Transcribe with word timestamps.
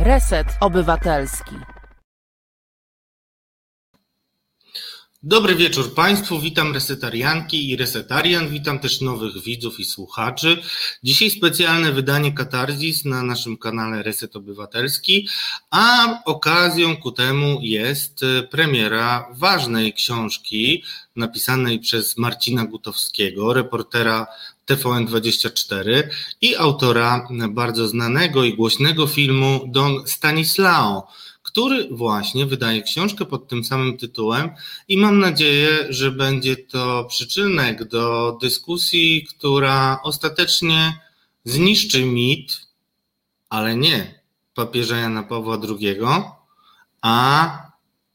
Reset 0.00 0.46
Obywatelski. 0.60 1.73
Dobry 5.26 5.56
wieczór 5.56 5.94
Państwu, 5.94 6.40
witam 6.40 6.74
resetarianki 6.74 7.70
i 7.70 7.76
resetarian, 7.76 8.48
witam 8.48 8.78
też 8.78 9.00
nowych 9.00 9.42
widzów 9.42 9.80
i 9.80 9.84
słuchaczy. 9.84 10.62
Dzisiaj 11.02 11.30
specjalne 11.30 11.92
wydanie 11.92 12.32
Katarzis 12.32 13.04
na 13.04 13.22
naszym 13.22 13.56
kanale 13.56 14.02
Reset 14.02 14.36
Obywatelski, 14.36 15.28
a 15.70 16.18
okazją 16.24 16.96
ku 16.96 17.12
temu 17.12 17.58
jest 17.62 18.20
premiera 18.50 19.28
ważnej 19.32 19.92
książki 19.92 20.82
napisanej 21.16 21.78
przez 21.78 22.18
Marcina 22.18 22.64
Gutowskiego, 22.64 23.52
reportera 23.52 24.26
TVN24 24.68 26.02
i 26.40 26.56
autora 26.56 27.28
bardzo 27.50 27.88
znanego 27.88 28.44
i 28.44 28.54
głośnego 28.54 29.06
filmu 29.06 29.60
Don 29.66 30.06
Stanislao 30.06 31.08
który 31.54 31.88
właśnie 31.90 32.46
wydaje 32.46 32.82
książkę 32.82 33.24
pod 33.24 33.48
tym 33.48 33.64
samym 33.64 33.98
tytułem 33.98 34.50
i 34.88 34.96
mam 34.96 35.18
nadzieję, 35.18 35.86
że 35.88 36.10
będzie 36.10 36.56
to 36.56 37.04
przyczynek 37.04 37.88
do 37.88 38.38
dyskusji, 38.40 39.26
która 39.30 40.00
ostatecznie 40.02 41.00
zniszczy 41.44 42.04
mit, 42.04 42.60
ale 43.48 43.76
nie 43.76 44.20
papieża 44.54 44.96
Jana 44.96 45.22
Pawła 45.22 45.58
II, 45.68 45.98
a 47.02 47.56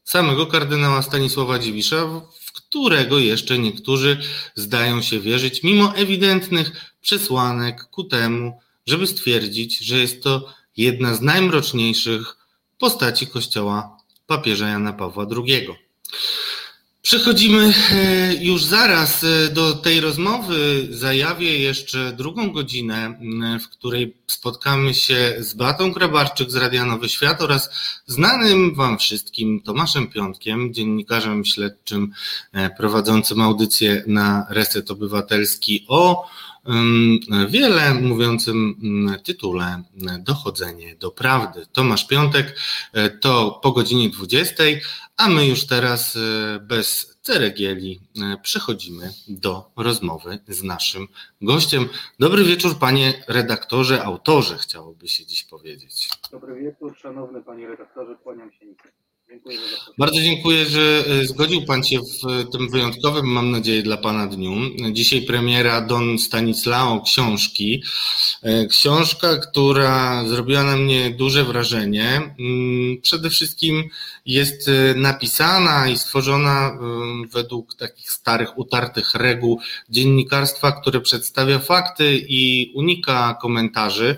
samego 0.04 0.46
kardynała 0.46 1.02
Stanisława 1.02 1.58
Dziwisza, 1.58 2.06
w 2.40 2.52
którego 2.52 3.18
jeszcze 3.18 3.58
niektórzy 3.58 4.20
zdają 4.54 5.02
się 5.02 5.20
wierzyć, 5.20 5.62
mimo 5.62 5.94
ewidentnych 5.96 6.94
przesłanek 7.00 7.84
ku 7.84 8.04
temu, 8.04 8.60
żeby 8.86 9.06
stwierdzić, 9.06 9.78
że 9.78 9.98
jest 9.98 10.22
to 10.22 10.54
jedna 10.76 11.14
z 11.14 11.20
najmroczniejszych 11.20 12.39
postaci 12.80 13.26
kościoła 13.26 13.96
papieża 14.26 14.68
Jana 14.68 14.92
Pawła 14.92 15.26
II. 15.36 15.68
Przechodzimy 17.02 17.74
e, 17.92 18.34
już 18.34 18.64
zaraz 18.64 19.24
e, 19.24 19.48
do 19.48 19.74
tej 19.74 20.00
rozmowy. 20.00 20.88
Zajawię 20.90 21.58
jeszcze 21.58 22.12
drugą 22.12 22.52
godzinę, 22.52 23.20
w 23.64 23.68
której 23.68 24.16
spotkamy 24.26 24.94
się 24.94 25.34
z 25.38 25.54
Batą 25.54 25.92
Grabarczyk 25.92 26.50
z 26.50 26.56
Radia 26.56 26.84
Nowy 26.84 27.08
Świat 27.08 27.42
oraz 27.42 27.70
znanym 28.06 28.74
Wam 28.74 28.98
wszystkim 28.98 29.60
Tomaszem 29.60 30.06
Piątkiem, 30.06 30.74
dziennikarzem 30.74 31.44
śledczym 31.44 32.12
e, 32.52 32.70
prowadzącym 32.70 33.40
audycję 33.40 34.04
na 34.06 34.46
Reset 34.50 34.90
Obywatelski 34.90 35.84
o 35.88 36.28
wiele 37.48 37.94
mówiącym 37.94 38.76
tytule 39.24 39.82
Dochodzenie 40.18 40.96
do 40.96 41.10
prawdy. 41.10 41.66
Tomasz 41.72 42.06
Piątek 42.06 42.56
e, 42.92 43.10
to 43.10 43.60
po 43.62 43.72
godzinie 43.72 44.10
20, 44.10 44.64
a 45.16 45.28
my 45.28 45.46
już 45.46 45.66
teraz 45.66 46.16
e, 46.16 46.60
bez 46.60 47.18
ceregieli 47.22 48.00
e, 48.22 48.36
przechodzimy 48.42 49.12
do 49.28 49.70
rozmowy 49.76 50.38
z 50.48 50.62
naszym 50.62 51.08
gościem. 51.42 51.88
Dobry 52.18 52.44
wieczór, 52.44 52.78
panie 52.78 53.24
redaktorze, 53.28 54.04
autorze, 54.04 54.58
chciałoby 54.58 55.08
się 55.08 55.26
dziś 55.26 55.44
powiedzieć. 55.44 56.08
Dobry 56.30 56.62
wieczór, 56.62 56.96
szanowny 56.98 57.42
panie 57.42 57.68
redaktorze, 57.68 58.16
kłaniam 58.22 58.52
się. 58.52 58.66
Bardzo 59.98 60.20
dziękuję, 60.20 60.66
że 60.66 61.04
e, 61.06 61.24
zgodził 61.26 61.62
Pan 61.62 61.84
się 61.84 61.98
w 61.98 62.50
tym 62.52 62.70
wyjątkowym, 62.70 63.26
mam 63.26 63.50
nadzieję, 63.50 63.82
dla 63.82 63.96
Pana 63.96 64.26
dniu. 64.26 64.52
Dzisiaj 64.92 65.22
premiera 65.22 65.80
Don 65.80 66.18
Stanislao 66.18 67.02
książki. 67.02 67.82
E, 68.42 68.66
książka, 68.66 69.36
która 69.36 70.24
zrobiła 70.28 70.64
na 70.64 70.76
mnie 70.76 71.10
duże 71.10 71.44
wrażenie. 71.44 72.34
Mm, 72.38 73.00
przede 73.02 73.30
wszystkim 73.30 73.84
jest 74.26 74.68
e, 74.68 74.94
napisana 74.94 75.88
i 75.88 75.98
stworzona 75.98 76.78
według 77.32 77.74
takich 77.74 78.10
starych, 78.10 78.58
utartych 78.58 79.14
reguł 79.14 79.60
dziennikarstwa, 79.90 80.72
które 80.72 81.00
przedstawia 81.00 81.58
fakty 81.58 82.24
i 82.28 82.72
unika 82.74 83.38
komentarzy. 83.42 84.16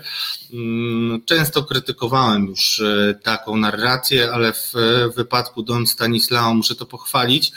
Często 1.25 1.63
krytykowałem 1.63 2.47
już 2.47 2.81
taką 3.23 3.57
narrację, 3.57 4.31
ale 4.31 4.53
w 4.53 4.73
w 5.13 5.15
wypadku 5.15 5.63
Don 5.63 5.87
Stanislao 5.87 6.53
muszę 6.53 6.75
to 6.75 6.85
pochwalić, 6.85 7.51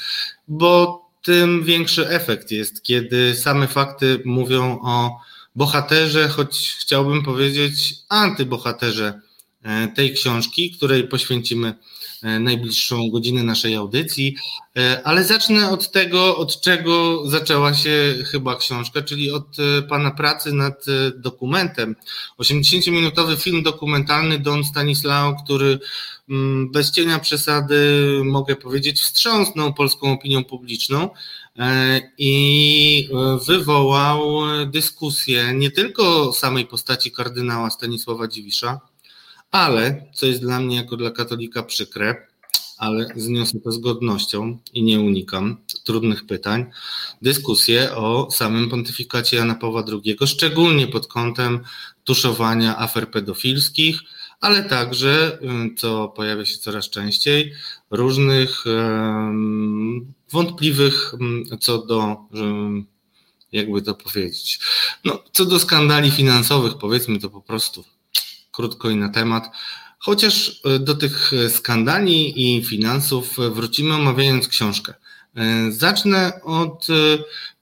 bo 0.48 1.02
tym 1.22 1.64
większy 1.64 2.08
efekt 2.08 2.50
jest, 2.50 2.82
kiedy 2.82 3.36
same 3.36 3.68
fakty 3.68 4.22
mówią 4.24 4.78
o 4.82 5.20
bohaterze, 5.54 6.28
choć 6.28 6.76
chciałbym 6.80 7.22
powiedzieć 7.22 7.94
antybohaterze 8.08 9.20
e, 9.62 9.88
tej 9.88 10.14
książki, 10.14 10.70
której 10.70 11.08
poświęcimy 11.08 11.74
najbliższą 12.22 13.10
godzinę 13.10 13.42
naszej 13.42 13.74
audycji, 13.74 14.36
e, 14.76 15.00
ale 15.04 15.24
zacznę 15.24 15.70
od 15.70 15.90
tego, 15.90 16.36
od 16.36 16.60
czego 16.60 17.22
zaczęła 17.30 17.74
się 17.74 18.14
chyba 18.30 18.56
książka, 18.56 19.02
czyli 19.02 19.30
od 19.30 19.56
e, 19.58 19.82
Pana 19.82 20.10
pracy 20.10 20.52
nad 20.52 20.84
dokumentem. 21.16 21.96
80-minutowy 22.38 23.36
film 23.36 23.62
dokumentalny 23.62 24.38
Don 24.38 24.64
Stanislao, 24.64 25.36
który 25.44 25.78
mm, 26.28 26.72
bez 26.72 26.90
cienia 26.90 27.18
przesady, 27.18 27.76
mogę 28.24 28.56
powiedzieć, 28.56 29.00
wstrząsnął 29.00 29.74
polską 29.74 30.12
opinią 30.12 30.44
publiczną 30.44 31.10
i 32.18 33.08
wywołał 33.46 34.40
dyskusję 34.66 35.52
nie 35.54 35.70
tylko 35.70 36.32
samej 36.32 36.66
postaci 36.66 37.12
kardynała 37.12 37.70
Stanisława 37.70 38.28
Dziwisza, 38.28 38.80
ale, 39.50 40.06
co 40.14 40.26
jest 40.26 40.40
dla 40.40 40.60
mnie 40.60 40.76
jako 40.76 40.96
dla 40.96 41.10
katolika 41.10 41.62
przykre, 41.62 42.26
ale 42.78 43.08
zniosę 43.16 43.60
to 43.60 43.72
z 43.72 43.78
godnością 43.78 44.58
i 44.74 44.82
nie 44.82 45.00
unikam 45.00 45.56
trudnych 45.84 46.26
pytań, 46.26 46.66
dyskusję 47.22 47.94
o 47.94 48.30
samym 48.30 48.70
pontyfikacie 48.70 49.36
Jana 49.36 49.54
Pawła 49.54 49.84
II, 49.88 50.16
szczególnie 50.26 50.86
pod 50.86 51.06
kątem 51.06 51.60
tuszowania 52.04 52.78
afer 52.78 53.10
pedofilskich, 53.10 54.00
ale 54.40 54.64
także, 54.64 55.38
co 55.76 56.08
pojawia 56.08 56.44
się 56.44 56.58
coraz 56.58 56.90
częściej, 56.90 57.52
różnych 57.90 58.64
wątpliwych 60.32 61.14
co 61.60 61.78
do, 61.78 62.16
jakby 63.52 63.82
to 63.82 63.94
powiedzieć, 63.94 64.60
no, 65.04 65.22
co 65.32 65.44
do 65.44 65.58
skandali 65.58 66.10
finansowych, 66.10 66.74
powiedzmy 66.78 67.18
to 67.18 67.30
po 67.30 67.40
prostu 67.40 67.84
krótko 68.56 68.90
i 68.90 68.96
na 68.96 69.08
temat. 69.08 69.50
Chociaż 69.98 70.60
e, 70.64 70.78
do 70.78 70.94
tych 70.94 71.32
skandali 71.48 72.18
i 72.58 72.64
finansów 72.64 73.36
wrócimy 73.50 73.94
omawiając 73.94 74.48
książkę. 74.48 74.94
E, 75.36 75.72
zacznę 75.72 76.40
od 76.44 76.86
e, 76.90 76.94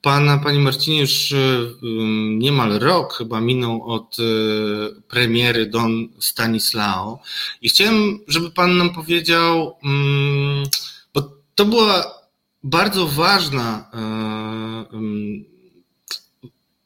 pana, 0.02 0.38
panie 0.38 0.58
Marcinie, 0.58 1.00
już 1.00 1.34
niemal 2.38 2.78
rok 2.78 3.14
chyba 3.14 3.40
minął 3.40 3.90
od 3.90 4.16
premiery 5.08 5.66
Don 5.66 6.08
Stanislao 6.20 7.18
i 7.62 7.68
chciałem, 7.68 8.18
żeby 8.28 8.50
pan 8.50 8.76
nam 8.76 8.90
powiedział, 8.90 9.76
mm, 9.84 10.64
bo 11.14 11.22
to 11.54 11.64
była 11.64 12.04
bardzo 12.62 13.06
ważna 13.06 13.90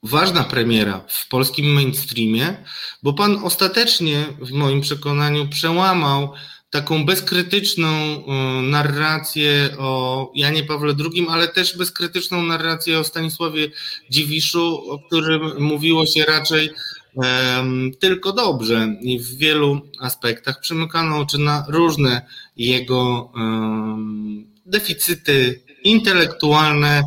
ważna 0.03 0.45
premiera 0.45 1.05
w 1.09 1.29
polskim 1.29 1.67
mainstreamie, 1.67 2.65
bo 3.03 3.13
pan 3.13 3.45
ostatecznie, 3.45 4.27
w 4.41 4.53
moim 4.53 4.81
przekonaniu, 4.81 5.49
przełamał 5.49 6.33
taką 6.71 7.05
bezkrytyczną 7.05 7.89
y, 7.89 8.23
narrację 8.63 9.69
o 9.79 10.33
Janie 10.35 10.65
Pawle 10.65 10.95
II, 10.99 11.27
ale 11.31 11.49
też 11.49 11.77
bezkrytyczną 11.77 12.43
narrację 12.43 12.99
o 12.99 13.05
Stanisławie 13.05 13.71
Dziwiszu, 14.11 14.91
o 14.91 14.99
którym 14.99 15.63
mówiło 15.63 16.07
się 16.07 16.25
raczej 16.25 16.71
um, 17.15 17.91
tylko 18.01 18.33
dobrze 18.33 18.97
i 19.01 19.19
w 19.19 19.37
wielu 19.37 19.81
aspektach 20.01 20.61
przymykano 20.61 21.19
oczy 21.19 21.39
na 21.39 21.65
różne 21.69 22.27
jego 22.57 23.31
um, 23.35 24.47
deficyty 24.67 25.63
intelektualne, 25.85 27.03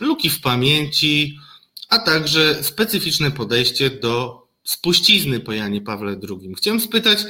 luki 0.00 0.30
w 0.30 0.40
pamięci, 0.40 1.38
a 1.92 1.98
także 1.98 2.64
specyficzne 2.64 3.30
podejście 3.30 3.90
do 3.90 4.46
spuścizny 4.64 5.40
po 5.40 5.52
Janie 5.52 5.80
Pawle 5.80 6.16
II. 6.30 6.54
Chciałem 6.54 6.80
spytać, 6.80 7.24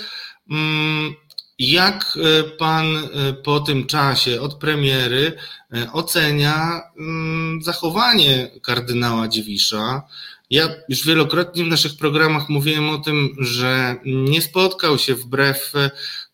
mm, 0.51 1.15
jak 1.59 2.17
e, 2.17 2.43
pan 2.43 2.87
e, 2.97 3.33
po 3.33 3.61
tym 3.61 3.87
czasie 3.87 4.41
od 4.41 4.55
premiery 4.55 5.33
e, 5.75 5.93
ocenia 5.93 6.81
mm, 6.99 7.63
zachowanie 7.63 8.51
kardynała 8.63 9.29
Dziwisza 9.29 10.03
Ja 10.51 10.69
już 10.89 11.07
wielokrotnie 11.07 11.65
w 11.65 11.69
naszych 11.69 11.97
programach 11.97 12.49
mówiłem 12.49 12.91
o 12.91 12.99
tym, 12.99 13.37
że 13.39 13.97
nie 14.05 14.43
spotkał 14.43 14.99
się 14.99 15.15
wbrew 15.15 15.73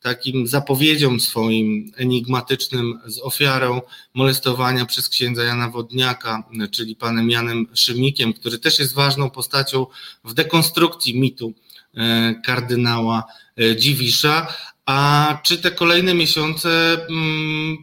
takim 0.03 0.47
zapowiedziom 0.47 1.21
swoim 1.21 1.93
enigmatycznym 1.97 3.01
z 3.07 3.19
ofiarą 3.19 3.81
molestowania 4.15 4.87
przez 4.87 5.09
księdza 5.09 5.45
Jana 5.45 5.71
Wodniaka, 5.71 6.43
czyli 6.71 6.97
panem 6.97 7.31
Janem 7.31 7.67
Szymikiem, 7.75 8.33
który 8.33 8.59
też 8.59 8.79
jest 8.79 8.95
ważną 8.95 9.31
postacią 9.31 9.87
w 10.25 10.35
dekonstrukcji 10.35 11.21
mitu 11.21 11.53
e, 11.95 12.35
kardynała 12.45 13.25
e, 13.61 13.77
Dziwisza. 13.77 14.55
A 14.87 15.39
czy 15.43 15.59
te 15.59 15.71
kolejne 15.71 16.15
miesiące 16.15 17.01
mm, 17.11 17.77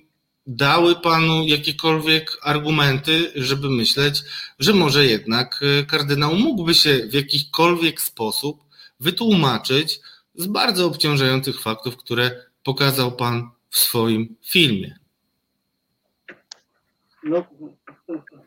dały 0.48 0.96
panu 0.96 1.48
jakiekolwiek 1.48 2.38
argumenty, 2.42 3.32
żeby 3.36 3.70
myśleć, 3.70 4.24
że 4.60 4.74
może 4.74 5.06
jednak 5.06 5.64
e, 5.80 5.84
kardynał 5.84 6.36
mógłby 6.36 6.74
się 6.74 7.08
w 7.10 7.14
jakikolwiek 7.14 8.02
sposób 8.02 8.64
wytłumaczyć 9.00 10.00
z 10.38 10.48
bardzo 10.48 10.88
obciążających 10.88 11.62
faktów, 11.62 11.98
które 11.98 12.32
pokazał 12.64 13.12
pan 13.12 13.50
w 13.70 13.78
swoim 13.78 14.36
filmie? 14.52 14.96
No, 17.24 17.46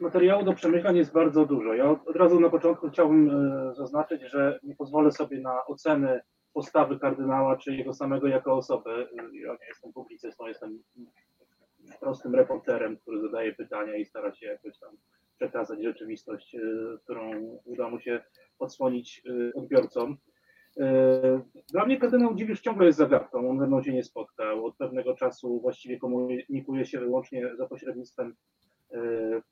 materiału 0.00 0.44
do 0.44 0.52
przemyśleń 0.52 0.96
jest 0.96 1.12
bardzo 1.12 1.46
dużo. 1.46 1.74
Ja 1.74 1.90
od, 1.90 2.16
razu 2.16 2.40
na 2.40 2.50
początku 2.50 2.90
chciałbym 2.90 3.30
e, 3.30 3.74
zaznaczyć, 3.74 4.22
że 4.30 4.60
nie 4.62 4.76
pozwolę 4.76 5.12
sobie 5.12 5.40
na 5.40 5.66
oceny 5.66 6.20
postawy 6.52 6.98
kardynała 6.98 7.56
czy 7.56 7.74
jego 7.74 7.94
samego 7.94 8.28
jako 8.28 8.56
osoby. 8.56 9.08
Ja 9.16 9.52
nie 9.52 9.68
jestem 9.68 9.92
publicystą, 9.92 10.46
jestem 10.46 10.78
prostym 12.00 12.34
reporterem, 12.34 12.96
który 12.96 13.20
zadaje 13.20 13.54
pytania 13.54 13.96
i 13.96 14.04
stara 14.04 14.34
się 14.34 14.46
jakoś 14.46 14.78
tam 14.78 14.90
przekazać 15.36 15.82
rzeczywistość, 15.82 16.54
e, 16.54 16.60
którą 17.04 17.30
uda 17.64 17.88
mu 17.88 18.00
się 18.00 18.24
odsłonić 18.58 19.22
e, 19.26 19.54
odbiorcom. 19.54 20.16
E, 20.78 21.40
dla 21.72 21.86
mnie 21.86 21.96
kardynał 21.96 22.34
Dziwisz 22.34 22.60
ciągle 22.60 22.86
jest 22.86 22.98
zagadką, 22.98 23.50
on 23.50 23.58
ze 23.58 23.66
mną 23.66 23.82
się 23.82 23.92
nie 23.92 24.04
spotkał. 24.04 24.66
Od 24.66 24.76
pewnego 24.76 25.14
czasu 25.14 25.60
właściwie 25.60 25.98
komunikuje 25.98 26.86
się 26.86 27.00
wyłącznie 27.00 27.56
za 27.56 27.66
pośrednictwem 27.66 28.34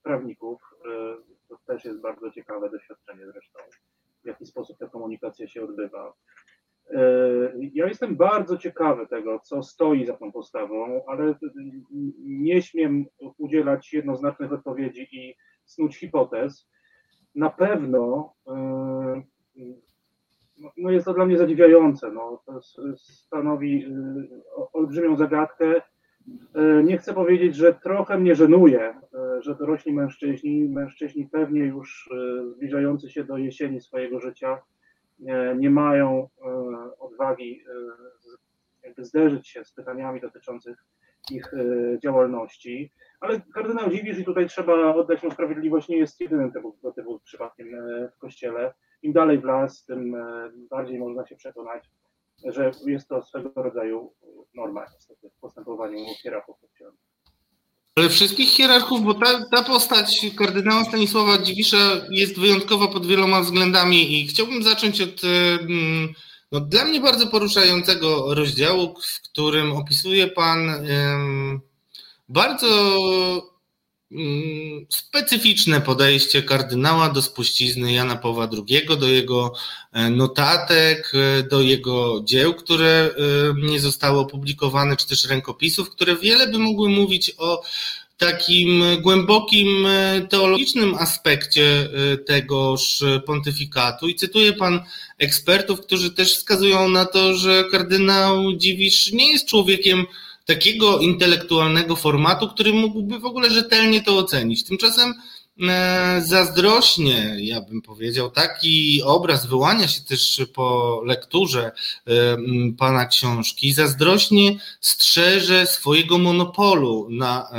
prawników. 0.02 0.62
To 1.48 1.58
też 1.66 1.84
jest 1.84 2.00
bardzo 2.00 2.30
ciekawe 2.30 2.70
doświadczenie 2.70 3.26
zresztą, 3.32 3.58
w 4.24 4.26
jaki 4.26 4.46
sposób 4.46 4.78
ta 4.78 4.86
komunikacja 4.86 5.48
się 5.48 5.64
odbywa. 5.64 6.12
Ja 7.72 7.86
jestem 7.86 8.16
bardzo 8.16 8.56
ciekawy 8.56 9.06
tego, 9.06 9.40
co 9.40 9.62
stoi 9.62 10.06
za 10.06 10.16
tą 10.16 10.32
postawą, 10.32 11.04
ale 11.06 11.34
nie 12.18 12.62
śmiem 12.62 13.06
udzielać 13.38 13.92
jednoznacznych 13.92 14.52
odpowiedzi 14.52 15.08
i 15.12 15.34
snuć 15.64 15.96
hipotez. 15.96 16.70
Na 17.34 17.50
pewno 17.50 18.34
no 20.76 20.90
jest 20.90 21.06
to 21.06 21.14
dla 21.14 21.26
mnie 21.26 21.38
zadziwiające. 21.38 22.12
No, 22.12 22.42
to 22.46 22.60
stanowi 22.96 23.86
olbrzymią 24.72 25.16
zagadkę. 25.16 25.82
Nie 26.84 26.98
chcę 26.98 27.14
powiedzieć, 27.14 27.56
że 27.56 27.74
trochę 27.74 28.18
mnie 28.18 28.34
żenuje, 28.34 28.94
że 29.40 29.54
dorośli 29.54 29.92
mężczyźni, 29.92 30.68
mężczyźni 30.68 31.28
pewnie 31.32 31.60
już 31.60 32.10
zbliżający 32.54 33.10
się 33.10 33.24
do 33.24 33.36
jesieni 33.36 33.80
swojego 33.80 34.20
życia, 34.20 34.58
nie 35.56 35.70
mają 35.70 36.28
odwagi 36.98 37.64
e, 38.98 39.04
zderzyć 39.04 39.48
się 39.48 39.64
z 39.64 39.72
pytaniami 39.72 40.20
dotyczących 40.20 40.84
ich 41.30 41.52
działalności. 42.02 42.92
Ale 43.20 43.40
kardynał 43.54 43.90
Dziwisz, 43.90 44.18
i 44.18 44.24
tutaj 44.24 44.48
trzeba 44.48 44.94
oddać 44.94 45.22
mu 45.22 45.30
sprawiedliwość, 45.30 45.88
nie 45.88 45.98
jest 45.98 46.20
jedynym 46.20 46.52
tego, 46.52 46.72
tego 46.96 47.20
przypadkiem 47.20 47.68
w 48.16 48.18
Kościele. 48.18 48.74
Im 49.06 49.12
dalej 49.12 49.38
w 49.38 49.44
las, 49.44 49.84
tym 49.84 50.16
bardziej 50.70 50.98
można 50.98 51.26
się 51.26 51.36
przekonać, 51.36 51.84
że 52.44 52.70
jest 52.86 53.08
to 53.08 53.22
swego 53.22 53.50
rodzaju 53.62 54.12
norma 54.54 54.84
niestety 54.94 55.30
w 55.30 55.40
postępowaniu 55.40 55.98
hierarchów 56.22 56.56
kościelnych. 56.60 57.00
Ale 57.96 58.08
wszystkich 58.08 58.48
hierarchów, 58.48 59.04
bo 59.04 59.14
ta, 59.14 59.44
ta 59.50 59.62
postać 59.62 60.26
kardynała 60.38 60.84
Stanisława 60.84 61.38
Dziwisza 61.38 61.76
jest 62.10 62.40
wyjątkowa 62.40 62.88
pod 62.88 63.06
wieloma 63.06 63.40
względami 63.40 64.20
i 64.20 64.26
chciałbym 64.26 64.62
zacząć 64.62 65.00
od 65.00 65.24
mm, 65.24 66.14
no, 66.52 66.60
dla 66.60 66.84
mnie 66.84 67.00
bardzo 67.00 67.26
poruszającego 67.26 68.34
rozdziału, 68.34 68.94
w 69.00 69.30
którym 69.30 69.72
opisuje 69.72 70.26
Pan 70.26 70.68
um, 70.68 71.60
bardzo 72.28 72.66
specyficzne 74.88 75.80
podejście 75.80 76.42
kardynała 76.42 77.08
do 77.08 77.22
spuścizny 77.22 77.92
Jana 77.92 78.16
Pawła 78.16 78.48
II, 78.52 78.86
do 78.98 79.08
jego 79.08 79.52
e, 79.92 80.10
notatek, 80.10 81.12
e, 81.14 81.42
do 81.42 81.60
jego 81.60 82.20
dzieł, 82.24 82.54
które 82.54 82.86
e, 82.88 83.70
nie 83.70 83.80
zostały 83.80 84.18
opublikowane, 84.18 84.96
czy 84.96 85.08
też 85.08 85.24
rękopisów, 85.24 85.90
które 85.90 86.16
wiele 86.16 86.48
by 86.48 86.58
mogły 86.58 86.88
mówić 86.88 87.32
o 87.38 87.62
takim 88.18 88.82
głębokim 89.00 89.86
teologicznym 90.30 90.94
aspekcie 90.94 91.88
tegoż 92.26 93.04
pontyfikatu. 93.26 94.08
I 94.08 94.14
cytuję 94.14 94.52
pan 94.52 94.80
ekspertów, 95.18 95.80
którzy 95.80 96.10
też 96.10 96.36
wskazują 96.36 96.88
na 96.88 97.04
to, 97.04 97.34
że 97.34 97.64
kardynał 97.70 98.56
Dziwisz 98.56 99.12
nie 99.12 99.32
jest 99.32 99.46
człowiekiem, 99.46 100.06
takiego 100.46 100.98
intelektualnego 100.98 101.96
formatu, 101.96 102.48
który 102.48 102.72
mógłby 102.72 103.18
w 103.18 103.24
ogóle 103.24 103.50
rzetelnie 103.50 104.02
to 104.02 104.18
ocenić. 104.18 104.64
Tymczasem 104.64 105.14
e, 105.68 106.22
zazdrośnie, 106.26 107.36
ja 107.38 107.60
bym 107.60 107.82
powiedział, 107.82 108.30
taki 108.30 109.02
obraz 109.02 109.46
wyłania 109.46 109.88
się 109.88 110.00
też 110.00 110.42
po 110.54 111.00
lekturze 111.06 111.72
e, 112.06 112.36
pana 112.78 113.06
książki, 113.06 113.72
zazdrośnie 113.72 114.58
strzeże 114.80 115.66
swojego 115.66 116.18
monopolu 116.18 117.08
na 117.10 117.50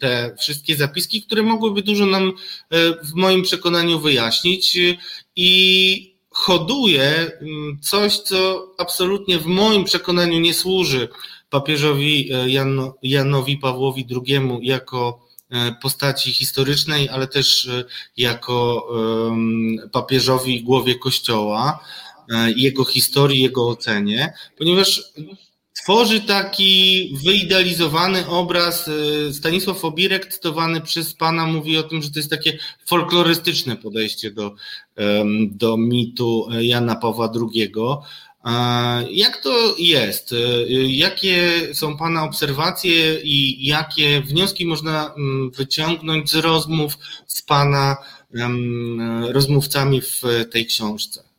te 0.00 0.36
wszystkie 0.40 0.76
zapiski, 0.76 1.22
które 1.22 1.42
mogłyby 1.42 1.82
dużo 1.82 2.06
nam 2.06 2.28
e, 2.28 2.32
w 3.04 3.14
moim 3.14 3.42
przekonaniu 3.42 4.00
wyjaśnić 4.00 4.78
i 5.36 6.12
hoduje 6.30 7.30
coś, 7.80 8.18
co 8.18 8.68
absolutnie 8.78 9.38
w 9.38 9.46
moim 9.46 9.84
przekonaniu 9.84 10.40
nie 10.40 10.54
służy 10.54 11.08
papieżowi 11.52 12.32
e, 12.32 12.50
Jan, 12.50 12.92
Janowi 13.02 13.58
Pawłowi 13.58 14.06
II 14.26 14.40
jako 14.62 15.26
e, 15.50 15.74
postaci 15.82 16.32
historycznej, 16.32 17.08
ale 17.08 17.26
też 17.26 17.66
e, 17.68 17.84
jako 18.16 18.88
papieżowi 19.92 20.62
głowie 20.62 20.94
Kościoła, 20.94 21.84
jego 22.56 22.84
historii, 22.84 23.42
jego 23.42 23.68
ocenie, 23.68 24.32
ponieważ 24.58 25.02
tworzy 25.82 26.20
taki 26.20 27.12
wyidealizowany 27.24 28.26
obraz. 28.26 28.90
Stanisław 29.32 29.84
Obirek, 29.84 30.26
cytowany 30.26 30.80
przez 30.80 31.14
Pana, 31.14 31.46
mówi 31.46 31.78
o 31.78 31.82
tym, 31.82 32.02
że 32.02 32.10
to 32.10 32.18
jest 32.18 32.30
takie 32.30 32.58
folklorystyczne 32.86 33.76
podejście 33.76 34.30
do, 34.30 34.54
do 35.50 35.76
mitu 35.76 36.48
Jana 36.60 36.96
Pawła 36.96 37.32
II. 37.34 37.72
Jak 39.10 39.36
to 39.36 39.74
jest? 39.78 40.34
Jakie 40.88 41.50
są 41.74 41.96
Pana 41.96 42.24
obserwacje 42.24 43.20
i 43.20 43.66
jakie 43.66 44.20
wnioski 44.20 44.66
można 44.66 45.14
mm, 45.16 45.50
wyciągnąć 45.50 46.30
z 46.30 46.34
rozmów 46.34 46.92
z 47.26 47.42
Pana 47.42 47.96
rozmówcami 49.32 50.00
w 50.00 50.22
tej 50.50 50.66
książce? 50.66 51.32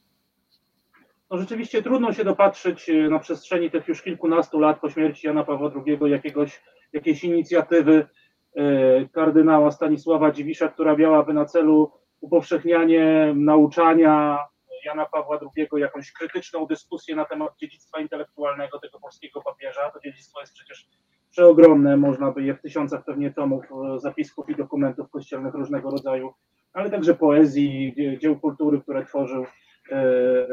No 1.33 1.39
rzeczywiście 1.39 1.83
trudno 1.83 2.13
się 2.13 2.23
dopatrzyć 2.23 2.89
e, 2.89 2.93
na 2.93 3.19
przestrzeni 3.19 3.71
tych 3.71 3.87
już 3.87 4.01
kilkunastu 4.01 4.59
lat 4.59 4.79
po 4.79 4.89
śmierci 4.89 5.27
Jana 5.27 5.43
Pawła 5.43 5.71
II 5.85 6.11
jakiegoś, 6.11 6.61
jakiejś 6.93 7.23
inicjatywy 7.23 8.07
e, 8.55 9.09
kardynała 9.09 9.71
Stanisława 9.71 10.31
Dziwisza, 10.31 10.67
która 10.67 10.95
miałaby 10.95 11.33
na 11.33 11.45
celu 11.45 11.91
upowszechnianie 12.21 13.33
nauczania 13.35 14.39
Jana 14.85 15.05
Pawła 15.05 15.39
II 15.55 15.67
jakąś 15.77 16.11
krytyczną 16.11 16.65
dyskusję 16.65 17.15
na 17.15 17.25
temat 17.25 17.57
dziedzictwa 17.57 18.01
intelektualnego 18.01 18.79
tego 18.79 18.99
polskiego 18.99 19.41
papieża. 19.41 19.91
To 19.91 19.99
dziedzictwo 19.99 20.41
jest 20.41 20.53
przecież 20.53 20.87
przeogromne, 21.33 21.97
można 21.97 22.31
by 22.31 22.43
je 22.43 22.55
w 22.55 22.61
tysiącach 22.61 23.05
pewnie 23.05 23.31
tomów 23.31 23.65
e, 23.71 23.99
zapisków 23.99 24.49
i 24.49 24.55
dokumentów 24.55 25.09
kościelnych 25.09 25.53
różnego 25.53 25.89
rodzaju, 25.89 26.33
ale 26.73 26.89
także 26.89 27.13
poezji, 27.13 27.95
dzieł 28.21 28.39
kultury, 28.39 28.81
które 28.81 29.05
tworzył, 29.05 29.45
e, 29.91 29.95
e, 29.95 30.47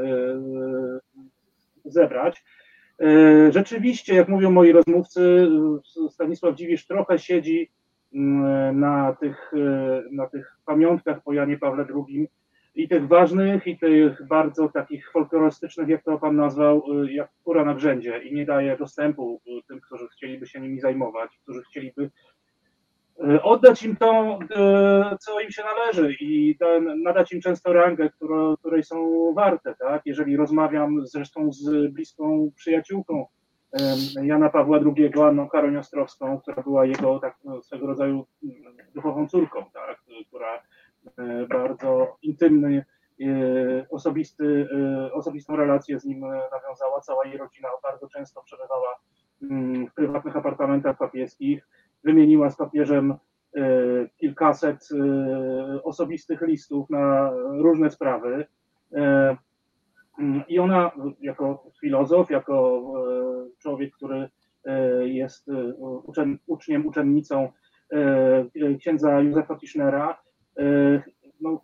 zebrać. 1.84 2.44
Rzeczywiście, 3.50 4.14
jak 4.14 4.28
mówią 4.28 4.50
moi 4.50 4.72
rozmówcy, 4.72 5.48
Stanisław 6.10 6.54
Dziwisz 6.54 6.86
trochę 6.86 7.18
siedzi 7.18 7.70
mm, 8.14 8.80
na 8.80 9.16
tych, 9.20 9.52
na 10.12 10.26
tych 10.26 10.56
pamiątkach 10.66 11.22
po 11.22 11.32
Janie 11.32 11.58
Pawle 11.58 11.86
II 11.94 12.28
i 12.74 12.88
tych 12.88 13.08
ważnych, 13.08 13.66
i 13.66 13.78
tych 13.78 14.26
bardzo 14.26 14.68
takich 14.68 15.10
folklorystycznych, 15.12 15.88
jak 15.88 16.02
to 16.04 16.18
pan 16.18 16.36
nazwał, 16.36 16.82
y, 17.04 17.12
jak 17.12 17.30
kura 17.44 17.64
na 17.64 17.74
grzędzie 17.74 18.18
i 18.18 18.34
nie 18.34 18.46
daje 18.46 18.76
dostępu 18.76 19.40
y, 19.46 19.50
tym, 19.68 19.80
którzy 19.80 20.08
chcieliby 20.08 20.46
się 20.46 20.60
nimi 20.60 20.80
zajmować, 20.80 21.38
którzy 21.42 21.62
chcieliby 21.62 22.10
oddać 23.42 23.82
im 23.82 23.96
to, 23.96 24.38
co 25.20 25.40
im 25.40 25.50
się 25.50 25.62
należy 25.62 26.14
i 26.20 26.58
nadać 27.04 27.32
im 27.32 27.40
często 27.40 27.72
rangę, 27.72 28.10
którą, 28.10 28.56
której 28.56 28.82
są 28.84 29.32
warte, 29.34 29.74
tak? 29.78 30.02
Jeżeli 30.04 30.36
rozmawiam 30.36 31.06
zresztą 31.06 31.52
z 31.52 31.92
bliską 31.92 32.50
przyjaciółką 32.56 33.26
Jana 34.22 34.50
Pawła 34.50 34.78
II, 34.78 35.12
Anną 35.22 35.48
Karą 35.48 35.78
Ostrowską, 35.78 36.40
która 36.40 36.62
była 36.62 36.86
jego 36.86 37.18
tak, 37.18 37.36
no, 37.44 37.62
swego 37.62 37.86
rodzaju 37.86 38.26
mm, 38.44 38.76
duchową 38.94 39.28
córką, 39.28 39.64
tak? 39.72 40.02
która 40.28 40.62
bardzo 41.48 42.16
intymny 42.22 42.84
E, 43.20 43.86
osobisty, 43.90 44.68
e, 44.72 45.12
osobistą 45.12 45.56
relację 45.56 46.00
z 46.00 46.04
nim 46.04 46.20
nawiązała. 46.52 47.00
Cała 47.00 47.26
jej 47.26 47.36
rodzina 47.36 47.68
bardzo 47.82 48.08
często 48.08 48.42
przebywała 48.42 48.98
mm, 49.42 49.86
w 49.86 49.94
prywatnych 49.94 50.36
apartamentach 50.36 50.98
papieskich. 50.98 51.68
Wymieniła 52.04 52.50
z 52.50 52.56
papieżem 52.56 53.14
e, 53.56 53.60
kilkaset 54.16 54.88
osobistych 55.84 56.40
listów 56.40 56.90
na 56.90 57.30
różne 57.62 57.90
sprawy. 57.90 58.46
Mm, 58.92 60.42
I 60.48 60.58
ona, 60.58 60.90
jako 61.20 61.70
filozof, 61.80 62.30
jako 62.30 62.82
człowiek, 63.58 63.94
który 63.94 64.28
jest 65.00 65.50
uczniem, 66.46 66.86
uczennicą 66.86 67.52
księdza 68.78 69.20
Józefa 69.20 69.56
Tischnera, 69.56 70.18
no, 71.40 71.60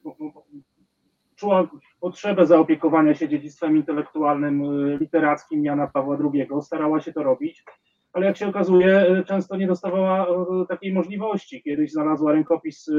czuła 1.36 1.68
potrzebę 2.00 2.46
zaopiekowania 2.46 3.14
się 3.14 3.28
dziedzictwem 3.28 3.76
intelektualnym, 3.76 4.62
y, 4.62 4.96
literackim 5.00 5.64
Jana 5.64 5.86
Pawła 5.86 6.18
II. 6.34 6.48
Starała 6.62 7.00
się 7.00 7.12
to 7.12 7.22
robić, 7.22 7.64
ale 8.12 8.26
jak 8.26 8.36
się 8.36 8.48
okazuje, 8.48 9.10
y, 9.10 9.24
często 9.24 9.56
nie 9.56 9.66
dostawała 9.66 10.26
takiej 10.68 10.92
możliwości. 10.92 11.62
Kiedyś 11.62 11.92
znalazła 11.92 12.32
rękopis 12.32 12.90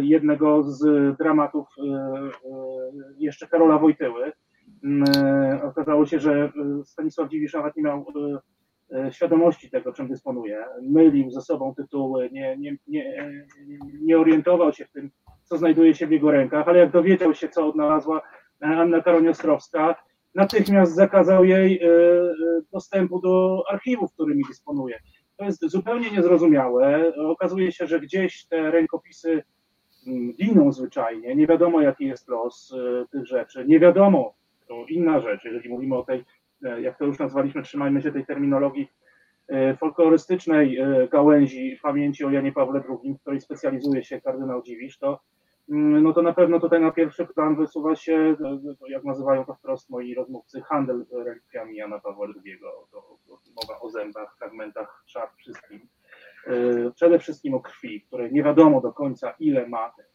jednego 0.00 0.62
z 0.62 0.82
dramatów 1.18 1.68
jeszcze 3.18 3.46
Karola 3.46 3.78
Wojtyły. 3.78 4.32
Okazało 5.62 6.06
się, 6.06 6.20
że 6.20 6.52
Stanisław 6.84 7.30
Dziwisz 7.30 7.54
nawet 7.54 7.76
nie 7.76 7.82
miał 7.82 8.04
świadomości 9.10 9.70
tego, 9.70 9.92
czym 9.92 10.08
dysponuje. 10.08 10.64
Mylił 10.82 11.30
ze 11.30 11.40
sobą 11.40 11.74
tytuły, 11.74 12.30
nie, 12.32 12.56
nie, 12.56 12.76
nie, 12.86 13.32
nie 14.02 14.18
orientował 14.18 14.72
się 14.72 14.84
w 14.84 14.90
tym, 14.90 15.10
co 15.50 15.58
znajduje 15.58 15.94
się 15.94 16.06
w 16.06 16.10
jego 16.10 16.30
rękach, 16.30 16.68
ale 16.68 16.78
jak 16.78 16.90
dowiedział 16.90 17.34
się, 17.34 17.48
co 17.48 17.66
odnalazła 17.66 18.22
e, 18.62 18.66
Anna 18.66 19.00
Karonią-Ostrowska, 19.00 19.94
natychmiast 20.34 20.94
zakazał 20.94 21.44
jej 21.44 21.82
e, 21.82 21.86
e, 21.86 22.32
dostępu 22.72 23.20
do 23.20 23.62
archiwów, 23.70 24.12
którymi 24.12 24.42
dysponuje. 24.48 24.98
To 25.36 25.44
jest 25.44 25.70
zupełnie 25.70 26.10
niezrozumiałe. 26.10 27.12
Okazuje 27.16 27.72
się, 27.72 27.86
że 27.86 28.00
gdzieś 28.00 28.46
te 28.46 28.70
rękopisy 28.70 29.42
mm, 30.06 30.32
giną 30.32 30.72
zwyczajnie. 30.72 31.36
Nie 31.36 31.46
wiadomo, 31.46 31.80
jaki 31.80 32.04
jest 32.06 32.28
los 32.28 32.74
tych 33.12 33.26
rzeczy. 33.26 33.64
Nie 33.68 33.80
wiadomo, 33.80 34.34
to 34.68 34.84
inna 34.88 35.20
rzecz, 35.20 35.44
jeżeli 35.44 35.68
mówimy 35.68 35.96
o 35.96 36.04
tej, 36.04 36.24
jak 36.82 36.98
to 36.98 37.04
już 37.04 37.18
nazwaliśmy, 37.18 37.62
trzymajmy 37.62 38.02
się 38.02 38.12
tej 38.12 38.26
terminologii 38.26 38.88
folklorystycznej 39.78 40.78
gałęzi 41.10 41.78
pamięci 41.82 42.24
o 42.24 42.30
Janie 42.30 42.52
Pawle 42.52 42.82
II, 42.88 43.14
w 43.14 43.20
której 43.20 43.40
specjalizuje 43.40 44.04
się 44.04 44.20
kardynał 44.20 44.62
Dziwisz, 44.62 44.98
to 44.98 45.20
Mm, 45.70 46.02
no 46.02 46.12
to 46.12 46.22
na 46.22 46.32
pewno 46.32 46.60
tutaj 46.60 46.80
na 46.80 46.90
pierwszy 46.90 47.26
plan 47.26 47.56
wysuwa 47.56 47.96
się, 47.96 48.36
jak 48.88 49.04
nazywają 49.04 49.44
to 49.44 49.54
wprost 49.54 49.90
moi 49.90 50.14
rozmówcy, 50.14 50.60
handel 50.60 51.06
relikwiami 51.12 51.76
Jana 51.76 51.98
Pawła 51.98 52.26
II. 52.26 52.58
To, 52.92 53.18
mowa 53.56 53.80
o 53.80 53.90
zębach, 53.90 54.36
fragmentach 54.38 55.02
szaf, 55.06 55.36
wszystkim. 55.36 55.88
E, 56.46 56.90
przede 56.90 57.18
wszystkim 57.18 57.54
o 57.54 57.60
krwi, 57.60 58.00
której 58.00 58.32
nie 58.32 58.42
wiadomo 58.42 58.80
do 58.80 58.92
końca 58.92 59.34
ile 59.40 59.68
ma 59.68 59.86
e, 59.86 60.02
e, 60.02 60.09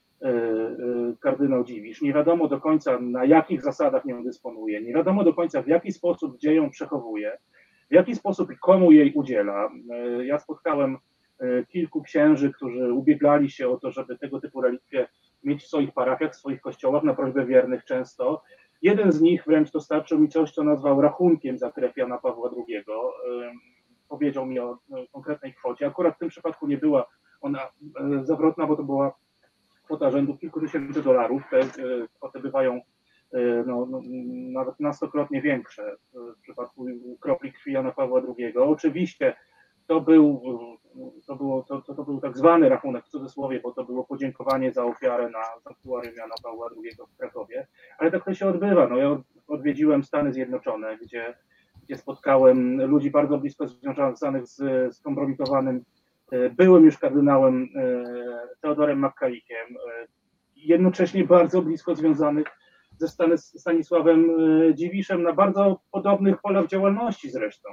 kardynał 1.20 1.64
Dziwisz, 1.64 2.02
nie 2.02 2.14
wiadomo 2.14 2.48
do 2.48 2.62
końca 2.62 3.00
na 3.00 3.26
jakich 3.26 3.62
zasadach 3.62 4.06
nią 4.06 4.24
dysponuje, 4.24 4.82
nie 4.82 4.94
wiadomo 4.94 5.24
do 5.24 5.34
końca 5.34 5.62
w 5.62 5.68
jaki 5.68 5.92
sposób 5.92 6.38
gdzie 6.38 6.56
ją 6.56 6.70
przechowuje, 6.70 7.38
w 7.92 7.94
jaki 7.94 8.16
sposób 8.16 8.52
i 8.52 8.58
komu 8.58 8.92
jej 8.92 9.14
udziela. 9.14 9.70
Ja 10.24 10.40
spotkałem 10.40 10.98
kilku 11.68 12.02
księży, 12.02 12.54
którzy 12.54 12.94
ubiegali 12.94 13.50
się 13.50 13.70
o 13.70 13.78
to, 13.78 13.92
żeby 13.92 14.18
tego 14.18 14.42
typu 14.42 14.62
relikwie 14.62 15.08
mieć 15.44 15.64
w 15.64 15.68
swoich 15.68 15.94
parafiach, 15.94 16.32
w 16.32 16.36
swoich 16.36 16.62
kościołach, 16.62 17.04
na 17.04 17.14
prośbę 17.14 17.46
wiernych 17.46 17.86
często. 17.86 18.42
Jeden 18.82 19.12
z 19.12 19.22
nich 19.22 19.46
wręcz 19.46 19.72
dostarczył 19.72 20.20
mi 20.20 20.30
coś, 20.30 20.52
co 20.52 20.64
nazwał 20.64 21.02
rachunkiem 21.02 21.58
za 21.58 21.72
krew 21.72 21.98
Jana 21.98 22.18
Pawła 22.18 22.50
II. 22.58 22.84
Powiedział 24.10 24.46
mi 24.46 24.60
o 24.60 24.78
konkretnej 25.12 25.54
kwocie. 25.54 25.88
Akurat 25.88 26.16
w 26.16 26.20
tym 26.20 26.30
przypadku 26.30 26.68
nie 26.68 26.78
była 26.78 27.06
ona 27.42 27.60
e, 27.60 27.70
zawrotna, 28.26 28.68
bo 28.68 28.76
to 28.76 28.84
była 28.84 29.16
kwota 29.86 30.12
rzędu 30.12 30.38
kilku 30.38 30.62
tysięcy 30.62 31.02
dolarów. 31.04 31.44
Te 31.52 31.60
e, 31.60 31.66
kwoty 32.18 32.40
bywają 32.40 32.74
e, 33.34 33.40
no, 33.68 33.86
no, 33.90 34.02
nawet 34.52 34.80
nastokrotnie 34.80 35.42
większe 35.42 35.96
w 36.14 36.42
przypadku 36.42 36.86
kropli 37.20 37.54
krwi 37.54 37.74
Jana 37.74 37.92
Pawła 37.92 38.22
II. 38.38 38.58
Oczywiście 38.58 39.36
to 39.88 40.02
był 40.02 40.42
to, 41.28 41.36
było, 41.36 41.64
to, 41.64 41.82
to, 41.82 41.96
to, 41.96 42.04
był 42.04 42.22
tak 42.22 42.38
zwany 42.38 42.70
rachunek 42.70 43.06
w 43.06 43.10
cudzysłowie, 43.10 43.60
bo 43.60 43.72
to 43.72 43.84
było 43.84 44.04
podziękowanie 44.04 44.72
za 44.72 44.86
ofiarę 44.86 45.30
na 45.30 45.44
sanktuarium 45.64 46.16
Jana 46.16 46.36
Pawła 46.44 46.70
II 46.84 46.92
w 47.14 47.18
Krakowie, 47.18 47.68
ale 47.98 48.12
tak 48.12 48.26
to 48.26 48.34
się 48.34 48.48
odbywa. 48.48 48.88
No, 48.88 48.98
ja 48.98 49.22
odwiedziłem 49.48 50.04
Stany 50.04 50.34
Zjednoczone, 50.34 50.98
gdzie, 50.98 51.36
gdzie 51.84 51.98
spotkałem 51.98 52.82
ludzi 52.82 53.12
bardzo 53.12 53.38
blisko 53.38 53.68
związanych 53.68 54.48
z 54.48 54.96
skompromitowanym 54.96 55.76
e, 55.78 55.82
byłym 56.58 56.86
już 56.86 56.98
kardynałem 56.98 57.70
e, 57.76 58.04
Teodorem 58.62 59.00
Makkalikiem, 59.00 59.68
e, 59.68 60.08
jednocześnie 60.56 61.24
bardzo 61.24 61.62
blisko 61.62 61.96
związanych 61.96 62.48
ze 62.98 63.08
Stanisławem 63.38 64.30
Dziwiszem 64.74 65.24
na 65.24 65.34
bardzo 65.34 65.82
podobnych 65.92 66.42
polach 66.42 66.68
działalności 66.68 67.30
zresztą. 67.30 67.70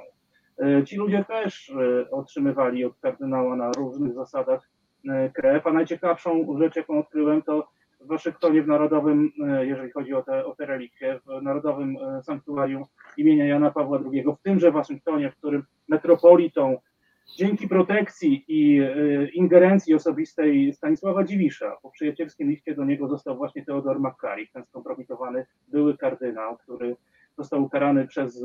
E, 0.59 0.85
ci 0.85 0.97
ludzie 0.97 1.25
też 1.25 1.71
e, 1.71 2.11
otrzymywali 2.11 2.85
od 2.85 2.99
kardynała 2.99 3.57
na 3.57 3.73
różnych 3.73 4.15
zasadach 4.15 4.71
e, 5.09 5.31
krew, 5.31 5.67
a 5.67 5.73
najciekawszą 5.73 6.59
rzecz, 6.59 6.77
jaką 6.77 6.99
odkryłem, 6.99 7.43
to 7.43 7.69
w 8.01 8.07
Waszyngtonie 8.07 8.63
w 8.63 8.67
Narodowym, 8.67 9.33
jeżeli 9.61 9.93
chodzi 9.93 10.15
o 10.15 10.23
te, 10.23 10.47
o 10.47 10.55
te 10.55 10.67
relikwie, 10.67 11.21
w 11.27 11.43
Narodowym 11.43 11.97
Sanktuarium 12.23 12.85
imienia 13.17 13.47
Jana 13.47 13.71
Pawła 13.71 13.99
II, 14.13 14.25
w 14.25 14.43
tymże 14.43 14.73
Waszyngtonie, 14.73 15.31
w 15.31 15.37
którym 15.37 15.63
metropolitą 15.89 16.79
dzięki 17.37 17.69
protekcji 17.69 18.45
i 18.49 18.81
ingerencji 19.35 19.95
osobistej 19.95 20.73
Stanisława 20.73 21.25
Dziwisza, 21.25 21.77
po 21.83 21.91
przyjacielskim 21.91 22.51
liście 22.51 22.75
do 22.75 22.85
niego 22.85 23.09
został 23.09 23.37
właśnie 23.37 23.65
Teodor 23.65 24.01
McCarrick, 24.01 24.53
ten 24.53 24.65
skompromitowany 24.65 25.47
były 25.69 25.97
kardynał, 25.97 26.57
który 26.57 26.97
został 27.39 27.63
ukarany 27.65 28.07
przez 28.07 28.45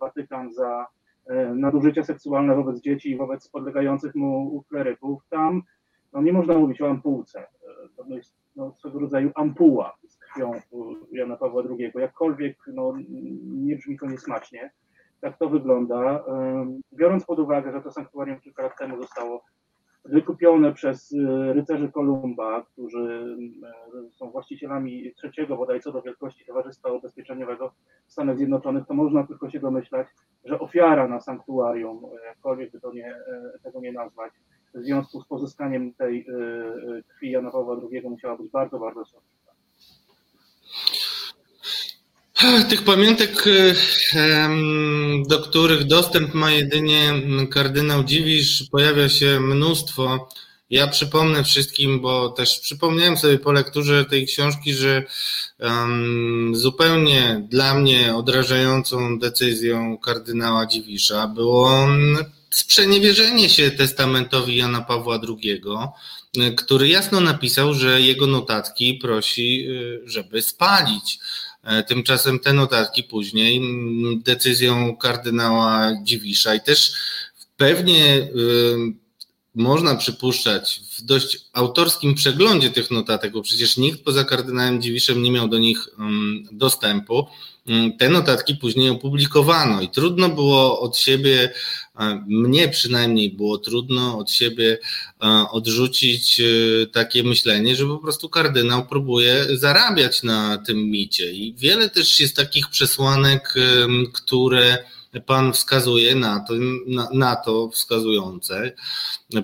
Watykan 0.00 0.52
za 0.52 0.86
E, 1.30 1.54
nadużycia 1.54 2.04
seksualne 2.04 2.54
wobec 2.54 2.80
dzieci 2.80 3.10
i 3.10 3.16
wobec 3.16 3.48
podlegających 3.48 4.14
mu 4.14 4.62
kleryków, 4.68 5.22
tam 5.30 5.62
no, 6.12 6.22
nie 6.22 6.32
można 6.32 6.54
mówić 6.54 6.80
o 6.80 6.88
ampułce. 6.88 7.40
E, 7.40 7.46
to 7.96 8.04
jest 8.08 8.34
no, 8.56 8.74
swego 8.78 8.98
rodzaju 8.98 9.30
ampuła 9.34 9.96
z 10.08 10.16
krwią 10.16 10.52
Jana 11.12 11.36
Pawła 11.36 11.62
II. 11.70 11.92
Jakkolwiek 11.94 12.56
no, 12.74 12.94
nie 13.42 13.76
brzmi 13.76 13.98
to 13.98 14.06
niesmacznie, 14.06 14.70
tak 15.20 15.38
to 15.38 15.48
wygląda. 15.48 16.24
Biorąc 16.92 17.24
pod 17.24 17.38
uwagę, 17.38 17.72
że 17.72 17.82
to 17.82 17.90
sanktuarium 17.90 18.40
kilka 18.40 18.62
lat 18.62 18.78
temu 18.78 19.02
zostało 19.02 19.44
wykupione 20.04 20.72
przez 20.72 21.14
rycerzy 21.52 21.92
Kolumba, 21.92 22.62
którzy 22.62 23.36
są 24.12 24.30
właścicielami 24.30 25.14
trzeciego 25.14 25.56
bodaj 25.56 25.80
co 25.80 25.92
do 25.92 26.02
wielkości 26.02 26.46
Towarzystwa 26.46 26.92
Ubezpieczeniowego 26.92 27.72
w 28.06 28.12
Stanach 28.12 28.36
Zjednoczonych, 28.36 28.86
to 28.86 28.94
można 28.94 29.26
tylko 29.26 29.50
się 29.50 29.60
domyślać, 29.60 30.06
że 30.44 30.60
ofiara 30.60 31.08
na 31.08 31.20
sanktuarium, 31.20 32.02
jakkolwiek 32.26 32.72
by 32.72 32.80
to 32.80 32.92
nie, 32.92 33.06
e, 33.06 33.58
tego 33.62 33.80
nie 33.80 33.92
nazwać, 33.92 34.32
w 34.74 34.82
związku 34.82 35.20
z 35.20 35.26
pozyskaniem 35.26 35.94
tej 35.94 36.26
e, 36.28 36.34
e, 36.34 37.02
krwi 37.02 37.30
Jana 37.30 37.50
II 37.92 38.02
musiała 38.08 38.36
być 38.36 38.50
bardzo, 38.50 38.78
bardzo 38.78 39.04
słodka. 39.04 39.52
Tych 42.68 42.82
pamiątek, 42.82 43.44
do 45.28 45.38
których 45.38 45.84
dostęp 45.84 46.34
ma 46.34 46.50
jedynie 46.50 47.12
kardynał 47.50 48.04
Dziwisz, 48.04 48.64
pojawia 48.70 49.08
się 49.08 49.40
mnóstwo. 49.40 50.28
Ja 50.70 50.86
przypomnę 50.86 51.44
wszystkim, 51.44 52.00
bo 52.00 52.28
też 52.28 52.58
przypomniałem 52.60 53.16
sobie 53.16 53.38
po 53.38 53.52
lekturze 53.52 54.04
tej 54.04 54.26
książki, 54.26 54.74
że 54.74 55.04
um, 55.58 56.52
zupełnie 56.56 57.46
dla 57.48 57.74
mnie 57.74 58.14
odrażającą 58.14 59.18
decyzją 59.18 59.98
kardynała 59.98 60.66
Dziwisza 60.66 61.26
było 61.26 61.86
sprzeniewierzenie 62.50 63.48
się 63.48 63.70
testamentowi 63.70 64.56
Jana 64.56 64.80
Pawła 64.80 65.20
II, 65.28 65.62
który 66.56 66.88
jasno 66.88 67.20
napisał, 67.20 67.74
że 67.74 68.00
jego 68.00 68.26
notatki 68.26 68.94
prosi, 68.94 69.66
y, 69.68 70.00
żeby 70.04 70.42
spalić. 70.42 71.18
E, 71.64 71.82
tymczasem 71.82 72.38
te 72.38 72.52
notatki 72.52 73.04
później 73.04 73.60
decyzją 74.24 74.96
kardynała 74.96 75.92
Dziwisza 76.02 76.54
i 76.54 76.60
też 76.60 76.92
pewnie 77.56 78.28
można 79.54 79.94
przypuszczać 79.94 80.80
w 80.98 81.02
dość 81.02 81.38
autorskim 81.52 82.14
przeglądzie 82.14 82.70
tych 82.70 82.90
notatek, 82.90 83.32
bo 83.32 83.42
przecież 83.42 83.76
nikt 83.76 84.04
poza 84.04 84.24
kardynałem 84.24 84.82
Dziwiszem 84.82 85.22
nie 85.22 85.32
miał 85.32 85.48
do 85.48 85.58
nich 85.58 85.88
mm, 85.98 86.48
dostępu, 86.52 87.26
mm, 87.66 87.96
te 87.96 88.08
notatki 88.08 88.54
później 88.54 88.90
opublikowano 88.90 89.80
i 89.80 89.88
trudno 89.88 90.28
było 90.28 90.80
od 90.80 90.98
siebie, 90.98 91.52
e, 92.00 92.24
mnie 92.26 92.68
przynajmniej 92.68 93.30
było 93.30 93.58
trudno 93.58 94.18
od 94.18 94.30
siebie 94.30 94.78
e, 95.22 95.26
odrzucić 95.50 96.40
e, 96.40 96.44
takie 96.86 97.22
myślenie, 97.22 97.76
że 97.76 97.86
po 97.86 97.98
prostu 97.98 98.28
kardynał 98.28 98.86
próbuje 98.86 99.46
zarabiać 99.52 100.22
na 100.22 100.58
tym 100.58 100.90
micie. 100.90 101.32
I 101.32 101.54
wiele 101.54 101.90
też 101.90 102.20
jest 102.20 102.36
takich 102.36 102.68
przesłanek, 102.68 103.54
które 104.12 104.84
Pan 105.26 105.52
wskazuje 105.52 106.14
na 106.14 106.40
to, 106.40 106.54
na, 106.86 107.08
na, 107.12 107.36
to 107.36 107.68
wskazujące 107.68 108.72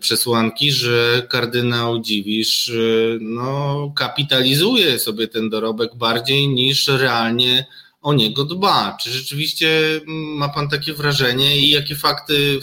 przesłanki, 0.00 0.73
że 0.73 1.26
kardynał 1.28 2.00
Dziwisz 2.00 2.73
no, 3.20 3.92
kapitalizuje 3.96 4.99
sobie 4.99 5.28
ten 5.28 5.50
dorobek 5.50 5.94
bardziej 5.94 6.49
niż 6.49 6.88
realnie 6.88 7.66
o 8.02 8.14
niego 8.14 8.44
dba. 8.44 8.96
Czy 9.00 9.11
rzeczywiście 9.11 10.00
ma 10.06 10.49
Pan 10.49 10.68
takie 10.68 10.94
wrażenie 10.94 11.58
i 11.58 11.70
jakie 11.70 11.94
fakty, 11.94 12.61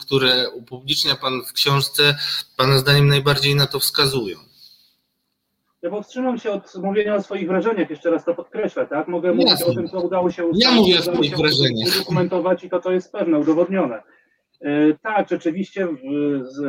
które 0.00 0.50
upublicznia 0.50 1.16
Pan 1.16 1.42
w 1.44 1.52
książce, 1.52 2.18
Pana 2.56 2.78
zdaniem 2.78 3.08
najbardziej 3.08 3.54
na 3.54 3.66
to 3.66 3.80
wskazują? 3.80 4.49
Ja 5.82 5.90
powstrzymam 5.90 6.38
się 6.38 6.50
od 6.50 6.74
mówienia 6.74 7.14
o 7.14 7.22
swoich 7.22 7.48
wrażeniach, 7.48 7.90
jeszcze 7.90 8.10
raz 8.10 8.24
to 8.24 8.34
podkreślę, 8.34 8.86
tak? 8.86 9.08
Mogę 9.08 9.28
Jasne. 9.28 9.44
mówić 9.44 9.62
o 9.62 9.74
tym, 9.74 9.88
co 9.88 10.00
udało 10.00 10.30
się 10.30 10.46
ustalić, 10.46 10.64
ja 10.64 10.82
mówię 10.82 10.98
o 10.98 11.02
swoich 11.02 11.36
wrażeniach. 11.36 11.96
udokumentować 11.96 12.64
i 12.64 12.70
to, 12.70 12.80
co 12.80 12.92
jest 12.92 13.12
pewne, 13.12 13.38
udowodnione. 13.38 14.02
E, 14.60 14.94
tak, 15.02 15.28
rzeczywiście 15.28 15.88
z 16.42 16.60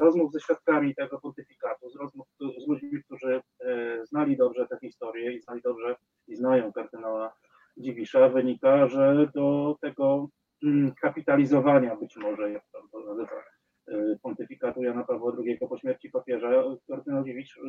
rozmów 0.00 0.32
ze 0.32 0.40
świadkami 0.40 0.94
tego 0.94 1.20
pontyfikatu, 1.20 1.90
z 1.90 1.96
rozmów 1.96 2.26
z 2.64 2.68
ludźmi, 2.68 3.02
którzy 3.04 3.40
e, 3.60 4.06
znali 4.06 4.36
dobrze 4.36 4.66
tę 4.66 4.78
historię 4.80 5.32
i 5.32 5.40
znali 5.40 5.60
dobrze 5.62 5.96
i 6.28 6.36
znają 6.36 6.72
kardynała 6.72 7.34
Dziwisza, 7.76 8.28
wynika, 8.28 8.88
że 8.88 9.28
do 9.34 9.76
tego 9.80 10.28
mm, 10.62 10.94
kapitalizowania 11.00 11.96
być 11.96 12.16
może, 12.16 12.52
jak 12.52 12.62
tam 12.72 12.82
to 12.92 13.00
nazywa, 13.00 13.36
e, 13.88 14.18
pontyfikatu 14.22 14.82
Jana 14.82 15.04
Pawła 15.04 15.32
II 15.46 15.58
po 15.68 15.78
śmierci 15.78 16.10
papieża, 16.10 16.64
kardynał 16.88 17.24
Dziwisz 17.24 17.60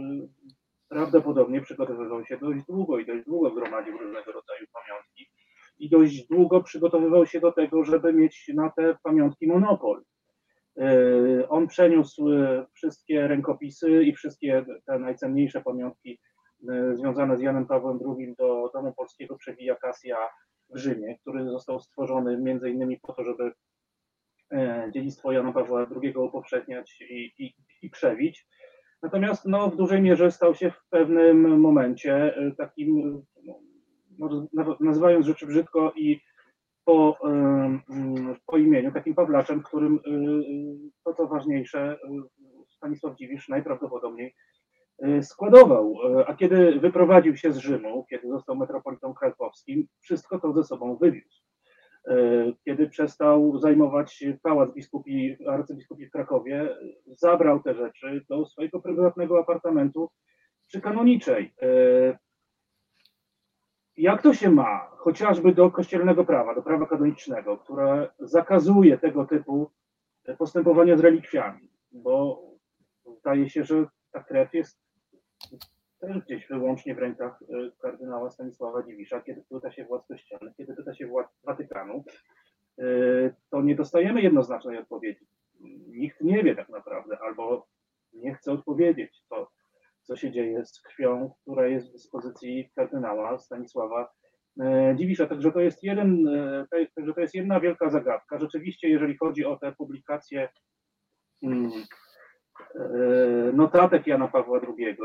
prawdopodobnie 0.89 1.61
przygotowywał 1.61 2.25
się 2.25 2.37
dość 2.37 2.65
długo 2.65 2.99
i 2.99 3.05
dość 3.05 3.25
długo 3.25 3.51
gromadził 3.51 3.97
różnego 3.97 4.31
rodzaju 4.31 4.65
pamiątki 4.73 5.29
i 5.79 5.89
dość 5.89 6.27
długo 6.27 6.63
przygotowywał 6.63 7.25
się 7.25 7.39
do 7.39 7.51
tego, 7.51 7.83
żeby 7.83 8.13
mieć 8.13 8.51
na 8.53 8.69
te 8.69 8.95
pamiątki 9.03 9.47
monopol. 9.47 10.03
E, 10.77 11.49
on 11.49 11.67
przeniósł 11.67 12.29
e, 12.29 12.65
wszystkie 12.73 13.27
rękopisy 13.27 14.03
i 14.03 14.13
wszystkie 14.13 14.65
te 14.85 14.99
najcenniejsze 14.99 15.61
pamiątki 15.61 16.19
e, 16.69 16.95
związane 16.95 17.37
z 17.37 17.41
Janem 17.41 17.65
Pawłem 17.65 17.99
II 18.17 18.35
do 18.37 18.71
Domu 18.73 18.93
Polskiego 18.93 19.35
Przewija 19.35 19.75
Kasia 19.75 20.17
w 20.69 20.77
Rzymie, 20.77 21.17
który 21.21 21.49
został 21.49 21.79
stworzony 21.79 22.37
między 22.37 22.69
innymi 22.69 22.99
po 22.99 23.13
to, 23.13 23.23
żeby 23.23 23.51
dziedzictwo 24.93 25.31
Jana 25.31 25.53
Pawła 25.53 25.87
II 26.01 26.13
upowszechniać 26.15 27.01
i, 27.01 27.33
i, 27.37 27.53
i 27.81 27.89
przewić. 27.89 28.47
Natomiast 29.03 29.45
no, 29.45 29.69
w 29.69 29.75
dużej 29.75 30.01
mierze 30.01 30.31
stał 30.31 30.55
się 30.55 30.71
w 30.71 30.89
pewnym 30.89 31.59
momencie 31.59 32.37
e, 32.37 32.51
takim, 32.57 33.21
no, 34.17 34.47
nazywając 34.79 35.25
rzeczy 35.25 35.47
brzydko 35.47 35.93
i 35.95 36.19
po, 36.85 37.17
po 38.45 38.57
imieniu, 38.57 38.91
takim 38.91 39.15
Pawlaczem, 39.15 39.63
którym 39.63 39.95
e, 39.95 39.99
to 41.05 41.13
co 41.13 41.27
ważniejsze 41.27 41.99
Stanisław 42.67 43.15
Dziwisz 43.15 43.49
najprawdopodobniej 43.49 44.35
e, 44.99 45.23
składował. 45.23 45.95
A 46.27 46.33
kiedy 46.35 46.79
wyprowadził 46.79 47.37
się 47.37 47.51
z 47.51 47.57
Rzymu, 47.57 48.05
kiedy 48.09 48.27
został 48.27 48.55
metropolitą 48.55 49.13
krakowskim, 49.13 49.87
wszystko 49.99 50.39
to 50.39 50.53
ze 50.53 50.63
sobą 50.63 50.97
wywiózł. 50.97 51.48
E, 52.09 52.15
kiedy 52.65 52.89
przestał 52.89 53.59
zajmować 53.59 54.23
pałac 54.43 54.73
biskupi, 54.73 55.37
arcybiskupi 55.47 56.05
w 56.05 56.11
Krakowie, 56.11 56.77
zabrał 57.07 57.63
te 57.63 57.75
rzeczy 57.75 58.25
do 58.29 58.45
swojego 58.45 58.81
prywatnego 58.81 59.39
apartamentu 59.39 60.09
przy 60.67 60.81
kanoniczej. 60.81 61.53
E, 61.61 62.17
jak 63.97 64.21
to 64.21 64.33
się 64.33 64.49
ma 64.49 64.89
chociażby 64.97 65.53
do 65.53 65.71
kościelnego 65.71 66.25
prawa, 66.25 66.55
do 66.55 66.61
prawa 66.61 66.85
kanonicznego, 66.85 67.57
które 67.57 68.09
zakazuje 68.19 68.97
tego 68.97 69.25
typu 69.25 69.71
postępowania 70.37 70.97
z 70.97 70.99
relikwiami, 70.99 71.69
bo 71.91 72.41
zdaje 73.19 73.49
się, 73.49 73.63
że 73.63 73.85
ta 74.11 74.23
krew 74.23 74.53
jest 74.53 74.79
też 75.99 76.17
gdzieś 76.17 76.47
wyłącznie 76.47 76.95
w 76.95 76.99
rękach 76.99 77.41
y, 77.41 77.71
kardynała 77.81 78.31
Stanisława 78.31 78.83
Dziwisza, 78.83 79.21
kiedy 79.21 79.43
pyta 79.49 79.71
się 79.71 79.85
władz 79.85 80.07
kościelnych, 80.07 80.55
kiedy 80.57 80.75
pyta 80.75 80.93
się 80.93 81.07
władz 81.07 81.27
Watykanu, 81.43 82.03
y, 82.79 83.35
to 83.49 83.61
nie 83.61 83.75
dostajemy 83.75 84.21
jednoznacznej 84.21 84.77
odpowiedzi. 84.77 85.27
Nikt 85.87 86.21
nie 86.21 86.43
wie 86.43 86.55
tak 86.55 86.69
naprawdę, 86.69 87.17
albo 87.19 87.67
nie 88.13 88.35
chce 88.35 88.51
odpowiedzieć, 88.51 89.23
to, 89.29 89.51
co 90.03 90.15
się 90.15 90.31
dzieje 90.31 90.65
z 90.65 90.81
krwią, 90.81 91.31
która 91.41 91.67
jest 91.67 91.89
w 91.89 91.93
dyspozycji 91.93 92.71
kardynała 92.75 93.39
Stanisława 93.39 94.11
y, 94.61 94.95
Dziwisza. 94.95 95.27
Także 95.27 95.51
to 95.51 95.59
jest 95.59 95.83
jeden, 95.83 96.25
także 96.95 97.13
to 97.13 97.21
jest 97.21 97.35
jedna 97.35 97.59
wielka 97.59 97.89
zagadka. 97.89 98.39
Rzeczywiście, 98.39 98.89
jeżeli 98.89 99.17
chodzi 99.17 99.45
o 99.45 99.57
te 99.57 99.71
publikacje 99.71 100.49
mm, 101.43 101.71
notatek 103.53 104.07
Jana 104.07 104.27
Pawła 104.27 104.61
II, 104.67 104.97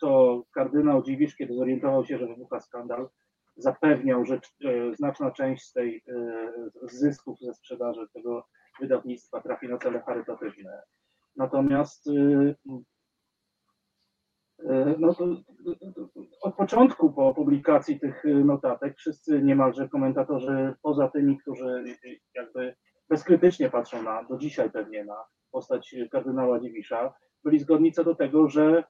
to 0.00 0.42
kardynał 0.54 1.02
Dziwisz, 1.02 1.36
kiedy 1.36 1.54
zorientował 1.54 2.04
się, 2.04 2.18
że 2.18 2.26
wybucha 2.26 2.60
skandal, 2.60 3.08
zapewniał, 3.56 4.24
że 4.24 4.34
e, 4.34 4.94
znaczna 4.94 5.30
część 5.30 5.64
z 5.64 5.72
tej 5.72 6.04
e, 6.08 6.22
zysków 6.82 7.38
ze 7.40 7.54
sprzedaży 7.54 8.08
tego 8.14 8.46
wydawnictwa 8.80 9.40
trafi 9.40 9.68
na 9.68 9.78
cele 9.78 10.00
charytatywne. 10.00 10.82
Natomiast 11.36 12.08
e, 12.08 12.54
no 14.98 15.14
od 16.42 16.54
początku 16.54 17.12
po 17.12 17.34
publikacji 17.34 18.00
tych 18.00 18.24
notatek 18.44 18.96
wszyscy 18.96 19.42
niemalże 19.42 19.88
komentatorzy, 19.88 20.74
poza 20.82 21.08
tymi, 21.08 21.38
którzy 21.38 21.84
jakby 22.34 22.76
bezkrytycznie 23.08 23.70
patrzą 23.70 24.02
na, 24.02 24.24
do 24.24 24.38
dzisiaj 24.38 24.70
pewnie 24.70 25.04
na 25.04 25.24
postać 25.50 25.94
kardynała 26.10 26.60
Dziwisza, 26.60 27.14
byli 27.44 27.58
zgodni 27.58 27.92
co 27.92 28.04
do 28.04 28.14
tego, 28.14 28.48
że 28.48 28.84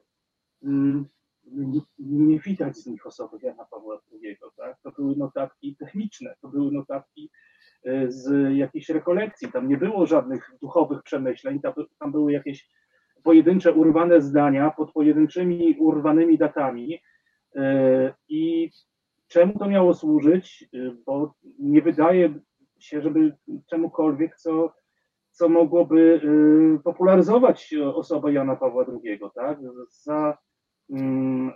nie 1.98 2.38
widać 2.38 2.76
z 2.76 2.86
nich 2.86 3.06
osoby 3.06 3.38
Jana 3.42 3.64
Pawła 3.64 4.00
II. 4.12 4.36
Tak? 4.56 4.76
To 4.82 4.90
były 4.90 5.16
notatki 5.16 5.76
techniczne, 5.76 6.34
to 6.40 6.48
były 6.48 6.72
notatki 6.72 7.30
e, 7.84 8.10
z 8.10 8.56
jakiejś 8.56 8.88
rekolekcji. 8.88 9.52
Tam 9.52 9.68
nie 9.68 9.76
było 9.76 10.06
żadnych 10.06 10.50
duchowych 10.62 11.02
przemyśleń, 11.02 11.60
tam, 11.60 11.72
tam 11.98 12.12
były 12.12 12.32
jakieś 12.32 12.68
pojedyncze 13.22 13.72
urwane 13.72 14.22
zdania 14.22 14.70
pod 14.70 14.92
pojedynczymi 14.92 15.76
urwanymi 15.78 16.38
datami. 16.38 16.98
E, 17.56 18.14
I 18.28 18.70
czemu 19.28 19.58
to 19.58 19.68
miało 19.68 19.94
służyć? 19.94 20.68
E, 20.74 20.78
bo 21.06 21.34
nie 21.58 21.82
wydaje 21.82 22.34
się, 22.78 23.02
żeby 23.02 23.36
czemukolwiek, 23.70 24.36
co, 24.36 24.72
co 25.30 25.48
mogłoby 25.48 26.20
popularyzować 26.84 27.74
osobę 27.94 28.32
Jana 28.32 28.56
Pawła 28.56 28.84
II. 29.04 29.20
Tak? 29.34 29.58
Za 29.88 30.38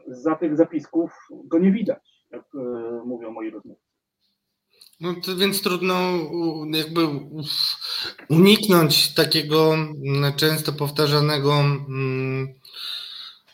za 0.08 0.34
tych 0.34 0.56
zapisków 0.56 1.10
go 1.44 1.58
nie 1.58 1.72
widać, 1.72 2.26
jak 2.30 2.42
e, 2.54 2.58
mówią 3.06 3.30
moi 3.30 3.50
rozmówcy. 3.50 3.92
No 5.00 5.14
to 5.14 5.36
więc 5.36 5.62
trudno 5.62 5.94
jakby 6.70 7.00
uniknąć 8.28 9.14
takiego 9.14 9.74
mm, 9.74 10.32
często 10.36 10.72
powtarzanego 10.72 11.54
mm, 11.60 12.48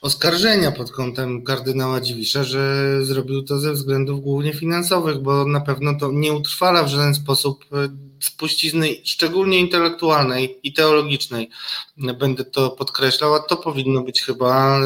oskarżenia 0.01 0.73
pod 0.73 0.91
kątem 0.91 1.45
kardynała 1.45 2.01
Dziwisza, 2.01 2.45
że 2.45 3.05
zrobił 3.05 3.43
to 3.43 3.59
ze 3.59 3.73
względów 3.73 4.21
głównie 4.21 4.55
finansowych, 4.55 5.19
bo 5.19 5.45
na 5.45 5.61
pewno 5.61 5.99
to 6.01 6.13
nie 6.13 6.33
utrwala 6.33 6.83
w 6.83 6.89
żaden 6.89 7.15
sposób 7.15 7.65
e, 7.73 7.89
spuścizny, 8.21 8.89
szczególnie 9.05 9.59
intelektualnej 9.59 10.59
i 10.63 10.73
teologicznej. 10.73 11.51
Będę 11.97 12.45
to 12.45 12.71
podkreślał, 12.71 13.35
a 13.35 13.41
to 13.41 13.57
powinno 13.57 14.01
być 14.01 14.23
chyba 14.23 14.81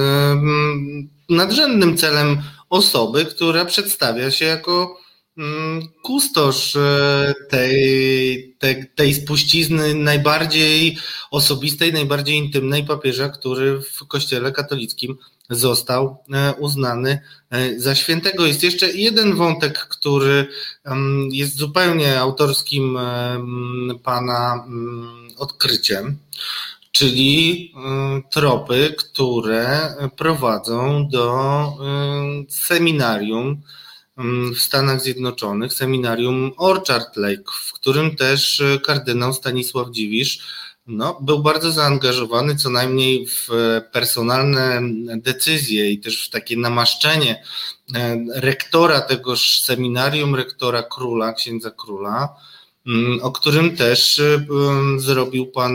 nadrzędnym 1.29 1.97
celem 1.97 2.43
osoby, 2.71 3.25
która 3.25 3.65
przedstawia 3.65 4.31
się 4.31 4.45
jako 4.45 5.02
kustosz 6.03 6.77
e, 6.77 7.35
tej, 7.49 8.55
tej, 8.59 8.87
tej 8.95 9.15
spuścizny 9.15 9.95
najbardziej 9.95 10.99
osobistej, 11.31 11.93
najbardziej 11.93 12.37
intymnej 12.37 12.85
papieża, 12.85 13.29
który 13.29 13.81
w 13.81 14.07
kościele 14.09 14.53
katolickim 14.53 15.17
został 15.51 16.17
e, 16.33 16.55
uznany 16.55 17.21
e, 17.51 17.81
za 17.81 17.95
świętego. 17.95 18.47
Jest 18.47 18.63
jeszcze 18.63 18.93
jeden 18.93 19.35
wątek, 19.35 19.79
który 19.79 20.47
jest 21.31 21.57
zupełnie 21.57 22.21
autorskim 22.21 22.99
pana 24.03 24.67
odkryciem 25.37 26.19
czyli 26.93 27.73
tropy, 28.31 28.95
które 28.99 29.95
prowadzą 30.17 31.09
do 31.09 31.67
seminarium 32.49 33.63
w 34.55 34.59
Stanach 34.59 35.01
Zjednoczonych, 35.01 35.73
seminarium 35.73 36.53
Orchard 36.57 37.17
Lake, 37.17 37.53
w 37.65 37.73
którym 37.73 38.17
też 38.17 38.63
kardynał 38.83 39.35
Stanisław 39.35 39.91
Dziwisz 39.91 40.39
no, 40.87 41.19
był 41.21 41.39
bardzo 41.39 41.73
zaangażowany 41.73 42.57
co 42.57 42.71
najmniej 42.71 43.27
w 43.27 43.49
personalne 43.93 44.81
decyzje 45.17 45.91
i 45.91 45.99
też 46.01 46.27
w 46.27 46.31
takie 46.31 46.57
namaszczenie 46.57 47.43
e, 47.95 48.25
rektora 48.35 49.01
tegoż 49.01 49.61
seminarium, 49.61 50.35
rektora 50.35 50.83
króla, 50.83 51.33
księdza 51.33 51.71
króla, 51.71 52.29
mm, 52.87 53.21
o 53.23 53.33
którym 53.33 53.77
też 53.77 54.19
e, 54.19 54.47
zrobił 54.97 55.47
Pan 55.47 55.75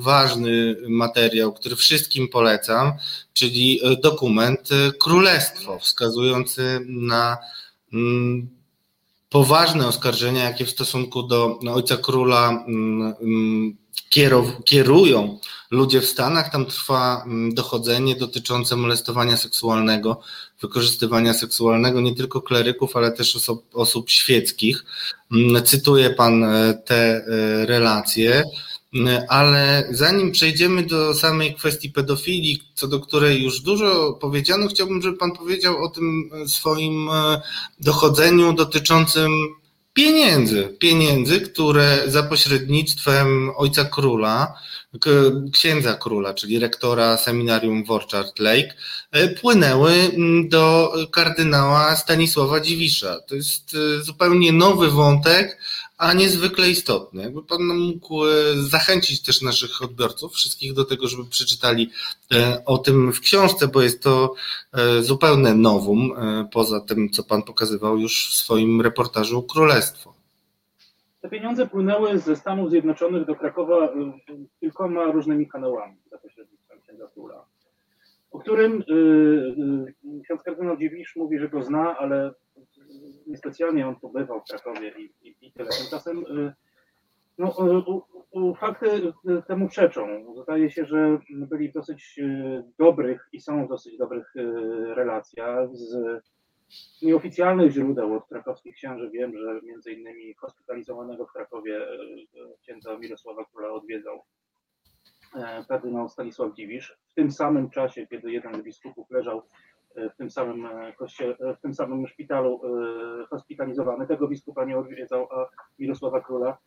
ważny 0.00 0.76
materiał, 0.88 1.52
który 1.52 1.76
wszystkim 1.76 2.28
polecam, 2.28 2.92
czyli 3.32 3.80
e, 3.82 3.96
dokument 3.96 4.68
Królestwo, 4.98 5.78
wskazujący 5.78 6.80
na 6.86 7.38
poważne 9.28 9.86
oskarżenia, 9.86 10.44
jakie 10.44 10.64
w 10.64 10.70
stosunku 10.70 11.22
do 11.22 11.58
ojca 11.74 11.96
króla 11.96 12.64
mm, 12.68 13.76
kierują 14.64 15.38
ludzie 15.70 16.00
w 16.00 16.06
Stanach. 16.06 16.52
Tam 16.52 16.66
trwa 16.66 17.22
mm, 17.26 17.54
dochodzenie 17.54 18.16
dotyczące 18.16 18.76
molestowania 18.76 19.36
seksualnego, 19.36 20.20
wykorzystywania 20.60 21.34
seksualnego 21.34 22.00
nie 22.00 22.14
tylko 22.14 22.40
kleryków, 22.40 22.96
ale 22.96 23.12
też 23.12 23.36
osób, 23.36 23.66
osób 23.74 24.10
świeckich. 24.10 24.84
Mm, 25.32 25.64
cytuję 25.64 26.10
pan 26.10 26.44
e, 26.44 26.74
te 26.74 26.96
e, 26.96 27.22
relacje. 27.66 28.44
Ale 29.28 29.88
zanim 29.90 30.32
przejdziemy 30.32 30.82
do 30.82 31.14
samej 31.14 31.54
kwestii 31.54 31.90
pedofilii, 31.90 32.62
co 32.74 32.88
do 32.88 33.00
której 33.00 33.42
już 33.42 33.60
dużo 33.60 34.12
powiedziano, 34.12 34.68
chciałbym, 34.68 35.02
żeby 35.02 35.16
Pan 35.16 35.32
powiedział 35.32 35.84
o 35.84 35.88
tym 35.88 36.30
e, 36.32 36.48
swoim 36.48 37.08
dochodzeniu 37.80 38.52
dotyczącym 38.52 39.32
pieniędzy, 39.98 40.76
pieniędzy, 40.78 41.40
które 41.40 42.02
za 42.06 42.22
pośrednictwem 42.22 43.50
ojca 43.56 43.84
króla, 43.84 44.54
księdza 45.52 45.94
króla, 45.94 46.34
czyli 46.34 46.58
rektora 46.58 47.16
seminarium 47.16 47.84
w 47.84 47.90
Orchard 47.90 48.38
Lake, 48.38 48.74
e, 49.10 49.28
płynęły 49.28 49.92
mm, 49.92 50.48
do 50.48 50.92
kardynała 51.12 51.96
Stanisława 51.96 52.60
Dziwisza. 52.60 53.20
To 53.28 53.34
jest 53.34 53.74
e, 53.74 54.02
zupełnie 54.02 54.52
nowy 54.52 54.90
wątek, 54.90 55.58
a 55.98 56.12
niezwykle 56.12 56.70
istotny. 56.70 57.22
Jakby 57.22 57.42
Pan 57.42 57.62
mógł 57.62 58.24
e, 58.24 58.30
zachęcić 58.56 59.22
też 59.22 59.42
naszych 59.42 59.82
odbiorców, 59.82 60.32
wszystkich 60.32 60.72
do 60.74 60.84
tego, 60.84 61.08
żeby 61.08 61.24
przeczytali 61.24 61.90
e, 62.32 62.62
o 62.66 62.78
tym 62.78 63.12
w 63.12 63.20
książce, 63.20 63.68
bo 63.68 63.82
jest 63.82 64.02
to 64.02 64.34
e, 64.72 65.02
zupełne 65.02 65.54
nowum, 65.54 66.12
poza 66.52 66.80
tym, 66.80 67.10
co 67.10 67.24
Pan 67.24 67.42
pokazywał 67.42 67.98
już 67.98 68.30
w 68.30 68.34
swoim 68.34 68.80
reportażu 68.80 69.42
Królestwo. 69.42 70.14
Te 71.20 71.28
pieniądze 71.28 71.66
płynęły 71.66 72.18
ze 72.18 72.36
Stanów 72.36 72.70
Zjednoczonych 72.70 73.26
do 73.26 73.34
Krakowa 73.34 73.92
kilkoma 74.60 75.04
różnymi 75.04 75.48
kanałami 75.48 75.96
za 76.10 76.18
pośrednictwem 76.18 76.80
księdza 76.80 77.04
Króla, 77.14 77.44
o 78.30 78.38
którym 78.38 78.84
ksiądz 80.24 80.42
kardynał 80.42 80.76
Dziwisz 80.76 81.16
mówi, 81.16 81.38
że 81.38 81.48
go 81.48 81.62
zna, 81.62 81.98
ale 81.98 82.34
niespecjalnie 83.28 83.88
on 83.88 83.96
pobywał 83.96 84.40
w 84.40 84.44
Krakowie 84.44 84.94
i, 84.98 85.28
i, 85.28 85.36
i 85.40 85.52
tyle. 85.52 85.68
Tymczasem 85.68 86.18
y, 86.18 86.52
no, 87.38 87.54
fakty 88.60 89.12
temu 89.46 89.68
przeczą. 89.68 90.34
Zdaje 90.42 90.70
się, 90.70 90.84
że 90.84 91.18
byli 91.30 91.68
w 91.68 91.72
dosyć 91.72 92.18
y, 92.18 92.64
dobrych 92.78 93.28
i 93.32 93.40
są 93.40 93.66
w 93.66 93.68
dosyć 93.68 93.98
dobrych 93.98 94.36
y, 94.36 94.94
relacjach 94.94 95.68
z 95.72 95.96
nieoficjalnych 97.02 97.72
źródeł 97.72 98.14
od 98.14 98.26
krakowskich 98.28 98.74
księży 98.74 99.10
wiem, 99.10 99.38
że 99.38 99.60
między 99.62 99.92
innymi 99.92 100.34
hospitalizowanego 100.34 101.26
w 101.26 101.32
Krakowie 101.32 101.86
księdza 102.62 102.98
Mirosława 102.98 103.44
Króla 103.44 103.70
odwiedzał 103.70 104.22
e, 105.34 105.64
kardynał 105.68 106.08
Stanisław 106.08 106.54
Dziwisz. 106.54 106.98
W 107.08 107.14
tym 107.14 107.30
samym 107.30 107.70
czasie, 107.70 108.06
kiedy 108.06 108.32
jeden 108.32 108.60
z 108.60 108.64
biskupów 108.64 109.10
leżał 109.10 109.42
w 110.14 110.16
tym 110.16 110.30
samym 110.30 110.66
e, 110.66 110.92
kościele, 110.92 111.36
e, 111.40 111.54
w 111.54 111.60
tym 111.60 111.74
samym 111.74 112.06
szpitalu 112.06 112.60
e, 112.64 113.26
hospitalizowany. 113.26 114.06
Tego 114.06 114.28
biskupa 114.28 114.64
nie 114.64 114.78
odwiedzał, 114.78 115.28
a 115.32 115.48
Mirosława 115.78 116.20
Króla 116.20 116.58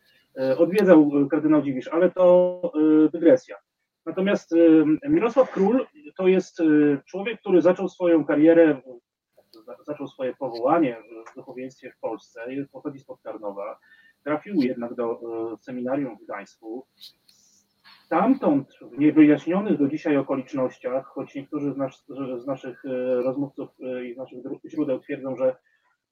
odwiedzał 0.57 1.11
kardynał 1.31 1.61
Dziwisz, 1.61 1.87
ale 1.87 2.11
to 2.11 2.61
dygresja. 3.13 3.55
Natomiast 4.05 4.55
Mirosław 5.09 5.51
Król 5.51 5.87
to 6.17 6.27
jest 6.27 6.57
człowiek, 7.05 7.39
który 7.39 7.61
zaczął 7.61 7.89
swoją 7.89 8.25
karierę, 8.25 8.81
zaczął 9.87 10.07
swoje 10.07 10.35
powołanie 10.35 10.97
w 11.31 11.35
duchowieństwie 11.35 11.91
w 11.91 11.99
Polsce, 11.99 12.41
pochodzi 12.71 12.99
z 12.99 13.05
Podkarnowa, 13.05 13.79
trafił 14.23 14.61
jednak 14.61 14.95
do 14.95 15.19
seminarium 15.61 16.17
w 16.17 16.23
Gdańsku, 16.23 16.85
Stamtąd 18.11 18.79
w 18.91 18.99
niewyjaśnionych 18.99 19.77
do 19.77 19.87
dzisiaj 19.87 20.17
okolicznościach, 20.17 21.05
choć 21.05 21.35
niektórzy 21.35 21.73
z, 21.73 21.77
nas, 21.77 22.05
z 22.37 22.47
naszych 22.47 22.85
e, 22.85 23.21
rozmówców 23.21 23.69
e, 23.83 24.05
i 24.05 24.13
z 24.13 24.17
naszych 24.17 24.39
źródeł 24.65 24.99
twierdzą, 24.99 25.35
że 25.35 25.55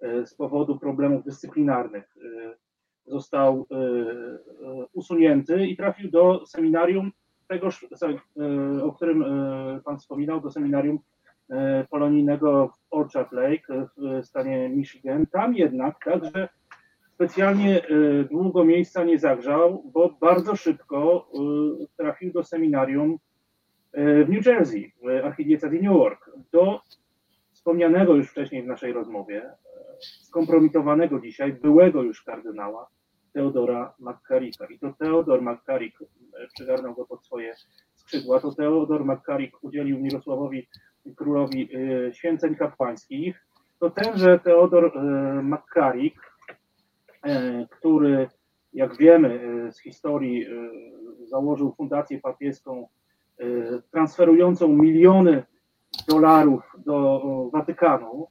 e, 0.01 0.25
z 0.25 0.33
powodu 0.33 0.79
problemów 0.79 1.23
dyscyplinarnych 1.23 2.15
został 3.05 3.67
usunięty 4.93 5.67
i 5.67 5.77
trafił 5.77 6.11
do 6.11 6.45
seminarium 6.45 7.11
tegoż, 7.47 7.87
o 8.83 8.91
którym 8.91 9.25
Pan 9.85 9.99
wspominał, 9.99 10.41
do 10.41 10.51
seminarium 10.51 10.99
polonijnego 11.89 12.67
w 12.67 12.93
Orchard 12.93 13.31
Lake 13.31 13.87
w 13.97 14.25
stanie 14.25 14.69
Michigan. 14.69 15.25
Tam 15.25 15.55
jednak 15.55 16.05
także 16.05 16.49
specjalnie 17.19 17.83
e, 17.83 17.89
długo 18.23 18.65
miejsca 18.65 19.03
nie 19.03 19.19
zagrzał, 19.19 19.83
bo 19.93 20.09
bardzo 20.21 20.55
szybko 20.55 21.29
e, 21.33 21.87
trafił 21.97 22.33
do 22.33 22.43
seminarium 22.43 23.17
e, 23.93 24.25
w 24.25 24.29
New 24.29 24.45
Jersey, 24.45 24.93
w 25.03 25.25
archidiecezji 25.25 25.81
Newark, 25.81 26.31
do 26.51 26.81
wspomnianego 27.51 28.15
już 28.15 28.31
wcześniej 28.31 28.63
w 28.63 28.67
naszej 28.67 28.93
rozmowie, 28.93 29.51
skompromitowanego 29.99 31.19
dzisiaj, 31.19 31.53
byłego 31.53 32.03
już 32.03 32.23
kardynała 32.23 32.87
Teodora 33.33 33.93
McCarricka. 33.99 34.65
I 34.65 34.79
to 34.79 34.93
Teodor 34.99 35.41
McCarrick 35.41 35.99
przygarnął 36.53 36.95
go 36.95 37.05
pod 37.05 37.25
swoje 37.25 37.53
skrzydła. 37.95 38.39
To 38.39 38.51
Teodor 38.51 39.05
McCarrick 39.05 39.63
udzielił 39.63 39.99
Mirosławowi 39.99 40.67
królowi 41.15 41.69
święceń 42.11 42.55
kapłańskich. 42.55 43.45
To 43.79 43.89
tenże 43.89 44.39
Teodor 44.39 44.91
McCarrick 45.43 46.28
który, 47.69 48.27
jak 48.73 48.97
wiemy 48.97 49.41
e, 49.67 49.71
z 49.71 49.79
historii, 49.79 50.45
e, 50.45 50.49
założył 51.27 51.73
fundację 51.77 52.19
papieską 52.19 52.87
transferującą 53.91 54.67
miliony 54.67 55.43
dolarów 56.07 56.61
do 56.77 57.21
Watykanu, 57.53 58.27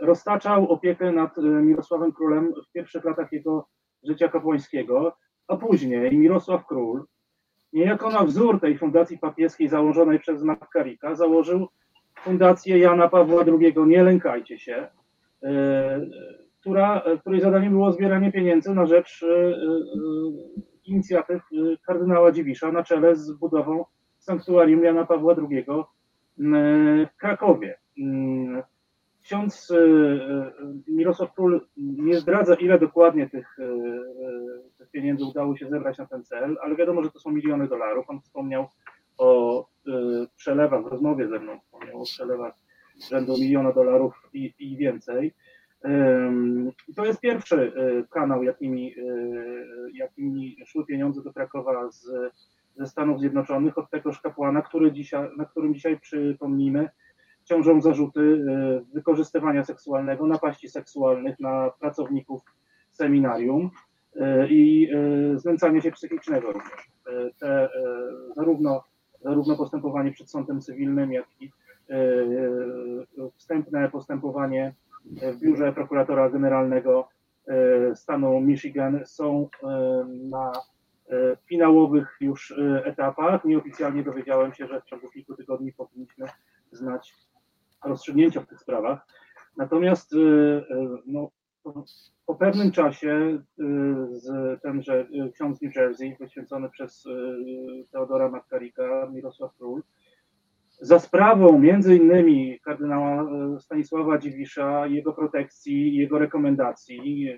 roztaczał 0.00 0.68
opiekę 0.72 1.12
nad 1.12 1.36
Mirosławem 1.36 2.12
Królem 2.12 2.54
w 2.68 2.72
pierwszych 2.72 3.04
latach 3.04 3.32
jego 3.32 3.68
życia 4.02 4.28
kapłańskiego, 4.28 5.16
a 5.48 5.56
później 5.56 6.18
Mirosław 6.18 6.66
Król, 6.66 7.04
niejako 7.72 8.10
na 8.10 8.24
wzór 8.24 8.60
tej 8.60 8.78
fundacji 8.78 9.18
papieskiej 9.18 9.68
założonej 9.68 10.18
przez 10.18 10.42
Makarika, 10.42 11.14
założył 11.14 11.68
fundację 12.18 12.78
Jana 12.78 13.08
Pawła 13.08 13.44
II 13.46 13.74
Nie 13.86 14.02
lękajcie 14.02 14.58
się, 14.58 14.88
która, 16.66 17.00
e, 17.00 17.18
której 17.18 17.40
zadaniem 17.40 17.72
było 17.72 17.92
zbieranie 17.92 18.32
pieniędzy 18.32 18.74
na 18.74 18.86
rzecz 18.86 19.22
e, 19.22 19.26
e, 19.26 19.56
inicjatyw 20.84 21.42
kardynała 21.86 22.32
Dziwisza 22.32 22.72
na 22.72 22.82
czele 22.82 23.16
z 23.16 23.32
budową 23.32 23.84
sanktuarium 24.18 24.84
Jana 24.84 25.06
Pawła 25.06 25.34
II 25.50 25.64
w 27.12 27.16
Krakowie. 27.16 27.78
Mm, 27.98 28.62
ksiądz 29.22 29.72
Mirosław 30.88 31.34
Król 31.34 31.66
nie 31.76 32.20
zdradza, 32.20 32.54
ile 32.54 32.78
dokładnie 32.78 33.30
tych, 33.30 33.56
tych 34.78 34.90
pieniędzy 34.90 35.24
udało 35.24 35.56
się 35.56 35.68
zebrać 35.68 35.98
na 35.98 36.06
ten 36.06 36.24
cel, 36.24 36.56
ale 36.62 36.76
wiadomo, 36.76 37.02
że 37.02 37.10
to 37.10 37.18
są 37.18 37.30
miliony 37.30 37.68
dolarów. 37.68 38.10
On 38.10 38.20
wspomniał 38.20 38.66
o 39.18 39.66
przelewach, 40.36 40.84
w 40.84 40.86
rozmowie 40.86 41.28
ze 41.28 41.38
mną 41.38 41.60
wspomniał 41.60 42.00
o 42.00 42.04
przelewach 42.04 42.54
rzędu 43.10 43.32
miliona 43.32 43.72
dolarów 43.72 44.14
i, 44.32 44.54
i 44.58 44.76
więcej. 44.76 45.34
To 46.96 47.04
jest 47.04 47.20
pierwszy 47.20 47.72
e, 47.76 48.04
kanał, 48.10 48.42
jakimi, 48.42 48.94
e, 48.98 49.02
jakimi 49.94 50.56
szły 50.66 50.86
pieniądze 50.86 51.22
do 51.22 51.32
Krakowa 51.32 51.90
z, 51.90 52.08
ze 52.76 52.86
Stanów 52.86 53.20
Zjednoczonych, 53.20 53.78
od 53.78 53.90
tegoż 53.90 54.20
kapłana, 54.20 54.62
który 54.62 54.92
dzisiaj, 54.92 55.28
na 55.36 55.44
którym 55.44 55.74
dzisiaj 55.74 56.00
przypomnijmy, 56.00 56.88
ciążą 57.44 57.80
zarzuty 57.80 58.20
e, 58.20 58.94
wykorzystywania 58.94 59.64
seksualnego, 59.64 60.26
napaści 60.26 60.68
seksualnych 60.68 61.40
na 61.40 61.70
pracowników 61.80 62.42
seminarium. 62.90 63.70
i 64.48 64.90
znęcania 65.34 65.80
się 65.80 65.92
psychicznego. 65.92 66.52
Te, 67.38 67.68
zarówno, 68.36 68.84
zarówno 69.20 69.56
postępowanie 69.56 70.12
przed 70.12 70.30
sądem 70.30 70.60
cywilnym, 70.60 71.12
jak 71.12 71.26
i 71.40 71.50
wstępne 73.36 73.90
postępowanie 73.90 74.74
w 75.06 75.40
biurze 75.40 75.72
prokuratora 75.72 76.30
generalnego 76.30 77.08
stanu 77.94 78.40
Michigan 78.40 79.00
są 79.06 79.48
na 80.30 80.52
finałowych 81.48 82.16
już 82.20 82.54
etapach. 82.84 83.44
Nieoficjalnie 83.44 84.02
dowiedziałem 84.02 84.52
się, 84.52 84.66
że 84.66 84.80
w 84.80 84.84
ciągu 84.84 85.08
kilku 85.10 85.34
tygodni 85.34 85.72
powinniśmy 85.72 86.26
znać 86.72 87.14
rozstrzygnięcia 87.84 88.40
w 88.40 88.46
tych 88.46 88.60
sprawach. 88.60 89.06
Natomiast 89.56 90.14
no, 91.06 91.30
po 92.26 92.34
pewnym 92.34 92.72
czasie 92.72 93.42
z 94.08 94.26
tenże 94.62 95.06
ksiądz 95.34 95.62
New 95.62 95.76
Jersey, 95.76 96.16
poświęcony 96.18 96.70
przez 96.70 97.04
Teodora 97.92 98.28
McCarricka, 98.28 99.08
Mirosław 99.12 99.56
Król, 99.58 99.82
za 100.80 100.98
sprawą 100.98 101.58
między 101.58 101.96
innymi 101.96 102.60
kardynała 102.60 103.26
Stanisława 103.60 104.18
Dziwisza, 104.18 104.86
jego 104.86 105.12
protekcji, 105.12 105.96
jego 105.96 106.18
rekomendacji, 106.18 107.28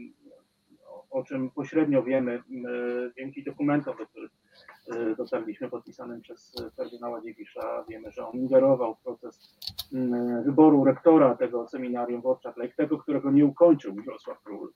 o 1.10 1.22
czym 1.22 1.50
pośrednio 1.50 2.02
wiemy 2.02 2.42
dzięki 3.16 3.44
dokumentom, 3.44 3.96
do 3.96 4.06
których 4.06 4.30
dotarliśmy 5.16 5.70
podpisanym 5.70 6.20
przez 6.20 6.54
kardynała 6.76 7.20
Dziewisza. 7.20 7.84
Wiemy, 7.88 8.10
że 8.10 8.26
on 8.26 8.38
ingerował 8.38 8.94
w 8.94 9.02
proces 9.02 9.58
mm, 9.94 10.44
wyboru 10.44 10.84
rektora 10.84 11.36
tego 11.36 11.68
seminarium 11.68 12.22
w 12.22 12.26
Orchard 12.26 12.56
Lake, 12.56 12.74
tego, 12.76 12.98
którego 12.98 13.30
nie 13.30 13.46
ukończył 13.46 13.94
Mirosław 13.94 14.42
Król. 14.42 14.72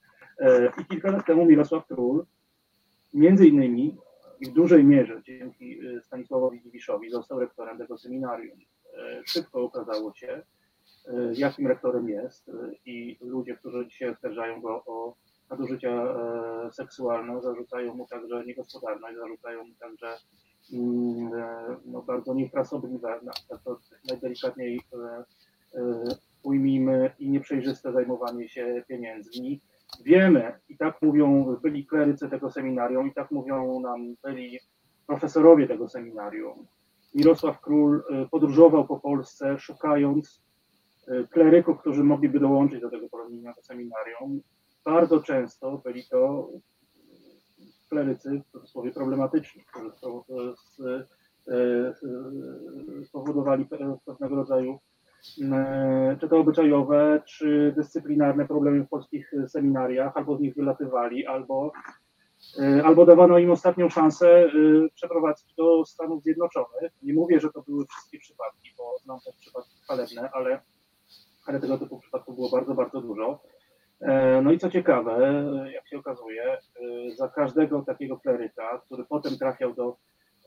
I 0.81 0.85
kilka 0.85 1.11
lat 1.11 1.27
temu 1.27 1.45
Mirosław 1.45 1.87
Król, 1.87 2.25
między 3.15 3.49
innymi 3.49 3.97
i 4.43 4.47
w 4.51 4.53
dużej 4.53 4.85
mierze 4.85 5.23
dzięki 5.27 5.87
y, 5.87 6.03
Stanisławowi 6.03 6.63
Dziwiszowi 6.63 7.11
został 7.11 7.41
rektorem 7.41 7.79
tego 7.79 7.99
seminarium. 7.99 8.59
Szybko 9.27 9.63
okazało 9.63 10.15
się, 10.15 10.43
jakim 11.33 11.67
rektorem 11.67 12.09
jest 12.09 12.51
i 12.87 13.19
ludzie, 13.21 13.57
którzy 13.57 13.87
dzisiaj 13.87 14.11
oskarżają 14.11 14.61
go 14.61 14.85
o 14.87 15.17
nadużycia 15.51 16.15
seksualne, 16.73 17.43
zarzucają 17.43 17.95
mu 17.95 18.07
także 18.07 18.45
niegospodarność, 18.45 19.17
zarzucają 19.17 19.65
mu 19.65 19.75
także 19.75 20.17
mm, 20.73 21.31
no, 21.85 22.03
bardzo 22.03 22.35
niefrasobliwe, 22.35 23.21
to 23.65 23.79
najdelikatniej 24.09 24.81
ujmijmy, 26.43 27.11
i 27.19 27.31
nieprzejrzyste 27.31 27.93
zajmowanie 27.93 28.49
się 28.49 28.85
pieniędzmi. 28.89 29.61
Wiemy, 30.01 30.53
i 30.69 30.77
tak 30.77 31.03
mówią 31.03 31.57
byli 31.63 31.87
klerycy 31.87 32.29
tego 32.31 32.51
seminarium, 32.51 33.09
i 33.09 33.15
tak 33.15 33.31
mówią 33.31 33.81
nam 33.81 34.15
byli 34.25 34.59
profesorowie 35.07 35.69
tego 35.69 35.89
seminarium. 35.89 36.67
Mirosław 37.15 37.61
Król 37.61 38.03
podróżował 38.31 38.87
po 38.87 39.01
Polsce, 39.01 39.59
szukając 39.59 40.43
kleryków, 41.31 41.81
którzy 41.81 42.05
mogliby 42.05 42.41
dołączyć 42.41 42.81
do 42.81 42.91
tego 42.91 43.09
polonijnego 43.09 43.63
seminarium 43.63 44.41
bardzo 44.85 45.21
często 45.21 45.79
byli 45.85 46.05
to 46.11 46.51
klerycy, 47.89 48.43
w 48.49 48.53
cudzysłowie 48.53 48.91
problematyczni, 48.91 49.65
którzy 49.65 49.91
spowodowali 53.05 53.67
pewnego 54.07 54.37
rodzaju 54.37 54.79
czy 56.21 56.29
to 56.29 56.39
obyczajowe, 56.39 57.23
czy 57.27 57.73
dyscyplinarne 57.77 58.47
problemy 58.47 58.85
w 58.85 58.89
polskich 58.89 59.33
seminariach, 59.49 60.17
albo 60.17 60.37
z 60.37 60.41
nich 60.41 60.55
wylatywali, 60.55 61.27
albo, 61.27 61.73
e, 62.59 62.85
albo 62.85 63.07
dawano 63.07 63.39
im 63.39 63.51
ostatnią 63.51 63.89
szansę 63.89 64.45
e, 64.45 64.51
przeprowadzki 64.95 65.55
do 65.57 65.85
Stanów 65.85 66.23
Zjednoczonych. 66.23 66.93
Nie 67.03 67.15
mówię, 67.15 67.41
że 67.41 67.51
to 67.51 67.63
były 67.63 67.87
wszystkie 67.87 68.19
przypadki, 68.19 68.71
bo 68.79 68.99
znam 69.05 69.21
też 69.21 69.37
przypadki 69.37 69.77
chwalebne, 69.83 70.31
ale, 70.33 70.61
ale 71.47 71.61
tego 71.61 71.79
typu 71.79 71.99
przypadków 71.99 72.35
było 72.35 72.51
bardzo, 72.51 72.75
bardzo 72.75 73.01
dużo. 73.01 73.41
E, 74.03 74.43
no 74.43 74.53
i 74.53 74.59
co 74.59 74.71
ciekawe, 74.71 75.45
jak 75.75 75.89
się 75.89 75.99
okazuje, 75.99 76.53
e, 76.53 76.59
za 77.17 77.29
każdego 77.29 77.83
takiego 77.83 78.17
kleryka, 78.17 78.83
który 78.87 79.05
potem 79.05 79.39
trafiał 79.39 79.75
do 79.75 79.97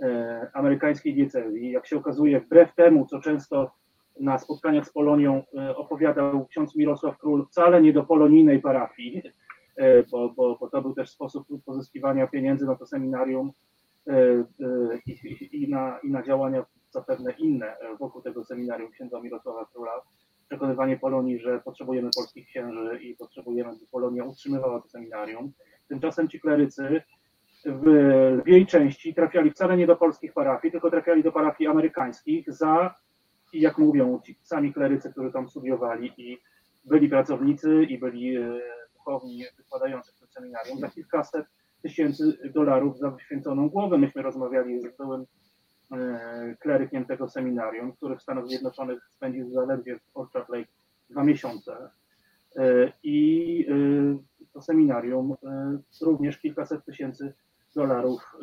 e, 0.02 0.50
amerykańskiej 0.54 1.14
diecezji, 1.14 1.72
jak 1.72 1.88
się 1.88 1.98
okazuje, 1.98 2.40
wbrew 2.40 2.76
temu, 2.76 3.06
co 3.06 3.20
często 3.20 3.72
na 4.20 4.38
spotkaniach 4.40 4.86
z 4.86 4.94
Polonią 4.94 5.44
opowiadał 5.76 6.46
ksiądz 6.46 6.76
Mirosław 6.76 7.18
Król, 7.18 7.46
wcale 7.46 7.82
nie 7.82 7.94
do 7.94 8.04
polonijnej 8.04 8.62
parafii, 8.62 9.22
bo, 10.12 10.30
bo, 10.30 10.58
bo 10.60 10.70
to 10.70 10.82
był 10.82 10.94
też 10.94 11.10
sposób 11.10 11.48
pozyskiwania 11.66 12.28
pieniędzy 12.28 12.66
na 12.66 12.76
to 12.76 12.86
seminarium 12.86 13.52
i, 15.06 15.12
i, 15.12 15.64
i, 15.64 15.70
na, 15.70 16.00
i 16.04 16.12
na 16.12 16.24
działania 16.24 16.66
zapewne 16.90 17.32
inne 17.32 17.76
wokół 18.00 18.22
tego 18.22 18.44
seminarium 18.44 18.92
księdza 18.92 19.22
Mirosława 19.22 19.66
Króla 19.66 20.02
przekonywanie 20.48 20.98
Polonii, 20.98 21.40
że 21.40 21.60
potrzebujemy 21.60 22.10
polskich 22.16 22.48
księży 22.48 23.00
i 23.02 23.16
potrzebujemy, 23.16 23.72
by 23.72 23.88
Polonia 23.92 24.24
utrzymywała 24.24 24.82
to 24.82 24.88
seminarium. 24.88 25.52
Tymczasem 25.88 26.30
ci 26.30 26.40
klerycy 26.40 27.02
w 27.66 27.86
lwiej 28.38 28.66
części 28.66 29.14
trafiali 29.14 29.52
wcale 29.52 29.78
nie 29.78 29.88
do 29.88 29.96
polskich 29.96 30.34
parafii, 30.34 30.72
tylko 30.72 30.92
trafiali 30.92 31.24
do 31.24 31.32
parafii 31.32 31.70
amerykańskich 31.70 32.54
za, 32.54 32.96
i 33.54 33.62
jak 33.62 33.78
mówią 33.78 34.20
ci 34.26 34.40
sami 34.42 34.74
klerycy, 34.74 35.12
którzy 35.12 35.32
tam 35.32 35.50
studiowali 35.50 36.12
i 36.18 36.38
byli 36.86 37.10
pracownicy 37.10 37.84
i 37.84 37.98
byli 37.98 38.38
e, 38.38 38.60
duchowni 38.94 39.44
wykładający 39.58 40.20
tym 40.20 40.28
seminarium, 40.28 40.80
za 40.80 40.90
kilkaset 40.90 41.46
tysięcy 41.82 42.38
dolarów 42.54 42.98
za 42.98 43.12
wyświęconą 43.12 43.70
głowę. 43.70 43.98
Myśmy 43.98 44.22
rozmawiali 44.22 44.82
z 44.82 44.98
byłym 44.98 45.26
E, 45.92 46.56
klerykiem 46.60 47.06
tego 47.06 47.30
seminarium, 47.30 47.94
który 47.94 48.16
w 48.16 48.22
Stanach 48.22 48.48
Zjednoczonych 48.48 49.10
spędził 49.10 49.50
zaledwie 49.50 50.00
w 50.00 50.18
Orchard 50.18 50.50
Lake 50.50 50.72
dwa 51.10 51.24
miesiące. 51.24 51.90
E, 52.56 52.92
I 53.04 53.68
to 54.54 54.62
seminarium 54.62 55.36
również 56.02 56.38
kilkaset 56.38 56.86
tysięcy 56.86 57.34
dolarów 57.76 58.36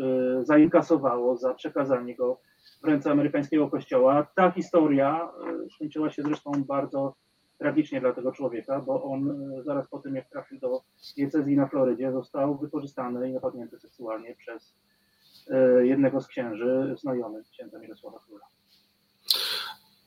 zainkasowało 0.43 1.37
za 1.37 1.55
przekazanie 1.55 2.17
go 2.17 2.41
w 2.83 2.85
ręce 2.85 3.11
amerykańskiego 3.11 3.71
kościoła. 3.71 4.27
Ta 4.35 4.51
historia 4.51 5.29
skończyła 5.75 6.11
się 6.11 6.23
zresztą 6.23 6.53
bardzo 6.65 7.15
tragicznie 7.59 8.01
dla 8.01 8.13
tego 8.13 8.33
człowieka, 8.33 8.81
bo 8.81 9.05
on 9.05 9.53
zaraz 9.65 9.89
po 9.89 9.99
tym, 9.99 10.15
jak 10.17 10.31
trafił 10.31 10.59
do 10.59 10.83
diecezji 11.17 11.57
na 11.57 11.67
Florydzie, 11.67 12.13
został 12.13 12.59
wykorzystany 12.59 13.31
i 13.31 13.33
napadnięty 13.33 13.79
seksualnie 13.79 14.35
przez 14.35 14.75
E, 15.51 15.87
jednego 15.87 16.21
z 16.21 16.27
księży 16.27 16.95
znajomych 17.01 17.51
księdza 17.51 17.79
Mirosława 17.79 18.19
Króla. 18.27 18.45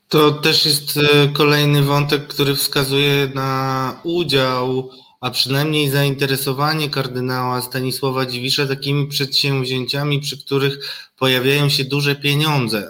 To 0.09 0.31
też 0.31 0.65
jest 0.65 0.97
e, 0.97 1.27
kolejny 1.27 1.81
wątek, 1.81 2.27
który 2.27 2.55
wskazuje 2.55 3.27
na 3.35 4.01
udział, 4.03 4.89
a 5.25 5.31
przynajmniej 5.31 5.89
zainteresowanie 5.89 6.89
kardynała 6.89 7.61
Stanisława 7.61 8.25
Dziwisza 8.25 8.67
takimi 8.67 9.07
przedsięwzięciami, 9.07 10.19
przy 10.19 10.37
których 10.37 10.79
pojawiają 11.17 11.69
się 11.69 11.85
duże 11.85 12.15
pieniądze. 12.15 12.87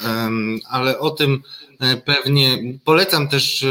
Ale 0.69 1.00
o 1.00 1.10
tym 1.10 1.43
e, 1.80 1.98
pewnie 1.98 2.58
polecam 2.84 3.28
też 3.28 3.65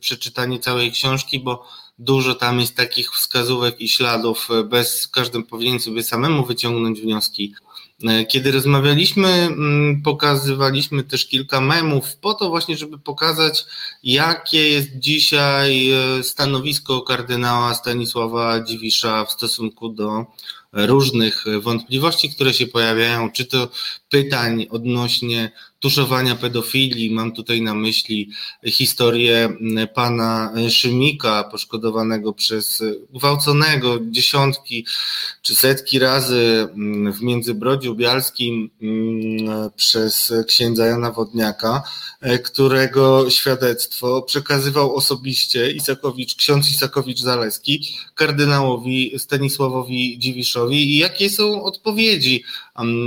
przeczytanie 0.00 0.58
całej 0.58 0.92
książki, 0.92 1.40
bo 1.40 1.66
dużo 1.98 2.34
tam 2.34 2.60
jest 2.60 2.76
takich 2.76 3.12
wskazówek 3.12 3.80
i 3.80 3.88
śladów. 3.88 4.48
Bez 4.64 5.08
każdym 5.08 5.42
powinien 5.42 5.80
sobie 5.80 6.02
samemu 6.02 6.44
wyciągnąć 6.44 7.00
wnioski 7.00 7.54
E, 7.67 7.67
kiedy 8.28 8.52
rozmawialiśmy, 8.52 9.28
mm, 9.28 10.02
pokazywaliśmy 10.02 11.04
też 11.04 11.26
kilka 11.26 11.60
memów 11.60 12.16
po 12.16 12.34
to 12.34 12.48
właśnie, 12.48 12.76
żeby 12.76 12.98
pokazać, 12.98 13.64
jakie 14.02 14.68
jest 14.68 14.88
dzisiaj 14.98 15.90
e, 15.90 16.22
stanowisko 16.22 17.02
kardynała 17.02 17.74
Stanisława 17.74 18.64
Dziwisza 18.64 19.24
w 19.24 19.32
stosunku 19.32 19.88
do 19.88 20.26
różnych 20.72 21.44
wątpliwości, 21.60 22.30
które 22.30 22.54
się 22.54 22.66
pojawiają, 22.66 23.32
czy 23.32 23.44
to 23.44 23.68
pytań 24.08 24.66
odnośnie 24.70 25.50
tuszowania 25.80 26.34
pedofilii. 26.34 27.10
Mam 27.10 27.32
tutaj 27.32 27.62
na 27.62 27.74
myśli 27.74 28.30
historię 28.66 29.56
pana 29.94 30.52
Szymika, 30.70 31.44
poszkodowanego 31.44 32.32
przez 32.32 32.82
gwałconego 33.10 33.98
dziesiątki 34.10 34.86
czy 35.42 35.54
setki 35.54 35.98
razy 35.98 36.68
w 37.12 37.22
Międzybrodziu 37.22 37.94
Bialskim 37.94 38.70
przez 39.76 40.32
księdza 40.46 40.86
Jana 40.86 41.12
Wodniaka, 41.12 41.82
którego 42.44 43.30
świadectwo 43.30 44.22
przekazywał 44.22 44.96
osobiście 44.96 45.70
Isakowicz, 45.70 46.34
ksiądz 46.34 46.70
Isakowicz-Zaleski 46.70 47.80
kardynałowi 48.14 49.18
Stanisławowi 49.18 50.18
Dziwiszowi 50.18 50.94
i 50.94 50.98
jakie 50.98 51.30
są 51.30 51.62
odpowiedzi 51.62 52.44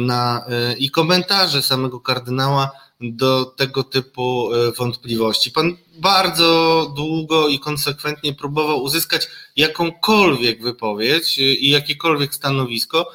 na, 0.06 0.46
komentarze 0.92 1.62
samego 1.62 2.00
kardynała 2.00 2.72
do 3.02 3.46
tego 3.46 3.84
typu 3.84 4.50
wątpliwości. 4.78 5.52
Pan 5.52 5.78
bardzo 5.98 6.92
długo 6.96 7.48
i 7.48 7.60
konsekwentnie 7.60 8.34
próbował 8.34 8.84
uzyskać 8.84 9.28
jakąkolwiek 9.56 10.64
wypowiedź 10.64 11.38
i 11.38 11.70
jakiekolwiek 11.70 12.36
stanowisko. 12.36 13.12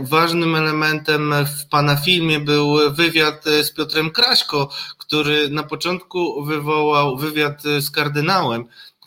Ważnym 0.00 0.54
elementem 0.54 1.34
w 1.58 1.68
Pana 1.68 1.96
filmie 1.96 2.40
był 2.40 2.94
wywiad 2.94 3.44
z 3.44 3.70
Piotrem 3.70 4.10
Kraśko, 4.10 4.68
który 4.98 5.50
na 5.50 5.62
początku 5.62 6.44
wywołał 6.44 7.16
wywiad 7.16 7.62
z 7.62 7.90
kardynałem, 7.90 8.64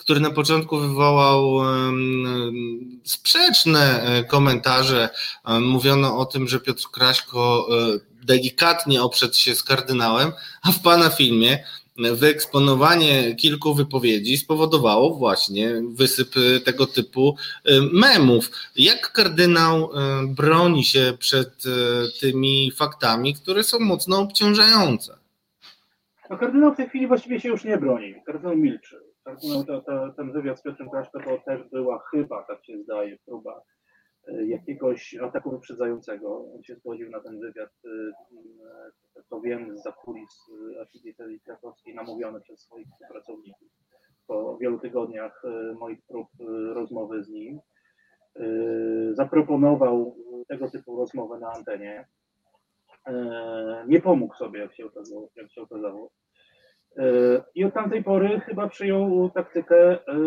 który 0.09 0.21
na 0.21 0.31
początku 0.31 0.77
wywołał 0.77 1.59
sprzeczne 3.03 4.03
e, 4.03 4.23
komentarze. 4.23 5.09
Mówiono 5.61 6.17
o 6.17 6.25
tym, 6.25 6.47
że 6.47 6.59
Piotr 6.59 6.83
Kraśko 6.91 7.67
e, 7.71 7.99
delikatnie 8.25 9.01
oprzedł 9.01 9.33
się 9.33 9.55
z 9.55 9.63
kardynałem, 9.63 10.31
a 10.63 10.71
w 10.71 10.81
pana 10.81 11.09
filmie 11.09 11.63
wyeksponowanie 11.97 13.35
kilku 13.35 13.73
wypowiedzi 13.73 14.37
spowodowało 14.37 15.15
właśnie 15.15 15.81
wysyp 15.89 16.35
tego 16.65 16.87
typu 16.87 17.35
e, 17.65 17.71
memów. 17.93 18.51
Jak 18.75 19.11
kardynał 19.11 19.89
broni 20.27 20.83
się 20.83 21.13
przed 21.19 21.63
tymi 22.19 22.71
faktami, 22.71 23.33
które 23.33 23.63
są 23.63 23.79
mocno 23.79 24.19
obciążające? 24.19 25.17
No, 26.29 26.37
kardynał 26.37 26.73
w 26.73 26.77
tej 26.77 26.89
chwili 26.89 27.07
właściwie 27.07 27.39
się 27.39 27.49
już 27.49 27.63
nie 27.63 27.77
broni. 27.77 28.15
Kardynał 28.25 28.55
milczy. 28.55 29.08
No, 29.25 29.63
to, 29.63 29.81
to, 29.81 30.13
ten 30.17 30.31
wywiad 30.31 30.59
z 30.59 30.61
Piotrem 30.61 30.89
Kraszko 30.89 31.19
to 31.19 31.37
też 31.45 31.69
była 31.69 31.99
chyba, 32.11 32.43
tak 32.43 32.65
się 32.65 32.77
zdaje, 32.83 33.17
próba 33.25 33.61
e, 34.27 34.45
jakiegoś 34.45 35.15
ataku 35.15 35.51
wyprzedzającego. 35.51 36.45
On 36.55 36.63
się 36.63 36.75
zgodził 36.75 37.09
na 37.09 37.19
ten 37.19 37.39
wywiad, 37.39 37.69
e, 37.85 37.89
e, 39.19 39.23
to 39.29 39.41
wiem 39.41 39.77
z 39.77 39.83
zakulis 39.83 40.51
archidiecezji 40.81 41.39
krakowskiej, 41.39 41.95
namówiony 41.95 42.41
przez 42.41 42.59
swoich 42.59 42.87
pracowników 43.11 43.67
po 44.27 44.57
wielu 44.57 44.79
tygodniach 44.79 45.43
moich 45.79 46.01
prób 46.07 46.27
rozmowy 46.73 47.23
z 47.23 47.29
nim. 47.29 47.59
Zaproponował 49.11 50.15
tego 50.47 50.69
typu 50.69 50.97
rozmowę 50.97 51.39
na 51.39 51.51
antenie. 51.51 52.07
Nie 53.87 54.01
pomógł 54.01 54.35
sobie, 54.35 54.59
jak 54.59 54.75
się 54.75 54.85
okazało. 54.85 55.29
Jak 55.35 55.51
się 55.51 55.61
okazało. 55.61 56.11
E, 56.99 57.43
I 57.55 57.65
od 57.65 57.73
tamtej 57.73 58.03
pory 58.03 58.39
chyba 58.39 58.69
przyjął 58.69 59.29
taktykę 59.29 59.91
e, 59.91 60.17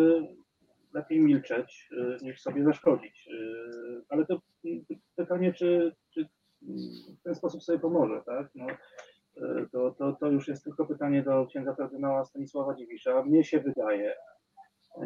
lepiej 0.95 1.21
milczeć 1.21 1.91
e, 1.93 2.25
niż 2.25 2.43
sobie 2.43 2.65
zaszkodzić. 2.65 3.29
Ale 4.09 4.27
to 4.27 4.41
pytanie, 5.17 5.53
czy, 5.53 5.93
czy 6.15 6.29
w 7.21 7.23
ten 7.23 7.35
sposób 7.35 7.63
sobie 7.63 7.79
pomoże, 7.79 8.23
tak? 8.27 8.49
No, 8.55 8.67
to, 9.73 9.91
to, 9.91 10.13
to 10.21 10.27
już 10.27 10.49
jest 10.49 10.65
tylko 10.65 10.87
pytanie 10.87 11.23
do 11.23 11.47
księdza 11.47 11.75
kardynała 11.75 12.25
Stanisława 12.25 12.75
Dziwisza. 12.75 13.23
Mnie 13.23 13.45
się 13.45 13.61
wydaje, 13.61 14.15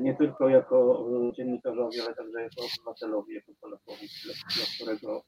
nie 0.01 0.15
tylko 0.15 0.49
jako 0.49 1.07
dziennikarzowi, 1.37 2.01
ale 2.01 2.15
także 2.15 2.43
jako 2.43 2.63
obywatelowi, 2.77 3.35
jako 3.35 3.53
Polakowi, 3.61 4.09
dla, 4.25 4.35
dla 4.57 4.65
którego, 4.77 5.23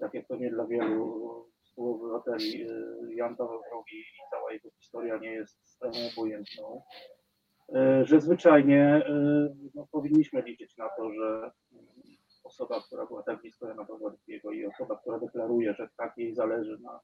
tak 0.00 0.14
jak 0.14 0.26
pewnie 0.26 0.50
dla 0.50 0.66
wielu 0.66 1.46
współobywateli 1.72 2.62
y, 2.62 3.14
Jan 3.14 3.36
Paweł 3.36 3.60
II 3.72 4.00
i 4.00 4.30
cała 4.30 4.52
jego 4.52 4.70
historia 4.70 5.18
nie 5.18 5.32
jest 5.32 5.68
sprawą 5.68 5.96
obojętną, 6.12 6.82
y, 7.68 8.04
że 8.04 8.20
zwyczajnie 8.20 9.06
y, 9.08 9.70
no, 9.74 9.86
powinniśmy 9.92 10.42
liczyć 10.42 10.76
na 10.76 10.88
to, 10.96 11.12
że 11.12 11.50
osoba, 12.44 12.82
która 12.86 13.06
była 13.06 13.22
tak 13.22 13.40
blisko 13.40 13.68
Jana 13.68 13.84
Pawła 13.84 14.14
II 14.28 14.40
i 14.52 14.66
osoba, 14.66 14.98
która 15.00 15.18
deklaruje, 15.18 15.74
że 15.74 15.88
tak 15.96 16.18
jej 16.18 16.34
zależy 16.34 16.78
na 16.82 17.00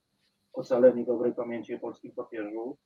ocaleniu 0.52 1.07
dobrej 1.07 1.35
pamięci 1.35 1.78
polskich 1.78 2.14
papieżu, 2.14 2.78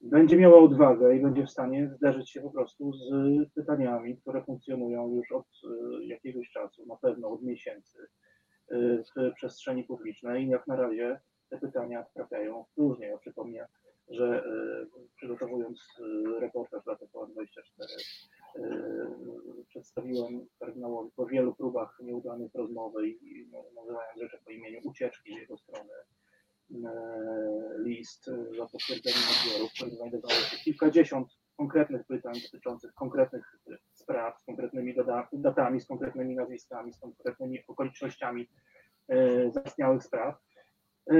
będzie 0.00 0.36
miała 0.36 0.58
odwagę 0.58 1.16
i 1.16 1.20
będzie 1.20 1.46
w 1.46 1.50
stanie 1.50 1.90
zderzyć 1.96 2.30
się 2.30 2.40
po 2.40 2.50
prostu 2.50 2.92
z 2.92 3.08
pytaniami, 3.54 4.16
które 4.16 4.44
funkcjonują 4.44 5.14
już 5.14 5.32
od 5.32 5.46
jakiegoś 6.02 6.50
czasu, 6.50 6.86
na 6.86 6.96
pewno 6.96 7.28
od 7.28 7.42
miesięcy 7.42 8.08
w 8.70 9.34
przestrzeni 9.34 9.84
publicznej 9.84 10.48
jak 10.48 10.66
na 10.66 10.76
razie 10.76 11.20
te 11.50 11.58
pytania 11.58 12.04
trafiają 12.14 12.64
różnie. 12.76 13.06
Ja 13.06 13.18
przypomnę, 13.18 13.66
że 14.10 14.44
e, 14.44 14.86
przygotowując 15.16 15.80
e, 16.00 16.40
reportaż 16.40 16.84
dla 16.84 16.94
TVN24 16.94 17.84
e, 18.56 18.62
przedstawiłem 19.68 20.46
kardynałowi 20.58 21.10
po 21.16 21.26
wielu 21.26 21.54
próbach 21.54 21.98
nieudanych 22.02 22.54
rozmowy 22.54 23.08
i 23.08 23.48
no, 23.52 23.64
nazywając 23.74 24.20
rzeczy 24.20 24.38
po 24.44 24.50
imieniu 24.50 24.80
ucieczki 24.84 25.34
z 25.34 25.36
jego 25.36 25.56
strony 25.58 25.90
list 27.78 28.24
za 28.58 28.66
potwierdzeniem 28.66 29.22
odbioru, 29.30 29.68
w 29.68 29.72
którym 29.72 29.96
znajdowało 29.96 30.34
się 30.34 30.56
kilkadziesiąt 30.56 31.28
konkretnych 31.60 32.06
pytań 32.06 32.34
dotyczących 32.44 32.94
konkretnych 32.94 33.56
spraw, 33.92 34.40
z 34.40 34.44
konkretnymi 34.44 34.94
datami, 35.32 35.80
z 35.80 35.86
konkretnymi 35.86 36.34
nazwiskami, 36.34 36.92
z 36.92 37.00
konkretnymi 37.00 37.58
okolicznościami 37.68 38.48
e, 39.08 39.50
zaistniałych 39.50 40.02
spraw. 40.02 40.34
E, 41.06 41.14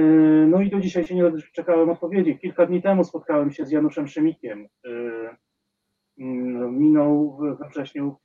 no 0.47 0.61
i 0.61 0.69
do 0.69 0.79
dzisiaj 0.79 1.07
się 1.07 1.15
nie 1.15 1.31
doczekałem 1.31 1.89
odpowiedzi. 1.89 2.39
Kilka 2.39 2.65
dni 2.65 2.81
temu 2.81 3.03
spotkałem 3.03 3.51
się 3.51 3.65
z 3.65 3.71
Januszem 3.71 4.07
Szymikiem. 4.07 4.67
E, 4.85 4.89
mm, 6.19 6.77
minął 6.77 7.37
we 7.59 7.69
wrześniu 7.69 8.15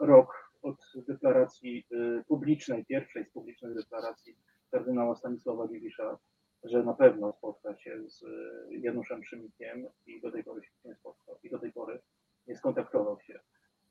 rok 0.00 0.52
od 0.62 0.76
deklaracji 1.08 1.86
publicznej, 2.28 2.84
pierwszej 2.84 3.24
z 3.24 3.30
publicznych 3.30 3.74
deklaracji 3.74 4.36
kardynała 4.70 5.16
Stanisława 5.16 5.68
Dziwisza, 5.68 6.18
że 6.64 6.82
na 6.82 6.94
pewno 6.94 7.32
spotka 7.32 7.76
się 7.76 8.02
z 8.06 8.24
Januszem 8.70 9.24
Szymikiem 9.24 9.86
i 10.06 10.20
do 10.20 10.32
tej 10.32 10.44
pory 10.44 10.62
się 10.62 10.70
nie 10.84 10.94
spotkał 10.94 11.38
i 11.42 11.50
do 11.50 11.58
tej 11.58 11.72
pory 11.72 12.00
nie 12.46 12.56
skontaktował 12.56 13.20
się 13.20 13.40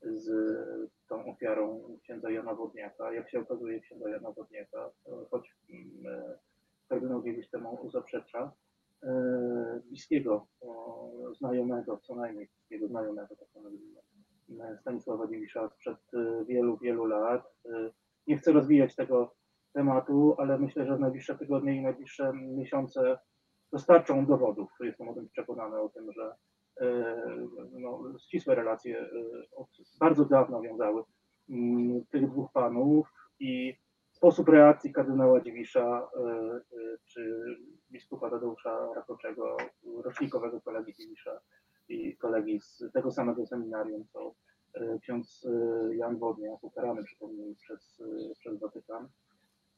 z 0.03 0.29
tą 1.09 1.25
ofiarą 1.25 1.97
księdza 2.03 2.31
Jana 2.31 2.55
Wodniaka. 2.55 3.13
Jak 3.13 3.29
się 3.29 3.39
okazuje, 3.39 3.79
księdza 3.79 4.09
Jana 4.09 4.31
Wodniaka, 4.31 4.89
choć 5.31 5.55
mm, 5.69 6.37
kardynał 6.89 7.21
Giewicz 7.21 7.49
temu 7.49 7.89
zaprzecza, 7.89 8.51
e, 9.03 9.81
bliskiego 9.85 10.47
znajomego, 11.37 11.97
co 11.97 12.15
najmniej 12.15 12.47
bliskiego 12.47 12.87
znajomego, 12.87 13.35
tak 13.35 13.47
e, 14.59 14.77
Stanisława 14.77 15.27
Dziwisza 15.27 15.69
sprzed 15.69 15.97
e, 16.13 16.45
wielu, 16.45 16.77
wielu 16.77 17.05
lat. 17.05 17.53
Nie 18.27 18.37
chcę 18.37 18.51
rozwijać 18.51 18.95
tego 18.95 19.35
tematu, 19.73 20.35
ale 20.37 20.59
myślę, 20.59 20.85
że 20.85 20.97
w 20.97 20.99
najbliższe 20.99 21.37
tygodnie 21.37 21.75
i 21.75 21.81
najbliższe 21.81 22.33
miesiące 22.33 23.19
dostarczą 23.71 24.25
dowodów. 24.25 24.71
Jestem 24.79 25.09
o 25.09 25.13
tym 25.13 25.29
przekonany, 25.29 25.79
o 25.79 25.89
tym, 25.89 26.11
że 26.11 26.35
E, 26.81 27.15
no, 27.71 28.03
ścisłe 28.19 28.55
relacje 28.55 28.99
e, 28.99 29.05
od 29.55 29.67
bardzo 29.99 30.25
dawna 30.25 30.61
wiązały 30.61 31.03
mm, 31.49 32.05
tych 32.05 32.29
dwóch 32.29 32.51
panów 32.51 33.07
i 33.39 33.75
sposób 34.11 34.49
reakcji 34.49 34.93
kardynała 34.93 35.41
Dziwisza 35.41 36.09
e, 36.17 36.59
czy 37.05 37.45
biskupa 37.91 38.29
Tadeusza 38.29 38.93
Rakoczego, 38.95 39.57
rocznikowego 40.03 40.61
kolegi 40.61 40.93
Dziwisza 40.93 41.39
i 41.89 42.17
kolegi 42.17 42.59
z 42.59 42.83
tego 42.93 43.11
samego 43.11 43.45
seminarium, 43.45 44.05
co 44.13 44.35
ksiądz 45.01 45.47
Jan 45.91 46.17
Wodniak, 46.17 46.63
ukarany 46.63 47.03
przypomnij 47.03 47.55
przez, 47.55 48.03
przez 48.39 48.59
Watykan, 48.59 49.07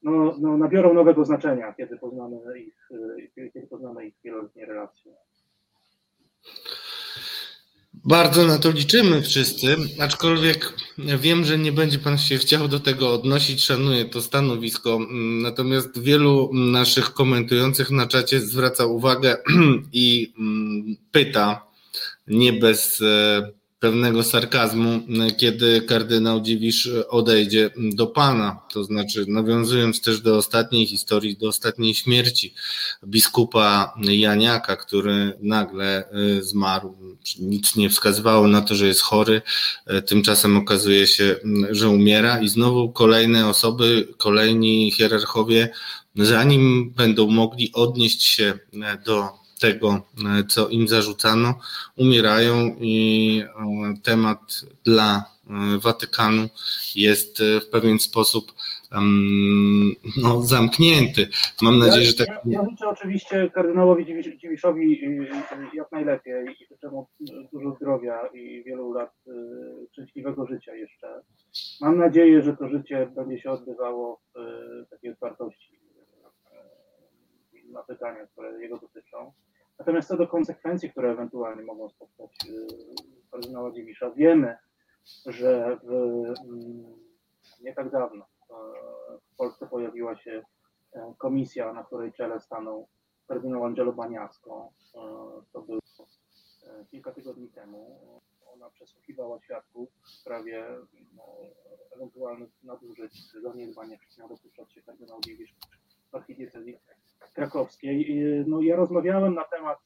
no, 0.02 0.36
no, 0.38 0.58
nabiorą 0.58 0.94
nowego 0.94 1.24
znaczenia, 1.24 1.72
kiedy 1.72 1.98
poznamy 1.98 2.36
ich, 2.60 2.88
kiedy 3.34 3.66
poznamy 3.66 4.06
ich 4.06 4.14
wieloletnie 4.24 4.66
relacje. 4.66 5.12
Bardzo 8.04 8.46
na 8.46 8.58
to 8.58 8.70
liczymy 8.70 9.22
wszyscy, 9.22 9.76
aczkolwiek 10.00 10.72
wiem, 10.98 11.44
że 11.44 11.58
nie 11.58 11.72
będzie 11.72 11.98
Pan 11.98 12.18
się 12.18 12.38
chciał 12.38 12.68
do 12.68 12.80
tego 12.80 13.12
odnosić, 13.14 13.64
szanuję 13.64 14.04
to 14.04 14.22
stanowisko. 14.22 14.98
Natomiast 15.42 16.02
wielu 16.02 16.50
naszych 16.52 17.12
komentujących 17.12 17.90
na 17.90 18.06
czacie 18.06 18.40
zwraca 18.40 18.86
uwagę 18.86 19.36
i 19.92 20.34
mm, 20.38 20.96
pyta, 21.12 21.66
nie 22.26 22.52
bez 22.52 23.00
e, 23.00 23.52
pewnego 23.84 24.22
sarkazmu, 24.22 25.00
kiedy 25.38 25.82
kardynał 25.82 26.40
Dziwisz 26.40 26.90
odejdzie 27.08 27.70
do 27.76 28.06
Pana. 28.06 28.60
To 28.72 28.84
znaczy, 28.84 29.24
nawiązując 29.28 30.00
też 30.00 30.20
do 30.20 30.36
ostatniej 30.36 30.86
historii, 30.86 31.36
do 31.36 31.48
ostatniej 31.48 31.94
śmierci 31.94 32.54
biskupa 33.06 33.94
Janiaka, 34.02 34.76
który 34.76 35.32
nagle 35.40 36.08
e, 36.08 36.42
zmarł. 36.42 36.96
Nic 37.38 37.76
nie 37.76 37.90
wskazywało 37.90 38.48
na 38.48 38.60
to, 38.60 38.74
że 38.74 38.86
jest 38.86 39.00
chory. 39.00 39.42
E, 39.86 40.02
tymczasem 40.02 40.56
okazuje 40.56 41.06
się, 41.06 41.36
że 41.70 41.88
umiera 41.88 42.40
i 42.40 42.48
znowu 42.48 42.92
kolejne 42.92 43.48
osoby, 43.48 44.08
kolejni 44.18 44.92
hierarchowie, 44.92 45.68
zanim 46.16 46.90
będą 46.90 47.30
mogli 47.30 47.72
odnieść 47.72 48.22
się 48.22 48.58
do 49.06 49.43
tego, 49.64 49.88
e, 49.92 50.44
co 50.48 50.68
im 50.68 50.88
zarzucano, 50.88 51.54
umierają 51.96 52.54
i 52.80 52.96
e, 53.42 53.94
temat 54.02 54.40
dla 54.84 55.34
Watykanu 55.78 56.48
jest 56.94 57.42
w 57.62 57.66
pewien 57.70 57.98
sposób 57.98 58.52
no, 60.22 60.42
zamknięty. 60.42 61.28
Mam 61.62 61.78
nadzieję, 61.78 62.04
że 62.04 62.14
tak. 62.14 62.28
Ja, 62.28 62.40
ja 62.46 62.70
życzę 62.70 62.88
oczywiście 62.88 63.50
kardynałowi 63.54 64.06
Dziwiszowi 64.38 65.00
jak 65.74 65.92
najlepiej 65.92 66.46
i 66.60 66.66
życzę 66.66 66.88
mu 66.90 67.06
dużo 67.52 67.76
zdrowia 67.76 68.26
i 68.34 68.62
wielu 68.66 68.92
lat 68.92 69.12
szczęśliwego 69.92 70.46
życia 70.46 70.74
jeszcze. 70.74 71.20
Mam 71.80 71.98
nadzieję, 71.98 72.42
że 72.42 72.56
to 72.56 72.68
życie 72.68 73.10
będzie 73.16 73.38
się 73.38 73.50
odbywało 73.50 74.20
w 74.86 74.90
takiej 74.90 75.10
otwartości 75.12 75.74
na 77.74 77.82
pytania, 77.82 78.26
które 78.26 78.62
jego 78.62 78.78
dotyczą. 78.78 79.32
Natomiast 79.78 80.08
co 80.08 80.16
do 80.16 80.28
konsekwencji, 80.28 80.90
które 80.90 81.10
ewentualnie 81.10 81.62
mogą 81.62 81.88
spotkać 81.88 82.36
kardynała 83.30 83.72
Dziwisza, 83.72 84.10
wiemy, 84.10 84.56
że 85.26 85.78
w, 85.82 85.90
mm, 85.90 86.84
nie 87.60 87.74
tak 87.74 87.90
dawno 87.90 88.26
w 89.34 89.36
Polsce 89.36 89.66
pojawiła 89.66 90.16
się 90.16 90.42
e, 90.92 91.14
komisja, 91.18 91.72
na 91.72 91.84
której 91.84 92.12
czele 92.12 92.40
stanął 92.40 92.88
kardynał 93.28 93.64
Angelo 93.64 93.92
Baniasco. 93.92 94.72
E, 94.94 95.00
to 95.52 95.62
było 95.62 95.78
e, 96.66 96.84
kilka 96.90 97.12
tygodni 97.12 97.48
temu. 97.48 98.00
Ona 98.46 98.70
przesłuchiwała 98.70 99.40
świadków 99.40 99.88
w 100.04 100.10
sprawie 100.10 100.66
no, 101.14 101.22
ewentualnych 101.96 102.50
nadużyć, 102.62 103.32
zaniedbań, 103.42 103.90
jakich 103.90 104.18
miał 104.18 104.28
dopuszczać 104.28 104.72
się 104.72 104.82
kardynał 104.82 105.20
archidiecezji 106.14 106.78
krakowskiej. 107.34 108.14
No, 108.46 108.60
ja 108.60 108.76
rozmawiałem 108.76 109.34
na 109.34 109.44
temat, 109.44 109.78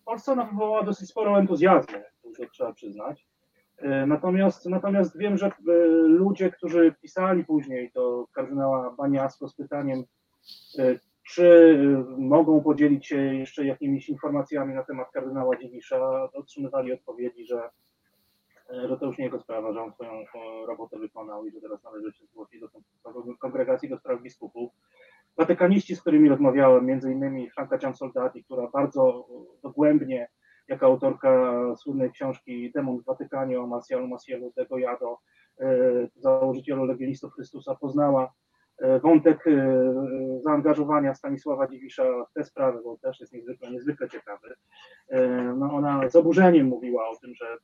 w 0.00 0.04
Polsce 0.04 0.32
ona 0.32 0.44
wywołała 0.44 0.82
dosyć 0.82 1.08
sporo 1.10 1.38
entuzjazmu, 1.38 1.98
to 2.22 2.46
trzeba 2.52 2.72
przyznać. 2.72 3.26
E, 3.78 4.06
natomiast, 4.06 4.66
natomiast 4.66 5.18
wiem, 5.18 5.38
że 5.38 5.46
e, 5.46 5.52
ludzie, 6.06 6.50
którzy 6.50 6.94
pisali 7.02 7.44
później 7.44 7.90
do 7.94 8.26
kardynała 8.32 8.90
Baniasko 8.90 9.48
z 9.48 9.54
pytaniem, 9.54 10.04
e, 10.78 10.98
czy 11.28 11.78
mogą 12.18 12.62
podzielić 12.62 13.06
się 13.06 13.16
jeszcze 13.16 13.64
jakimiś 13.64 14.08
informacjami 14.08 14.74
na 14.74 14.82
temat 14.82 15.10
kardynała 15.10 15.56
Dziwisza, 15.56 16.28
otrzymywali 16.32 16.92
odpowiedzi, 16.92 17.46
że, 17.46 17.70
że 18.88 18.96
to 18.96 19.06
już 19.06 19.18
nie 19.18 19.24
jego 19.24 19.40
sprawa, 19.40 19.72
że 19.72 19.82
on 19.82 19.92
swoją 19.92 20.66
robotę 20.66 20.98
wykonał 20.98 21.46
i 21.46 21.50
że 21.50 21.60
teraz 21.60 21.82
należy 21.84 22.12
się 22.12 22.26
zgłosić 22.26 22.60
do 22.60 22.68
kongregacji 23.38 23.88
do 23.88 23.98
spraw 23.98 24.22
biskupów. 24.22 24.72
Watykaniści, 25.36 25.96
z 25.96 26.00
którymi 26.00 26.28
rozmawiałem, 26.28 26.86
między 26.86 27.12
innymi 27.12 27.50
Franka 27.50 27.78
Ciansoldati, 27.78 28.44
która 28.44 28.68
bardzo 28.72 29.26
dogłębnie 29.62 30.28
jako 30.68 30.86
autorka 30.86 31.52
słynnej 31.76 32.12
książki 32.12 32.72
Demon 32.72 33.00
w 33.00 33.04
Watykanie 33.04 33.60
o 33.60 33.66
Marcialu 33.66 34.08
Macielu 34.08 34.52
de 34.56 34.66
Goyado, 34.66 35.18
e, 35.60 35.68
założycielu 36.16 36.84
Legionistów 36.84 37.32
Chrystusa, 37.34 37.74
poznała 37.74 38.32
e, 38.78 39.00
wątek 39.00 39.46
e, 39.46 39.94
zaangażowania 40.40 41.14
Stanisława 41.14 41.68
Dziwisza 41.68 42.04
w 42.30 42.32
tę 42.32 42.44
sprawę, 42.44 42.80
bo 42.84 42.96
też 42.96 43.20
jest 43.20 43.32
niezwykle, 43.32 43.70
niezwykle 43.70 44.08
ciekawy. 44.08 44.54
No 45.56 45.72
ona 45.72 46.10
z 46.10 46.16
oburzeniem 46.16 46.66
mówiła 46.66 47.08
o 47.08 47.16
tym, 47.16 47.34
że 47.34 47.56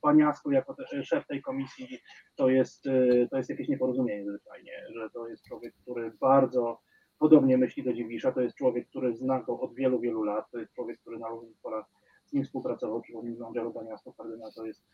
Paniasku 0.00 0.50
jako 0.50 0.76
szef 1.02 1.26
tej 1.26 1.42
komisji 1.42 1.98
to 2.36 2.48
jest, 2.48 2.84
to 3.30 3.36
jest 3.36 3.50
jakieś 3.50 3.68
nieporozumienie 3.68 4.24
zwyczajnie, 4.24 4.72
że 4.94 5.10
to 5.10 5.28
jest 5.28 5.44
człowiek, 5.48 5.74
który 5.82 6.12
bardzo 6.20 6.80
podobnie 7.18 7.58
myśli 7.58 7.82
do 7.82 7.92
Dziwisza, 7.92 8.32
to 8.32 8.40
jest 8.40 8.56
człowiek, 8.56 8.88
który 8.88 9.16
zna 9.16 9.42
go 9.42 9.60
od 9.60 9.74
wielu, 9.74 10.00
wielu 10.00 10.22
lat, 10.22 10.50
to 10.50 10.58
jest 10.58 10.72
człowiek, 10.72 11.00
który 11.00 11.18
na 11.18 11.28
różnych 11.28 11.56
polach 11.62 11.84
z 12.24 12.32
nim 12.32 12.44
współpracował, 12.44 13.00
przypomnę, 13.00 13.46
Angelo 13.46 13.70
Baniasto 13.70 14.12
Kardynał 14.12 14.52
to 14.52 14.66
jest 14.66 14.84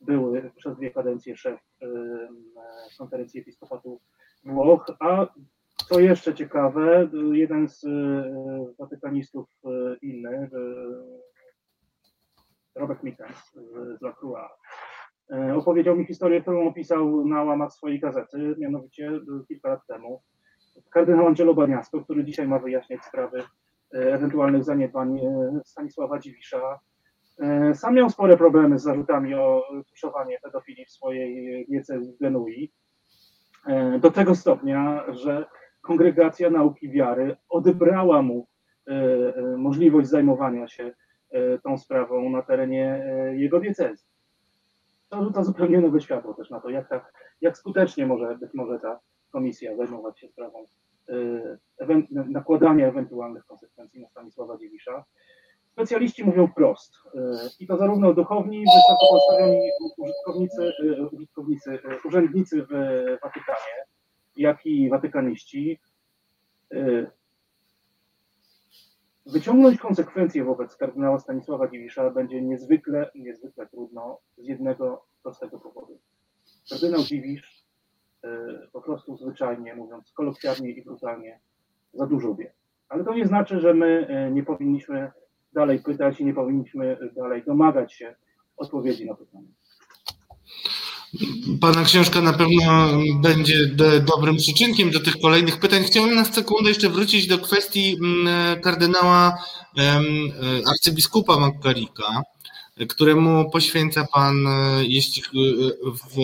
były 0.00 0.50
przez 0.56 0.76
dwie 0.76 0.90
kadencje 0.90 1.36
szef 1.36 1.60
konferencji 2.98 3.40
episkopatu 3.40 4.00
Włoch, 4.44 4.86
a 5.00 5.26
co 5.88 6.00
jeszcze 6.00 6.34
ciekawe, 6.34 7.10
jeden 7.32 7.68
z 7.68 7.84
watykanistów 8.78 9.48
inny, 10.02 10.50
Robert 12.74 13.02
Mittens 13.02 13.52
z 13.98 14.02
La 14.02 14.12
Croix, 14.12 14.50
opowiedział 15.54 15.96
mi 15.96 16.06
historię, 16.06 16.42
którą 16.42 16.68
opisał 16.68 17.24
na 17.24 17.44
łamach 17.44 17.72
swojej 17.72 18.00
gazety, 18.00 18.54
mianowicie 18.58 19.20
kilka 19.48 19.68
lat 19.68 19.86
temu. 19.86 20.22
Kardynał 20.90 21.26
Angelo 21.26 21.54
Baniasto, 21.54 22.00
który 22.00 22.24
dzisiaj 22.24 22.48
ma 22.48 22.58
wyjaśniać 22.58 23.04
sprawy 23.04 23.42
E, 23.94 24.14
ewentualnych 24.14 24.64
zaniedbań 24.64 25.18
e, 25.18 25.60
Stanisława 25.64 26.18
Dziwisza. 26.18 26.80
E, 27.38 27.74
sam 27.74 27.94
miał 27.94 28.10
spore 28.10 28.36
problemy 28.36 28.78
z 28.78 28.82
zarzutami 28.82 29.34
o 29.34 29.62
tuszowanie 29.90 30.38
pedofilii 30.42 30.84
w 30.84 30.90
swojej 30.90 31.66
diecezji 31.68 32.12
w 32.12 32.18
Genui. 32.18 32.72
Do 34.00 34.10
tego 34.10 34.34
stopnia, 34.34 35.04
że 35.08 35.46
kongregacja 35.80 36.50
nauki 36.50 36.90
wiary 36.90 37.36
odebrała 37.48 38.22
mu 38.22 38.46
możliwość 39.56 40.08
zajmowania 40.08 40.68
się 40.68 40.92
tą 41.64 41.78
sprawą 41.78 42.30
na 42.30 42.42
terenie 42.42 43.04
jego 43.32 43.60
diecezji. 43.60 44.06
To 45.08 45.24
rzuca 45.24 45.44
zupełnie 45.44 45.80
nowe 45.80 46.00
światło 46.00 46.34
też 46.34 46.50
na 46.50 46.60
to, 46.60 46.70
jak, 46.70 46.88
tak, 46.88 47.12
jak 47.40 47.58
skutecznie 47.58 48.06
może 48.06 48.38
być 48.40 48.54
może 48.54 48.78
ta 48.78 49.00
komisja 49.30 49.76
zajmować 49.76 50.20
się 50.20 50.28
sprawą 50.28 50.66
Y, 51.10 51.58
nakładania 52.10 52.88
ewentualnych 52.88 53.46
konsekwencji 53.46 54.00
na 54.00 54.08
Stanisława 54.08 54.58
Dziwisza. 54.58 55.04
Specjaliści 55.72 56.24
mówią 56.24 56.46
wprost, 56.46 56.94
y, 56.94 57.18
i 57.60 57.66
to 57.66 57.76
zarówno 57.76 58.14
duchowni, 58.14 58.64
wysoko 58.64 59.06
postawioni 59.10 59.70
użytkownicy, 59.98 60.62
y, 60.82 61.06
użytkownicy, 61.06 61.78
urzędnicy 62.04 62.62
w 62.62 62.70
Watykanie, 63.22 63.84
jak 64.36 64.66
i 64.66 64.90
watykaniści, 64.90 65.80
wyciągnąć 69.26 69.78
konsekwencje 69.78 70.44
wobec 70.44 70.76
kardynała 70.76 71.18
Stanisława 71.18 71.68
Dziwisza 71.68 72.10
będzie 72.10 72.42
niezwykle, 72.42 73.10
niezwykle 73.14 73.66
trudno 73.66 74.18
z 74.38 74.46
jednego 74.46 75.04
prostego 75.22 75.58
powodu. 75.58 75.98
Kardynał 76.70 77.02
Dziwisz 77.02 77.57
po 78.72 78.80
prostu 78.80 79.16
zwyczajnie 79.16 79.74
mówiąc, 79.74 80.12
kolokwialnie 80.12 80.70
i 80.70 80.84
brutalnie, 80.84 81.40
za 81.94 82.06
dużo 82.06 82.34
wie. 82.34 82.52
Ale 82.88 83.04
to 83.04 83.14
nie 83.14 83.26
znaczy, 83.26 83.60
że 83.60 83.74
my 83.74 84.08
y, 84.28 84.34
nie 84.34 84.42
powinniśmy 84.42 85.10
dalej 85.52 85.78
pytać 85.78 86.20
i 86.20 86.24
nie 86.24 86.34
powinniśmy 86.34 87.12
dalej 87.16 87.42
domagać 87.46 87.94
się 87.94 88.14
odpowiedzi 88.56 89.06
na 89.06 89.14
pytania. 89.14 89.48
Pana 91.60 91.84
książka 91.84 92.20
na 92.20 92.32
pewno 92.32 92.88
będzie 93.22 93.54
dobrym 94.06 94.36
przyczynkiem 94.36 94.90
do 94.90 95.00
tych 95.00 95.14
kolejnych 95.22 95.60
pytań. 95.60 95.82
Chciałbym 95.82 96.14
na 96.14 96.24
sekundę 96.24 96.68
jeszcze 96.68 96.88
wrócić 96.88 97.26
do 97.26 97.38
kwestii 97.38 97.96
mm, 98.02 98.60
kardynała 98.60 99.38
arcybiskupa 100.66 101.38
Makarika 101.38 102.22
któremu 102.86 103.50
poświęca 103.50 104.06
Pan, 104.12 104.46
e, 104.46 104.84
jeśli 104.84 105.22
e, 105.22 105.26
w 106.10 106.18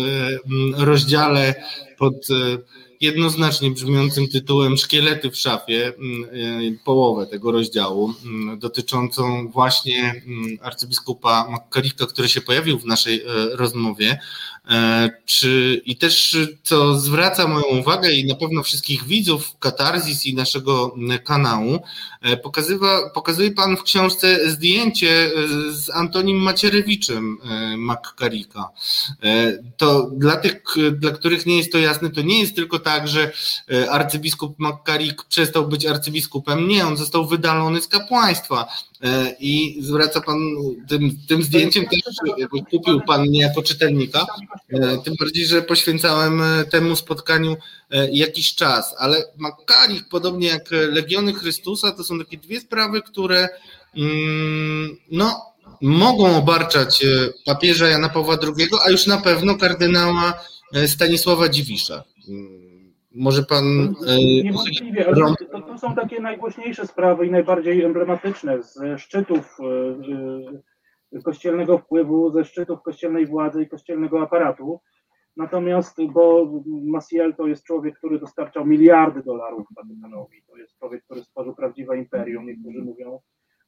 rozdziale 0.77 1.55
pod 1.99 2.15
e, 2.15 2.59
jednoznacznie 3.01 3.71
brzmiącym 3.71 4.29
tytułem 4.29 4.77
Szkielety 4.77 5.31
w 5.31 5.37
szafie, 5.37 5.93
połowę 6.85 7.27
tego 7.27 7.53
rozdziału, 7.53 8.15
dotyczącą 8.57 9.49
właśnie 9.49 10.23
arcybiskupa 10.63 11.49
Makkarika, 11.51 12.07
który 12.07 12.29
się 12.29 12.41
pojawił 12.41 12.79
w 12.79 12.87
naszej 12.87 13.23
rozmowie. 13.53 14.19
Czy, 15.25 15.83
I 15.85 15.97
też, 15.97 16.37
co 16.63 16.99
zwraca 16.99 17.49
moją 17.49 17.65
uwagę 17.65 18.13
i 18.13 18.27
na 18.27 18.35
pewno 18.35 18.63
wszystkich 18.63 19.05
widzów 19.05 19.59
Katarzis 19.59 20.27
i 20.27 20.35
naszego 20.35 20.95
kanału, 21.25 21.81
E, 22.25 22.37
pokazywa, 22.37 23.11
pokazuje 23.11 23.51
Pan 23.51 23.77
w 23.77 23.83
książce 23.83 24.51
zdjęcie 24.51 25.11
e, 25.11 25.31
z 25.73 25.91
Antonim 25.91 26.37
Macierewiczem 26.37 27.39
e, 27.45 27.77
Makkarika. 27.77 28.69
To 29.77 30.11
dla 30.13 30.37
tych, 30.37 30.63
dla 30.93 31.11
których 31.11 31.47
nie 31.47 31.59
jest 31.59 31.73
to 31.73 31.79
jasne, 31.79 32.11
to 32.11 32.23
nie 32.23 32.41
jest 32.41 32.57
tylko 32.57 32.79
tak, 32.79 33.09
że 33.09 33.33
arcybiskup 33.91 34.59
Makkarik 34.59 35.25
przestał 35.25 35.69
być 35.69 35.87
arcybiskupem. 35.87 36.69
Nie, 36.69 36.87
on 36.87 36.97
został 36.97 37.27
wydalony 37.27 37.81
z 37.81 37.89
kapłaństwa. 37.89 38.67
I 39.41 39.79
zwraca 39.81 40.21
Pan 40.21 40.39
tym, 40.89 41.19
tym 41.29 41.43
zdjęciem 41.43 41.87
też 41.87 42.01
kupił 42.71 43.01
Pan 43.07 43.23
mnie 43.23 43.41
jako 43.41 43.63
czytelnika, 43.63 44.27
tym 45.05 45.15
bardziej, 45.21 45.47
że 45.47 45.63
poświęcałem 45.63 46.43
temu 46.71 46.97
spotkaniu 46.97 47.57
jakiś 48.13 48.55
czas, 48.55 48.95
ale 48.99 49.25
Makkarik, 49.37 50.09
podobnie 50.09 50.49
jak 50.49 50.71
Legiony 50.71 51.35
Chrystusa, 51.35 51.93
to 51.93 52.05
są 52.05 52.19
takie 52.19 52.37
dwie 52.37 52.61
sprawy, 52.61 53.03
które 53.03 53.49
mm, 53.97 54.97
no, 55.11 55.55
mogą 55.81 56.37
obarczać 56.37 57.05
e, 57.05 57.09
papieża 57.45 57.89
Jana 57.89 58.09
Pawła 58.09 58.39
II, 58.43 58.69
a 58.87 58.91
już 58.91 59.07
na 59.07 59.19
pewno 59.19 59.55
kardynała 59.55 60.41
e, 60.73 60.89
Stanisława 60.89 61.49
Dziwisza. 61.49 62.05
Może 63.15 63.43
pan. 63.43 63.65
E, 64.09 64.17
Niewątpliwie, 64.45 65.07
ale 65.07 65.35
to, 65.53 65.61
to 65.61 65.79
są 65.79 65.95
takie 65.95 66.21
najgłośniejsze 66.21 66.87
sprawy 66.87 67.27
i 67.27 67.31
najbardziej 67.31 67.83
emblematyczne 67.83 68.63
ze 68.63 68.99
szczytów 68.99 69.59
kościelnego 71.25 71.79
wpływu, 71.79 72.31
ze 72.31 72.45
szczytów 72.45 72.83
kościelnej 72.83 73.27
władzy 73.27 73.63
i 73.63 73.69
kościelnego 73.69 74.23
aparatu. 74.23 74.81
Natomiast, 75.37 75.97
bo 76.13 76.51
Maciel 76.67 77.35
to 77.35 77.47
jest 77.47 77.65
człowiek, 77.65 77.99
który 77.99 78.19
dostarczał 78.19 78.67
miliardy 78.67 79.23
dolarów 79.23 79.67
Watykanowi, 79.77 80.43
to 80.47 80.57
jest 80.57 80.79
człowiek, 80.79 81.05
który 81.05 81.25
stworzył 81.25 81.55
prawdziwe 81.55 81.99
imperium, 81.99 82.47
niektórzy 82.47 82.83
mówią, 82.83 83.21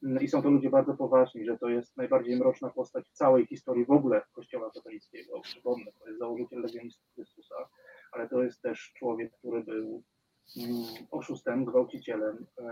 mm, 0.03 0.23
i 0.23 0.29
są 0.29 0.43
to 0.43 0.51
ludzie 0.51 0.71
bardzo 0.71 0.95
poważni, 0.95 1.45
że 1.45 1.59
to 1.59 1.69
jest 1.69 1.97
najbardziej 1.97 2.37
mroczna 2.37 2.71
postać 2.71 3.09
w 3.09 3.13
całej 3.13 3.47
historii 3.47 3.85
w 3.85 3.91
ogóle 3.91 4.23
Kościoła 4.33 4.71
katolickiego. 4.71 5.41
Przypomnę, 5.41 5.93
to 6.01 6.07
jest 6.07 6.19
założyciel 6.19 6.61
Legionistów 6.61 7.15
Chrystusa, 7.15 7.55
ale 8.17 8.29
to 8.29 8.43
jest 8.43 8.63
też 8.63 8.93
człowiek, 8.97 9.33
który 9.33 9.65
był 9.65 10.03
mm, 10.57 10.85
oszustem, 11.11 11.65
gwałcicielem, 11.65 12.47
e, 12.59 12.65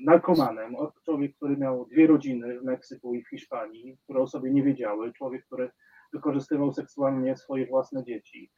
narkomanem, 0.00 0.76
człowiek, 1.04 1.36
który 1.36 1.56
miał 1.56 1.86
dwie 1.86 2.06
rodziny 2.06 2.60
w 2.60 2.64
Meksyku 2.64 3.14
i 3.14 3.24
w 3.24 3.28
Hiszpanii, 3.28 3.98
które 4.04 4.20
o 4.20 4.26
sobie 4.26 4.50
nie 4.50 4.62
wiedziały, 4.62 5.12
człowiek, 5.12 5.46
który 5.46 5.70
wykorzystywał 6.12 6.72
seksualnie 6.72 7.36
swoje 7.36 7.66
własne 7.66 8.04
dzieci. 8.04 8.50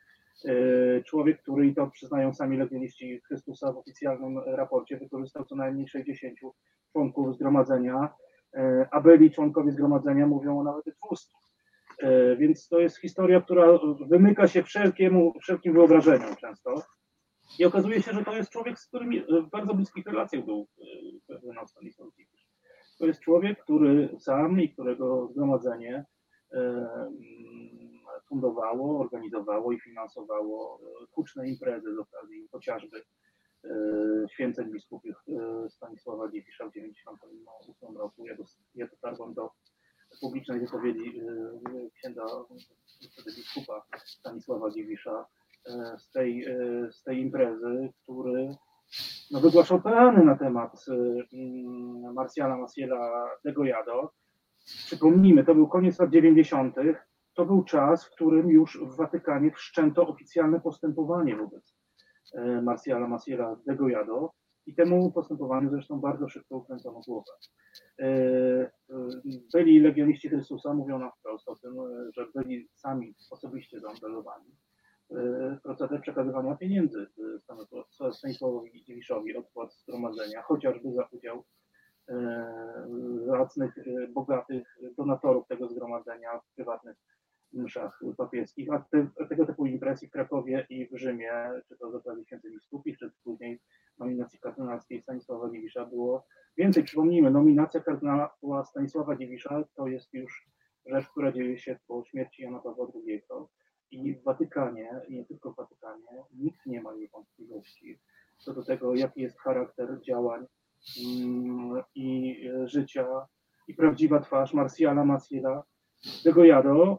E, 0.44 1.02
człowiek, 1.02 1.42
który, 1.42 1.66
i 1.66 1.74
to 1.74 1.86
przyznają 1.86 2.34
sami 2.34 2.56
legioniści 2.56 3.20
Chrystusa 3.20 3.72
w 3.72 3.76
oficjalnym 3.76 4.38
raporcie, 4.38 4.98
wykorzystał 4.98 5.44
co 5.44 5.56
najmniej 5.56 5.88
60 5.88 6.38
członków 6.92 7.34
zgromadzenia, 7.34 8.14
e, 8.54 8.88
a 8.90 9.00
byli 9.00 9.30
członkowie 9.30 9.72
zgromadzenia 9.72 10.26
mówią 10.26 10.60
o 10.60 10.64
nawet 10.64 10.84
200. 10.84 11.47
E, 11.98 12.36
więc 12.36 12.68
to 12.68 12.78
jest 12.78 12.96
historia, 12.96 13.40
która 13.40 13.78
wymyka 14.08 14.48
się 14.48 14.62
wszelkiemu, 14.62 15.32
wszelkim 15.40 15.72
wyobrażeniom 15.72 16.36
często. 16.36 16.82
I 17.58 17.64
okazuje 17.64 18.02
się, 18.02 18.12
że 18.12 18.24
to 18.24 18.36
jest 18.36 18.50
człowiek, 18.50 18.78
z 18.78 18.86
którym 18.86 19.10
w 19.46 19.50
bardzo 19.50 19.74
bliskich 19.74 20.06
relacjach 20.06 20.44
był 20.44 20.68
Bernard 21.28 21.68
e, 21.68 21.70
Stanisław 21.70 22.08
To 22.98 23.06
jest 23.06 23.20
człowiek, 23.20 23.62
który 23.62 24.16
sam 24.18 24.60
i 24.60 24.72
którego 24.72 25.28
zgromadzenie 25.28 26.04
fundowało, 28.28 29.00
organizowało 29.00 29.72
i 29.72 29.80
finansowało 29.80 30.80
huczne 31.10 31.48
imprezy 31.48 31.94
z 31.94 31.98
okazji 31.98 32.48
chociażby 32.52 33.02
święceń 34.30 34.72
biskupów 34.72 35.14
Stanisława 35.68 36.30
Dziwisza 36.30 36.68
w 36.68 36.72
1998 36.72 37.96
roku. 37.96 38.26
Ja 38.74 38.86
dotarłem 38.86 39.34
do 39.34 39.50
publicznej 40.20 40.60
wypowiedzi 40.60 41.20
y, 41.20 41.90
księdza 41.94 42.26
biskupa 43.36 43.82
Stanisława 44.04 44.70
Dziwisza 44.70 45.26
y, 45.66 45.72
z 45.98 46.10
tej, 46.10 46.48
y, 46.48 46.92
z 46.92 47.02
tej 47.02 47.18
imprezy, 47.18 47.92
który 48.02 48.56
no, 49.30 49.40
wygłaszał 49.40 49.82
peany 49.82 50.24
na 50.24 50.36
temat 50.36 50.84
mm, 50.88 52.14
Marsjana 52.14 52.56
Maciela 52.56 53.30
de 53.44 53.52
Goyado. 53.52 54.12
Przypomnijmy, 54.64 55.44
to 55.44 55.54
był 55.54 55.68
koniec 55.68 55.98
lat 55.98 56.10
90. 56.10 56.74
To 57.34 57.44
był 57.44 57.64
czas, 57.64 58.04
w 58.04 58.10
którym 58.10 58.50
już 58.50 58.78
w 58.82 58.96
Watykanie 58.96 59.50
wszczęto 59.50 60.08
oficjalne 60.08 60.60
postępowanie 60.60 61.36
wobec 61.36 61.74
Marsjana 62.62 63.08
Maciela 63.08 63.56
de 63.66 63.76
Goyado 63.76 64.32
i 64.68 64.74
temu 64.74 65.12
postępowaniu 65.12 65.70
zresztą 65.70 66.00
bardzo 66.00 66.28
szybko 66.28 66.56
ukręcono 66.56 67.00
głowę. 67.06 67.32
E, 67.98 68.04
e, 68.04 68.70
byli 69.52 69.80
legioniści 69.80 70.28
Chrystusa, 70.28 70.74
mówią 70.74 70.98
nam 70.98 71.10
wprost 71.18 71.48
o 71.48 71.56
tym, 71.56 71.74
że 72.16 72.26
byli 72.34 72.68
sami 72.74 73.14
osobiście 73.30 73.80
zaangażowani 73.80 74.56
w 75.10 75.60
proceder 75.62 76.00
przekazywania 76.00 76.54
pieniędzy 76.54 77.06
Stanisławowi 78.12 78.84
Dziwiszowi 78.84 79.36
od 79.36 79.50
płac 79.50 79.78
zgromadzenia, 79.82 80.42
chociażby 80.42 80.92
za 80.92 81.08
udział 81.12 81.44
e, 82.08 82.88
zacnych, 83.26 83.74
bogatych 84.12 84.78
donatorów 84.96 85.46
tego 85.46 85.68
zgromadzenia 85.68 86.38
w 86.38 86.54
prywatnych 86.54 86.96
mszach 87.52 88.00
papieskich, 88.16 88.72
a 88.72 88.78
te, 88.78 89.08
tego 89.28 89.46
typu 89.46 89.66
impresji 89.66 90.08
w 90.08 90.10
Krakowie 90.10 90.66
i 90.70 90.86
w 90.86 90.98
Rzymie, 90.98 91.32
czy 91.68 91.76
to 91.78 91.90
z 91.90 91.94
okazji 91.94 92.26
świętej 92.26 92.52
biskupich, 92.52 92.98
czy 92.98 93.10
później 93.24 93.60
nominacji 93.98 94.38
kardynalskiej 94.38 95.02
Stanisława 95.02 95.50
Dziwisza 95.50 95.86
było 95.86 96.26
więcej. 96.56 96.84
Przypomnijmy, 96.84 97.30
nominacja 97.30 97.80
kardynała 97.80 98.64
Stanisława 98.64 99.16
Dziwisza 99.16 99.64
to 99.74 99.86
jest 99.86 100.14
już 100.14 100.50
rzecz, 100.86 101.08
która 101.08 101.32
dzieje 101.32 101.58
się 101.58 101.78
po 101.86 102.04
śmierci 102.04 102.42
Jana 102.42 102.58
Pawła 102.58 102.86
II 102.94 103.22
i 103.90 104.14
w 104.14 104.22
Watykanie, 104.22 105.00
i 105.08 105.14
nie 105.14 105.24
tylko 105.24 105.52
w 105.52 105.56
Watykanie, 105.56 106.24
nikt 106.32 106.66
nie 106.66 106.82
ma 106.82 106.94
jej 106.94 107.08
wątpliwości 107.08 108.00
co 108.38 108.54
do 108.54 108.64
tego, 108.64 108.94
jaki 108.94 109.20
jest 109.20 109.40
charakter 109.40 110.00
działań 110.00 110.46
mm, 111.04 111.82
i 111.94 112.36
życia 112.64 113.26
i 113.68 113.74
prawdziwa 113.74 114.20
twarz 114.20 114.54
Marsjana 114.54 115.04
Maciela 115.04 115.62
de 116.24 116.32
Goyado, 116.32 116.98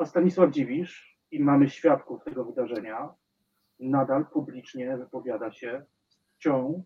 a 0.00 0.06
Stanisław 0.06 0.50
Dziwisz, 0.50 1.20
i 1.30 1.40
mamy 1.40 1.68
świadków 1.68 2.24
tego 2.24 2.44
wydarzenia, 2.44 3.14
nadal 3.80 4.26
publicznie 4.26 4.96
wypowiada 4.96 5.52
się 5.52 5.84
z 6.08 6.18
czcią 6.38 6.84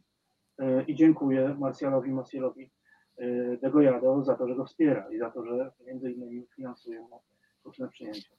e, 0.59 0.83
i 0.83 0.95
dziękuję 0.95 1.57
Marsjalowi 1.59 2.13
Macielowi 2.13 2.71
e, 3.17 3.57
de 3.57 3.71
Goyado 3.71 4.25
za 4.25 4.35
to, 4.35 4.49
że 4.49 4.55
go 4.55 4.65
wspiera 4.65 5.11
i 5.11 5.19
za 5.19 5.31
to, 5.31 5.47
że 5.47 5.73
między 5.87 6.13
innymi 6.13 6.47
finansuje 6.57 7.01
mu 7.01 7.21
różne 7.65 7.89
przyjęcia. 7.89 8.31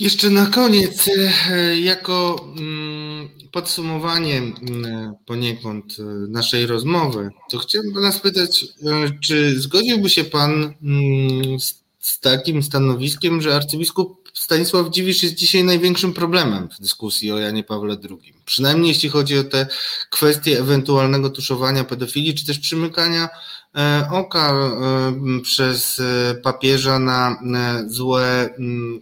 Jeszcze 0.00 0.30
na 0.30 0.46
koniec, 0.46 1.08
e, 1.08 1.80
jako 1.80 2.46
mm, 2.58 3.28
podsumowanie 3.52 4.36
mm, 4.36 5.14
poniekąd 5.26 5.96
naszej 6.28 6.66
rozmowy, 6.66 7.30
to 7.50 7.58
chciałbym 7.58 7.94
Pana 7.94 8.12
spytać, 8.12 8.66
czy 9.20 9.60
zgodziłby 9.60 10.10
się 10.10 10.24
Pan 10.24 10.74
mm, 10.82 11.60
z 12.00 12.20
takim 12.20 12.62
stanowiskiem, 12.62 13.42
że 13.42 13.56
arcybiskup 13.56 14.26
Stanisław 14.36 14.90
Dziwisz 14.90 15.22
jest 15.22 15.34
dzisiaj 15.34 15.64
największym 15.64 16.12
problemem 16.12 16.68
w 16.68 16.80
dyskusji 16.80 17.32
o 17.32 17.38
Janie 17.38 17.64
Pawle 17.64 17.96
II. 18.10 18.34
Przynajmniej 18.44 18.88
jeśli 18.88 19.08
chodzi 19.08 19.38
o 19.38 19.44
te 19.44 19.66
kwestie 20.10 20.58
ewentualnego 20.58 21.30
tuszowania 21.30 21.84
pedofilii, 21.84 22.34
czy 22.34 22.46
też 22.46 22.58
przymykania 22.58 23.24
e, 23.24 23.28
oka 24.10 24.52
e, 24.52 25.40
przez 25.42 26.00
e, 26.00 26.34
papieża 26.34 26.98
na 26.98 27.38
złe, 27.86 28.54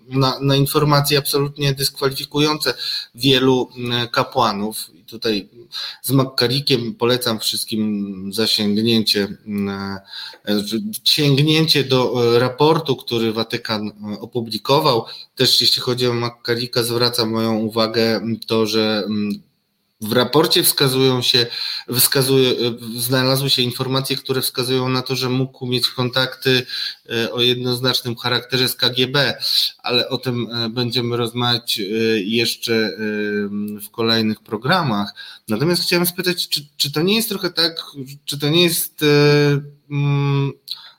na, 0.09 0.41
na 0.41 0.57
informacje 0.57 1.19
absolutnie 1.19 1.75
dyskwalifikujące 1.75 2.75
wielu 3.15 3.69
kapłanów. 4.13 4.91
I 4.95 5.05
tutaj 5.05 5.49
z 6.03 6.11
Makkarikiem 6.11 6.95
polecam 6.95 7.39
wszystkim 7.39 8.31
zasięgnięcie, 8.33 9.37
sięgnięcie 11.05 11.85
do 11.85 12.15
raportu, 12.39 12.97
który 12.97 13.33
Watykan 13.33 13.93
opublikował 14.21 15.05
też 15.37 15.61
jeśli 15.61 15.83
chodzi 15.83 16.07
o 16.07 16.13
Makarika, 16.13 16.83
zwraca 16.83 17.27
moją 17.27 17.57
uwagę 17.57 18.21
to, 18.47 18.67
że 18.67 19.09
w 20.01 20.13
raporcie 20.13 20.63
wskazują 20.63 21.23
się, 21.23 21.47
wskazuje, 21.95 22.55
znalazły 22.97 23.51
się 23.51 23.63
informacje, 23.63 24.17
które 24.17 24.43
wskazują 24.43 24.89
na 24.89 25.03
to, 25.03 25.17
że 25.17 25.29
mógł 25.29 25.67
mieć 25.67 25.89
kontakty 25.89 26.67
e, 27.11 27.33
o 27.33 27.41
jednoznacznym 27.41 28.17
charakterze 28.17 28.69
z 28.69 28.75
KGB, 28.75 29.39
ale 29.79 30.09
o 30.09 30.19
tym 30.19 30.49
e, 30.51 30.69
będziemy 30.69 31.17
rozmawiać 31.17 31.81
e, 31.81 31.83
jeszcze 32.21 32.97
w 33.83 33.91
kolejnych 33.91 34.41
programach. 34.41 35.15
Natomiast 35.49 35.83
chciałem 35.83 36.07
spytać, 36.07 36.49
czy, 36.49 36.67
czy 36.77 36.93
to 36.93 37.03
nie 37.03 37.17
jest 37.17 37.29
trochę 37.29 37.51
tak, 37.51 37.77
czy 38.25 38.39
to 38.39 38.49
nie 38.49 38.63
jest. 38.63 39.01
Hmm, 39.89 40.53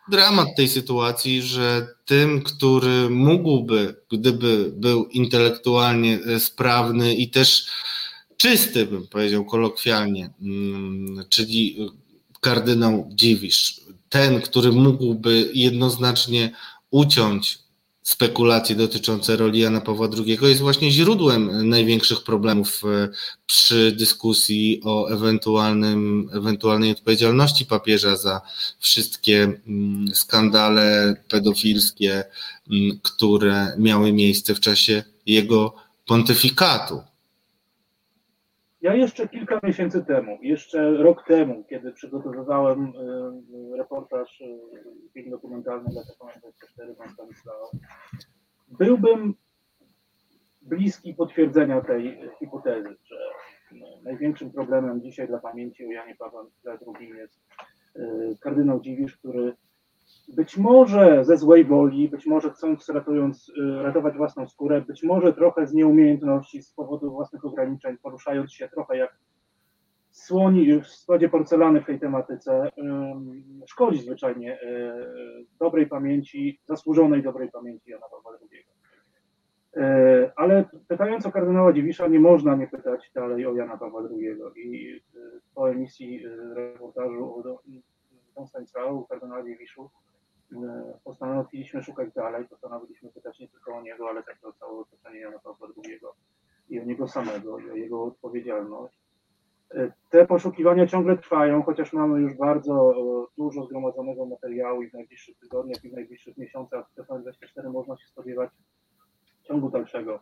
dramat 0.10 0.48
tej 0.58 0.68
sytuacji, 0.68 1.42
że 1.42 1.88
tym, 2.06 2.42
który 2.42 3.10
mógłby, 3.10 3.96
gdyby 4.12 4.72
był 4.76 5.06
intelektualnie 5.06 6.20
sprawny 6.40 7.16
i 7.16 7.30
też 7.30 7.68
czysty, 8.38 8.86
bym 8.86 9.08
powiedział 9.08 9.46
kolokwialnie, 9.46 10.30
mm, 10.42 11.26
czyli 11.30 11.78
kardynał 12.42 13.10
Dziwisz, 13.12 13.82
ten, 14.10 14.42
który 14.42 14.72
mógłby 14.72 15.52
jednoznacznie 15.54 16.52
uciąć 16.92 17.66
spekulacje 18.06 18.76
dotyczące 18.76 19.36
roli 19.36 19.60
Jana 19.60 19.82
Pawła 19.82 20.10
II 20.28 20.38
jest 20.42 20.62
właśnie 20.62 20.92
źródłem 20.92 21.70
największych 21.70 22.24
problemów 22.24 22.82
e, 22.86 23.10
przy 23.46 23.92
dyskusji 23.92 24.82
o 24.84 25.08
ewentualnym, 25.08 26.30
ewentualnej 26.34 26.92
odpowiedzialności 26.92 27.66
papieża 27.66 28.18
za 28.18 28.42
wszystkie 28.80 29.44
mm, 29.68 30.16
skandale 30.16 31.16
pedofilskie, 31.30 32.24
mm, 32.72 33.00
które 33.04 33.76
miały 33.78 34.14
miejsce 34.14 34.56
w 34.56 34.60
czasie 34.60 35.04
jego 35.26 35.76
pontyfikatu. 36.06 37.02
Ja 38.86 38.96
jeszcze 38.96 39.28
kilka 39.28 39.60
miesięcy 39.64 40.06
temu, 40.06 40.38
jeszcze 40.42 40.92
rok 40.92 41.24
temu, 41.28 41.64
kiedy 41.70 41.92
przygotowywałem 41.92 42.94
e, 43.74 43.78
reportaż, 43.78 44.42
e, 44.42 44.46
film 45.14 45.30
dokumentalny 45.30 45.90
dla 45.90 46.02
TVN24 46.02 46.96
Pan 46.96 47.10
Stanisław, 47.10 47.72
byłbym 48.68 49.34
bliski 50.62 51.14
potwierdzenia 51.14 51.82
tej 51.82 52.20
hipotezy, 52.40 52.96
że 53.04 53.16
największym 54.04 54.52
problemem 54.52 55.02
dzisiaj 55.02 55.28
dla 55.28 55.40
pamięci 55.40 55.86
o 55.86 55.92
Janie 55.92 56.16
Pawle 56.16 56.46
II 56.66 57.10
jest 57.10 57.40
kardynał 58.40 58.82
Dziwisz, 58.82 59.18
który 59.18 59.54
być 60.36 60.58
może 60.58 61.26
ze 61.26 61.38
złej 61.38 61.66
woli, 61.66 62.10
być 62.10 62.26
może 62.26 62.52
chcąc 62.52 62.90
ratując, 62.90 63.50
y, 63.50 63.84
ratować 63.84 64.18
własną 64.18 64.48
skórę, 64.48 64.82
być 64.82 65.04
może 65.04 65.34
trochę 65.34 65.68
z 65.68 65.74
nieumiejętności, 65.74 66.62
z 66.62 66.74
powodu 66.74 67.12
własnych 67.12 67.46
ograniczeń, 67.46 67.98
poruszając 67.98 68.54
się 68.54 68.70
trochę 68.70 68.98
jak 68.98 69.18
słoni 70.12 70.82
w 70.82 70.88
składzie 70.88 71.30
porcelany 71.30 71.82
w 71.82 71.86
tej 71.86 72.00
tematyce, 72.00 72.70
szkodzi 73.68 74.02
zwyczajnie 74.02 74.62
y, 74.62 74.66
dobrej 75.60 75.88
pamięci, 75.88 76.60
zasłużonej 76.66 77.24
dobrej 77.24 77.52
pamięci 77.52 77.92
Jana 77.92 78.06
Pawła 78.12 78.38
II. 78.42 78.66
Y, 79.78 80.32
ale 80.36 80.66
pytając 80.88 81.26
o 81.26 81.32
kardynała 81.32 81.74
Dziwisza, 81.74 82.08
nie 82.08 82.20
można 82.20 82.56
nie 82.56 82.68
pytać 82.68 83.12
dalej 83.16 83.46
o 83.46 83.56
Jana 83.56 83.78
Pawła 83.78 84.02
II. 84.12 84.28
I 84.56 85.02
po 85.56 85.72
emisji 85.72 86.24
reportażu 86.56 87.44
o 88.36 88.40
Don 88.40 88.48
Stanisławu, 88.48 89.06
kardynała 89.06 89.44
Dziwiszu, 89.44 89.90
E, 90.54 91.00
postanowiliśmy 91.04 91.84
szukać 91.84 92.14
dalej, 92.14 92.46
postanowiliśmy 92.48 93.12
pytać 93.12 93.40
nie 93.40 93.48
tylko 93.48 93.76
o 93.76 93.82
niego, 93.82 94.10
ale 94.10 94.24
także 94.24 94.48
o 94.48 94.54
całe 94.54 94.80
otoczenie 94.80 95.20
Jana 95.20 95.40
Pawła 95.40 95.68
II 95.86 96.00
i 96.70 96.80
o 96.80 96.84
niego 96.84 97.08
samego, 97.08 97.60
i 97.60 97.70
o 97.70 97.76
jego 97.76 98.04
odpowiedzialność. 98.04 99.00
E, 99.72 99.92
te 100.10 100.26
poszukiwania 100.26 100.88
ciągle 100.88 101.18
trwają, 101.18 101.64
chociaż 101.64 101.94
mamy 101.94 102.22
już 102.22 102.34
bardzo 102.34 102.92
e, 102.92 103.26
dużo 103.38 103.66
zgromadzonego 103.66 104.26
materiału 104.26 104.82
i 104.82 104.90
w 104.90 104.94
najbliższych 104.94 105.38
tygodniach 105.40 105.84
i 105.84 105.90
w 105.90 105.94
najbliższych 105.94 106.38
miesiącach 106.38 106.86
w 106.90 106.96
TVN24 106.96 107.72
można 107.72 107.98
się 107.98 108.08
spodziewać 108.08 108.50
ciągu 109.44 109.70
dalszego 109.70 110.20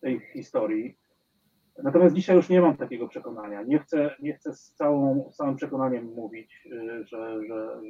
tej 0.00 0.20
historii. 0.20 0.98
Natomiast 1.82 2.14
dzisiaj 2.14 2.36
już 2.36 2.48
nie 2.48 2.60
mam 2.60 2.76
takiego 2.76 3.08
przekonania. 3.08 3.62
Nie 3.62 3.78
chcę, 3.78 4.10
nie 4.22 4.34
chcę 4.34 4.54
z, 4.54 4.72
całą, 4.72 5.30
z 5.32 5.36
całym 5.36 5.56
przekonaniem 5.56 6.04
mówić, 6.04 6.68
że, 6.70 7.06
że, 7.06 7.40
że, 7.46 7.80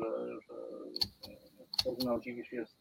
że 0.49 0.55
Kardynał 1.85 2.21
Dziwisz 2.21 2.53
jest 2.53 2.79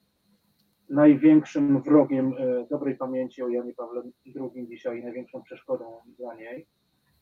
największym 0.90 1.82
wrogiem 1.82 2.34
e, 2.38 2.68
dobrej 2.70 2.96
pamięci 2.98 3.44
o 3.44 3.50
Janie 3.50 3.74
Pawle 3.74 4.02
II 4.36 4.68
dzisiaj, 4.68 5.04
największą 5.04 5.42
przeszkodą 5.44 6.02
dla 6.18 6.36
niej. 6.36 6.68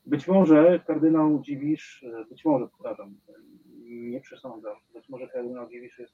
Być 0.06 0.28
może 0.28 0.80
kardynał 0.88 1.42
Dziwisz, 1.42 2.04
e, 2.04 2.26
być 2.26 2.46
może, 2.46 2.68
powtarzam, 2.68 3.16
nie 3.86 4.22
przesądzam, 4.22 4.76
być 4.94 5.10
może 5.10 5.28
kardynał 5.28 5.70
Dziwisz 5.70 6.00
jest 6.00 6.14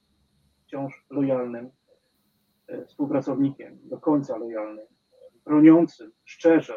wciąż 0.66 1.06
lojalnym 1.10 1.70
współpracownikiem, 2.86 3.78
do 3.82 3.98
końca 3.98 4.36
lojalnym, 4.36 4.86
broniącym 5.44 6.12
szczerze 6.24 6.74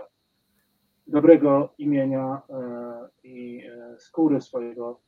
dobrego 1.07 1.73
imienia 1.77 2.41
i 3.23 3.63
skóry 3.97 4.41
swojego 4.41 4.99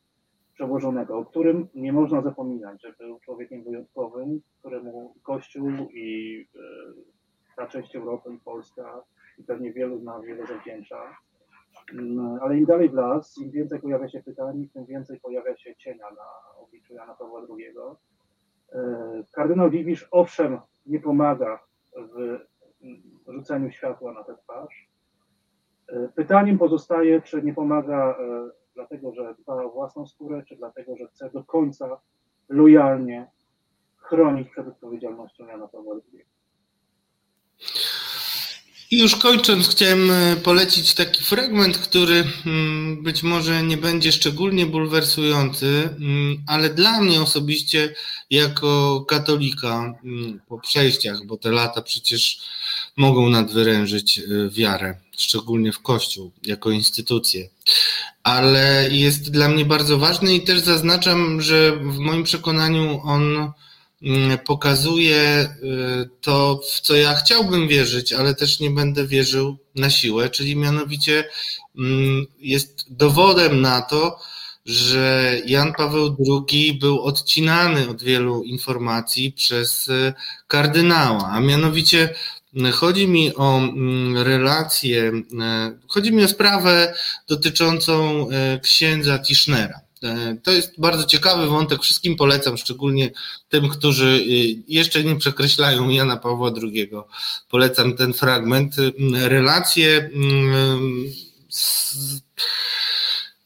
przełożonego, 0.56 1.18
o 1.18 1.24
którym 1.24 1.68
nie 1.74 1.92
można 1.92 2.22
zapominać, 2.22 2.82
że 2.82 2.92
był 2.98 3.20
człowiekiem 3.20 3.64
wyjątkowym, 3.64 4.40
któremu 4.58 5.14
Kościół 5.22 5.70
i 5.92 6.40
e, 6.54 6.58
ta 7.56 7.66
część 7.66 7.96
Europy 7.96 8.34
i 8.34 8.38
Polska 8.38 9.02
i 9.38 9.44
pewnie 9.44 9.72
wielu 9.72 9.98
z 9.98 10.02
nas 10.02 10.24
wiele 10.24 10.46
zawdzięcza. 10.46 11.16
Mm, 11.92 12.38
ale 12.42 12.58
im 12.58 12.64
dalej 12.64 12.88
w 12.88 12.94
las, 12.94 13.38
im 13.38 13.50
więcej 13.50 13.80
pojawia 13.80 14.08
się 14.08 14.22
pytań, 14.22 14.68
tym 14.74 14.86
więcej 14.86 15.20
pojawia 15.20 15.56
się 15.56 15.76
cienia 15.76 16.10
na 16.10 16.60
obliczu 16.62 16.94
Jana 16.94 17.14
Pawła 17.14 17.40
II. 17.40 17.66
E, 18.72 19.24
kardynał 19.32 19.70
Wiwisz 19.70 20.08
owszem 20.10 20.58
nie 20.86 21.00
pomaga 21.00 21.60
w 21.96 22.18
mm, 22.82 23.02
rzuceniu 23.28 23.70
światła 23.70 24.12
na 24.12 24.24
tę 24.24 24.36
twarz. 24.36 24.88
E, 25.88 26.08
pytaniem 26.08 26.58
pozostaje, 26.58 27.22
czy 27.22 27.42
nie 27.42 27.54
pomaga 27.54 28.16
dlatego 28.76 29.14
że 29.14 29.34
dba 29.38 29.64
o 29.64 29.70
własną 29.70 30.06
skórę, 30.06 30.42
czy 30.48 30.56
dlatego, 30.56 30.96
że 30.96 31.06
chce 31.06 31.30
do 31.30 31.44
końca 31.44 32.00
lojalnie 32.48 33.26
chronić 33.96 34.48
przed 34.48 34.68
odpowiedzialnością 34.68 35.46
Jana 35.46 35.68
Pawła 35.68 35.94
II. 35.94 36.24
I 38.90 39.00
już 39.00 39.16
kończąc, 39.16 39.68
chciałem 39.68 40.10
e, 40.10 40.36
polecić 40.36 40.94
taki 40.94 41.24
fragment, 41.24 41.78
który 41.78 42.24
mm, 42.46 43.02
być 43.02 43.22
może 43.22 43.62
nie 43.62 43.76
będzie 43.76 44.12
szczególnie 44.12 44.66
bulwersujący, 44.66 45.88
mm, 46.00 46.44
ale 46.48 46.70
dla 46.70 47.00
mnie 47.00 47.22
osobiście, 47.22 47.94
jako 48.30 49.00
katolika 49.08 49.94
mm, 50.04 50.40
po 50.48 50.58
przejściach, 50.58 51.24
bo 51.26 51.36
te 51.36 51.50
lata 51.50 51.82
przecież 51.82 52.40
mogą 52.96 53.30
nadwyrężyć 53.30 54.18
e, 54.18 54.22
wiarę, 54.50 54.94
szczególnie 55.18 55.72
w 55.72 55.82
Kościół, 55.82 56.32
jako 56.42 56.70
instytucję. 56.70 57.48
Ale 58.22 58.88
jest 58.90 59.30
dla 59.30 59.48
mnie 59.48 59.64
bardzo 59.64 59.98
ważny 59.98 60.34
i 60.34 60.40
też 60.40 60.60
zaznaczam, 60.60 61.40
że 61.40 61.76
w 61.76 61.98
moim 61.98 62.24
przekonaniu 62.24 63.00
on 63.04 63.52
mm, 64.02 64.38
pokazuje 64.38 65.48
y, 65.62 66.08
to, 66.20 66.60
w 66.70 66.80
co 66.80 66.94
ja 66.96 67.14
chciałbym 67.14 67.68
wierzyć, 67.68 68.12
ale 68.12 68.34
też 68.34 68.60
nie 68.60 68.70
będę 68.70 69.06
wierzył 69.06 69.56
na 69.74 69.90
siłę, 69.90 70.30
czyli 70.30 70.56
mianowicie 70.56 71.24
mm, 71.78 72.26
jest 72.38 72.86
dowodem 72.90 73.60
na 73.60 73.82
to, 73.82 74.18
że 74.66 75.36
Jan 75.46 75.72
Paweł 75.72 76.16
II 76.50 76.74
był 76.74 77.02
odcinany 77.02 77.88
od 77.88 78.02
wielu 78.02 78.42
informacji 78.42 79.32
przez 79.32 79.88
y, 79.88 80.14
kardynała, 80.48 81.28
a 81.30 81.40
mianowicie 81.40 82.14
Chodzi 82.72 83.08
mi 83.08 83.34
o 83.34 83.58
mm, 83.58 84.18
relację, 84.18 85.12
e, 85.40 85.78
chodzi 85.88 86.12
mi 86.12 86.24
o 86.24 86.28
sprawę 86.28 86.94
dotyczącą 87.28 88.26
e, 88.30 88.60
księdza 88.60 89.18
Tischnera. 89.18 89.80
E, 90.02 90.36
to 90.42 90.50
jest 90.50 90.80
bardzo 90.80 91.04
ciekawy 91.04 91.46
wątek, 91.46 91.82
wszystkim 91.82 92.16
polecam, 92.16 92.56
szczególnie 92.56 93.10
tym, 93.48 93.68
którzy 93.68 94.24
jeszcze 94.68 95.04
nie 95.04 95.16
przekreślają 95.16 95.88
Jana 95.88 96.16
Pawła 96.16 96.52
II. 96.62 96.90
Polecam 97.50 97.96
ten 97.96 98.12
fragment. 98.12 98.76
Relacje 99.12 100.10
mm, 100.14 101.04
z 101.48 102.25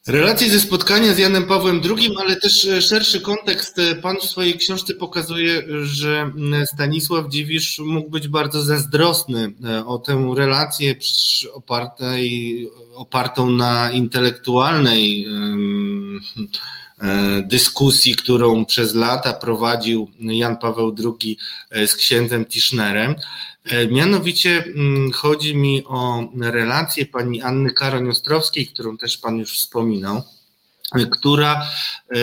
Relacje 0.06 0.50
ze 0.50 0.60
spotkania 0.60 1.14
z 1.14 1.18
Janem 1.18 1.46
Pawłem 1.46 1.80
II, 1.84 2.10
ale 2.20 2.36
też 2.36 2.64
e, 2.64 2.82
szerszy 2.82 3.20
kontekst. 3.20 3.78
E, 3.78 3.94
pan 3.94 4.16
w 4.16 4.24
swojej 4.24 4.58
książce 4.58 4.94
pokazuje, 4.94 5.62
że 5.82 6.32
Stanisław 6.64 7.28
Dziwisz 7.28 7.78
mógł 7.78 8.10
być 8.10 8.28
bardzo 8.28 8.62
zazdrosny 8.62 9.52
e, 9.64 9.86
o 9.86 9.98
tę 9.98 10.32
relację 10.36 10.94
opartą 12.94 13.50
na 13.50 13.90
intelektualnej 13.90 15.26
dyskusji, 17.42 18.16
którą 18.16 18.64
przez 18.64 18.94
lata 18.94 19.32
prowadził 19.32 20.10
Jan 20.20 20.56
Paweł 20.56 20.96
II 21.20 21.38
z 21.86 21.94
księdzem 21.94 22.46
Tischnerem. 22.46 23.14
E, 23.64 23.86
mianowicie 23.86 24.64
mm, 24.64 25.12
chodzi 25.12 25.56
mi 25.56 25.84
o 25.84 26.28
relację 26.40 27.06
pani 27.06 27.42
Anny 27.42 27.70
Karoń-Ostrowskiej, 27.70 28.66
którą 28.66 28.96
też 28.96 29.18
pan 29.18 29.38
już 29.38 29.58
wspominał 29.58 30.22
która 31.10 31.66
e, 32.10 32.16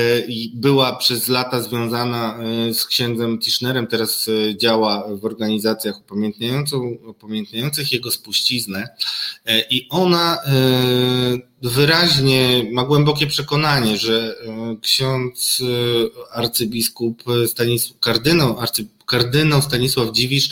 była 0.53 0.95
przez 0.95 1.27
lata 1.27 1.61
związana 1.61 2.37
e, 2.69 2.73
z 2.73 2.85
księdzem 2.85 3.39
Tischnerem, 3.39 3.87
teraz 3.87 4.27
e, 4.27 4.57
działa 4.57 5.07
w 5.15 5.25
organizacjach 5.25 5.95
upamiętniających 7.07 7.91
jego 7.93 8.11
spuściznę. 8.11 8.87
I 9.69 9.87
ona 9.89 10.37
wyraźnie 11.61 12.63
ma 12.71 12.83
głębokie 12.83 13.27
przekonanie, 13.27 13.97
że 13.97 14.35
ksiądz 14.81 15.63
arcybiskup 16.31 17.23
Stanisław, 17.47 17.99
kardynał, 17.99 18.59
arcy, 18.59 18.87
kardynał 19.07 19.61
Stanisław 19.61 20.11
Dziwisz 20.11 20.49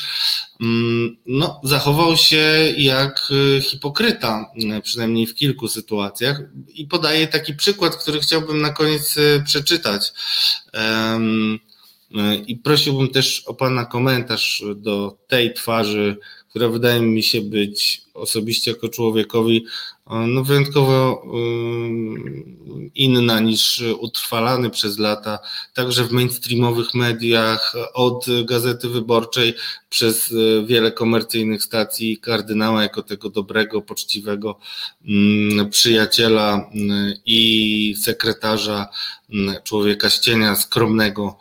mm, 0.61 1.17
no, 1.25 1.61
zachował 1.63 2.17
się 2.17 2.73
jak 2.77 3.29
hipokryta, 3.61 4.51
przynajmniej 4.83 5.27
w 5.27 5.35
kilku 5.35 5.67
sytuacjach 5.67 6.41
i 6.67 6.85
podaje 6.85 7.27
taki 7.27 7.53
przykład, 7.53 7.95
który 7.95 8.19
chciałbym 8.19 8.61
na 8.61 8.69
koniec 8.69 9.17
e, 9.17 9.43
przeczytać. 9.43 10.13
I 12.47 12.55
prosiłbym 12.55 13.09
też 13.09 13.43
o 13.45 13.53
Pana 13.53 13.85
komentarz 13.85 14.63
do 14.75 15.17
tej 15.27 15.53
twarzy, 15.53 16.17
która 16.55 16.69
wydaje 16.69 17.01
mi 17.01 17.23
się 17.23 17.41
być 17.41 18.01
osobiście 18.13 18.71
jako 18.71 18.89
człowiekowi 18.89 19.65
no, 20.27 20.43
wyjątkowo 20.43 21.23
inna 22.95 23.39
niż 23.39 23.83
utrwalany 23.99 24.69
przez 24.69 24.99
lata, 24.99 25.39
także 25.73 26.03
w 26.03 26.11
mainstreamowych 26.11 26.93
mediach, 26.93 27.73
od 27.93 28.25
Gazety 28.45 28.89
Wyborczej 28.89 29.53
przez 29.89 30.31
e, 30.31 30.65
wiele 30.65 30.91
komercyjnych 30.91 31.63
stacji 31.63 32.17
kardynała 32.17 32.83
jako 32.83 33.03
tego 33.03 33.29
dobrego, 33.29 33.81
poczciwego 33.81 34.59
przyjaciela 35.69 36.69
i 37.25 37.95
sekretarza 38.03 38.87
człowieka 39.63 40.09
z 40.09 40.19
cienia, 40.19 40.55
skromnego. 40.55 41.37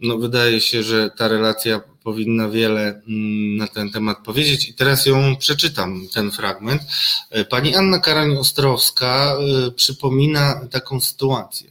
No, 0.00 0.18
wydaje 0.18 0.60
się, 0.60 0.82
że 0.82 1.10
ta 1.10 1.28
relacja 1.28 1.80
powinna 2.06 2.48
wiele 2.48 3.02
mm, 3.08 3.56
na 3.56 3.66
ten 3.66 3.90
temat 3.90 4.18
powiedzieć 4.24 4.68
i 4.68 4.74
teraz 4.74 5.06
ją 5.06 5.36
przeczytam, 5.36 6.08
ten 6.14 6.30
fragment. 6.30 6.82
E, 7.30 7.44
pani 7.44 7.74
Anna 7.74 7.98
Karań-Ostrowska 7.98 9.36
e, 9.36 9.70
przypomina 9.70 10.60
taką 10.70 11.00
sytuację. 11.00 11.70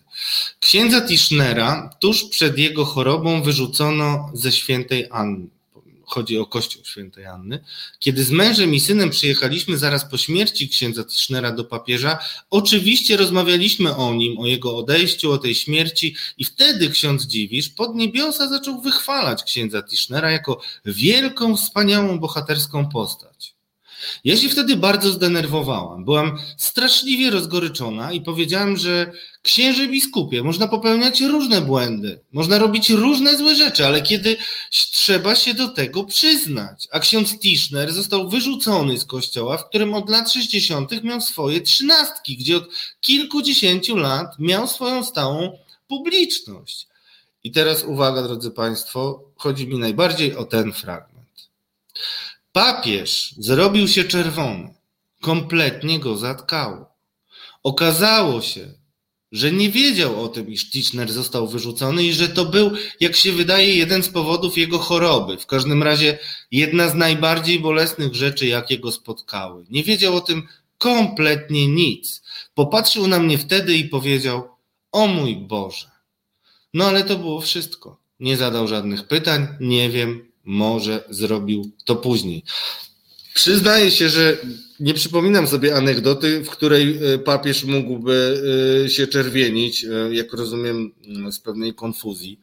Księdza 0.60 1.02
Tischnera 1.02 1.90
tuż 2.00 2.24
przed 2.24 2.58
jego 2.58 2.86
chorobą 2.86 3.42
wyrzucono 3.42 4.32
ze 4.34 4.52
świętej 4.52 5.08
Anny. 5.12 5.55
Chodzi 6.06 6.38
o 6.38 6.45
kościół 6.45 6.86
świętej 6.86 7.26
Anny. 7.26 7.64
Kiedy 7.99 8.24
z 8.24 8.32
mężem 8.32 8.74
i 8.74 8.80
synem 8.80 9.10
przyjechaliśmy 9.10 9.78
zaraz 9.78 10.06
po 10.06 10.18
śmierci 10.18 10.70
księdza 10.70 11.03
Tischnera 11.03 11.51
do 11.51 11.64
papieża, 11.64 12.18
oczywiście 12.49 13.18
rozmawialiśmy 13.18 13.95
o 13.95 14.14
nim, 14.14 14.39
o 14.39 14.45
jego 14.45 14.78
odejściu, 14.78 15.32
o 15.32 15.38
tej 15.38 15.56
śmierci 15.56 16.16
i 16.38 16.45
wtedy 16.45 16.89
ksiądz 16.89 17.26
Dziwisz 17.26 17.70
pod 17.70 17.95
niebiosa 17.95 18.49
zaczął 18.49 18.82
wychwalać 18.82 19.43
księdza 19.43 19.84
Tischnera 19.84 20.32
jako 20.32 20.62
wielką, 20.86 21.58
wspaniałą, 21.58 22.20
bohaterską 22.20 22.89
postać. 22.89 23.56
Ja 24.24 24.38
się 24.38 24.49
wtedy 24.49 24.76
bardzo 24.76 25.12
zdenerwowałam. 25.12 26.06
Byłam 26.06 26.39
straszliwie 26.58 27.30
rozgoryczona 27.30 28.12
i 28.12 28.22
powiedziałam, 28.22 28.78
że 28.78 29.12
księży 29.46 29.88
biskupie, 29.88 30.43
można 30.43 30.68
popełniać 30.68 31.22
różne 31.22 31.62
błędy, 31.62 32.20
można 32.32 32.58
robić 32.58 32.89
różne 32.89 33.38
złe 33.38 33.56
rzeczy, 33.56 33.86
ale 33.86 34.02
kiedy 34.02 34.38
trzeba 34.72 35.36
się 35.36 35.54
do 35.54 35.68
tego 35.68 36.04
przyznać. 36.04 36.88
A 36.91 37.00
ksiądz 37.00 37.39
Tischner 37.39 37.93
został 37.93 38.30
wyrzucony 38.30 39.00
z 39.00 39.06
kościoła, 39.06 39.58
w 39.58 39.70
którym 39.70 39.93
od 39.93 40.10
lat 40.10 40.32
60. 40.32 41.04
miał 41.04 41.22
swoje 41.22 41.62
trzynastki, 41.62 42.38
gdzie 42.38 42.58
od 42.58 42.64
kilkudziesięciu 43.02 43.96
lat 43.96 44.39
miał 44.39 44.68
swoją 44.68 45.04
stałą 45.04 45.58
publiczność. 45.88 46.88
I 47.43 47.52
teraz 47.52 47.84
uwaga, 47.84 48.24
drodzy 48.24 48.52
Państwo, 48.52 49.24
chodzi 49.36 49.68
mi 49.68 49.80
najbardziej 49.80 50.36
o 50.36 50.46
ten 50.46 50.74
fragment. 50.74 51.50
Papież 52.52 53.34
zrobił 53.38 53.88
się 53.88 54.04
czerwony, 54.04 54.74
kompletnie 55.22 56.00
go 56.00 56.18
zatkało. 56.18 56.96
Okazało 57.64 58.41
się, 58.41 58.85
że 59.32 59.51
nie 59.51 59.69
wiedział 59.69 60.23
o 60.23 60.28
tym, 60.28 60.49
iż 60.49 60.69
Tischner 60.69 61.11
został 61.11 61.47
wyrzucony 61.47 62.03
i 62.03 62.13
że 62.13 62.30
to 62.30 62.45
był, 62.45 62.71
jak 62.99 63.15
się 63.15 63.32
wydaje, 63.32 63.76
jeden 63.76 64.03
z 64.03 64.09
powodów 64.09 64.57
jego 64.57 64.80
choroby. 64.80 65.38
W 65.38 65.45
każdym 65.45 65.84
razie 65.84 66.19
jedna 66.51 66.89
z 66.89 66.95
najbardziej 66.95 67.59
bolesnych 67.59 68.15
rzeczy, 68.15 68.47
jakie 68.47 68.80
go 68.80 68.91
spotkały. 68.91 69.65
Nie 69.69 69.84
wiedział 69.84 70.15
o 70.15 70.21
tym 70.21 70.47
kompletnie 70.78 71.67
nic. 71.67 72.23
Popatrzył 72.53 73.07
na 73.07 73.19
mnie 73.19 73.38
wtedy 73.38 73.78
i 73.78 73.89
powiedział: 73.89 74.49
O 74.91 75.07
mój 75.07 75.36
Boże. 75.36 75.91
No 76.73 76.86
ale 76.86 77.03
to 77.03 77.15
było 77.15 77.41
wszystko. 77.41 77.97
Nie 78.19 78.38
zadał 78.38 78.67
żadnych 78.67 79.07
pytań, 79.07 79.47
nie 79.59 79.89
wiem, 79.89 80.32
może 80.43 81.03
zrobił 81.09 81.71
to 81.86 81.95
później. 81.95 82.43
Przyznaję 83.36 83.92
się, 83.92 84.10
że 84.10 84.38
nie 84.80 84.94
przypominam 84.94 85.48
sobie 85.48 85.76
anegdoty, 85.76 86.44
w 86.44 86.50
której 86.50 87.14
e, 87.14 87.18
papież 87.18 87.64
mógłby 87.64 88.44
e, 88.86 88.90
się 88.90 89.08
czerwienić, 89.08 89.86
e, 89.86 90.16
jak 90.16 90.34
rozumiem, 90.34 90.92
z 91.32 91.40
pewnej 91.40 91.74
konfuzji. 91.74 92.40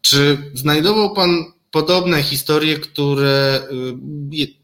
Czy 0.00 0.38
znajdował 0.54 1.14
Pan 1.14 1.44
podobne 1.70 2.22
historie, 2.22 2.78
które 2.78 3.60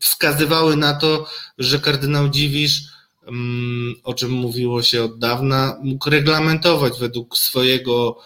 wskazywały 0.01 0.77
na 0.77 0.95
to, 0.95 1.27
że 1.59 1.79
kardynał 1.79 2.29
Dziwisz, 2.29 2.83
mm, 3.27 3.95
o 4.05 4.15
czym 4.15 4.31
mówiło 4.31 4.83
się 4.83 5.05
od 5.05 5.19
dawna, 5.19 5.77
mógł 5.83 6.11
reglamentować 6.11 6.93
według 7.01 7.37
swojego 7.37 8.19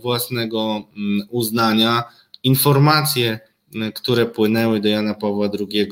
własnego 0.00 0.82
mm, 0.96 1.26
uznania 1.30 2.04
informacje, 2.42 3.40
które 3.94 4.26
płynęły 4.26 4.80
do 4.80 4.88
Jana 4.88 5.14
Pawła 5.14 5.48
II 5.60 5.88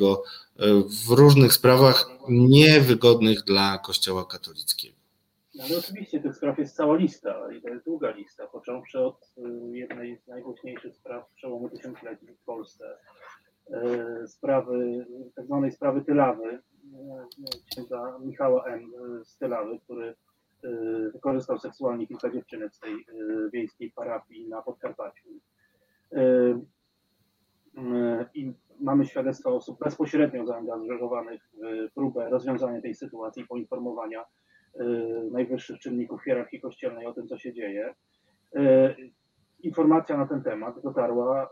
w 1.07 1.11
różnych 1.11 1.53
sprawach 1.53 2.11
niewygodnych 2.29 3.43
dla 3.45 3.79
Kościoła 3.79 4.25
katolickiego. 4.25 4.97
No 5.57 5.65
ale 5.65 5.79
oczywiście 5.79 6.21
tych 6.21 6.37
spraw 6.37 6.59
jest 6.59 6.77
cała 6.77 6.97
lista 6.97 7.53
i 7.53 7.63
to 7.63 7.69
jest 7.69 7.85
długa 7.85 8.11
lista, 8.11 8.47
począwszy 8.47 9.01
od 9.01 9.33
y, 9.39 9.77
jednej 9.79 10.19
z 10.19 10.27
najgłośniejszych 10.27 10.97
spraw 10.97 11.31
przełomu 11.35 11.71
tysiącleci 11.71 12.27
w 12.27 12.45
Polsce, 12.45 12.99
y, 14.25 14.29
sprawy, 14.29 15.07
tak 15.35 15.47
zwanej 15.47 15.73
sprawy 15.73 16.05
Tylawy, 16.05 16.55
y, 16.55 16.61
księdza 17.71 18.19
Michała 18.25 18.65
M. 18.65 18.93
z 19.25 19.37
Tylawy, 19.37 19.81
który 19.81 20.15
wykorzystał 21.13 21.59
seksualnie 21.59 22.07
kilka 22.07 22.31
dziewczynek 22.31 22.75
z 22.75 22.79
tej 22.79 23.07
wiejskiej 23.53 23.91
parafii 23.91 24.49
na 24.49 24.63
Podkarpaciu. 24.63 25.29
I 28.35 28.53
mamy 28.81 29.07
świadectwa 29.07 29.51
osób 29.51 29.79
bezpośrednio 29.79 30.47
zaangażowanych 30.47 31.43
w 31.91 31.95
próbę 31.95 32.31
rozwiązania 32.31 32.81
tej 32.81 32.95
sytuacji, 32.95 33.47
poinformowania 33.47 34.25
najwyższych 35.31 35.79
czynników 35.79 36.23
hierarchii 36.25 36.61
kościelnej 36.61 37.07
o 37.07 37.13
tym, 37.13 37.29
co 37.29 37.39
się 37.39 37.53
dzieje. 37.53 37.95
Informacja 39.63 40.17
na 40.17 40.27
ten 40.27 40.43
temat 40.43 40.83
dotarła 40.83 41.51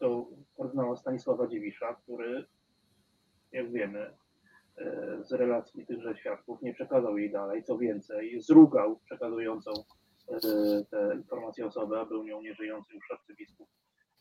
do 0.00 0.26
kardynała 0.56 0.96
Stanisława 0.96 1.46
Dziewisza, 1.46 1.94
który, 1.94 2.44
jak 3.52 3.72
wiemy, 3.72 4.14
z 5.20 5.32
relacji 5.32 5.86
tychże 5.86 6.16
świadków 6.16 6.62
nie 6.62 6.74
przekazał 6.74 7.18
jej 7.18 7.30
dalej. 7.30 7.64
Co 7.64 7.78
więcej, 7.78 8.40
zrugał 8.40 8.96
przekazującą 8.96 9.70
te 10.90 11.14
informacje 11.14 11.66
osobę, 11.66 12.00
a 12.00 12.04
był 12.04 12.24
nią 12.24 12.42
nieżyjący 12.42 12.94
już 12.94 13.10
arcybiskup 13.10 13.68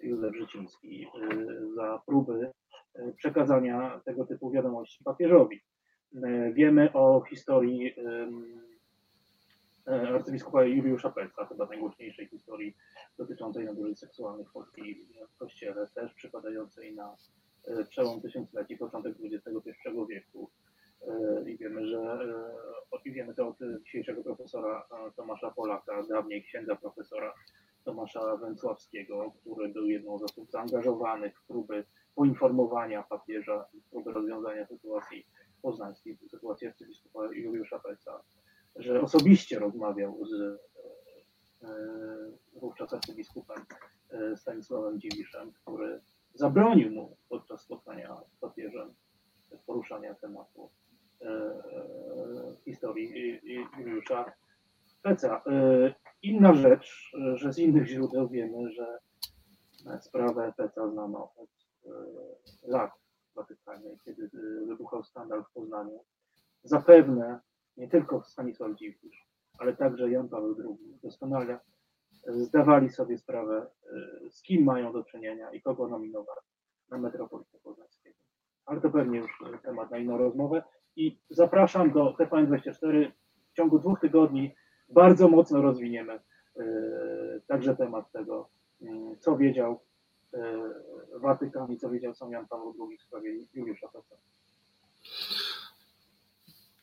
Józef 0.03 0.35
Życiński 0.35 1.05
y, 1.05 1.73
za 1.75 2.01
próby 2.05 2.51
y, 2.99 3.13
przekazania 3.17 4.01
tego 4.05 4.25
typu 4.25 4.51
wiadomości 4.51 5.03
papieżowi. 5.03 5.61
Y, 6.15 6.53
wiemy 6.53 6.93
o 6.93 7.21
historii 7.21 7.95
arcybiskupa 9.85 10.63
Juliusza 10.63 11.09
Pelca, 11.09 11.45
chyba 11.45 11.65
najgłośniejszej 11.65 12.27
historii 12.27 12.77
dotyczącej 13.17 13.65
nadużyć 13.65 13.99
seksualnych 13.99 14.49
w 14.49 14.53
polskim 14.53 14.95
kościele, 15.39 15.87
też 15.95 16.13
przypadającej 16.13 16.95
na 16.95 17.15
przełom 17.89 18.21
tysiącleci, 18.21 18.77
początek 18.77 19.15
XXI 19.23 19.71
wieku. 20.09 20.49
I 21.45 21.57
wiemy, 21.57 21.87
że 21.87 22.19
wiemy 23.05 23.33
to 23.33 23.47
od 23.47 23.57
dzisiejszego 23.85 24.23
profesora 24.23 24.87
Tomasza 25.15 25.51
Polaka, 25.51 26.03
dawniej 26.09 26.43
księdza 26.43 26.75
profesora 26.75 27.33
Tomasza 27.83 28.37
Węcławskiego, 28.37 29.33
który 29.41 29.69
był 29.69 29.85
jedną 29.85 30.19
z 30.19 30.23
osób 30.23 30.51
zaangażowanych 30.51 31.39
w 31.39 31.47
próby 31.47 31.85
poinformowania 32.15 33.03
papieża, 33.03 33.65
w 33.73 33.89
próby 33.89 34.11
rozwiązania 34.13 34.65
sytuacji 34.65 35.27
poznańskiej, 35.61 36.17
sytuacji 36.31 36.67
arcybiskupa 36.67 37.19
Juliusza 37.33 37.79
Pelca, 37.79 38.23
że 38.75 39.01
osobiście 39.01 39.59
rozmawiał 39.59 40.25
z 40.25 40.59
e, 41.63 41.67
wówczas 42.53 42.93
arcybiskupem 42.93 43.65
e, 44.09 44.37
Stanisławem 44.37 44.99
Dziwiszem, 44.99 45.51
który 45.51 46.01
zabronił 46.33 46.91
mu 46.91 47.17
podczas 47.29 47.61
spotkania 47.61 48.17
z 48.31 48.37
papieżem 48.37 48.93
poruszania 49.65 50.15
tematu 50.15 50.69
e, 51.21 51.61
historii 52.65 53.39
Juliusza 53.77 54.33
Peca. 55.01 55.41
Inna 56.21 56.53
rzecz, 56.53 57.11
że 57.33 57.53
z 57.53 57.57
innych 57.57 57.87
źródeł 57.87 58.29
wiemy, 58.29 58.71
że 58.71 58.99
sprawę 60.01 60.53
Peca 60.57 60.89
znano 60.89 61.31
od 61.35 61.49
e, 61.85 61.89
lat 62.63 62.91
w 63.35 64.03
kiedy 64.05 64.23
e, 64.23 64.65
wybuchał 64.65 65.03
skandal 65.03 65.43
w 65.43 65.53
Poznaniu. 65.53 65.99
Zapewne 66.63 67.39
nie 67.77 67.87
tylko 67.87 68.23
Stanisław 68.23 68.75
Dziwisz, 68.75 69.27
ale 69.57 69.75
także 69.75 70.11
Jan 70.11 70.29
Paweł 70.29 70.55
II 70.59 70.99
doskonale 71.03 71.59
zdawali 72.27 72.89
sobie 72.89 73.17
sprawę, 73.17 73.67
e, 74.25 74.29
z 74.29 74.41
kim 74.41 74.63
mają 74.63 74.93
do 74.93 75.03
czynienia 75.03 75.51
i 75.51 75.61
kogo 75.61 75.87
nominować 75.87 76.43
na 76.89 76.97
metropolitę 76.97 77.57
poznańskiego. 77.63 78.17
Ale 78.65 78.81
to 78.81 78.89
pewnie 78.89 79.19
już 79.19 79.43
temat 79.63 79.91
na 79.91 79.97
inną 79.97 80.17
rozmowę. 80.17 80.63
I 80.95 81.19
zapraszam 81.29 81.91
do 81.91 82.15
TVN24 82.19 83.11
w 83.51 83.53
ciągu 83.53 83.79
dwóch 83.79 83.99
tygodni 83.99 84.55
bardzo 84.93 85.27
mocno 85.27 85.61
rozwiniemy 85.61 86.13
e, 86.13 86.63
także 87.47 87.75
temat 87.75 88.11
tego, 88.11 88.49
mm, 88.81 89.15
co 89.19 89.37
wiedział 89.37 89.79
e, 90.33 90.39
Watykan 91.19 91.71
i 91.71 91.77
co 91.77 91.89
wiedział 91.89 92.15
sam 92.15 92.31
Jan 92.31 92.47
Paweł 92.47 92.75
II 92.89 92.97
w 92.97 93.01
sprawie 93.01 93.31
Juliusza 93.53 93.87
Peca. 93.87 94.15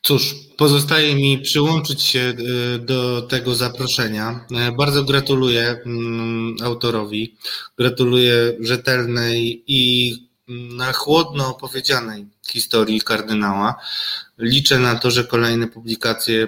Cóż, 0.01 0.35
pozostaje 0.57 1.15
mi 1.15 1.41
przyłączyć 1.41 2.03
się 2.03 2.19
e, 2.19 2.79
do 2.79 3.21
tego 3.21 3.55
zaproszenia. 3.55 4.45
Bardzo 4.77 5.03
gratuluję 5.03 5.81
mm, 5.85 6.55
autorowi, 6.63 7.37
gratuluję 7.77 8.33
rzetelnej 8.59 9.63
i 9.67 10.13
mm, 10.49 10.77
na 10.77 10.93
chłodno 10.93 11.47
opowiedzianej 11.47 12.25
historii 12.47 13.01
kardynała. 13.01 13.75
Liczę 14.37 14.79
na 14.79 14.95
to, 14.95 15.11
że 15.11 15.23
kolejne 15.23 15.67
publikacje 15.67 16.47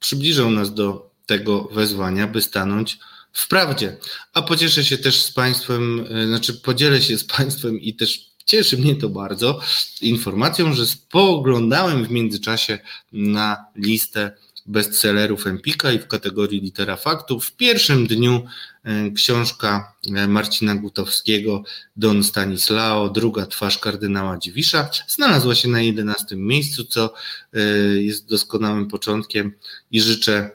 przybliżą 0.00 0.50
nas 0.50 0.74
do 0.74 1.10
tego 1.26 1.68
wezwania, 1.72 2.26
by 2.26 2.42
stanąć 2.42 2.98
w 3.32 3.48
prawdzie. 3.48 3.96
A 4.32 4.42
pocieszę 4.42 4.84
się 4.84 4.98
też 4.98 5.22
z 5.22 5.32
Państwem, 5.32 6.06
e, 6.10 6.26
znaczy 6.26 6.54
podzielę 6.54 7.02
się 7.02 7.18
z 7.18 7.24
Państwem 7.24 7.80
i 7.80 7.94
też 7.94 8.26
cieszy 8.46 8.78
mnie 8.78 8.96
to 8.96 9.08
bardzo 9.08 9.60
informacją, 10.00 10.74
że 10.74 10.86
spoglądałem 10.86 12.04
w 12.04 12.10
międzyczasie 12.10 12.78
na 13.12 13.64
listę 13.76 14.36
bestsellerów 14.66 15.46
Empika 15.46 15.92
i 15.92 15.98
w 15.98 16.06
kategorii 16.06 16.60
Litera 16.60 16.96
Faktów. 16.96 17.46
W 17.46 17.56
pierwszym 17.56 18.06
dniu 18.06 18.46
e, 18.84 19.10
książka 19.10 19.92
e, 20.14 20.28
Marcina 20.28 20.74
Gutowskiego 20.74 21.64
Don 21.96 22.24
Stanislao, 22.24 23.08
druga 23.08 23.46
twarz 23.46 23.78
kardynała 23.78 24.38
Dziwisza, 24.38 24.90
znalazła 25.08 25.54
się 25.54 25.68
na 25.68 25.80
11 25.80 26.36
miejscu, 26.36 26.84
co 26.84 27.14
e, 27.52 27.60
jest 28.02 28.28
doskonałym 28.28 28.88
początkiem 28.88 29.52
i 29.90 30.00
życzę 30.00 30.50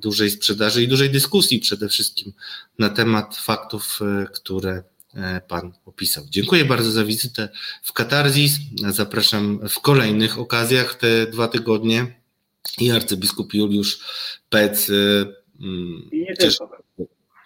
dużej 0.00 0.30
sprzedaży 0.30 0.82
i 0.82 0.88
dużej 0.88 1.10
dyskusji 1.10 1.58
przede 1.58 1.88
wszystkim 1.88 2.32
na 2.78 2.88
temat 2.88 3.36
faktów, 3.36 4.00
które 4.34 4.82
Pan 5.48 5.72
opisał. 5.86 6.24
Dziękuję 6.30 6.64
bardzo 6.64 6.90
za 6.90 7.04
wizytę 7.04 7.48
w 7.82 7.92
Katarzis. 7.92 8.52
Zapraszam 8.88 9.68
w 9.68 9.80
kolejnych 9.80 10.38
okazjach 10.38 10.94
te 10.94 11.26
dwa 11.26 11.48
tygodnie 11.48 12.17
i 12.78 12.90
arcybiskup 12.90 13.54
Juliusz 13.54 14.00
Pec. 14.50 14.88
Y, 14.88 15.26
mm, 15.60 16.08
I 16.12 16.18
nie 16.18 16.36
cieszę, 16.36 16.64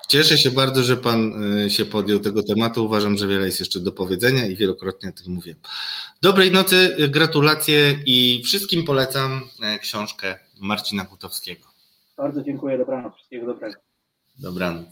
cieszę 0.09 0.39
się 0.39 0.51
bardzo, 0.51 0.83
że 0.83 0.97
Pan 0.97 1.45
y, 1.65 1.71
się 1.71 1.85
podjął 1.85 2.21
tego 2.21 2.43
tematu. 2.43 2.85
Uważam, 2.85 3.19
że 3.19 3.29
wiele 3.29 3.47
jest 3.47 3.61
jeszcze 3.61 3.81
do 3.81 3.93
powiedzenia 3.93 4.47
i 4.47 4.57
wielokrotnie 4.57 5.09
o 5.09 5.13
tym 5.13 5.33
mówię. 5.33 5.57
Dobrej 6.23 6.51
nocy, 6.51 6.97
gratulacje 7.09 7.99
i 8.07 8.43
wszystkim 8.45 8.85
polecam 8.85 9.43
e, 9.63 9.79
książkę 9.79 10.39
Marcina 10.61 11.05
Kutowskiego. 11.05 11.69
Bardzo 12.17 12.43
dziękuję, 12.43 12.79
dobranoc, 12.79 13.15
wszystkiego 13.15 13.47
dobrego. 13.47 13.81
Dobranoc. 14.39 14.87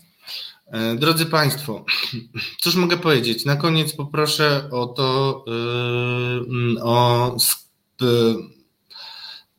E, 0.66 0.94
drodzy 0.94 1.26
Państwo, 1.26 1.84
cóż 2.62 2.74
mogę 2.74 2.96
powiedzieć? 2.96 3.44
Na 3.44 3.56
koniec 3.56 3.92
poproszę 3.92 4.68
o 4.70 4.86
to, 4.86 5.44
y, 6.76 6.82
o 6.82 7.36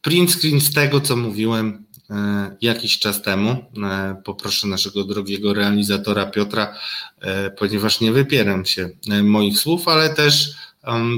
print 0.01 0.31
screen 0.31 0.61
z 0.61 0.73
tego, 0.73 1.01
co 1.01 1.15
mówiłem 1.15 1.85
e, 2.09 2.55
jakiś 2.61 2.99
czas 2.99 3.21
temu. 3.21 3.49
E, 3.83 4.21
poproszę 4.25 4.67
naszego 4.67 5.03
drogiego 5.03 5.53
realizatora 5.53 6.25
Piotra, 6.25 6.73
e, 7.19 7.51
ponieważ 7.51 8.01
nie 8.01 8.11
wypieram 8.11 8.65
się 8.65 8.89
moich 9.23 9.59
słów, 9.59 9.87
ale 9.87 10.09
też 10.09 10.51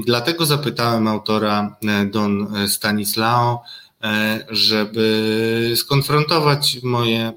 dlatego 0.06 0.46
zapytałem 0.46 1.08
autora 1.08 1.76
Don 2.10 2.54
Stanislao, 2.68 3.62
żeby 4.50 5.72
skonfrontować 5.76 6.78
moje 6.82 7.32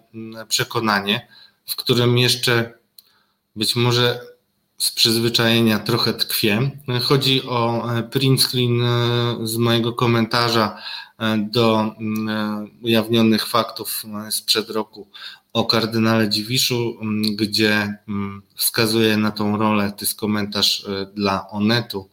przekonanie, 0.48 1.28
w 1.66 1.76
którym 1.76 2.18
jeszcze 2.18 2.74
być 3.56 3.76
może 3.76 4.22
z 4.78 4.92
przyzwyczajenia 4.92 5.80
trochę 5.80 6.14
tkwię. 6.14 6.72
Chodzi 7.02 7.44
o 7.44 7.88
print 8.12 8.42
screen 8.42 8.82
z 9.44 9.58
mojego 9.58 9.94
komentarza 9.94 10.78
do 11.38 11.96
mm, 12.00 12.72
ujawnionych 12.82 13.48
faktów 13.48 14.04
mm, 14.06 14.32
sprzed 14.32 14.70
roku 14.70 15.08
o 15.54 15.66
kardynale 15.66 16.30
Dziwiszu, 16.30 16.98
mm, 17.02 17.36
gdzie 17.36 17.98
wskazuje 18.56 19.18
na 19.18 19.32
tą 19.32 19.58
rolę, 19.58 19.92
to 19.92 20.06
jest 20.06 20.20
komentarz 20.20 20.86
e, 20.86 21.06
dla 21.16 21.50
Onetu. 21.50 22.10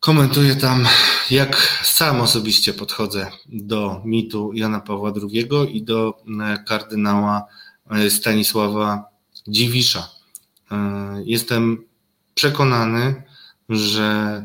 Komentuję 0.00 0.56
tam, 0.56 0.86
jak 1.30 1.56
sam 1.84 2.20
osobiście 2.20 2.74
podchodzę 2.74 3.30
do 3.46 4.02
mitu 4.04 4.52
Jana 4.54 4.80
Pawła 4.80 5.12
II 5.22 5.76
i 5.76 5.82
do 5.82 6.22
kardynała 6.66 7.46
e, 7.90 8.10
Stanisława 8.10 9.04
Dziwisza. 9.48 10.08
E, 10.70 10.76
jestem 11.24 11.84
przekonany, 12.34 13.22
że 13.68 14.42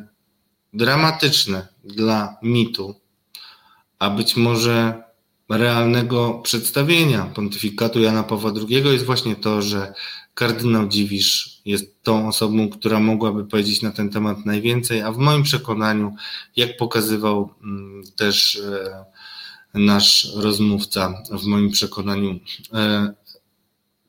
dramatyczne 0.73 1.67
dla 1.83 2.37
mitu 2.43 2.98
a 3.99 4.09
być 4.09 4.35
może 4.35 5.03
realnego 5.49 6.33
przedstawienia 6.43 7.25
pontyfikatu 7.25 7.99
Jana 7.99 8.23
Pawła 8.23 8.51
II 8.69 8.83
jest 8.85 9.05
właśnie 9.05 9.35
to, 9.35 9.61
że 9.61 9.93
kardynał 10.33 10.87
Dziwisz 10.87 11.61
jest 11.65 12.03
tą 12.03 12.27
osobą, 12.27 12.69
która 12.69 12.99
mogłaby 12.99 13.45
powiedzieć 13.45 13.81
na 13.81 13.91
ten 13.91 14.09
temat 14.09 14.45
najwięcej, 14.45 15.01
a 15.01 15.11
w 15.11 15.17
moim 15.17 15.43
przekonaniu, 15.43 16.15
jak 16.55 16.77
pokazywał 16.77 17.53
mm, 17.63 18.03
też 18.15 18.55
e, 18.55 19.05
nasz 19.73 20.27
rozmówca, 20.35 21.23
w 21.31 21.45
moim 21.45 21.71
przekonaniu, 21.71 22.39
e, 22.73 23.13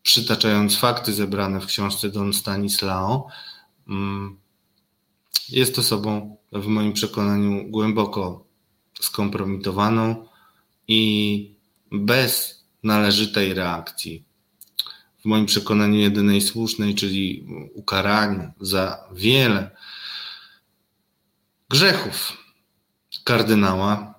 przytaczając 0.03 0.77
fakty 0.77 1.13
zebrane 1.13 1.61
w 1.61 1.67
książce 1.67 2.09
Don 2.09 2.33
Stanislao, 2.33 3.27
mm, 3.89 4.39
jest 5.49 5.79
osobą 5.79 6.37
w 6.53 6.67
moim 6.67 6.93
przekonaniu 6.93 7.71
głęboko 7.71 8.50
skompromitowaną 9.01 10.29
i 10.89 11.55
bez 11.93 12.65
należytej 12.83 13.55
reakcji. 13.55 14.25
W 15.23 15.25
moim 15.25 15.47
przekonaniu 15.47 15.99
jedynej 15.99 16.41
słusznej, 16.41 16.95
czyli 16.95 17.47
ukaraniu 17.75 18.53
za 18.61 19.05
wiele 19.13 19.71
grzechów 21.69 22.37
kardynała, 23.25 24.15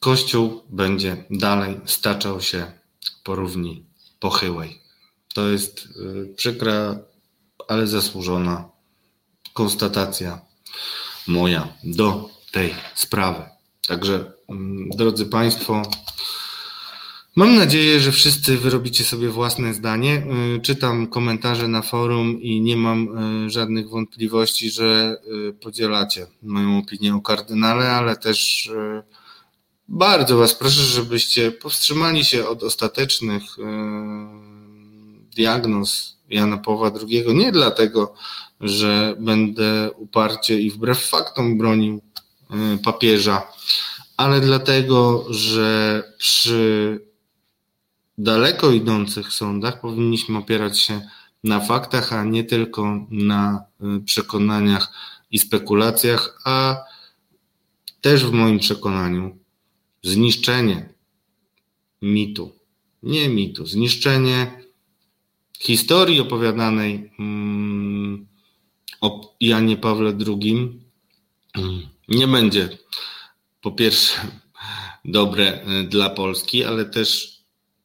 Kościół 0.00 0.62
będzie 0.68 1.24
dalej 1.30 1.80
staczał 1.84 2.40
się 2.40 2.72
po 3.22 3.34
równi 3.34 3.84
pochyłej. 4.20 4.80
To 5.34 5.48
jest 5.48 5.86
y, 5.86 6.34
przykra, 6.36 6.98
ale 7.68 7.86
zasłużona 7.86 8.68
konstatacja 9.52 10.40
moja 11.26 11.68
do 11.84 12.30
tej 12.52 12.74
sprawy. 12.94 13.53
Także, 13.88 14.32
mm, 14.48 14.88
drodzy 14.88 15.26
Państwo, 15.26 15.82
mam 17.36 17.56
nadzieję, 17.56 18.00
że 18.00 18.12
wszyscy 18.12 18.58
wyrobicie 18.58 19.04
sobie 19.04 19.28
własne 19.28 19.74
zdanie. 19.74 20.26
Y, 20.56 20.60
czytam 20.60 21.06
komentarze 21.06 21.68
na 21.68 21.82
forum 21.82 22.42
i 22.42 22.60
nie 22.60 22.76
mam 22.76 23.18
y, 23.46 23.50
żadnych 23.50 23.88
wątpliwości, 23.88 24.70
że 24.70 25.16
y, 25.48 25.52
podzielacie 25.52 26.26
moją 26.42 26.78
opinię 26.78 27.14
o 27.14 27.20
kardynale, 27.20 27.90
ale 27.90 28.16
też 28.16 28.70
bardzo 29.88 30.36
Was 30.36 30.54
proszę, 30.54 30.82
żebyście 30.82 31.50
powstrzymali 31.50 32.24
się 32.24 32.48
od 32.48 32.62
ostatecznych 32.62 33.42
diagnoz 35.36 36.16
Jana 36.30 36.56
Pawła 36.56 36.90
II. 37.02 37.24
Nie 37.34 37.52
dlatego, 37.52 38.14
że 38.60 39.16
będę 39.18 39.90
uparcie 39.96 40.60
i 40.60 40.70
wbrew 40.70 41.06
faktom 41.06 41.58
bronił 41.58 42.00
papieża, 42.84 43.46
ale 44.16 44.40
dlatego, 44.40 45.26
że 45.30 46.02
przy 46.18 47.00
daleko 48.18 48.70
idących 48.70 49.32
sądach 49.32 49.80
powinniśmy 49.80 50.38
opierać 50.38 50.78
się 50.78 51.00
na 51.44 51.60
faktach, 51.60 52.12
a 52.12 52.24
nie 52.24 52.44
tylko 52.44 53.06
na 53.10 53.64
y, 53.98 54.00
przekonaniach 54.00 54.92
i 55.30 55.38
spekulacjach, 55.38 56.40
a 56.44 56.84
też 58.00 58.24
w 58.24 58.32
moim 58.32 58.58
przekonaniu 58.58 59.38
zniszczenie 60.02 60.94
mitu, 62.02 62.52
nie 63.02 63.28
mitu, 63.28 63.66
zniszczenie 63.66 64.64
historii 65.58 66.20
opowiadanej 66.20 67.12
mm, 67.18 68.26
o 69.00 69.34
Janie 69.40 69.76
Pawle 69.76 70.12
II 70.26 70.80
mm, 71.54 71.93
nie 72.08 72.28
będzie 72.28 72.78
po 73.60 73.72
pierwsze 73.72 74.16
dobre 75.04 75.66
y, 75.66 75.84
dla 75.84 76.10
Polski, 76.10 76.64
ale 76.64 76.84
też 76.84 77.38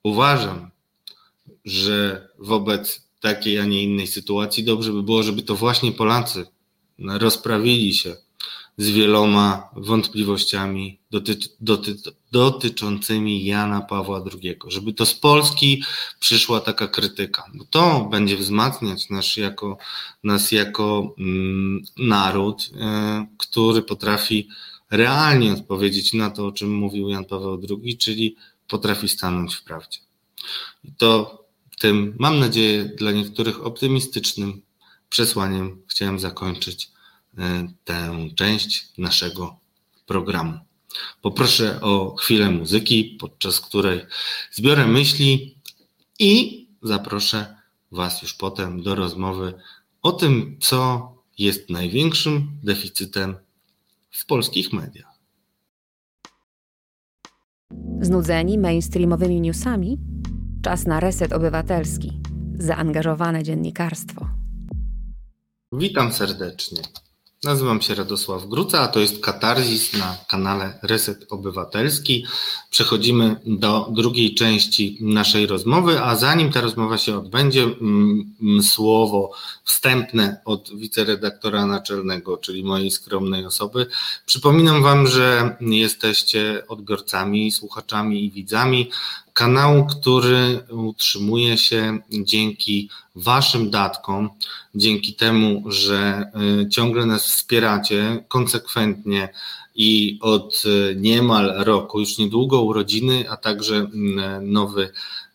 uważam, 0.04 0.72
że 1.66 2.30
wobec 2.40 3.10
takiej, 3.20 3.60
a 3.60 3.66
nie 3.66 3.84
innej 3.84 4.08
sytuacji 4.08 4.64
dobrze 4.64 4.92
by 4.92 5.04
było, 5.04 5.24
żeby 5.24 5.42
to 5.42 5.56
właśnie 5.56 5.92
Polacy 5.92 6.46
rozprawili 7.00 7.94
się 7.94 8.16
z 8.80 8.90
wieloma 8.90 9.70
wątpliwościami 9.76 11.00
doty, 11.12 11.38
doty, 11.60 11.96
dotyczącymi 12.32 13.46
Jana 13.46 13.82
Pawła 13.82 14.24
II, 14.34 14.56
żeby 14.68 14.94
to 14.94 15.06
z 15.06 15.14
Polski 15.14 15.84
przyszła 16.20 16.60
taka 16.60 16.88
krytyka, 16.88 17.44
bo 17.54 17.66
to 17.66 18.08
będzie 18.12 18.38
wzmacniać 18.38 19.10
nas 19.10 19.38
jako, 19.38 19.78
nas 20.24 20.52
jako 20.52 21.16
mm, 21.18 21.82
naród, 21.98 22.62
y, 22.64 22.70
który 23.38 23.82
potrafi 23.82 24.48
realnie 24.92 25.54
odpowiedzieć 25.54 26.14
na 26.14 26.30
to, 26.30 26.48
o 26.48 26.52
czym 26.52 26.74
mówił 26.74 27.10
Jan 27.10 27.26
Paweł 27.26 27.62
II, 27.70 27.98
czyli 27.98 28.36
potrafi 28.68 29.10
stanąć 29.10 29.56
w 29.56 29.64
prawdzie. 29.64 30.00
I 30.84 30.92
to 30.92 31.40
tym, 31.80 32.16
mam 32.20 32.40
nadzieję, 32.40 32.86
dla 32.86 33.12
niektórych 33.12 33.66
optymistycznym 33.66 34.62
przesłaniem 35.10 35.82
chciałem 35.88 36.20
zakończyć 36.20 36.92
tę 37.84 38.30
część 38.36 38.98
naszego 38.98 39.60
programu. 40.06 40.60
Poproszę 41.22 41.82
o 41.82 42.16
chwilę 42.16 42.52
muzyki, 42.52 43.18
podczas 43.20 43.62
której 43.62 44.02
zbiorę 44.52 44.88
myśli 44.88 45.58
i 46.20 46.68
zaproszę 46.82 47.56
Was 47.92 48.22
już 48.22 48.34
potem 48.34 48.84
do 48.84 48.96
rozmowy 48.96 49.54
o 50.02 50.12
tym, 50.12 50.58
co 50.62 51.12
jest 51.38 51.70
największym 51.70 52.60
deficytem 52.64 53.36
w 54.12 54.26
polskich 54.26 54.74
mediach. 54.74 55.20
Znudzeni 58.02 58.58
mainstreamowymi 58.58 59.42
newsami? 59.42 59.98
Czas 60.62 60.86
na 60.86 61.00
reset 61.00 61.34
obywatelski. 61.34 62.22
Zaangażowane 62.54 63.44
dziennikarstwo. 63.44 64.28
Witam 65.72 66.12
serdecznie. 66.12 66.82
Nazywam 67.44 67.82
się 67.82 67.96
Radosław 67.96 68.48
Gruca, 68.48 68.82
a 68.82 68.88
to 68.88 69.00
jest 69.00 69.20
Katarzis 69.20 69.94
na 69.94 70.18
kanale 70.28 70.80
Reset 70.82 71.26
Obywatelski. 71.30 72.26
Przechodzimy 72.70 73.36
do 73.46 73.88
drugiej 73.92 74.36
części 74.36 74.98
naszej 75.02 75.48
rozmowy, 75.48 76.02
a 76.02 76.16
zanim 76.16 76.52
ta 76.52 76.62
rozmowa 76.62 76.98
się 76.98 77.18
odbędzie, 77.18 77.64
mm, 77.64 78.36
mm, 78.42 78.64
słowo 78.64 79.32
wstępne 79.64 80.42
od 80.46 80.76
wiceredaktora 80.76 81.66
naczelnego, 81.66 82.38
czyli 82.38 82.64
mojej 82.64 82.92
skromnej 82.92 83.46
osoby. 83.46 83.88
Przypominam 84.26 84.84
Wam, 84.84 85.08
że 85.08 85.58
jesteście 85.62 86.64
odbiorcami, 86.68 87.52
słuchaczami 87.52 88.26
i 88.26 88.32
widzami 88.32 88.90
kanału, 89.40 89.86
który 89.86 90.60
utrzymuje 90.70 91.58
się 91.58 92.00
dzięki 92.10 92.90
Waszym 93.16 93.70
datkom, 93.70 94.30
dzięki 94.76 95.14
temu, 95.14 95.64
że 95.68 96.32
y, 96.64 96.70
ciągle 96.70 97.06
nas 97.06 97.28
wspieracie 97.28 98.24
konsekwentnie 98.28 99.30
i 99.76 100.20
od 100.22 100.64
y, 100.66 100.96
niemal 100.96 101.54
roku, 101.58 102.00
już 102.00 102.18
niedługo 102.18 102.62
urodziny, 102.62 103.30
a 103.30 103.38
także 103.38 103.76
mm, 103.76 104.52
nowy 104.52 104.84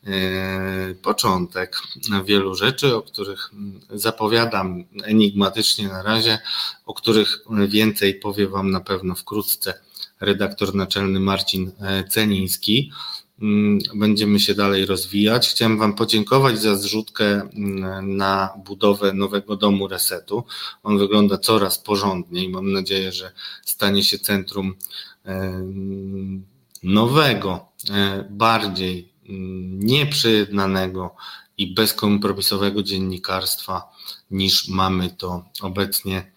y, 0.07 0.95
początek 1.03 1.77
wielu 2.25 2.55
rzeczy, 2.55 2.97
o 2.97 3.03
których 3.03 3.51
mm, 3.53 3.81
zapowiadam 3.91 4.85
enigmatycznie 5.05 5.89
na 5.89 6.03
razie, 6.03 6.39
o 6.87 6.95
których 6.95 7.39
więcej 7.69 8.15
powie 8.15 8.49
Wam 8.49 8.71
na 8.71 8.81
pewno 8.81 9.15
wkrótce 9.15 9.75
redaktor 10.21 10.75
naczelny 10.75 11.21
Marcin 11.21 11.71
e, 11.81 12.05
Ceniński. 12.05 12.91
Mm, 13.43 13.79
będziemy 13.95 14.41
się 14.41 14.55
dalej 14.55 14.87
rozwijać. 14.87 15.49
Chciałem 15.49 15.79
Wam 15.79 15.95
podziękować 15.95 16.61
za 16.61 16.77
zrzutkę 16.77 17.25
mm, 17.25 18.17
na 18.17 18.51
budowę 18.65 19.13
nowego 19.13 19.57
domu 19.57 19.89
resetu. 19.89 20.45
On 20.83 20.99
wygląda 20.99 21.39
coraz 21.39 21.79
porządniej. 21.79 22.49
Mam 22.49 22.73
nadzieję, 22.73 23.13
że 23.13 23.33
stanie 23.65 24.05
się 24.05 24.19
centrum 24.19 24.75
nowego, 26.83 27.69
e, 27.91 28.29
bardziej 28.31 29.13
mm, 29.29 29.81
nieprzejednanego 29.81 31.15
i 31.59 31.75
bezkompromisowego 31.75 32.83
dziennikarstwa 32.83 33.83
niż 34.31 34.69
mamy 34.69 35.11
to 35.11 35.45
obecnie 35.61 36.33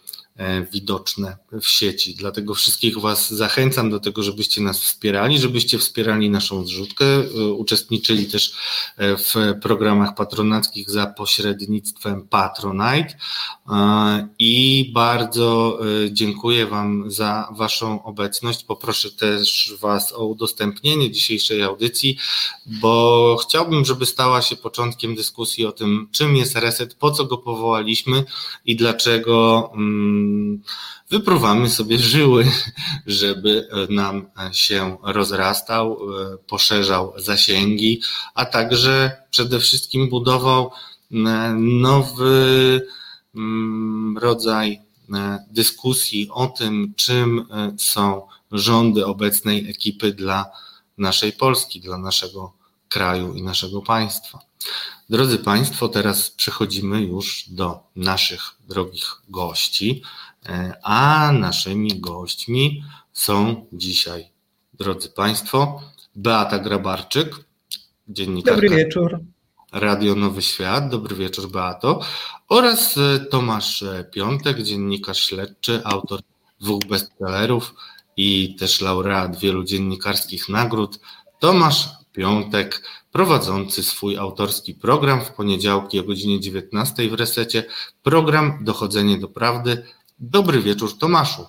widoczne 0.72 1.38
w 1.62 1.68
sieci. 1.68 2.16
Dlatego 2.16 2.56
wszystkich 2.56 3.00
Was 3.00 3.34
zachęcam 3.34 3.90
do 3.90 4.00
tego, 4.00 4.24
żebyście 4.24 4.62
nas 4.62 4.82
wspierali, 4.82 5.40
żebyście 5.40 5.78
wspierali 5.78 6.30
naszą 6.30 6.66
zrzutkę, 6.66 7.06
e, 7.06 7.46
uczestniczyli 7.46 8.26
też 8.26 8.54
e, 8.98 9.18
w 9.18 9.60
programach 9.62 10.16
patronackich 10.16 10.90
za 10.90 11.08
pośrednictwem 11.08 12.28
Patronite 12.28 13.18
i 14.40 14.92
bardzo 14.94 15.80
dziękuję 16.12 16.66
Wam 16.66 17.12
za 17.12 17.50
Waszą 17.58 18.04
obecność. 18.04 18.64
Poproszę 18.64 19.12
też 19.12 19.74
Was 19.80 20.14
o 20.14 20.26
udostępnienie 20.26 21.12
dzisiejszej 21.12 21.64
audycji, 21.64 22.18
bo 22.66 23.38
chciałbym, 23.42 23.86
żeby 23.86 24.06
stała 24.06 24.42
się 24.42 24.56
początkiem 24.56 25.16
dyskusji 25.16 25.66
o 25.66 25.72
tym, 25.72 26.08
czym 26.12 26.36
jest 26.36 26.56
reset, 26.56 26.96
po 26.96 27.12
co 27.12 27.26
go 27.26 27.38
powołaliśmy 27.38 28.24
i 28.66 28.76
dlaczego. 28.76 29.72
Wypruwamy 31.10 31.70
sobie 31.70 32.00
żyły, 32.00 32.52
żeby 33.06 33.68
nam 33.90 34.30
się 34.52 34.98
rozrastał, 35.04 36.00
poszerzał 36.48 37.14
zasięgi, 37.18 38.02
a 38.36 38.46
także 38.46 39.22
przede 39.32 39.60
wszystkim 39.60 40.10
budował 40.10 40.72
nowy 41.58 42.82
rodzaj 44.18 44.82
dyskusji 45.52 46.30
o 46.32 46.48
tym, 46.48 46.94
czym 46.96 47.46
są 47.78 48.28
rządy 48.52 49.06
obecnej 49.06 49.70
ekipy 49.70 50.14
dla 50.14 50.46
naszej 50.98 51.34
Polski, 51.34 51.82
dla 51.82 51.98
naszego 51.98 52.57
kraju 52.90 53.34
i 53.34 53.44
naszego 53.44 53.82
państwa. 53.82 54.40
Drodzy 55.10 55.40
Państwo, 55.40 55.90
teraz 55.90 56.32
przechodzimy 56.32 57.02
już 57.02 57.46
do 57.50 57.84
naszych 57.96 58.42
drogich 58.70 59.22
gości, 59.30 60.04
e, 60.46 60.74
a 60.84 61.32
naszymi 61.32 62.00
gośćmi 62.00 62.84
są 63.14 63.66
dzisiaj, 63.74 64.30
drodzy 64.74 65.10
Państwo, 65.10 65.82
Beata 66.16 66.60
Grabarczyk, 66.60 67.36
dziennikarka. 68.08 68.62
Dobry 68.62 68.78
wieczór. 68.78 69.20
Radio 69.72 70.16
Nowy 70.16 70.42
Świat. 70.42 70.90
Dobry 70.90 71.16
wieczór, 71.16 71.52
Beato. 71.52 72.00
Oraz 72.50 72.98
e, 72.98 73.20
Tomasz 73.20 73.84
Piątek, 74.12 74.64
dziennikarz 74.64 75.20
śledczy, 75.20 75.82
autor 75.84 76.20
dwóch 76.62 76.86
bestsellerów 76.86 77.74
i 78.18 78.56
też 78.60 78.82
laureat 78.82 79.40
wielu 79.40 79.64
dziennikarskich 79.64 80.50
nagród. 80.50 81.00
Tomasz 81.40 81.90
Piątek, 82.18 82.82
prowadzący 83.12 83.84
swój 83.84 84.18
autorski 84.18 84.74
program 84.74 85.22
w 85.26 85.32
poniedziałki 85.32 86.00
o 86.00 86.04
godzinie 86.04 86.40
19 86.40 87.10
w 87.10 87.14
resecie. 87.14 87.64
Program 88.04 88.60
Dochodzenie 88.62 89.18
do 89.18 89.28
Prawdy. 89.28 89.84
Dobry 90.20 90.62
wieczór, 90.62 90.98
Tomaszu. 90.98 91.46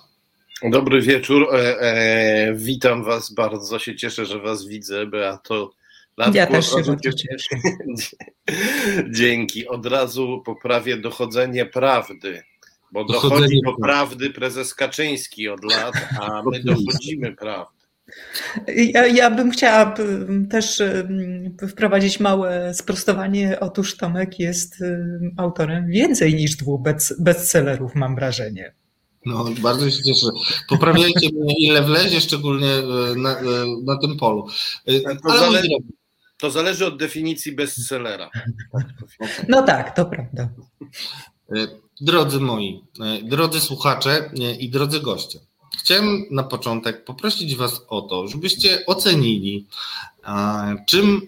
Dobry 0.63 1.01
wieczór. 1.01 1.47
E, 1.55 1.81
e, 1.81 2.53
witam 2.55 3.03
Was 3.03 3.33
bardzo. 3.33 3.79
Się 3.79 3.95
cieszę, 3.95 4.25
że 4.25 4.39
Was 4.39 4.65
widzę, 4.65 5.05
Beato. 5.05 5.71
Latku, 6.17 6.37
ja 6.37 6.47
też 6.47 6.69
się 6.69 6.75
bardzo 6.75 7.13
cieszę. 7.13 7.55
Dzięki. 9.19 9.67
Od 9.67 9.85
razu 9.85 10.41
poprawię 10.45 10.97
dochodzenie 10.97 11.65
prawdy, 11.65 12.43
bo 12.91 13.05
dochodzi 13.05 13.61
do 13.65 13.73
prawdy 13.73 14.29
prezes 14.29 14.75
Kaczyński 14.75 15.49
od 15.49 15.63
lat, 15.63 15.93
a 16.21 16.43
my 16.51 16.59
dochodzimy 16.59 17.35
prawdy. 17.35 17.78
Ja, 18.67 19.07
ja 19.07 19.31
bym 19.31 19.51
chciała 19.51 19.95
też 20.49 20.83
wprowadzić 21.69 22.19
małe 22.19 22.73
sprostowanie. 22.73 23.59
Otóż 23.59 23.97
Tomek 23.97 24.39
jest 24.39 24.83
autorem 25.37 25.87
więcej 25.87 26.35
niż 26.35 26.55
dwóch 26.55 26.81
bestsellerów, 27.19 27.95
mam 27.95 28.15
wrażenie. 28.15 28.73
No, 29.25 29.45
bardzo 29.61 29.91
się 29.91 30.03
cieszę. 30.03 30.27
Poprawiajcie 30.69 31.29
mnie, 31.33 31.55
ile 31.59 31.83
wlezie, 31.83 32.21
szczególnie 32.21 32.73
e, 32.73 33.15
na, 33.15 33.39
e, 33.39 33.43
na 33.83 33.97
tym 33.97 34.17
polu. 34.17 34.47
E, 34.85 35.15
to, 35.15 35.37
zale 35.37 35.61
to 36.37 36.51
zależy 36.51 36.85
od 36.85 36.97
definicji 36.97 37.51
bestsellera. 37.51 38.29
No 39.47 39.61
tak, 39.61 39.95
to 39.95 40.05
prawda. 40.05 40.49
Drodzy 42.01 42.39
moi, 42.39 42.83
drodzy 43.23 43.59
słuchacze 43.59 44.31
i 44.59 44.69
drodzy 44.69 44.99
goście. 44.99 45.39
Chciałem 45.79 46.25
na 46.31 46.43
początek 46.43 47.05
poprosić 47.05 47.55
Was 47.55 47.81
o 47.87 48.01
to, 48.01 48.27
żebyście 48.27 48.85
ocenili, 48.85 49.65
czym 50.87 51.21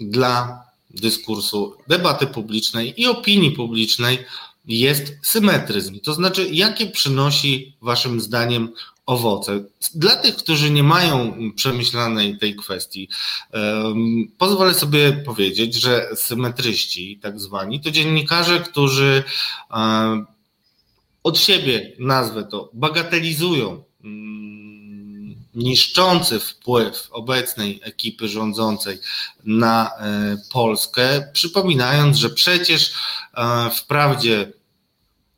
dla 0.00 0.64
dyskursu, 0.90 1.74
debaty 1.88 2.26
publicznej 2.26 3.00
i 3.02 3.06
opinii 3.06 3.50
publicznej 3.50 4.18
jest 4.66 5.12
symetryzm. 5.22 6.00
To 6.00 6.14
znaczy, 6.14 6.48
jakie 6.52 6.86
przynosi 6.86 7.76
Waszym 7.82 8.20
zdaniem 8.20 8.72
owoce. 9.06 9.64
Dla 9.94 10.16
tych, 10.16 10.36
którzy 10.36 10.70
nie 10.70 10.82
mają 10.82 11.36
przemyślanej 11.56 12.38
tej 12.38 12.56
kwestii, 12.56 13.08
um, 13.52 14.28
pozwolę 14.38 14.74
sobie 14.74 15.12
powiedzieć, 15.12 15.74
że 15.74 16.08
symetryści, 16.14 17.18
tak 17.22 17.40
zwani, 17.40 17.80
to 17.80 17.90
dziennikarze, 17.90 18.60
którzy 18.60 19.22
um, 19.70 20.26
od 21.24 21.38
siebie, 21.38 21.92
nazwę 21.98 22.44
to, 22.44 22.70
bagatelizują 22.72 23.84
mm, 24.04 25.34
niszczący 25.54 26.40
wpływ 26.40 27.08
obecnej 27.10 27.80
ekipy 27.82 28.28
rządzącej 28.28 28.98
na 29.44 29.90
e, 29.90 30.36
Polskę, 30.52 31.30
przypominając, 31.32 32.16
że 32.16 32.30
przecież 32.30 32.94
e, 33.34 33.70
wprawdzie 33.70 34.52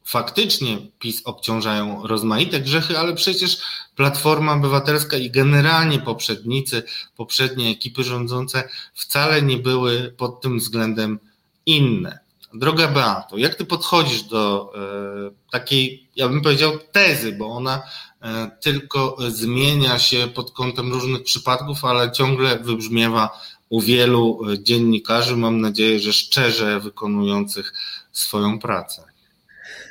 faktycznie 0.05 0.79
PiS 0.99 1.23
obciążają 1.25 2.07
rozmaite 2.07 2.61
grzechy, 2.61 2.99
ale 2.99 3.15
przecież 3.15 3.59
Platforma 3.97 4.53
Obywatelska 4.53 5.17
i 5.17 5.31
generalnie 5.31 5.99
poprzednicy, 5.99 6.83
poprzednie 7.17 7.71
ekipy 7.71 8.05
rządzące 8.05 8.69
wcale 8.95 9.43
nie 9.43 9.57
były 9.57 10.15
pod 10.17 10.41
tym 10.41 10.59
względem 10.59 11.19
inne. 11.67 12.26
Droga 12.59 12.89
Beato, 12.89 13.37
jak 13.37 13.55
ty 13.55 13.65
podchodzisz 13.65 14.23
do 14.23 14.73
e, 14.75 15.51
takiej, 15.53 16.09
ja 16.17 16.29
bym 16.29 16.43
powiedział, 16.43 16.73
tezy, 16.93 17.33
bo 17.33 17.47
ona 17.47 17.83
e, 18.23 18.51
tylko 18.61 19.17
zmienia 19.29 19.99
się 19.99 20.29
pod 20.35 20.51
kątem 20.51 20.93
różnych 20.93 21.23
przypadków, 21.23 21.85
ale 21.85 22.13
ciągle 22.13 22.59
wybrzmiewa 22.59 23.41
u 23.69 23.81
wielu 23.81 24.41
e, 24.53 24.63
dziennikarzy, 24.63 25.37
mam 25.37 25.61
nadzieję, 25.61 26.01
że 26.01 26.13
szczerze 26.13 26.81
wykonujących 26.81 27.73
swoją 28.13 28.59
pracę. 28.59 29.03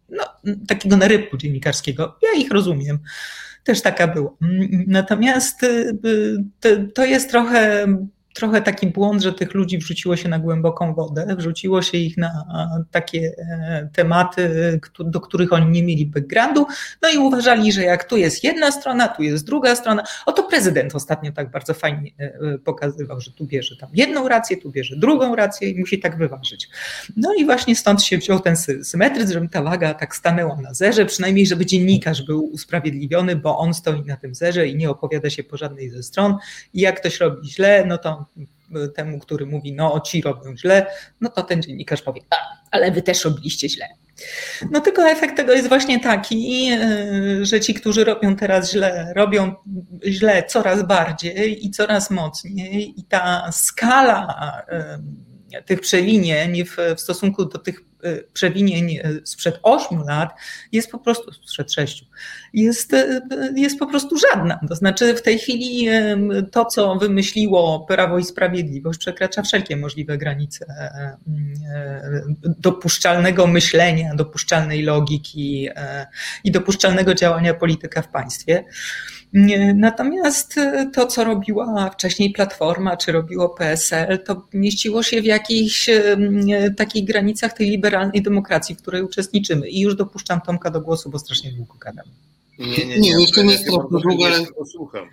no, 0.09 0.23
takiego 0.67 0.97
narybu 0.97 1.37
dziennikarskiego. 1.37 2.17
Ja 2.21 2.41
ich 2.41 2.51
rozumiem 2.51 2.99
też 3.63 3.81
taka 3.81 4.07
była. 4.07 4.31
Natomiast 4.87 5.63
y, 5.63 5.97
to 6.93 7.05
jest 7.05 7.29
trochę 7.29 7.87
trochę 8.34 8.61
taki 8.61 8.88
błąd, 8.88 9.21
że 9.21 9.34
tych 9.34 9.53
ludzi 9.53 9.77
wrzuciło 9.77 10.15
się 10.15 10.29
na 10.29 10.39
głęboką 10.39 10.93
wodę, 10.93 11.36
wrzuciło 11.38 11.82
się 11.82 11.97
ich 11.97 12.17
na 12.17 12.45
takie 12.91 13.36
e, 13.38 13.89
tematy, 13.93 14.79
do 14.99 15.21
których 15.21 15.53
oni 15.53 15.71
nie 15.71 15.84
mieli 15.84 16.05
backgroundu, 16.05 16.65
no 17.01 17.09
i 17.09 17.17
uważali, 17.17 17.71
że 17.71 17.84
jak 17.84 18.03
tu 18.03 18.17
jest 18.17 18.43
jedna 18.43 18.71
strona, 18.71 19.07
tu 19.07 19.23
jest 19.23 19.45
druga 19.45 19.75
strona. 19.75 20.03
Oto 20.25 20.43
prezydent 20.43 20.95
ostatnio 20.95 21.32
tak 21.32 21.51
bardzo 21.51 21.73
fajnie 21.73 22.11
e, 22.19 22.23
e, 22.23 22.57
pokazywał, 22.57 23.21
że 23.21 23.32
tu 23.32 23.45
bierze 23.45 23.75
tam 23.77 23.89
jedną 23.93 24.27
rację, 24.27 24.57
tu 24.57 24.71
bierze 24.71 24.95
drugą 24.95 25.36
rację 25.36 25.69
i 25.69 25.79
musi 25.79 25.99
tak 25.99 26.17
wyważyć. 26.17 26.69
No 27.17 27.34
i 27.34 27.45
właśnie 27.45 27.75
stąd 27.75 28.03
się 28.03 28.17
wziął 28.17 28.39
ten 28.39 28.55
symetryzm, 28.84 29.34
żeby 29.34 29.49
ta 29.49 29.63
waga 29.63 29.93
tak 29.93 30.15
stanęła 30.15 30.61
na 30.61 30.73
zerze, 30.73 31.05
przynajmniej 31.05 31.45
żeby 31.45 31.65
dziennikarz 31.65 32.21
był 32.21 32.45
usprawiedliwiony, 32.45 33.36
bo 33.36 33.57
on 33.57 33.73
stoi 33.73 34.03
na 34.05 34.17
tym 34.17 34.36
zerze 34.36 34.67
i 34.67 34.75
nie 34.75 34.89
opowiada 34.89 35.29
się 35.29 35.43
po 35.43 35.57
żadnej 35.57 35.89
ze 35.89 36.03
stron 36.03 36.38
i 36.73 36.82
jak 36.82 36.99
ktoś 36.99 37.19
robi 37.19 37.49
źle, 37.49 37.86
no 37.88 37.97
to 37.97 38.20
temu, 38.95 39.19
który 39.19 39.45
mówi, 39.45 39.74
no 39.74 39.99
ci 39.99 40.22
robią 40.22 40.57
źle, 40.57 40.86
no 41.22 41.30
to 41.30 41.43
ten 41.43 41.61
dziennikarz 41.61 42.01
powie, 42.01 42.22
a, 42.30 42.36
ale 42.72 42.91
wy 42.91 43.01
też 43.01 43.26
robiliście 43.26 43.69
źle. 43.69 43.88
No 44.72 44.82
tylko 44.82 45.09
efekt 45.09 45.38
tego 45.38 45.53
jest 45.53 45.67
właśnie 45.67 45.99
taki, 45.99 46.69
e, 46.72 47.45
że 47.45 47.59
ci, 47.59 47.74
którzy 47.74 48.03
robią 48.03 48.36
teraz 48.36 48.72
źle, 48.72 49.13
robią 49.15 49.53
źle 50.05 50.43
coraz 50.43 50.88
bardziej 50.88 51.65
i 51.65 51.72
coraz 51.72 52.09
mocniej 52.11 52.99
i 52.99 53.03
ta 53.03 53.51
skala 53.51 54.38
tych 55.65 55.81
przewinień 55.81 56.65
w, 56.65 56.77
w 56.97 57.01
stosunku 57.01 57.45
do 57.45 57.59
tych 57.59 57.81
e, 58.03 58.17
przewinień 58.33 58.97
e, 58.97 59.11
sprzed 59.23 59.59
8 59.63 60.03
lat 60.03 60.29
jest 60.71 60.91
po 60.91 60.99
prostu, 60.99 61.31
sprzed 61.33 61.73
6, 61.73 62.05
jest, 62.53 62.93
e, 62.93 63.21
jest 63.55 63.79
po 63.79 63.87
prostu 63.87 64.15
żadna. 64.17 64.59
To 64.69 64.75
znaczy 64.75 65.15
w 65.15 65.21
tej 65.21 65.39
chwili 65.39 65.87
to, 66.51 66.65
co 66.65 66.95
wymyśliło 66.95 67.79
Prawo 67.79 68.19
i 68.19 68.23
Sprawiedliwość 68.23 68.99
przekracza 68.99 69.41
wszelkie 69.41 69.77
możliwe 69.77 70.17
granice 70.17 70.65
dopuszczalnego 72.43 73.47
myślenia, 73.47 74.15
dopuszczalnej 74.15 74.83
logiki 74.83 75.69
i 76.43 76.51
dopuszczalnego 76.51 77.13
działania 77.13 77.53
polityka 77.53 78.01
w 78.01 78.07
państwie. 78.07 78.63
Natomiast 79.75 80.57
e, 80.57 80.91
to, 80.93 81.07
co 81.07 81.23
robiła 81.23 81.89
wcześniej 81.89 82.32
Platforma, 82.32 82.97
czy 82.97 83.11
robiło 83.11 83.49
PSL, 83.49 84.23
to 84.23 84.47
mieściło 84.53 85.03
się 85.03 85.21
w 85.21 85.25
jakichś 85.25 85.89
e, 85.89 86.17
takich 86.77 87.05
granicach 87.05 87.53
tej 87.53 87.69
liberalnej 87.69 88.21
demokracji, 88.21 88.75
w 88.75 88.82
której 88.82 89.03
uczestniczymy. 89.03 89.69
I 89.69 89.79
już 89.79 89.95
dopuszczam 89.95 90.41
Tomka 90.41 90.69
do 90.69 90.82
głosu, 90.82 91.09
bo 91.09 91.19
strasznie 91.19 91.51
długo 91.51 91.73
gadam. 91.73 92.05
Nie, 92.59 92.67
nie, 92.67 92.86
nie, 92.86 92.99
nie 92.99 93.21
jeszcze 93.21 93.43
nie 93.43 93.51
jest 93.51 93.65
trochę 93.65 93.88
długo, 93.89 94.25
ale 94.25 94.45
posłucham. 94.45 95.09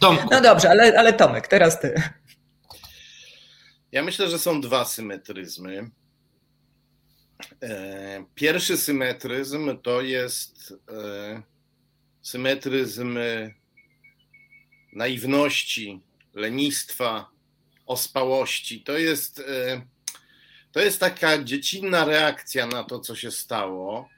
Tomku. 0.00 0.28
No 0.30 0.40
dobrze, 0.40 0.70
ale, 0.70 0.98
ale 0.98 1.12
Tomek, 1.12 1.48
teraz 1.48 1.80
ty. 1.80 2.02
Ja 3.92 4.02
myślę, 4.02 4.28
że 4.28 4.38
są 4.38 4.60
dwa 4.60 4.84
symetryzmy. 4.84 5.90
E, 7.62 8.24
pierwszy 8.34 8.76
symetryzm 8.76 9.78
to 9.82 10.00
jest 10.00 10.74
symetryzm 12.22 13.18
naiwności, 14.92 16.00
lenistwa, 16.34 17.30
ospałości. 17.86 18.80
To 18.80 18.98
jest, 18.98 19.38
e, 19.38 19.82
to 20.72 20.80
jest 20.80 21.00
taka 21.00 21.44
dziecinna 21.44 22.04
reakcja 22.04 22.66
na 22.66 22.84
to, 22.84 23.00
co 23.00 23.16
się 23.16 23.30
stało, 23.30 24.08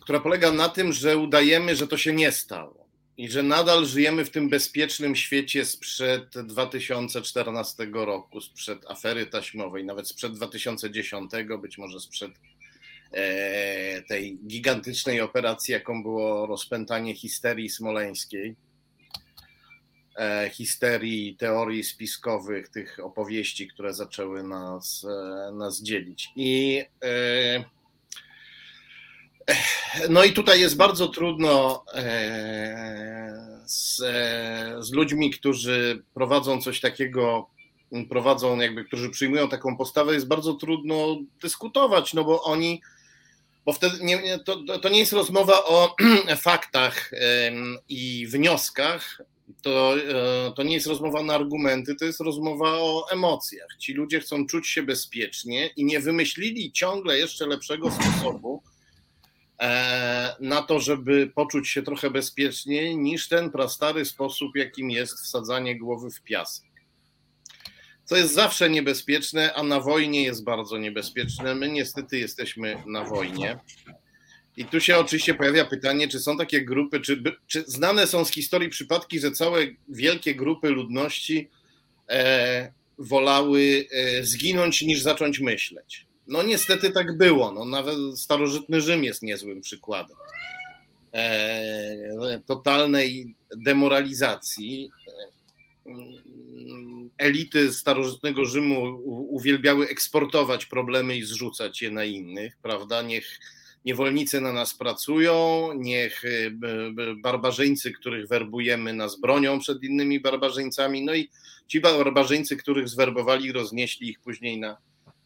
która 0.00 0.20
polega 0.20 0.52
na 0.52 0.68
tym, 0.68 0.92
że 0.92 1.18
udajemy, 1.18 1.76
że 1.76 1.86
to 1.86 1.96
się 1.96 2.12
nie 2.12 2.32
stało 2.32 2.84
i 3.16 3.28
że 3.28 3.42
nadal 3.42 3.86
żyjemy 3.86 4.24
w 4.24 4.30
tym 4.30 4.48
bezpiecznym 4.48 5.16
świecie 5.16 5.64
sprzed 5.64 6.38
2014 6.46 7.88
roku, 7.92 8.40
sprzed 8.40 8.90
afery 8.90 9.26
taśmowej, 9.26 9.84
nawet 9.84 10.08
sprzed 10.08 10.32
2010, 10.32 11.30
być 11.60 11.78
może 11.78 12.00
sprzed 12.00 12.32
tej 14.08 14.38
gigantycznej 14.46 15.20
operacji, 15.20 15.72
jaką 15.72 16.02
było 16.02 16.46
rozpętanie 16.46 17.14
histerii 17.14 17.68
smoleńskiej, 17.70 18.56
e, 20.18 20.50
histerii 20.52 21.36
teorii 21.36 21.84
spiskowych, 21.84 22.68
tych 22.68 22.98
opowieści, 23.02 23.68
które 23.68 23.94
zaczęły 23.94 24.42
nas, 24.42 25.06
e, 25.48 25.52
nas 25.52 25.82
dzielić. 25.82 26.28
I 26.36 26.82
no 30.10 30.24
i 30.24 30.32
tutaj 30.32 30.60
jest 30.60 30.76
bardzo 30.76 31.08
trudno 31.08 31.84
z, 33.66 33.96
z 34.86 34.92
ludźmi, 34.92 35.30
którzy 35.30 36.02
prowadzą 36.14 36.62
coś 36.62 36.80
takiego 36.80 37.50
prowadzą, 38.08 38.60
jakby, 38.60 38.84
którzy 38.84 39.10
przyjmują 39.10 39.48
taką 39.48 39.76
postawę, 39.76 40.14
jest 40.14 40.28
bardzo 40.28 40.54
trudno 40.54 41.16
dyskutować, 41.42 42.14
no 42.14 42.24
bo 42.24 42.42
oni 42.42 42.80
bo 43.64 43.72
wtedy 43.72 44.04
nie, 44.04 44.38
to, 44.38 44.78
to 44.78 44.88
nie 44.88 44.98
jest 44.98 45.12
rozmowa 45.12 45.64
o 45.64 45.96
faktach 46.36 47.10
i 47.88 48.26
wnioskach, 48.26 49.22
to, 49.62 49.94
e, 49.96 50.52
to 50.52 50.62
nie 50.62 50.74
jest 50.74 50.86
rozmowa 50.86 51.22
na 51.22 51.34
argumenty, 51.34 51.94
to 51.94 52.04
jest 52.04 52.20
rozmowa 52.20 52.68
o 52.68 53.06
emocjach. 53.10 53.68
Ci 53.78 53.92
ludzie 53.92 54.20
chcą 54.20 54.46
czuć 54.46 54.68
się 54.68 54.82
bezpiecznie 54.82 55.66
i 55.66 55.84
nie 55.84 56.00
wymyślili 56.00 56.72
ciągle 56.72 57.18
jeszcze 57.18 57.46
lepszego 57.46 57.90
sposobu 57.90 58.62
e, 59.60 60.36
na 60.40 60.62
to, 60.62 60.80
żeby 60.80 61.32
poczuć 61.34 61.68
się 61.68 61.82
trochę 61.82 62.10
bezpieczniej 62.10 62.96
niż 62.96 63.28
ten 63.28 63.50
prastary 63.50 64.04
sposób, 64.04 64.56
jakim 64.56 64.90
jest 64.90 65.20
wsadzanie 65.20 65.78
głowy 65.78 66.10
w 66.10 66.22
piasek 66.22 66.73
co 68.04 68.16
jest 68.16 68.34
zawsze 68.34 68.70
niebezpieczne, 68.70 69.54
a 69.54 69.62
na 69.62 69.80
wojnie 69.80 70.22
jest 70.22 70.44
bardzo 70.44 70.78
niebezpieczne. 70.78 71.54
My 71.54 71.68
niestety 71.68 72.18
jesteśmy 72.18 72.82
na 72.86 73.04
wojnie. 73.04 73.58
I 74.56 74.64
tu 74.64 74.80
się 74.80 74.96
oczywiście 74.96 75.34
pojawia 75.34 75.64
pytanie, 75.64 76.08
czy 76.08 76.20
są 76.20 76.36
takie 76.38 76.64
grupy, 76.64 77.00
czy, 77.00 77.22
czy 77.46 77.64
znane 77.66 78.06
są 78.06 78.24
z 78.24 78.30
historii 78.30 78.68
przypadki, 78.68 79.20
że 79.20 79.30
całe 79.30 79.66
wielkie 79.88 80.34
grupy 80.34 80.70
ludności 80.70 81.48
e, 82.08 82.72
wolały 82.98 83.86
e, 83.90 84.24
zginąć 84.24 84.82
niż 84.82 85.00
zacząć 85.00 85.40
myśleć. 85.40 86.06
No 86.26 86.42
niestety 86.42 86.90
tak 86.90 87.16
było. 87.16 87.52
No, 87.52 87.64
nawet 87.64 87.96
starożytny 88.16 88.80
Rzym 88.80 89.04
jest 89.04 89.22
niezłym 89.22 89.60
przykładem 89.60 90.16
e, 91.12 92.40
totalnej 92.46 93.34
demoralizacji. 93.56 94.90
Elity 97.18 97.72
starożytnego 97.72 98.44
Rzymu 98.44 99.00
uwielbiały 99.28 99.88
eksportować 99.88 100.66
problemy 100.66 101.16
i 101.16 101.22
zrzucać 101.22 101.82
je 101.82 101.90
na 101.90 102.04
innych, 102.04 102.56
prawda? 102.62 103.02
Niech 103.02 103.38
niewolnicy 103.84 104.40
na 104.40 104.52
nas 104.52 104.74
pracują, 104.74 105.68
niech 105.76 106.24
e, 106.24 106.50
barbarzyńcy, 107.16 107.92
których 107.92 108.28
werbujemy, 108.28 108.92
nas 108.92 109.20
bronią 109.20 109.58
przed 109.58 109.82
innymi 109.82 110.20
barbarzyńcami, 110.20 111.04
no 111.04 111.14
i 111.14 111.30
ci 111.68 111.80
barbarzyńcy, 111.80 112.56
których 112.56 112.88
zwerbowali, 112.88 113.52
roznieśli 113.52 114.08
ich 114.08 114.20
później 114.20 114.60
na, 114.60 114.76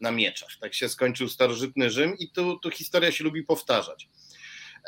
na 0.01 0.11
mieczach. 0.11 0.49
Tak 0.61 0.75
się 0.75 0.89
skończył 0.89 1.29
starożytny 1.29 1.91
Rzym 1.91 2.19
i 2.19 2.31
tu, 2.31 2.59
tu 2.59 2.71
historia 2.71 3.13
się 3.13 3.25
lubi 3.25 3.43
powtarzać. 3.43 4.09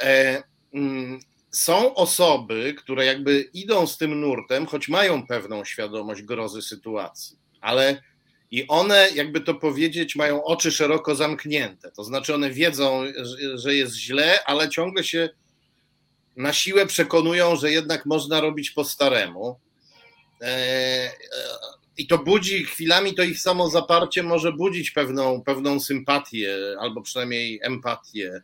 E, 0.00 0.42
mm, 0.74 1.20
są 1.50 1.94
osoby, 1.94 2.74
które 2.78 3.04
jakby 3.04 3.40
idą 3.40 3.86
z 3.86 3.98
tym 3.98 4.20
nurtem, 4.20 4.66
choć 4.66 4.88
mają 4.88 5.26
pewną 5.26 5.64
świadomość 5.64 6.22
grozy 6.22 6.62
sytuacji, 6.62 7.38
ale 7.60 8.02
i 8.50 8.66
one, 8.68 9.10
jakby 9.14 9.40
to 9.40 9.54
powiedzieć, 9.54 10.16
mają 10.16 10.44
oczy 10.44 10.72
szeroko 10.72 11.14
zamknięte. 11.14 11.90
To 11.90 12.04
znaczy, 12.04 12.34
one 12.34 12.50
wiedzą, 12.50 13.02
że 13.54 13.74
jest 13.74 13.96
źle, 13.96 14.44
ale 14.44 14.68
ciągle 14.68 15.04
się 15.04 15.28
na 16.36 16.52
siłę 16.52 16.86
przekonują, 16.86 17.56
że 17.56 17.72
jednak 17.72 18.06
można 18.06 18.40
robić 18.40 18.70
po 18.70 18.84
staremu. 18.84 19.60
E, 20.40 20.46
e, 20.46 21.12
I 21.96 22.06
to 22.06 22.18
budzi 22.18 22.64
chwilami, 22.64 23.14
to 23.14 23.22
ich 23.22 23.40
samo 23.40 23.70
zaparcie 23.70 24.22
może 24.22 24.52
budzić 24.52 24.90
pewną, 24.90 25.42
pewną 25.42 25.80
sympatię 25.80 26.56
albo 26.80 27.02
przynajmniej 27.02 27.60
empatię. 27.62 28.42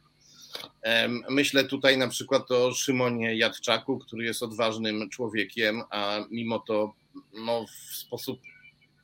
Myślę 1.30 1.64
tutaj 1.64 1.98
na 1.98 2.08
przykład 2.08 2.50
o 2.50 2.74
Szymonie 2.74 3.36
Jadczaku, 3.36 3.98
który 3.98 4.24
jest 4.24 4.42
odważnym 4.42 5.10
człowiekiem, 5.10 5.82
a 5.90 6.18
mimo 6.30 6.58
to 6.58 6.92
no, 7.34 7.66
w 7.66 7.96
sposób 7.96 8.38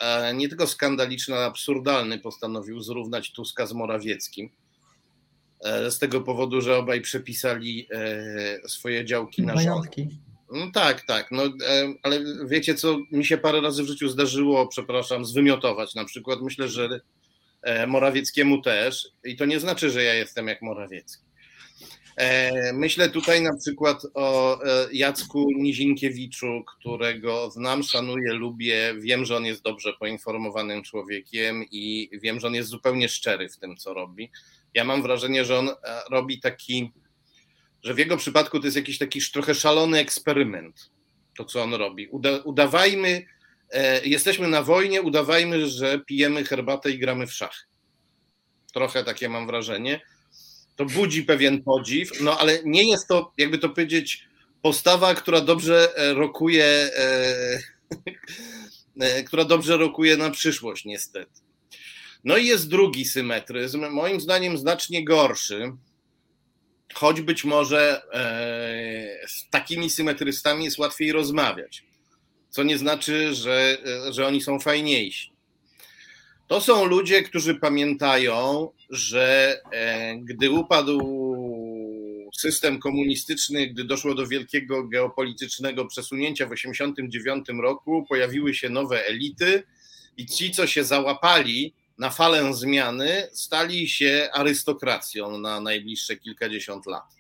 E, 0.02 0.34
nie 0.34 0.48
tylko 0.48 0.66
skandaliczny, 0.66 1.34
ale 1.36 1.44
absurdalny 1.44 2.18
postanowił 2.18 2.80
zrównać 2.80 3.32
Tuska 3.32 3.66
z 3.66 3.72
Morawieckim. 3.72 4.50
E, 5.64 5.90
z 5.90 5.98
tego 5.98 6.20
powodu, 6.20 6.60
że 6.60 6.76
obaj 6.76 7.00
przepisali 7.00 7.88
e, 7.90 8.68
swoje 8.68 9.04
działki 9.04 9.42
na 9.42 9.56
rząd. 9.56 9.96
No 10.52 10.70
tak, 10.74 11.02
tak. 11.06 11.30
No, 11.30 11.42
ale 12.02 12.20
wiecie 12.46 12.74
co, 12.74 12.98
mi 13.12 13.24
się 13.24 13.38
parę 13.38 13.60
razy 13.60 13.82
w 13.82 13.86
życiu 13.86 14.08
zdarzyło, 14.08 14.66
przepraszam, 14.66 15.24
zwymiotować. 15.24 15.94
Na 15.94 16.04
przykład 16.04 16.40
myślę, 16.42 16.68
że 16.68 17.00
Morawieckiemu 17.86 18.62
też. 18.62 19.08
I 19.24 19.36
to 19.36 19.44
nie 19.44 19.60
znaczy, 19.60 19.90
że 19.90 20.02
ja 20.02 20.14
jestem 20.14 20.48
jak 20.48 20.62
Morawiecki. 20.62 21.24
E, 22.16 22.72
myślę 22.72 23.08
tutaj 23.08 23.42
na 23.42 23.56
przykład 23.56 24.02
o 24.14 24.60
e, 24.64 24.88
Jacku 24.92 25.46
Nizinkiewiczu, 25.56 26.64
którego 26.66 27.50
znam, 27.50 27.82
szanuję, 27.82 28.32
lubię. 28.32 28.94
Wiem, 28.98 29.24
że 29.24 29.36
on 29.36 29.44
jest 29.44 29.62
dobrze 29.62 29.92
poinformowanym 29.92 30.82
człowiekiem 30.82 31.64
i 31.70 32.10
wiem, 32.12 32.40
że 32.40 32.46
on 32.46 32.54
jest 32.54 32.68
zupełnie 32.68 33.08
szczery 33.08 33.48
w 33.48 33.56
tym, 33.56 33.76
co 33.76 33.94
robi. 33.94 34.30
Ja 34.74 34.84
mam 34.84 35.02
wrażenie, 35.02 35.44
że 35.44 35.58
on 35.58 35.68
e, 35.68 35.74
robi 36.10 36.40
taki, 36.40 36.92
że 37.82 37.94
w 37.94 37.98
jego 37.98 38.16
przypadku 38.16 38.60
to 38.60 38.66
jest 38.66 38.76
jakiś 38.76 38.98
taki 38.98 39.20
trochę 39.32 39.54
szalony 39.54 39.98
eksperyment, 39.98 40.90
to 41.36 41.44
co 41.44 41.62
on 41.62 41.74
robi. 41.74 42.08
Uda, 42.08 42.38
udawajmy, 42.44 43.26
jesteśmy 44.04 44.48
na 44.48 44.62
wojnie, 44.62 45.02
udawajmy, 45.02 45.68
że 45.68 45.98
pijemy 45.98 46.44
herbatę 46.44 46.90
i 46.90 46.98
gramy 46.98 47.26
w 47.26 47.32
szachy. 47.32 47.64
Trochę 48.72 49.04
takie 49.04 49.28
mam 49.28 49.46
wrażenie 49.46 50.00
to 50.76 50.84
budzi 50.84 51.22
pewien 51.22 51.62
podziw, 51.62 52.20
no 52.20 52.38
ale 52.38 52.58
nie 52.64 52.90
jest 52.90 53.08
to, 53.08 53.32
jakby 53.38 53.58
to 53.58 53.68
powiedzieć, 53.68 54.24
postawa, 54.62 55.14
która 55.14 55.40
dobrze 55.40 55.96
e, 55.96 56.14
rokuje, 56.14 56.64
e, 56.64 57.58
e, 59.00 59.22
która 59.22 59.44
dobrze 59.44 59.76
rokuje 59.76 60.16
na 60.16 60.30
przyszłość, 60.30 60.84
niestety. 60.84 61.40
No 62.24 62.36
i 62.36 62.46
jest 62.46 62.68
drugi 62.68 63.04
symetryzm, 63.04 63.88
moim 63.90 64.20
zdaniem 64.20 64.58
znacznie 64.58 65.04
gorszy, 65.04 65.72
choć 66.94 67.20
być 67.20 67.44
może 67.44 68.02
e, 68.12 69.28
z 69.28 69.50
takimi 69.50 69.90
symetrystami 69.90 70.64
jest 70.64 70.78
łatwiej 70.78 71.12
rozmawiać, 71.12 71.84
co 72.50 72.62
nie 72.62 72.78
znaczy, 72.78 73.34
że, 73.34 73.78
e, 74.08 74.12
że 74.12 74.26
oni 74.26 74.40
są 74.40 74.60
fajniejsi. 74.60 75.31
To 76.52 76.60
są 76.60 76.84
ludzie, 76.84 77.22
którzy 77.22 77.54
pamiętają, 77.54 78.68
że 78.90 79.56
e, 79.72 80.16
gdy 80.16 80.50
upadł 80.50 81.00
system 82.34 82.78
komunistyczny, 82.78 83.66
gdy 83.66 83.84
doszło 83.84 84.14
do 84.14 84.26
wielkiego 84.26 84.88
geopolitycznego 84.88 85.86
przesunięcia 85.86 86.46
w 86.46 86.50
1989 86.50 87.62
roku, 87.62 88.06
pojawiły 88.08 88.54
się 88.54 88.68
nowe 88.68 89.06
elity 89.06 89.62
i 90.16 90.26
ci, 90.26 90.50
co 90.50 90.66
się 90.66 90.84
załapali 90.84 91.74
na 91.98 92.10
falę 92.10 92.54
zmiany, 92.54 93.28
stali 93.32 93.88
się 93.88 94.28
arystokracją 94.32 95.38
na 95.38 95.60
najbliższe 95.60 96.16
kilkadziesiąt 96.16 96.86
lat. 96.86 97.16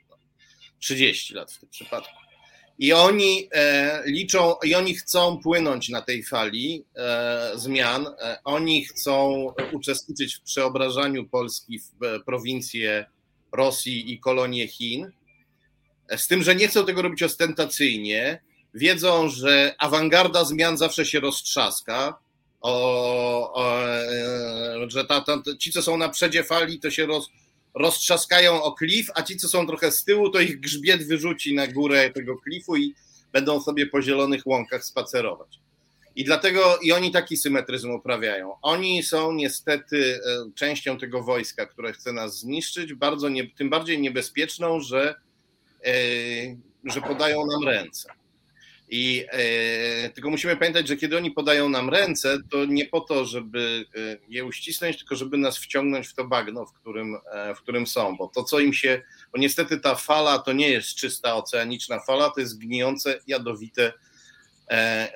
30 0.78 1.34
lat 1.34 1.52
w 1.52 1.58
tym 1.58 1.68
przypadku. 1.68 2.21
I 2.78 2.92
oni 2.92 3.48
e, 3.52 4.02
liczą, 4.06 4.54
i 4.64 4.74
oni 4.74 4.94
chcą 4.94 5.38
płynąć 5.38 5.88
na 5.88 6.02
tej 6.02 6.22
fali 6.22 6.84
e, 6.96 7.52
zmian. 7.54 8.06
E, 8.06 8.38
oni 8.44 8.84
chcą 8.84 9.46
uczestniczyć 9.72 10.34
w 10.34 10.40
przeobrażaniu 10.40 11.28
Polski 11.28 11.78
w 11.78 12.24
prowincję 12.26 13.06
Rosji 13.52 14.12
i 14.12 14.20
kolonie 14.20 14.68
Chin. 14.68 15.12
Z 16.16 16.28
tym, 16.28 16.42
że 16.42 16.54
nie 16.54 16.68
chcą 16.68 16.86
tego 16.86 17.02
robić 17.02 17.22
ostentacyjnie. 17.22 18.42
Wiedzą, 18.74 19.28
że 19.28 19.74
awangarda 19.78 20.44
zmian 20.44 20.76
zawsze 20.76 21.04
się 21.04 21.20
roztrzaska. 21.20 22.18
O, 22.60 23.52
o, 23.54 23.80
że 24.88 25.04
ta, 25.04 25.20
ta, 25.20 25.42
ci, 25.58 25.72
co 25.72 25.82
są 25.82 25.96
na 25.96 26.08
przedzie 26.08 26.44
fali, 26.44 26.80
to 26.80 26.90
się 26.90 27.06
roz, 27.06 27.28
roztrzaskają 27.74 28.62
o 28.62 28.72
klif, 28.72 29.06
a 29.14 29.22
ci, 29.22 29.36
co 29.36 29.48
są 29.48 29.66
trochę 29.66 29.92
z 29.92 30.04
tyłu, 30.04 30.30
to 30.30 30.40
ich 30.40 30.60
grzbiet 30.60 31.06
wyrzuci 31.06 31.54
na 31.54 31.66
górę 31.66 32.10
tego 32.10 32.36
klifu 32.36 32.76
i 32.76 32.94
będą 33.32 33.60
sobie 33.60 33.86
po 33.86 34.02
zielonych 34.02 34.46
łąkach 34.46 34.84
spacerować. 34.84 35.58
I 36.16 36.24
dlatego 36.24 36.78
i 36.82 36.92
oni 36.92 37.10
taki 37.10 37.36
symetryzm 37.36 37.90
uprawiają. 37.90 38.56
Oni 38.62 39.02
są 39.02 39.32
niestety 39.32 40.20
e, 40.26 40.50
częścią 40.54 40.98
tego 40.98 41.22
wojska, 41.22 41.66
które 41.66 41.92
chce 41.92 42.12
nas 42.12 42.38
zniszczyć, 42.38 42.94
bardzo 42.94 43.28
nie, 43.28 43.50
tym 43.50 43.70
bardziej 43.70 44.00
niebezpieczną, 44.00 44.80
że, 44.80 45.14
e, 45.84 45.92
że 46.84 47.00
podają 47.00 47.46
nam 47.46 47.64
ręce. 47.64 48.08
I 48.94 49.24
e, 49.32 50.10
tylko 50.10 50.30
musimy 50.30 50.56
pamiętać, 50.56 50.88
że 50.88 50.96
kiedy 50.96 51.16
oni 51.16 51.30
podają 51.30 51.68
nam 51.68 51.90
ręce, 51.90 52.38
to 52.50 52.64
nie 52.64 52.86
po 52.86 53.00
to, 53.00 53.24
żeby 53.24 53.84
e, 53.96 54.16
je 54.28 54.44
uścisnąć, 54.44 54.98
tylko 54.98 55.16
żeby 55.16 55.38
nas 55.38 55.58
wciągnąć 55.58 56.08
w 56.08 56.14
to 56.14 56.24
bagno, 56.24 56.66
w 56.66 56.72
którym, 56.72 57.16
e, 57.32 57.54
w 57.54 57.58
którym 57.58 57.86
są. 57.86 58.16
Bo 58.16 58.28
to, 58.28 58.44
co 58.44 58.60
im 58.60 58.72
się. 58.72 59.02
Bo 59.32 59.38
niestety 59.38 59.80
ta 59.80 59.94
fala 59.94 60.38
to 60.38 60.52
nie 60.52 60.70
jest 60.70 60.94
czysta 60.94 61.34
oceaniczna 61.34 62.00
fala, 62.00 62.30
to 62.30 62.40
jest 62.40 62.58
gnijące, 62.58 63.20
jadowite 63.26 63.92
e, 64.70 65.08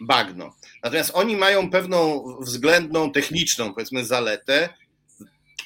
bagno. 0.00 0.54
Natomiast 0.82 1.10
oni 1.14 1.36
mają 1.36 1.70
pewną 1.70 2.24
względną, 2.40 3.12
techniczną, 3.12 3.74
powiedzmy, 3.74 4.04
zaletę, 4.04 4.68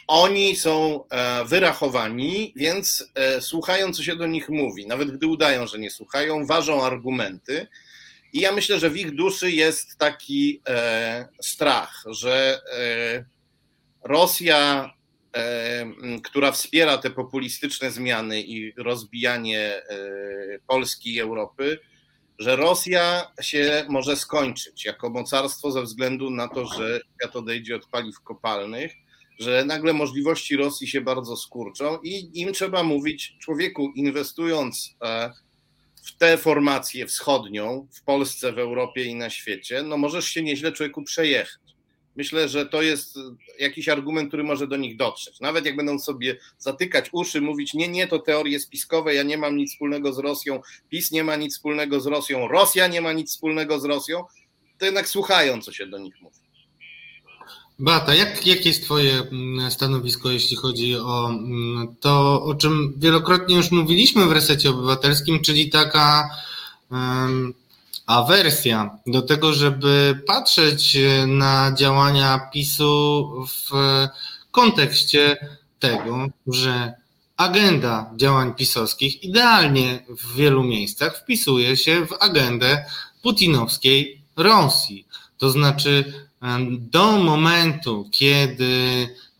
oni 0.09 0.57
są 0.57 1.05
e, 1.09 1.45
wyrachowani, 1.45 2.53
więc 2.57 3.11
e, 3.15 3.41
słuchają, 3.41 3.93
co 3.93 4.03
się 4.03 4.17
do 4.17 4.27
nich 4.27 4.49
mówi. 4.49 4.87
Nawet 4.87 5.11
gdy 5.11 5.27
udają, 5.27 5.67
że 5.67 5.79
nie 5.79 5.91
słuchają, 5.91 6.47
ważą 6.47 6.85
argumenty. 6.85 7.67
I 8.33 8.41
ja 8.41 8.53
myślę, 8.53 8.79
że 8.79 8.91
w 8.91 8.97
ich 8.97 9.15
duszy 9.15 9.51
jest 9.51 9.99
taki 9.99 10.63
e, 10.69 11.29
strach, 11.43 12.05
że 12.07 12.61
Rosja, 14.05 14.91
która 16.25 16.53
wspiera 16.53 16.99
te 16.99 17.11
populistyczne 17.11 17.91
zmiany 17.91 18.43
i 18.43 18.73
rozbijanie 18.77 19.83
Polski 20.67 21.15
i 21.15 21.21
Europy, 21.21 21.79
że 22.39 22.57
Rosja 22.57 23.33
się 23.41 23.85
może 23.89 24.17
skończyć 24.17 24.85
jako 24.85 25.11
mocarstwo 25.11 25.71
ze 25.71 25.83
względu 25.83 26.31
na 26.31 26.49
to, 26.49 26.67
że 26.67 27.01
świat 27.15 27.37
odejdzie 27.37 27.77
od 27.77 27.87
paliw 27.87 28.21
kopalnych 28.21 28.93
że 29.39 29.65
nagle 29.65 29.93
możliwości 29.93 30.57
Rosji 30.57 30.89
się 30.89 31.01
bardzo 31.01 31.37
skurczą 31.37 31.99
i 32.03 32.41
im 32.41 32.53
trzeba 32.53 32.83
mówić, 32.83 33.37
człowieku, 33.41 33.93
inwestując 33.95 34.97
e, 35.03 35.33
w 36.05 36.17
tę 36.17 36.39
formację 36.39 37.07
wschodnią 37.07 37.89
w 37.93 38.03
Polsce, 38.03 38.53
w 38.53 38.59
Europie 38.59 39.05
i 39.05 39.15
na 39.15 39.31
świecie, 39.31 39.83
no 39.83 39.97
możesz 39.97 40.29
się 40.29 40.43
nieźle 40.43 40.73
człowieku 40.73 41.03
przejechać. 41.03 41.61
myślę, 42.17 42.49
że 42.49 42.67
to 42.67 42.83
jest 42.83 43.19
jakiś 43.59 43.89
argument, 43.89 44.29
który 44.29 44.45
może 44.45 44.67
do 44.67 44.77
nich 44.77 44.97
dotrzeć. 44.97 45.41
Nawet 45.41 45.67
jak 45.67 45.77
będą 45.77 45.99
sobie 45.99 46.37
zatykać 46.59 47.09
uszy, 47.13 47.41
mówić, 47.41 47.75
nie, 47.75 47.89
nie, 47.89 48.09
to 48.09 48.19
teorie 48.19 48.61
spiskowe, 48.61 49.15
ja 49.15 49.23
nie 49.23 49.39
mam 49.39 49.57
nic 49.57 49.73
wspólnego 49.73 50.13
z 50.13 50.19
Rosją, 50.19 50.61
PiS 50.89 51.11
nie 51.11 51.25
ma 51.25 51.37
nic 51.37 51.55
wspólnego 51.55 52.01
z 52.01 52.07
Rosją, 52.07 52.49
Rosja 52.49 52.87
nie 52.87 53.01
ma 53.01 53.13
nic 53.13 53.31
wspólnego 53.31 53.81
z 53.81 53.85
Rosją, 53.85 54.25
to 54.79 54.85
jednak 54.85 55.09
słuchają, 55.09 55.63
co 55.63 55.73
się 55.73 55.87
do 55.87 55.99
nich 55.99 56.21
mówi. 56.21 56.48
Bata, 57.81 58.15
jak, 58.15 58.47
jakie 58.47 58.69
jest 58.69 58.85
Twoje 58.85 59.13
mm, 59.13 59.71
stanowisko, 59.71 60.31
jeśli 60.31 60.57
chodzi 60.57 60.97
o 60.97 61.29
mm, 61.31 61.95
to, 62.01 62.43
o 62.43 62.55
czym 62.55 62.95
wielokrotnie 62.97 63.57
już 63.57 63.71
mówiliśmy 63.71 64.27
w 64.27 64.33
resecie 64.33 64.71
obywatelskim, 64.71 65.41
czyli 65.41 65.71
taka 65.71 66.31
um, 66.91 67.55
awersja 68.07 68.99
do 69.07 69.23
tego, 69.23 69.53
żeby 69.53 70.23
patrzeć 70.27 70.99
na 71.27 71.73
działania 71.75 72.51
PiSu 72.53 73.31
w 73.49 73.71
kontekście 74.51 75.37
tego, 75.79 76.27
że 76.47 76.93
agenda 77.37 78.11
działań 78.17 78.55
pisowskich 78.55 79.23
idealnie 79.23 80.05
w 80.09 80.35
wielu 80.35 80.63
miejscach 80.63 81.19
wpisuje 81.19 81.77
się 81.77 82.07
w 82.07 82.13
agendę 82.21 82.85
putinowskiej 83.23 84.21
Rosji. 84.37 85.07
To 85.39 85.51
znaczy, 85.51 86.13
do 86.79 87.19
momentu, 87.19 88.09
kiedy 88.11 88.65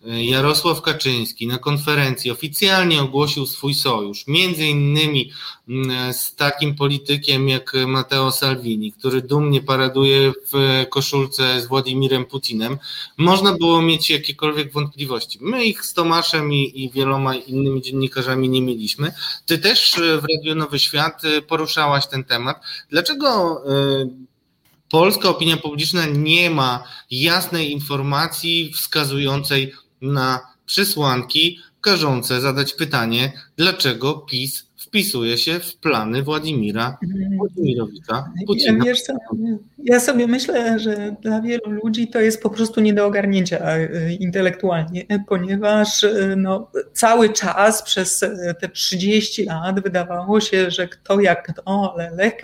e, 0.07 0.25
Jarosław 0.25 0.83
Kaczyński 0.83 1.47
na 1.47 1.59
konferencji 1.59 2.31
oficjalnie 2.31 3.03
ogłosił 3.03 3.47
swój 3.47 3.75
sojusz, 3.75 4.27
między 4.27 4.67
innymi 4.67 5.33
mm, 5.69 6.15
z 6.15 6.35
takim 6.35 6.75
politykiem 6.75 7.49
jak 7.49 7.73
Matteo 7.87 8.33
Salvini, 8.33 8.93
który 8.93 9.23
dumnie 9.23 9.63
paraduje 9.63 10.33
w 10.53 10.85
koszulce 10.91 11.61
z 11.61 11.67
Władimirem 11.67 12.25
Putinem, 12.25 12.79
można 13.17 13.53
było 13.53 13.83
mieć 13.83 14.11
jakiekolwiek 14.11 14.73
wątpliwości. 14.73 15.39
My 15.43 15.65
ich 15.65 15.85
z 15.85 15.95
Tomaszem 15.95 16.53
i, 16.53 16.85
i 16.85 16.91
wieloma 16.91 17.35
innymi 17.35 17.83
dziennikarzami 17.83 18.49
nie 18.49 18.63
mieliśmy. 18.63 19.13
Ty 19.47 19.59
też 19.59 19.95
w 19.97 20.25
Radio 20.35 20.55
Nowy 20.55 20.79
Świat 20.79 21.25
e, 21.25 21.43
poruszałaś 21.43 22.07
ten 22.07 22.25
temat. 22.25 22.61
Dlaczego 22.91 23.61
e, 23.73 24.29
polska 24.91 25.29
opinia 25.29 25.57
publiczna 25.57 26.07
nie 26.07 26.51
ma 26.51 26.85
jasnej 27.11 27.73
informacji 27.73 28.73
wskazującej 28.75 29.75
na 30.01 30.41
przesłanki 30.67 31.59
każące 31.81 32.41
zadać 32.41 32.73
pytanie, 32.73 33.33
dlaczego 33.57 34.15
PiS 34.15 34.68
wpisuje 34.89 35.39
się 35.39 35.61
w 35.61 35.77
plany 35.77 36.23
Władimira 36.23 36.99
Władimirowicza 37.37 38.25
Putina. 38.47 38.85
Wiesz 38.85 39.03
co, 39.03 39.13
ja 39.85 40.01
sobie 40.01 40.27
myślę, 40.27 40.79
że 40.79 41.17
dla 41.23 41.41
wielu 41.41 41.71
ludzi 41.71 42.09
to 42.09 42.21
jest 42.21 42.43
po 42.43 42.51
prostu 42.51 42.81
nie 42.81 42.95
do 42.95 43.07
ogarnięcia 43.07 43.59
e, 43.59 44.13
intelektualnie, 44.15 45.07
ponieważ 45.29 46.05
e, 46.05 46.35
no, 46.37 46.71
cały 46.93 47.33
czas 47.33 47.83
przez 47.83 48.23
e, 48.23 48.55
te 48.61 48.69
30 48.69 49.45
lat 49.45 49.83
wydawało 49.83 50.41
się, 50.41 50.71
że 50.71 50.89
kto 50.89 51.21
jak 51.21 51.53
kto, 51.53 51.93
ale 51.95 52.11
Lech 52.11 52.35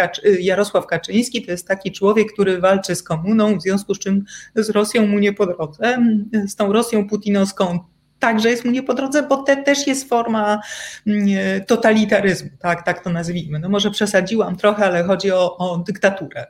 Jarosław 0.41 0.87
Kaczyński 0.87 1.45
to 1.45 1.51
jest 1.51 1.69
taki 1.69 1.93
człowiek, 1.93 2.33
który 2.33 2.61
walczy 2.61 2.95
z 2.95 3.03
komuną, 3.03 3.59
w 3.59 3.63
związku 3.63 3.95
z 3.95 3.99
czym 3.99 4.25
z 4.55 4.71
Rosją 4.71 5.07
mu 5.07 5.19
nie 5.19 5.33
po 5.33 5.47
drodze, 5.47 5.99
z 6.47 6.57
tą 6.57 6.73
Rosją 6.73 7.09
putinowską 7.09 7.79
także 8.19 8.51
jest 8.51 8.65
mu 8.65 8.71
nie 8.71 8.83
po 8.83 8.95
drodze, 8.95 9.23
bo 9.23 9.37
to 9.37 9.57
też 9.65 9.87
jest 9.87 10.09
forma 10.09 10.61
mm, 11.07 11.29
totalitaryzmu, 11.65 12.51
tak, 12.61 12.85
tak 12.85 13.05
to 13.05 13.11
nazwijmy. 13.11 13.59
No 13.59 13.69
może 13.69 13.91
przesadziłam 13.91 14.57
trochę, 14.57 14.85
ale 14.85 15.05
chodzi 15.05 15.33
o, 15.33 15.57
o 15.57 15.79
dyktaturę 15.79 16.47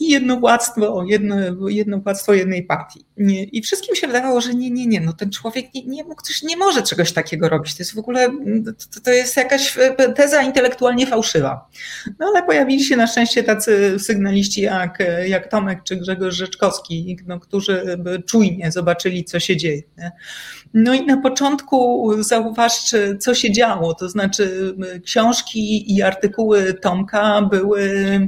i 0.00 0.10
jednowładztwo, 0.10 1.04
jedno, 1.08 1.36
jednowładztwo 1.68 2.34
jednej 2.34 2.62
partii. 2.62 3.04
I 3.52 3.62
wszystkim 3.62 3.96
się 3.96 4.06
wydawało, 4.06 4.40
że 4.40 4.54
nie, 4.54 4.70
nie, 4.70 4.86
nie, 4.86 5.00
no 5.00 5.12
ten 5.12 5.30
człowiek 5.30 5.74
nie, 5.74 5.84
nie, 5.84 6.04
nie 6.42 6.56
może 6.56 6.82
czegoś 6.82 7.12
takiego 7.12 7.48
robić. 7.48 7.74
To 7.74 7.82
jest 7.82 7.94
w 7.94 7.98
ogóle, 7.98 8.30
to, 8.94 9.00
to 9.00 9.10
jest 9.10 9.36
jakaś 9.36 9.78
teza 10.14 10.42
intelektualnie 10.42 11.06
fałszywa. 11.06 11.68
No 12.18 12.26
ale 12.26 12.42
pojawili 12.42 12.84
się 12.84 12.96
na 12.96 13.06
szczęście 13.06 13.42
tacy 13.42 13.98
sygnaliści 13.98 14.60
jak, 14.60 14.98
jak 15.26 15.50
Tomek 15.50 15.82
czy 15.82 15.96
Grzegorz 15.96 16.34
Rzeczkowski, 16.34 17.16
no, 17.26 17.40
którzy 17.40 17.98
czujnie 18.26 18.72
zobaczyli, 18.72 19.24
co 19.24 19.40
się 19.40 19.56
dzieje. 19.56 19.82
No 20.74 20.94
i 20.94 21.06
na 21.06 21.16
początku 21.16 22.10
zauważcie, 22.22 23.16
co 23.16 23.34
się 23.34 23.52
działo, 23.52 23.94
to 23.94 24.08
znaczy 24.08 24.74
książki 25.04 25.94
i 25.96 26.02
artykuły 26.02 26.74
Tomka 26.74 27.42
były 27.42 28.20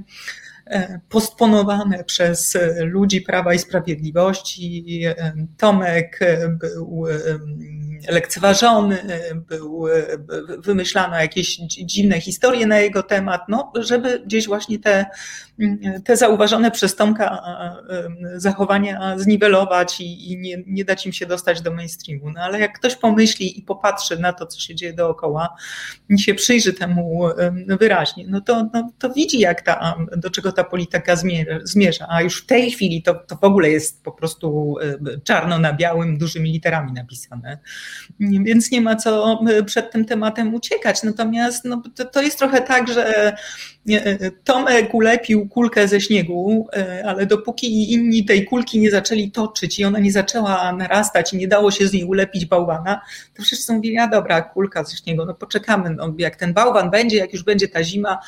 E, 0.70 1.00
postponowane 1.08 2.04
przez 2.04 2.56
e, 2.56 2.84
ludzi 2.84 3.20
Prawa 3.20 3.54
i 3.54 3.58
Sprawiedliwości. 3.58 5.02
E, 5.06 5.32
Tomek 5.56 6.20
był 6.48 7.04
lekceważony, 8.08 8.98
był, 9.34 9.84
wymyślano 10.58 11.16
jakieś 11.16 11.56
dziwne 11.84 12.20
historie 12.20 12.66
na 12.66 12.78
jego 12.78 13.02
temat, 13.02 13.42
no, 13.48 13.72
żeby 13.74 14.22
gdzieś 14.26 14.46
właśnie 14.46 14.78
te, 14.78 15.06
te 16.04 16.16
zauważone 16.16 16.70
przez 16.70 16.96
Tomka 16.96 17.42
zachowania 18.34 19.18
zniwelować 19.18 20.00
i, 20.00 20.32
i 20.32 20.38
nie, 20.38 20.56
nie 20.66 20.84
dać 20.84 21.06
im 21.06 21.12
się 21.12 21.26
dostać 21.26 21.60
do 21.60 21.70
mainstreamu. 21.74 22.30
No, 22.30 22.40
ale 22.40 22.60
jak 22.60 22.78
ktoś 22.78 22.96
pomyśli 22.96 23.58
i 23.58 23.62
popatrzy 23.62 24.18
na 24.18 24.32
to, 24.32 24.46
co 24.46 24.60
się 24.60 24.74
dzieje 24.74 24.92
dookoła, 24.92 25.56
się 26.18 26.34
przyjrzy 26.34 26.72
temu 26.72 27.28
wyraźnie, 27.66 28.24
no 28.28 28.40
to, 28.40 28.70
no, 28.74 28.92
to 28.98 29.10
widzi, 29.10 29.38
jak 29.38 29.62
ta, 29.62 29.96
do 30.16 30.30
czego 30.30 30.52
ta 30.52 30.64
polityka 30.64 31.16
zmierza. 31.64 32.06
A 32.10 32.22
już 32.22 32.42
w 32.42 32.46
tej 32.46 32.70
chwili 32.70 33.02
to, 33.02 33.14
to 33.14 33.36
w 33.36 33.44
ogóle 33.44 33.70
jest 33.70 34.04
po 34.04 34.12
prostu 34.12 34.76
czarno 35.24 35.58
na 35.58 35.72
białym, 35.72 36.18
dużymi 36.18 36.52
literami 36.52 36.92
napisane 36.92 37.58
więc 38.20 38.70
nie 38.70 38.80
ma 38.80 38.96
co 38.96 39.40
e, 39.48 39.62
przed 39.62 39.90
tym 39.90 40.04
tematem 40.04 40.54
uciekać. 40.54 41.02
Natomiast 41.02 41.64
no, 41.64 41.82
to, 41.94 42.04
to 42.04 42.22
jest 42.22 42.38
trochę 42.38 42.60
tak, 42.60 42.88
że 42.88 43.32
e, 43.90 44.30
Tomek 44.44 44.94
ulepił 44.94 45.48
kulkę 45.48 45.88
ze 45.88 46.00
śniegu, 46.00 46.68
e, 46.76 47.02
ale 47.06 47.26
dopóki 47.26 47.92
inni 47.92 48.24
tej 48.24 48.44
kulki 48.44 48.80
nie 48.80 48.90
zaczęli 48.90 49.30
toczyć 49.30 49.78
i 49.78 49.84
ona 49.84 49.98
nie 49.98 50.12
zaczęła 50.12 50.72
narastać 50.72 51.32
i 51.32 51.36
nie 51.36 51.48
dało 51.48 51.70
się 51.70 51.86
z 51.86 51.92
niej 51.92 52.04
ulepić 52.04 52.46
bałwana, 52.46 53.00
to 53.34 53.42
wszyscy 53.42 53.72
mówili, 53.72 53.98
a 53.98 54.08
dobra, 54.08 54.42
kulka 54.42 54.84
ze 54.84 54.96
śniegu, 54.96 55.24
no 55.24 55.34
poczekamy, 55.34 55.90
no, 55.90 56.14
jak 56.18 56.36
ten 56.36 56.54
bałwan 56.54 56.90
będzie, 56.90 57.16
jak 57.16 57.32
już 57.32 57.42
będzie 57.42 57.68
ta 57.68 57.84
zima, 57.84 58.18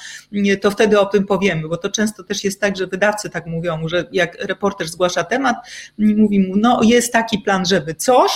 to 0.61 0.71
wtedy 0.71 1.01
o 1.01 1.07
tym 1.07 1.27
powiemy, 1.27 1.69
bo 1.69 1.77
to 1.77 1.91
często 1.91 2.25
też 2.25 2.45
jest 2.45 2.61
tak, 2.61 2.77
że 2.77 2.87
wydawcy 2.87 3.31
tak 3.31 3.47
mówią, 3.47 3.89
że 3.89 4.05
jak 4.13 4.35
reporter 4.35 4.89
zgłasza 4.89 5.25
temat, 5.25 5.57
mówi 5.99 6.41
mu, 6.41 6.57
no 6.57 6.81
jest 6.83 7.13
taki 7.13 7.39
plan, 7.39 7.67
żeby 7.67 7.95
coś, 7.95 8.31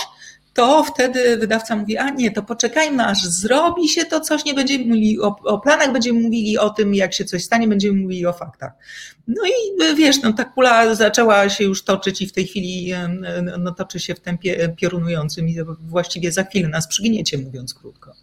to 0.57 0.83
wtedy 0.83 1.37
wydawca 1.37 1.75
mówi, 1.75 1.97
a 1.97 2.09
nie, 2.09 2.31
to 2.31 2.43
poczekajmy, 2.43 3.05
aż 3.05 3.25
zrobi 3.25 3.89
się 3.89 4.05
to 4.05 4.19
coś, 4.19 4.45
nie 4.45 4.53
będziemy 4.53 4.85
mówili 4.85 5.19
o, 5.21 5.35
o, 5.43 5.59
planach, 5.59 5.91
będziemy 5.91 6.19
mówili 6.19 6.57
o 6.57 6.69
tym, 6.69 6.95
jak 6.95 7.13
się 7.13 7.25
coś 7.25 7.43
stanie, 7.43 7.67
będziemy 7.67 8.01
mówili 8.01 8.25
o 8.25 8.33
faktach. 8.33 8.71
No 9.27 9.41
i 9.45 9.95
wiesz, 9.95 10.21
no, 10.21 10.33
ta 10.33 10.45
kula 10.45 10.95
zaczęła 10.95 11.49
się 11.49 11.63
już 11.63 11.83
toczyć 11.83 12.21
i 12.21 12.27
w 12.27 12.33
tej 12.33 12.47
chwili 12.47 12.93
no, 13.59 13.71
toczy 13.71 13.99
się 13.99 14.15
w 14.15 14.19
tempie 14.19 14.69
piorunującym 14.77 15.49
i 15.49 15.57
właściwie 15.79 16.31
za 16.31 16.43
chwilę 16.43 16.67
nas 16.67 16.87
przygniecie, 16.87 17.37
mówiąc 17.37 17.73
krótko. 17.73 18.13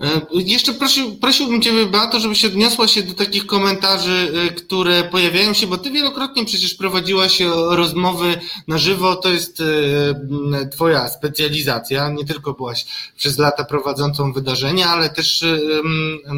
E, 0.00 0.20
jeszcze 0.32 0.72
prosił, 0.72 1.16
prosiłbym 1.16 1.62
Cię, 1.62 1.86
Beato, 1.86 2.20
żebyś 2.20 2.44
odniosła 2.44 2.88
się 2.88 3.02
do 3.02 3.14
takich 3.14 3.46
komentarzy, 3.46 4.32
e, 4.34 4.54
które 4.54 5.04
pojawiają 5.04 5.54
się, 5.54 5.66
bo 5.66 5.78
Ty 5.78 5.90
wielokrotnie 5.90 6.44
przecież 6.44 6.74
prowadziłaś 6.74 7.40
rozmowy 7.70 8.40
na 8.68 8.78
żywo, 8.78 9.16
to 9.16 9.28
jest 9.28 9.60
e, 9.60 10.68
Twoja 10.68 11.08
specjalizacja, 11.08 12.08
nie 12.08 12.24
tylko 12.24 12.52
byłaś 12.52 12.86
przez 13.16 13.38
lata 13.38 13.64
prowadzącą 13.64 14.32
wydarzenia, 14.32 14.88
ale 14.88 15.10
też 15.10 15.44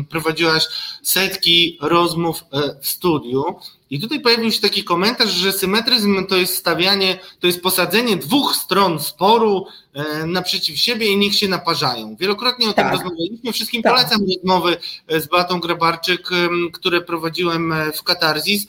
prowadziłaś 0.08 0.66
setki 1.02 1.78
rozmów 1.80 2.44
w 2.80 2.88
studiu. 2.88 3.44
I 3.90 4.00
tutaj 4.00 4.20
pojawił 4.20 4.52
się 4.52 4.60
taki 4.60 4.84
komentarz, 4.84 5.30
że 5.30 5.52
symetryzm 5.52 6.26
to 6.26 6.36
jest 6.36 6.56
stawianie, 6.56 7.18
to 7.40 7.46
jest 7.46 7.62
posadzenie 7.62 8.16
dwóch 8.16 8.56
stron 8.56 9.00
sporu 9.00 9.66
e, 9.92 10.26
naprzeciw 10.26 10.78
siebie 10.78 11.06
i 11.06 11.16
niech 11.16 11.34
się 11.34 11.48
naparzają. 11.48 12.16
Wielokrotnie 12.16 12.68
o 12.68 12.72
tak. 12.72 12.84
tym 12.84 13.00
rozmawialiśmy. 13.00 13.52
Wszystkim 13.52 13.82
tak. 13.82 13.92
polecam 13.92 14.20
rozmowy 14.36 14.76
e, 15.06 15.20
z 15.20 15.26
Batą 15.26 15.60
Grabarczyk, 15.60 16.28
które 16.72 17.00
prowadziłem 17.00 17.72
e, 17.72 17.92
w 17.92 18.02
Katarzis, 18.02 18.66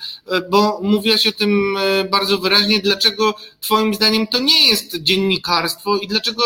bo 0.51 0.79
mówiłaś 0.83 1.27
o 1.27 1.31
tym 1.31 1.77
bardzo 2.11 2.37
wyraźnie, 2.37 2.79
dlaczego 2.79 3.35
Twoim 3.61 3.93
zdaniem 3.93 4.27
to 4.27 4.39
nie 4.39 4.67
jest 4.67 4.95
dziennikarstwo 4.95 5.97
i 5.97 6.07
dlaczego 6.07 6.43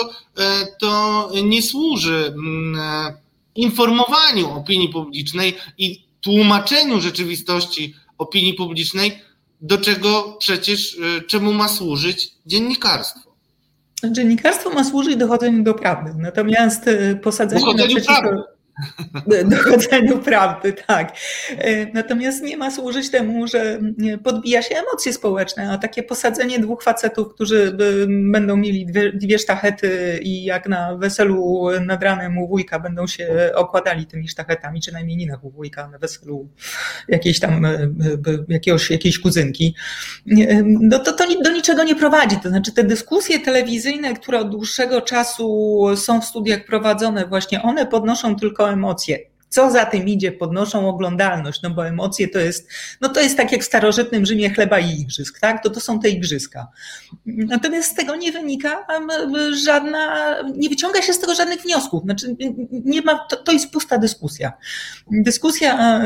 to 0.79 1.31
nie 1.43 1.61
służy 1.61 2.33
informowaniu 3.55 4.51
opinii 4.51 4.89
publicznej 4.89 5.57
i 5.77 6.03
tłumaczeniu 6.21 7.01
rzeczywistości 7.01 7.95
opinii 8.17 8.53
publicznej, 8.53 9.21
do 9.61 9.77
czego 9.77 10.37
przecież, 10.39 10.93
y, 10.93 11.21
czemu 11.27 11.53
ma 11.53 11.67
służyć 11.67 12.31
dziennikarstwo. 12.45 13.33
Dziennikarstwo 14.11 14.69
ma 14.69 14.83
służyć 14.83 15.15
dochodzeniu 15.15 15.63
do 15.63 15.73
prawdy, 15.73 16.11
natomiast 16.17 16.87
y, 16.87 17.19
posadzenie 17.23 17.65
naprzeciwko... 17.65 18.13
Prawdy. 18.13 18.52
Dochodzeniu 19.45 20.19
prawdy, 20.19 20.73
tak. 20.87 21.11
Natomiast 21.93 22.43
nie 22.43 22.57
ma 22.57 22.71
służyć 22.71 23.11
temu, 23.11 23.47
że 23.47 23.79
podbija 24.23 24.61
się 24.61 24.75
emocje 24.75 25.13
społeczne, 25.13 25.71
a 25.71 25.77
takie 25.77 26.03
posadzenie 26.03 26.59
dwóch 26.59 26.83
facetów, 26.83 27.33
którzy 27.33 27.77
będą 28.07 28.57
mieli 28.57 28.85
dwie, 28.85 29.13
dwie 29.13 29.39
sztachety 29.39 30.19
i 30.23 30.43
jak 30.43 30.69
na 30.69 30.97
weselu 30.97 31.67
nad 31.85 32.03
ranem 32.03 32.37
u 32.37 32.47
wujka 32.47 32.79
będą 32.79 33.07
się 33.07 33.51
okładali 33.55 34.05
tymi 34.05 34.27
sztachetami, 34.27 34.81
czy 34.81 34.91
na 34.91 35.01
imieninach 35.01 35.43
u 35.43 35.51
wujka, 35.51 35.87
na 35.87 35.97
weselu 35.97 36.49
jakiejś 37.07 37.39
tam, 37.39 37.67
jakiegoś, 38.47 38.91
jakiejś 38.91 39.19
kuzynki, 39.19 39.75
no 40.63 40.99
to, 40.99 41.13
to 41.13 41.25
do 41.43 41.51
niczego 41.51 41.83
nie 41.83 41.95
prowadzi. 41.95 42.37
To 42.43 42.49
znaczy 42.49 42.71
te 42.71 42.83
dyskusje 42.83 43.39
telewizyjne, 43.39 44.13
które 44.13 44.39
od 44.39 44.49
dłuższego 44.49 45.01
czasu 45.01 45.79
są 45.95 46.21
w 46.21 46.25
studiach 46.25 46.65
prowadzone, 46.65 47.25
właśnie 47.25 47.61
one 47.61 47.85
podnoszą 47.85 48.35
tylko 48.35 48.62
emocje. 48.71 49.32
Co 49.53 49.71
za 49.71 49.85
tym 49.85 50.07
idzie, 50.07 50.31
podnoszą 50.31 50.89
oglądalność, 50.89 51.61
no 51.61 51.69
bo 51.69 51.87
emocje 51.87 52.27
to 52.27 52.39
jest, 52.39 52.69
no 53.01 53.09
to 53.09 53.21
jest 53.21 53.37
tak 53.37 53.51
jak 53.51 53.61
w 53.61 53.65
starożytnym 53.65 54.25
Rzymie 54.25 54.49
chleba 54.49 54.79
i 54.79 55.01
igrzysk, 55.01 55.39
tak? 55.39 55.63
To 55.63 55.69
to 55.69 55.79
są 55.79 55.99
te 55.99 56.09
igrzyska. 56.09 56.67
Natomiast 57.25 57.91
z 57.91 57.95
tego 57.95 58.15
nie 58.15 58.31
wynika 58.31 58.85
żadna, 59.65 60.35
nie 60.55 60.69
wyciąga 60.69 61.01
się 61.01 61.13
z 61.13 61.19
tego 61.19 61.35
żadnych 61.35 61.61
wniosków. 61.61 62.03
Znaczy, 62.03 62.35
nie 62.71 63.01
ma, 63.01 63.19
to, 63.29 63.35
to 63.35 63.51
jest 63.51 63.71
pusta 63.71 63.97
dyskusja. 63.97 64.53
Dyskusja, 65.11 66.01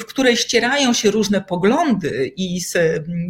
w 0.00 0.04
której 0.04 0.36
ścierają 0.36 0.92
się 0.92 1.10
różne 1.10 1.40
poglądy 1.40 2.32
i 2.36 2.60
z 2.60 2.76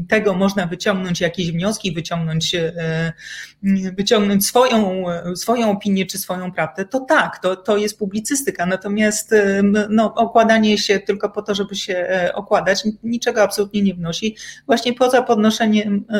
tego 0.09 0.35
można 0.35 0.67
wyciągnąć 0.67 1.21
jakieś 1.21 1.53
wnioski, 1.53 1.93
wyciągnąć, 1.93 2.55
e, 2.55 3.13
wyciągnąć 3.97 4.47
swoją, 4.47 5.05
swoją 5.37 5.71
opinię 5.71 6.07
czy 6.07 6.19
swoją 6.19 6.53
prawdę, 6.53 6.85
to 6.85 7.01
tak, 7.01 7.39
to, 7.39 7.57
to 7.57 7.77
jest 7.77 7.99
publicystyka. 7.99 8.67
Natomiast 8.67 9.12
Natomiast 9.13 9.35
no, 9.91 10.15
okładanie 10.15 10.79
się 10.79 10.99
tylko 10.99 11.31
po 11.31 11.43
to, 11.43 11.55
żeby 11.55 11.75
się 11.75 11.97
e, 11.97 12.35
okładać, 12.35 12.85
niczego 13.03 13.43
absolutnie 13.43 13.83
nie 13.83 13.95
wnosi, 13.95 14.37
właśnie 14.67 14.95
poza 14.95 15.23
podnoszeniem 15.23 16.05
e, 16.11 16.15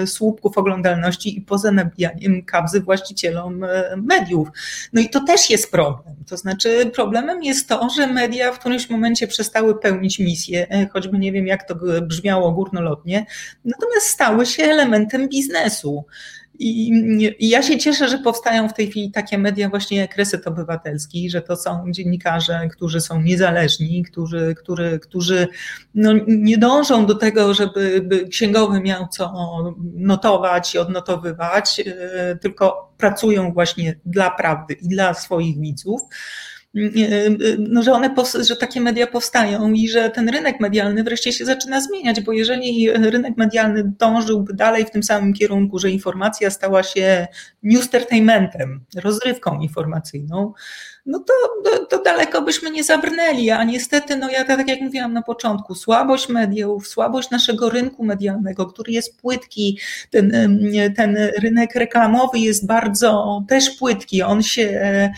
e, 0.00 0.06
słupków 0.06 0.58
oglądalności 0.58 1.38
i 1.38 1.40
poza 1.40 1.72
nabijaniem 1.72 2.44
kabzy 2.44 2.80
właścicielom 2.80 3.64
mediów. 3.96 4.48
No 4.92 5.00
i 5.00 5.10
to 5.10 5.20
też 5.24 5.50
jest 5.50 5.70
problem. 5.70 6.16
To 6.28 6.36
znaczy, 6.36 6.90
problemem 6.94 7.42
jest 7.42 7.68
to, 7.68 7.88
że 7.96 8.06
media 8.06 8.52
w 8.52 8.58
którymś 8.58 8.90
momencie 8.90 9.26
przestały 9.26 9.80
pełnić 9.80 10.18
misję, 10.18 10.66
choćby 10.92 11.18
nie 11.18 11.32
wiem, 11.32 11.46
jak 11.46 11.68
to 11.68 11.74
brzmiało 12.02 12.52
górnolotnie, 12.52 13.26
natomiast 13.64 14.06
stały 14.06 14.46
się 14.46 14.62
elementem 14.62 15.28
biznesu. 15.28 16.04
I, 16.62 16.90
I, 17.38 17.48
ja 17.48 17.62
się 17.62 17.78
cieszę, 17.78 18.08
że 18.08 18.18
powstają 18.18 18.68
w 18.68 18.74
tej 18.74 18.90
chwili 18.90 19.10
takie 19.10 19.38
media 19.38 19.68
właśnie 19.68 19.96
jak 19.98 20.16
Reset 20.16 20.46
Obywatelski, 20.46 21.30
że 21.30 21.42
to 21.42 21.56
są 21.56 21.84
dziennikarze, 21.90 22.68
którzy 22.72 23.00
są 23.00 23.22
niezależni, 23.22 24.02
którzy, 24.02 24.54
którzy, 24.58 24.98
którzy 25.02 25.48
no, 25.94 26.12
nie 26.26 26.58
dążą 26.58 27.06
do 27.06 27.14
tego, 27.14 27.54
żeby 27.54 28.28
księgowy 28.30 28.80
miał 28.80 29.08
co 29.08 29.32
notować 29.94 30.74
i 30.74 30.78
odnotowywać, 30.78 31.80
e, 31.80 32.36
tylko 32.36 32.92
pracują 32.98 33.52
właśnie 33.52 34.00
dla 34.04 34.30
prawdy 34.30 34.74
i 34.74 34.88
dla 34.88 35.14
swoich 35.14 35.60
widzów 35.60 36.00
no, 37.58 37.82
że 37.82 37.92
one, 37.92 38.14
że 38.40 38.56
takie 38.56 38.80
media 38.80 39.06
powstają 39.06 39.72
i 39.72 39.88
że 39.88 40.10
ten 40.10 40.28
rynek 40.28 40.60
medialny 40.60 41.04
wreszcie 41.04 41.32
się 41.32 41.44
zaczyna 41.44 41.80
zmieniać, 41.80 42.20
bo 42.20 42.32
jeżeli 42.32 42.92
rynek 42.92 43.36
medialny 43.36 43.92
dążyłby 43.98 44.54
dalej 44.54 44.84
w 44.84 44.90
tym 44.90 45.02
samym 45.02 45.32
kierunku, 45.32 45.78
że 45.78 45.90
informacja 45.90 46.50
stała 46.50 46.82
się 46.82 47.26
newstertainmentem, 47.62 48.84
rozrywką 48.94 49.60
informacyjną, 49.60 50.52
no 51.06 51.18
to, 51.18 51.32
to, 51.90 52.02
daleko 52.02 52.42
byśmy 52.42 52.70
nie 52.70 52.84
zabrnęli, 52.84 53.50
a 53.50 53.64
niestety, 53.64 54.16
no 54.16 54.30
ja 54.30 54.44
tak 54.44 54.68
jak 54.68 54.80
mówiłam 54.80 55.12
na 55.12 55.22
początku, 55.22 55.74
słabość 55.74 56.28
mediów, 56.28 56.88
słabość 56.88 57.30
naszego 57.30 57.70
rynku 57.70 58.04
medialnego, 58.04 58.66
który 58.66 58.92
jest 58.92 59.20
płytki, 59.20 59.78
ten, 60.10 60.32
ten 60.96 61.16
rynek 61.42 61.74
reklamowy 61.74 62.38
jest 62.38 62.66
bardzo 62.66 63.42
też 63.48 63.70
płytki, 63.70 64.22
on 64.22 64.42
się, 64.42 64.62
e, 64.62 65.12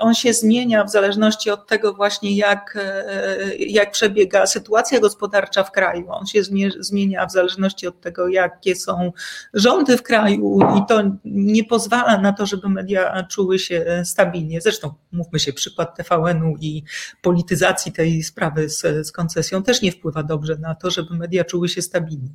on 0.00 0.14
się 0.14 0.32
zmienia 0.32 0.84
w 0.84 0.90
zależności 0.90 1.50
od 1.50 1.66
tego 1.66 1.94
właśnie 1.94 2.36
jak, 2.36 2.78
e, 2.80 3.56
jak 3.56 3.90
przebiega 3.90 4.46
sytuacja 4.46 5.00
gospodarcza 5.00 5.64
w 5.64 5.72
kraju, 5.72 6.06
on 6.10 6.26
się 6.26 6.42
zmienia 6.78 7.26
w 7.26 7.32
zależności 7.32 7.86
od 7.86 8.00
tego 8.00 8.28
jakie 8.28 8.76
są 8.76 9.12
rządy 9.54 9.96
w 9.96 10.02
kraju 10.02 10.58
i 10.78 10.86
to 10.88 11.02
nie 11.24 11.64
pozwala 11.64 12.18
na 12.18 12.32
to, 12.32 12.46
żeby 12.46 12.68
media 12.68 13.26
czuły 13.30 13.58
się 13.58 14.02
stabilne 14.04 14.29
stabilnie. 14.30 14.60
Zresztą 14.60 14.94
mówmy 15.12 15.38
się, 15.38 15.52
przykład 15.52 15.96
TVN-u 15.96 16.56
i 16.60 16.82
polityzacji 17.22 17.92
tej 17.92 18.22
sprawy 18.22 18.68
z, 18.68 19.06
z 19.06 19.12
koncesją 19.12 19.62
też 19.62 19.82
nie 19.82 19.92
wpływa 19.92 20.22
dobrze 20.22 20.58
na 20.58 20.74
to, 20.74 20.90
żeby 20.90 21.14
media 21.14 21.44
czuły 21.44 21.68
się 21.68 21.82
stabilnie. 21.82 22.30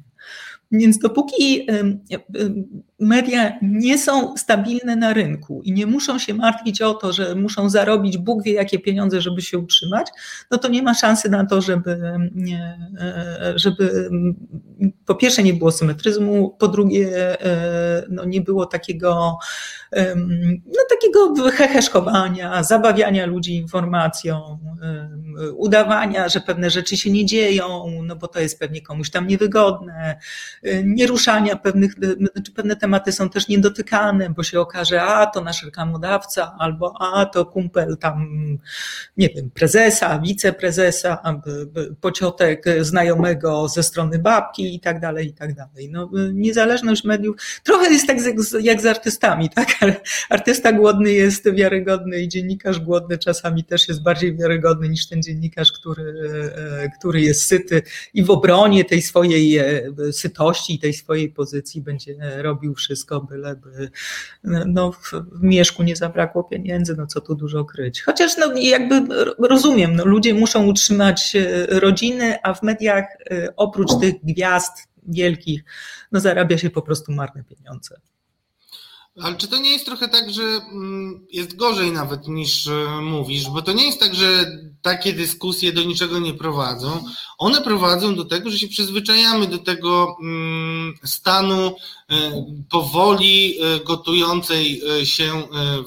Więc 0.71 0.99
dopóki 0.99 1.67
media 3.05 3.59
nie 3.61 3.97
są 3.97 4.37
stabilne 4.37 4.95
na 4.95 5.13
rynku 5.13 5.61
i 5.63 5.71
nie 5.71 5.85
muszą 5.85 6.19
się 6.19 6.33
martwić 6.33 6.81
o 6.81 6.93
to, 6.93 7.13
że 7.13 7.35
muszą 7.35 7.69
zarobić 7.69 8.17
Bóg 8.17 8.43
wie 8.43 8.53
jakie 8.53 8.79
pieniądze, 8.79 9.21
żeby 9.21 9.41
się 9.41 9.57
utrzymać, 9.57 10.07
no 10.51 10.57
to 10.57 10.67
nie 10.67 10.83
ma 10.83 10.93
szansy 10.93 11.29
na 11.29 11.45
to, 11.45 11.61
żeby, 11.61 11.91
e, 12.99 13.53
żeby 13.55 14.09
po 15.05 15.15
pierwsze 15.15 15.43
nie 15.43 15.53
było 15.53 15.71
symetryzmu, 15.71 16.55
po 16.59 16.67
drugie 16.67 17.41
e, 17.41 18.03
no 18.09 18.25
nie 18.25 18.41
było 18.41 18.65
takiego, 18.65 19.37
no 20.65 20.81
takiego 20.89 21.51
heheszkowania, 21.51 22.63
zabawiania 22.63 23.25
ludzi 23.25 23.55
informacją, 23.55 24.59
udawania, 25.55 26.29
że 26.29 26.39
pewne 26.39 26.69
rzeczy 26.69 26.97
się 26.97 27.11
nie 27.11 27.25
dzieją, 27.25 27.85
no 28.03 28.15
bo 28.15 28.27
to 28.27 28.39
jest 28.39 28.59
pewnie 28.59 28.81
komuś 28.81 29.09
tam 29.09 29.27
niewygodne, 29.27 30.19
nieruszania 30.83 31.55
pewnych, 31.55 31.93
znaczy 31.93 32.51
pewne 32.55 32.75
tematy 32.75 32.94
są 33.11 33.29
też 33.29 33.47
niedotykane, 33.47 34.29
bo 34.29 34.43
się 34.43 34.59
okaże, 34.59 35.03
a 35.03 35.25
to 35.25 35.41
nasz 35.41 35.63
reklamodawca, 35.63 36.55
albo 36.59 36.93
a 37.01 37.25
to 37.25 37.45
kumpel 37.45 37.97
tam, 37.97 38.27
nie 39.17 39.29
wiem, 39.29 39.49
prezesa, 39.49 40.19
wiceprezesa, 40.19 41.41
pociotek 42.01 42.65
znajomego 42.81 43.67
ze 43.67 43.83
strony 43.83 44.19
babki 44.19 44.75
i 44.75 44.79
tak 44.79 44.99
dalej, 44.99 45.27
i 45.27 45.33
tak 45.33 45.55
dalej. 45.55 45.89
No, 45.91 46.09
niezależność 46.33 47.03
mediów, 47.03 47.35
trochę 47.63 47.93
jest 47.93 48.07
tak 48.07 48.17
jak 48.61 48.81
z 48.81 48.85
artystami, 48.85 49.49
tak? 49.49 49.67
Artysta 50.29 50.73
głodny 50.73 51.11
jest 51.11 51.51
wiarygodny 51.53 52.21
i 52.21 52.27
dziennikarz 52.27 52.79
głodny 52.79 53.17
czasami 53.17 53.63
też 53.63 53.87
jest 53.87 54.03
bardziej 54.03 54.37
wiarygodny 54.37 54.89
niż 54.89 55.07
ten 55.07 55.23
dziennikarz, 55.23 55.71
który, 55.71 56.13
e, 56.55 56.89
który 56.99 57.21
jest 57.21 57.45
syty 57.47 57.81
i 58.13 58.23
w 58.23 58.29
obronie 58.29 58.85
tej 58.85 59.01
swojej 59.01 59.57
e, 59.57 59.83
sytości 60.11 60.75
i 60.75 60.79
tej 60.79 60.93
swojej 60.93 61.29
pozycji 61.29 61.81
będzie 61.81 62.15
robił 62.37 62.74
wszystko, 62.75 63.21
byleby 63.21 63.89
no, 64.43 64.91
w 64.91 65.11
mieszku 65.41 65.83
nie 65.83 65.95
zabrakło 65.95 66.43
pieniędzy, 66.43 66.95
no 66.97 67.07
co 67.07 67.21
tu 67.21 67.35
dużo 67.35 67.65
kryć. 67.65 68.01
Chociaż 68.01 68.37
no, 68.37 68.53
jakby 68.55 69.25
rozumiem, 69.39 69.95
no, 69.95 70.05
ludzie 70.05 70.33
muszą 70.33 70.65
utrzymać 70.65 71.35
e, 71.35 71.65
rodziny, 71.79 72.37
a 72.43 72.53
w 72.53 72.63
mediach 72.63 73.05
oprócz 73.55 73.99
tych 74.01 74.13
gwiazd 74.23 74.87
wielkich, 75.07 75.63
no 76.11 76.19
zarabia 76.19 76.57
się 76.57 76.69
po 76.69 76.81
prostu 76.81 77.11
marne 77.11 77.43
pieniądze. 77.43 77.95
Ale 79.21 79.35
czy 79.35 79.47
to 79.47 79.57
nie 79.57 79.71
jest 79.71 79.85
trochę 79.85 80.07
tak, 80.07 80.29
że 80.29 80.43
mm, 80.43 81.27
jest 81.31 81.55
gorzej 81.55 81.91
nawet 81.91 82.27
niż 82.27 82.67
e, 82.67 83.01
mówisz? 83.01 83.49
Bo 83.49 83.61
to 83.61 83.73
nie 83.73 83.85
jest 83.85 83.99
tak, 83.99 84.15
że 84.15 84.45
takie 84.85 85.13
dyskusje 85.13 85.71
do 85.71 85.83
niczego 85.83 86.19
nie 86.19 86.33
prowadzą. 86.33 87.03
One 87.37 87.61
prowadzą 87.61 88.15
do 88.15 88.25
tego, 88.25 88.49
że 88.49 88.59
się 88.59 88.67
przyzwyczajamy 88.67 89.47
do 89.47 89.57
tego 89.57 90.17
mm, 90.21 90.93
stanu 91.03 91.75
e, 92.09 92.45
powoli 92.69 93.57
e, 93.61 93.79
gotującej 93.79 94.81
się 95.03 95.43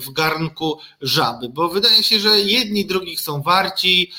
w 0.06 0.12
garnku 0.12 0.78
żaby. 1.00 1.48
Bo 1.48 1.68
wydaje 1.68 2.02
się, 2.02 2.20
że 2.20 2.40
jedni 2.40 2.86
drugich 2.86 3.20
są 3.20 3.42
warci, 3.42 4.12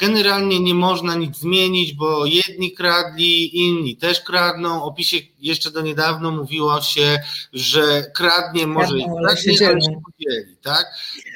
generalnie 0.00 0.60
nie 0.60 0.74
można 0.74 1.14
nic 1.14 1.36
zmienić, 1.36 1.94
bo 1.94 2.26
jedni 2.26 2.72
kradli, 2.72 3.58
inni 3.66 3.96
też 3.96 4.20
kradną. 4.20 4.82
O 4.82 4.92
PiSie 4.92 5.16
jeszcze 5.38 5.70
do 5.70 5.80
niedawno 5.80 6.30
mówiło 6.30 6.80
się, 6.80 7.18
że 7.52 8.02
kradnie 8.14 8.66
może 8.66 8.98
i 8.98 9.04
kradnie, 9.04 9.68
ale 9.68 9.82
się 9.82 10.00
podzieli, 10.04 10.56
tak? 10.62 10.86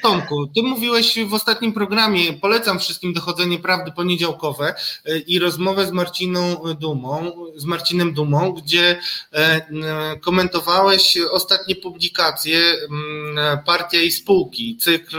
Tomku, 0.03 0.47
ty 0.47 0.63
mówiłeś 0.63 1.19
w 1.25 1.33
ostatnim 1.33 1.73
programie, 1.73 2.33
polecam 2.33 2.79
wszystkim 2.83 3.13
dochodzenie 3.13 3.59
prawdy 3.59 3.91
poniedziałkowe 3.91 4.75
i 5.27 5.39
rozmowę 5.39 5.87
z 5.87 5.91
Marciną 5.91 6.63
Dumą, 6.79 7.31
z 7.55 7.65
Marcinem 7.65 8.13
Dumą, 8.13 8.51
gdzie 8.51 8.99
komentowałeś 10.21 11.17
ostatnie 11.31 11.75
publikacje 11.75 12.59
Partia 13.65 14.01
i 14.01 14.11
Spółki, 14.11 14.77
cykl 14.77 15.17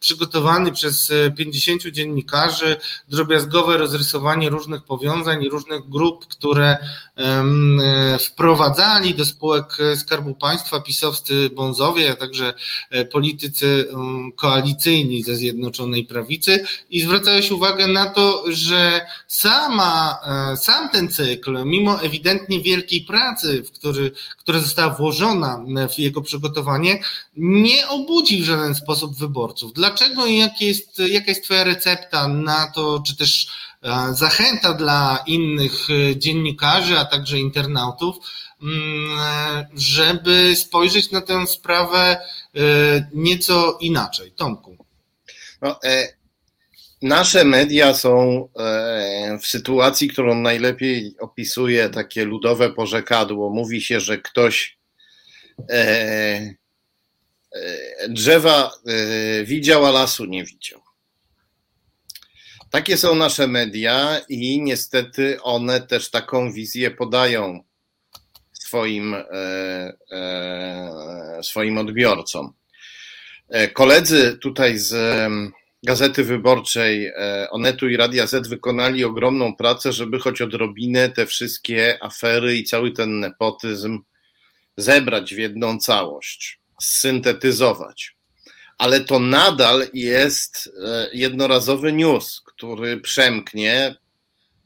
przygotowany 0.00 0.72
przez 0.72 1.12
50 1.36 1.82
dziennikarzy, 1.82 2.76
drobiazgowe 3.08 3.76
rozrysowanie 3.76 4.50
różnych 4.50 4.84
powiązań 4.84 5.42
i 5.42 5.48
różnych 5.48 5.88
grup, 5.88 6.26
które 6.26 6.76
wprowadzali 8.20 9.14
do 9.14 9.24
spółek 9.24 9.78
Skarbu 9.96 10.34
Państwa 10.34 10.80
pisowscy 10.80 11.50
bonzowie, 11.50 12.12
a 12.12 12.16
także 12.16 12.54
e, 12.90 13.04
politycy 13.04 13.88
koalicyjni 14.36 15.22
ze 15.22 15.36
Zjednoczonej 15.36 16.04
Prawicy 16.04 16.64
i 16.90 17.00
zwracałeś 17.00 17.50
uwagę 17.50 17.86
na 17.86 18.06
to, 18.06 18.44
że 18.48 19.06
sama, 19.26 20.18
e, 20.52 20.56
sam 20.56 20.88
ten 20.88 21.08
cykl, 21.08 21.64
mimo 21.64 22.02
ewidentnie 22.02 22.60
wielkiej 22.60 23.00
pracy, 23.00 23.62
w 23.62 23.70
który, 23.70 24.10
która 24.38 24.58
została 24.58 24.94
włożona 24.94 25.64
w 25.94 25.98
jego 25.98 26.22
przygotowanie, 26.22 27.02
nie 27.36 27.88
obudzi 27.88 28.42
w 28.42 28.44
żaden 28.44 28.74
sposób 28.74 29.16
wyborców. 29.16 29.72
Dlaczego 29.72 30.26
i 30.26 30.38
jak 30.38 30.60
jest, 30.60 30.98
jaka 30.98 31.26
jest 31.26 31.44
Twoja 31.44 31.64
recepta 31.64 32.28
na 32.28 32.66
to, 32.66 33.02
czy 33.06 33.16
też 33.16 33.46
e, 33.46 33.73
zachęta 34.12 34.74
dla 34.74 35.24
innych 35.26 35.88
dziennikarzy, 36.16 36.98
a 36.98 37.04
także 37.04 37.38
internautów, 37.38 38.16
mm, 38.62 39.18
żeby 39.74 40.56
spojrzeć 40.56 41.10
na 41.10 41.20
tę 41.20 41.46
sprawę 41.46 42.16
nieco 43.12 43.78
inaczej? 43.80 44.32
Tomku. 44.32 44.76
No, 45.62 45.78
e, 45.84 46.08
nasze 47.02 47.44
media 47.44 47.94
są 47.94 48.48
e, 48.58 49.38
w 49.42 49.46
sytuacji, 49.46 50.08
którą 50.08 50.34
najlepiej 50.34 51.14
opisuje 51.18 51.90
takie 51.90 52.24
ludowe 52.24 52.72
porzekadło. 52.72 53.50
Mówi 53.50 53.80
się, 53.82 54.00
że 54.00 54.18
ktoś 54.18 54.78
e, 55.70 56.54
e 57.52 58.08
drzewa 58.08 58.70
e, 58.86 59.44
widział, 59.44 59.86
a 59.86 59.90
lasu 59.90 60.24
nie 60.24 60.44
widział. 60.44 60.80
Takie 62.74 62.96
są 62.96 63.14
nasze 63.14 63.46
media 63.48 64.20
i 64.28 64.62
niestety 64.62 65.42
one 65.42 65.80
też 65.80 66.10
taką 66.10 66.52
wizję 66.52 66.90
podają 66.90 67.64
swoim, 68.52 69.14
e, 69.14 69.92
swoim 71.42 71.78
odbiorcom. 71.78 72.52
E, 73.48 73.68
koledzy 73.68 74.38
tutaj 74.38 74.78
z 74.78 74.94
Gazety 75.82 76.24
Wyborczej, 76.24 77.06
e, 77.06 77.50
Onetu 77.50 77.88
i 77.88 77.96
Radia 77.96 78.26
Z 78.26 78.48
wykonali 78.48 79.04
ogromną 79.04 79.56
pracę, 79.56 79.92
żeby 79.92 80.18
choć 80.18 80.42
odrobinę 80.42 81.08
te 81.08 81.26
wszystkie 81.26 81.98
afery 82.02 82.56
i 82.56 82.64
cały 82.64 82.92
ten 82.92 83.20
nepotyzm 83.20 84.02
zebrać 84.76 85.34
w 85.34 85.38
jedną 85.38 85.78
całość, 85.78 86.60
syntetyzować. 86.82 88.16
Ale 88.78 89.00
to 89.00 89.18
nadal 89.18 89.86
jest 89.92 90.70
e, 90.86 91.08
jednorazowy 91.12 91.92
news, 91.92 92.43
który 92.56 93.00
przemknie, 93.00 93.96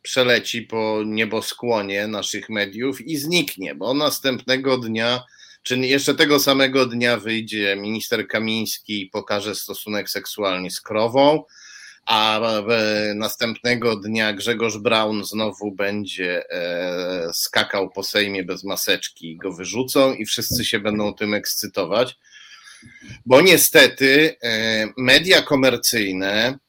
przeleci 0.02 0.62
po 0.62 1.02
nieboskłonie 1.06 2.06
naszych 2.06 2.50
mediów 2.50 3.00
i 3.00 3.16
zniknie, 3.16 3.74
bo 3.74 3.94
następnego 3.94 4.78
dnia 4.78 5.24
czy 5.62 5.78
jeszcze 5.78 6.14
tego 6.14 6.40
samego 6.40 6.86
dnia 6.86 7.16
wyjdzie 7.16 7.76
minister 7.76 8.28
Kamiński 8.28 9.02
i 9.02 9.06
pokaże 9.06 9.54
stosunek 9.54 10.10
seksualny 10.10 10.70
z 10.70 10.80
krową, 10.80 11.44
a 12.06 12.40
następnego 13.14 13.96
dnia 13.96 14.32
Grzegorz 14.32 14.78
Braun 14.78 15.24
znowu 15.24 15.72
będzie 15.72 16.50
e, 16.50 17.30
skakał 17.34 17.90
po 17.90 18.02
Sejmie 18.02 18.44
bez 18.44 18.64
maseczki, 18.64 19.36
go 19.36 19.52
wyrzucą 19.52 20.14
i 20.14 20.26
wszyscy 20.26 20.64
się 20.64 20.80
będą 20.80 21.14
tym 21.14 21.34
ekscytować. 21.34 22.16
Bo 23.26 23.40
niestety 23.40 24.36
e, 24.42 24.86
media 24.96 25.42
komercyjne 25.42 26.58
E, 26.58 26.67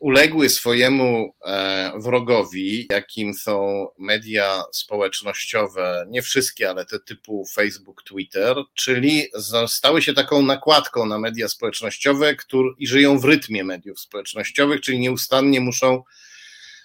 uległy 0.00 0.48
swojemu 0.48 1.34
e, 1.44 1.92
wrogowi, 1.96 2.86
jakim 2.90 3.34
są 3.34 3.86
media 3.98 4.62
społecznościowe, 4.72 6.06
nie 6.08 6.22
wszystkie, 6.22 6.70
ale 6.70 6.86
te 6.86 6.98
typu 7.00 7.44
Facebook, 7.52 8.02
Twitter, 8.02 8.56
czyli 8.74 9.26
stały 9.66 10.02
się 10.02 10.14
taką 10.14 10.42
nakładką 10.42 11.06
na 11.06 11.18
media 11.18 11.48
społecznościowe, 11.48 12.36
które 12.36 12.68
i 12.78 12.86
żyją 12.86 13.18
w 13.18 13.24
rytmie 13.24 13.64
mediów 13.64 14.00
społecznościowych, 14.00 14.80
czyli 14.80 14.98
nieustannie 14.98 15.60
muszą 15.60 16.02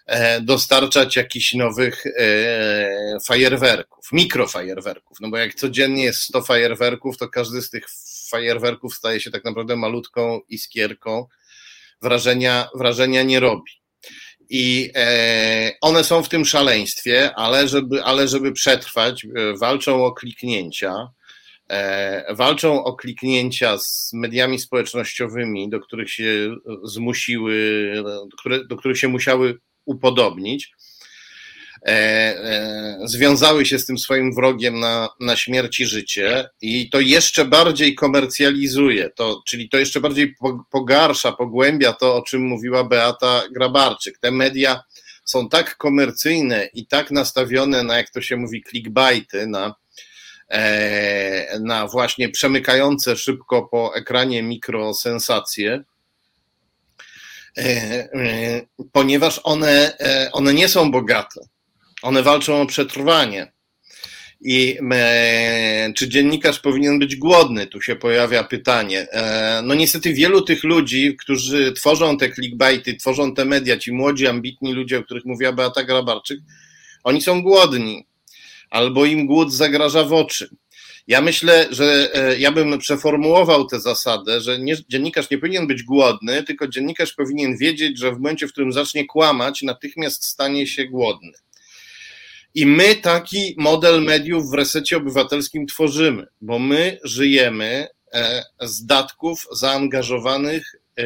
e, 0.06 0.42
dostarczać 0.42 1.16
jakichś 1.16 1.54
nowych 1.54 2.04
fajerwerków, 3.26 4.12
mikrofajerwerków, 4.12 5.18
no 5.22 5.30
bo 5.30 5.38
jak 5.38 5.56
codziennie 5.56 6.04
jest 6.04 6.22
100 6.22 6.42
fajerwerków, 6.42 7.18
to 7.18 7.30
każdy 7.30 7.62
z 7.62 7.70
tych 7.70 7.86
fajerwerków 8.30 8.96
staje 8.96 9.20
się 9.20 9.32
tak 9.32 9.46
naprawdę 9.46 9.76
malutką 9.76 10.42
iskierką, 10.50 11.28
wrażenia, 12.04 12.70
wrażenia 12.76 13.24
nie 13.24 13.40
robi. 13.40 13.72
I 14.50 14.92
e, 14.96 15.72
one 15.82 16.04
są 16.04 16.24
w 16.24 16.30
tym 16.30 16.46
szaleństwie, 16.46 17.36
ale 17.36 17.68
żeby, 17.68 18.04
ale 18.04 18.28
żeby 18.28 18.52
przetrwać, 18.52 19.26
e, 19.26 19.58
walczą 19.58 20.06
o 20.06 20.12
kliknięcia. 20.12 21.08
E, 21.70 22.36
walczą 22.36 22.84
o 22.84 22.96
kliknięcia 22.96 23.78
z 23.78 24.12
mediami 24.14 24.60
społecznościowymi, 24.60 25.70
do 25.70 25.80
których 25.80 26.12
się 26.12 26.56
zmusiły, 26.84 27.92
do, 28.70 28.78
których 28.78 29.00
się 29.00 29.08
musiały 29.08 29.58
upodobnić. 29.86 30.72
E, 31.86 31.92
e, 31.92 32.98
związały 33.04 33.66
się 33.66 33.80
z 33.80 33.86
tym 33.86 33.98
swoim 33.98 34.34
wrogiem 34.36 34.80
na, 34.80 35.10
na 35.20 35.36
śmierć 35.36 35.80
i 35.80 35.86
życie 35.86 36.50
i 36.62 36.90
to 36.90 37.00
jeszcze 37.00 37.46
bardziej 37.46 37.96
komercjalizuje, 37.96 39.10
to, 39.10 39.42
czyli 39.46 39.70
to 39.70 39.78
jeszcze 39.78 40.02
bardziej 40.02 40.36
pogarsza, 40.72 41.32
pogłębia 41.32 41.94
to, 41.94 42.16
o 42.16 42.22
czym 42.22 42.42
mówiła 42.42 42.84
Beata 42.84 43.44
Grabarczyk. 43.52 44.18
Te 44.20 44.32
media 44.32 44.84
są 45.26 45.50
tak 45.50 45.78
komercyjne 45.78 46.70
i 46.74 46.88
tak 46.88 47.12
nastawione 47.12 47.84
na, 47.84 47.98
jak 47.98 48.10
to 48.10 48.22
się 48.22 48.38
mówi, 48.38 48.64
clickbaity, 48.70 49.48
na, 49.48 49.76
e, 50.50 51.60
na 51.60 51.88
właśnie 51.88 52.30
przemykające 52.30 53.16
szybko 53.16 53.62
po 53.62 53.96
ekranie 53.96 54.44
mikrosensacje, 54.44 55.84
ponieważ 58.92 59.42
one, 59.44 59.98
one 60.32 60.54
nie 60.54 60.68
są 60.68 60.92
bogate. 60.92 61.53
One 62.04 62.24
walczą 62.24 62.62
o 62.62 62.66
przetrwanie. 62.66 63.52
I 64.42 64.78
e, 64.92 65.94
czy 65.96 66.10
dziennikarz 66.10 66.60
powinien 66.60 67.00
być 67.00 67.16
głodny? 67.16 67.68
Tu 67.68 67.82
się 67.82 67.96
pojawia 67.96 68.44
pytanie. 68.44 69.08
E, 69.12 69.62
no 69.64 69.76
niestety 69.76 70.14
wielu 70.14 70.42
tych 70.42 70.64
ludzi, 70.64 71.16
którzy 71.20 71.72
tworzą 71.72 72.18
te 72.18 72.32
clickbaity, 72.32 72.96
tworzą 72.96 73.34
te 73.34 73.46
media, 73.46 73.78
ci 73.78 73.92
młodzi, 73.92 74.28
ambitni 74.28 74.74
ludzie, 74.74 75.00
o 75.00 75.04
których 75.04 75.26
mówiła 75.26 75.52
Beata 75.52 75.84
Grabarczyk, 75.84 76.40
oni 77.04 77.22
są 77.22 77.42
głodni. 77.42 78.06
Albo 78.70 79.06
im 79.06 79.28
głód 79.28 79.54
zagraża 79.54 80.04
w 80.04 80.14
oczy. 80.14 80.50
Ja 81.08 81.22
myślę, 81.22 81.68
że 81.72 82.16
e, 82.16 82.40
ja 82.40 82.52
bym 82.52 82.80
przeformułował 82.80 83.68
tę 83.68 83.80
zasadę, 83.80 84.42
że 84.42 84.60
nie, 84.60 84.76
dziennikarz 84.90 85.30
nie 85.30 85.38
powinien 85.38 85.68
być 85.68 85.84
głodny, 85.84 86.44
tylko 86.44 86.68
dziennikarz 86.68 87.14
powinien 87.14 87.58
wiedzieć, 87.58 88.00
że 88.00 88.12
w 88.12 88.20
momencie, 88.20 88.48
w 88.48 88.52
którym 88.52 88.74
zacznie 88.74 89.06
kłamać, 89.06 89.62
natychmiast 89.62 90.26
stanie 90.26 90.68
się 90.68 90.86
głodny. 90.86 91.32
I 92.56 92.66
my 92.66 92.96
taki 92.96 93.56
model 93.58 94.02
mediów 94.02 94.52
w 94.52 94.54
resecie 94.54 94.98
obywatelskim 94.98 95.68
tworzymy, 95.68 96.28
bo 96.42 96.60
my 96.60 97.00
żyjemy 97.04 97.88
e, 98.14 98.44
z 98.62 98.86
datków 98.86 99.48
zaangażowanych 99.52 100.76
e, 101.00 101.04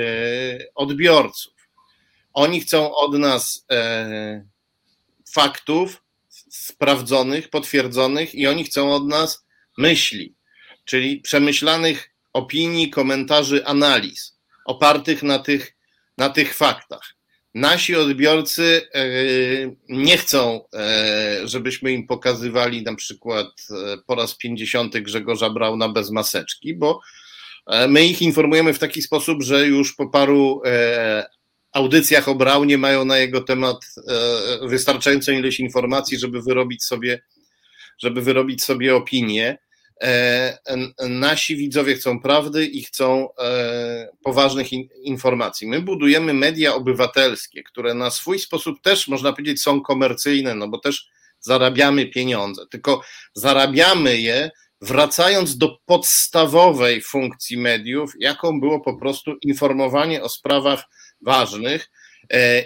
odbiorców. 0.75 1.53
Oni 2.33 2.61
chcą 2.61 2.95
od 2.95 3.13
nas 3.13 3.65
e, 3.71 4.45
faktów 5.31 6.03
sprawdzonych, 6.49 7.49
potwierdzonych 7.49 8.35
i 8.35 8.47
oni 8.47 8.63
chcą 8.63 8.93
od 8.93 9.07
nas 9.07 9.45
myśli, 9.77 10.35
czyli 10.85 11.21
przemyślanych 11.21 12.09
opinii, 12.33 12.89
komentarzy, 12.89 13.65
analiz, 13.65 14.37
opartych 14.65 15.23
na 15.23 15.39
tych, 15.39 15.75
na 16.17 16.29
tych 16.29 16.55
faktach 16.55 17.16
nasi 17.55 17.95
odbiorcy 17.95 18.81
e, 18.93 19.03
nie 19.89 20.17
chcą, 20.17 20.61
e, 20.73 21.41
żebyśmy 21.43 21.91
im 21.91 22.07
pokazywali 22.07 22.83
na 22.83 22.95
przykład 22.95 23.47
e, 23.71 23.97
po 24.07 24.15
raz 24.15 24.35
50 24.35 24.97
Grzegorza 24.97 25.49
Brauna 25.49 25.89
bez 25.89 26.11
maseczki, 26.11 26.73
bo 26.75 26.99
my 27.87 28.05
ich 28.05 28.21
informujemy 28.21 28.73
w 28.73 28.79
taki 28.79 29.01
sposób, 29.01 29.43
że 29.43 29.67
już 29.67 29.95
po 29.95 30.09
paru 30.09 30.61
audycjach 31.71 32.27
o 32.27 32.35
Braunie 32.35 32.77
mają 32.77 33.05
na 33.05 33.17
jego 33.17 33.41
temat 33.41 33.77
wystarczającą 34.61 35.31
ilość 35.31 35.59
informacji, 35.59 36.19
żeby 36.19 36.41
wyrobić 36.41 36.83
sobie, 36.83 37.21
żeby 37.97 38.21
wyrobić 38.21 38.63
sobie 38.63 38.95
opinię. 38.95 39.57
E, 40.01 40.57
nasi 41.09 41.55
widzowie 41.55 41.95
chcą 41.95 42.19
prawdy 42.19 42.65
i 42.65 42.83
chcą 42.83 43.29
e, 43.39 44.09
poważnych 44.23 44.73
informacji. 45.03 45.67
My 45.67 45.81
budujemy 45.81 46.33
media 46.33 46.73
obywatelskie, 46.73 47.63
które 47.63 47.93
na 47.93 48.11
swój 48.11 48.39
sposób 48.39 48.81
też, 48.81 49.07
można 49.07 49.33
powiedzieć, 49.33 49.61
są 49.61 49.81
komercyjne, 49.81 50.55
no 50.55 50.67
bo 50.67 50.77
też 50.77 51.07
zarabiamy 51.39 52.05
pieniądze, 52.05 52.65
tylko 52.71 53.01
zarabiamy 53.33 54.17
je 54.17 54.51
wracając 54.81 55.57
do 55.57 55.77
podstawowej 55.85 57.01
funkcji 57.01 57.57
mediów, 57.57 58.13
jaką 58.19 58.59
było 58.59 58.79
po 58.79 58.97
prostu 58.97 59.35
informowanie 59.41 60.23
o 60.23 60.29
sprawach 60.29 60.83
ważnych, 61.21 61.89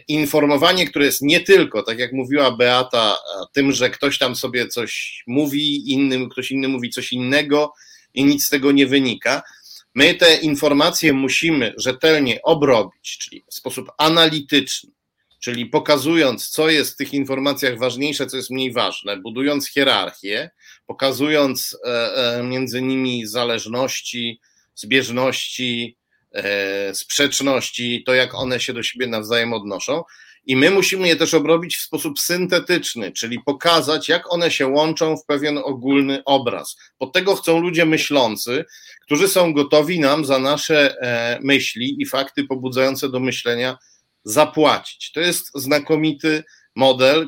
informowanie, 0.08 0.88
które 0.88 1.06
jest 1.06 1.22
nie 1.22 1.40
tylko, 1.40 1.84
tak 1.84 2.00
jak 2.00 2.14
mówiła 2.14 2.52
Beata, 2.52 3.18
tym, 3.54 3.72
że 3.72 3.90
ktoś 3.90 4.18
tam 4.18 4.36
sobie 4.36 4.68
coś 4.68 5.24
mówi, 5.28 5.92
innym, 5.92 6.30
ktoś 6.30 6.52
inny 6.52 6.68
mówi 6.68 6.90
coś 6.90 7.14
innego 7.14 7.74
i 8.14 8.26
nic 8.26 8.46
z 8.46 8.50
tego 8.50 8.72
nie 8.72 8.88
wynika. 8.88 9.42
My 9.96 10.16
te 10.16 10.36
informacje 10.36 11.14
musimy 11.14 11.74
rzetelnie 11.78 12.42
obrobić, 12.42 13.18
czyli 13.18 13.44
w 13.50 13.54
sposób 13.54 13.92
analityczny, 13.98 14.92
czyli 15.40 15.66
pokazując, 15.66 16.50
co 16.50 16.70
jest 16.70 16.94
w 16.94 16.98
tych 16.98 17.14
informacjach 17.14 17.80
ważniejsze, 17.80 18.28
co 18.28 18.38
jest 18.38 18.50
mniej 18.50 18.74
ważne, 18.74 19.18
budując 19.18 19.70
hierarchię, 19.70 20.50
pokazując 20.86 21.78
e, 21.86 21.90
e, 22.16 22.44
między 22.44 22.82
nimi 22.82 23.28
zależności, 23.28 24.40
zbieżności, 24.76 25.98
E, 26.01 26.01
sprzeczności, 26.94 28.03
to 28.06 28.14
jak 28.14 28.36
one 28.36 28.60
się 28.60 28.74
do 28.74 28.84
siebie 28.84 29.08
nawzajem 29.08 29.53
odnoszą. 29.53 30.03
I 30.45 30.56
my 30.56 30.72
musimy 30.72 31.08
je 31.08 31.16
też 31.16 31.34
obrobić 31.34 31.78
w 31.78 31.82
sposób 31.82 32.20
syntetyczny, 32.20 33.12
czyli 33.12 33.40
pokazać, 33.40 34.10
jak 34.10 34.34
one 34.34 34.52
się 34.52 34.68
łączą 34.68 35.18
w 35.18 35.26
pewien 35.26 35.58
ogólny 35.58 36.24
obraz. 36.26 36.78
Pod 36.98 37.14
tego 37.14 37.36
chcą 37.36 37.60
ludzie 37.60 37.86
myślący, 37.86 38.66
którzy 39.02 39.28
są 39.28 39.53
gotowi 39.53 39.99
nam 39.99 40.26
za 40.26 40.40
nasze 40.40 41.02
e, 41.02 41.40
myśli 41.44 41.95
i 41.99 42.06
fakty 42.06 42.44
pobudzające 42.44 43.10
do 43.10 43.20
myślenia 43.20 43.78
zapłacić. 44.24 45.12
To 45.12 45.20
jest 45.20 45.52
znakomity 45.56 46.44
model, 46.76 47.28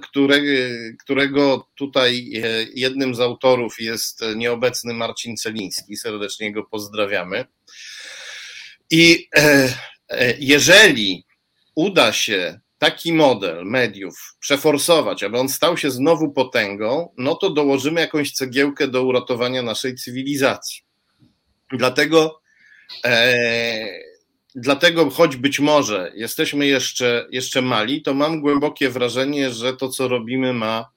którego 1.03 1.67
tutaj 1.75 2.31
e, 2.35 2.65
jednym 2.73 3.15
z 3.15 3.19
autorów 3.19 3.79
jest 3.79 4.21
nieobecny 4.35 4.93
Marcin 4.93 5.37
Celiński. 5.37 5.97
Serdecznie 5.97 6.53
go 6.53 6.63
pozdrawiamy. 6.63 7.45
I 8.93 9.27
e, 9.35 9.73
e, 10.09 10.33
jeżeli 10.39 11.25
uda 11.75 12.13
się 12.13 12.59
taki 12.77 13.13
model 13.13 13.65
mediów 13.65 14.35
przeforsować, 14.39 15.23
aby 15.23 15.37
on 15.37 15.49
stał 15.49 15.77
się 15.77 15.91
znowu 15.91 16.31
potęgą, 16.31 17.13
no 17.17 17.35
to 17.35 17.49
dołożymy 17.49 18.01
jakąś 18.01 18.31
cegiełkę 18.31 18.87
do 18.87 19.03
uratowania 19.03 19.61
naszej 19.61 19.95
cywilizacji. 19.95 20.81
Dlatego, 21.71 22.41
e, 23.05 23.87
dlatego 24.55 25.09
choć 25.09 25.35
być 25.35 25.59
może 25.59 26.11
jesteśmy 26.15 26.67
jeszcze, 26.67 27.27
jeszcze 27.31 27.61
mali, 27.61 28.01
to 28.01 28.13
mam 28.13 28.41
głębokie 28.41 28.89
wrażenie, 28.89 29.51
że 29.51 29.77
to, 29.77 29.89
co 29.89 30.07
robimy, 30.07 30.53
ma, 30.53 30.89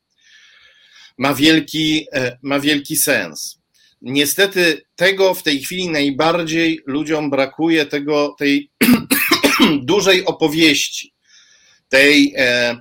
ma, 1.18 1.34
wielki, 1.34 2.06
e, 2.12 2.38
ma 2.42 2.60
wielki 2.60 2.96
sens. 2.96 3.65
Niestety 4.02 4.82
tego 4.96 5.34
w 5.34 5.42
tej 5.42 5.60
chwili 5.60 5.88
najbardziej 5.88 6.80
ludziom 6.86 7.30
brakuje, 7.30 7.86
tego, 7.86 8.34
tej 8.38 8.70
dużej 9.82 10.24
opowieści, 10.24 11.12
tej, 11.88 12.34
e, 12.36 12.76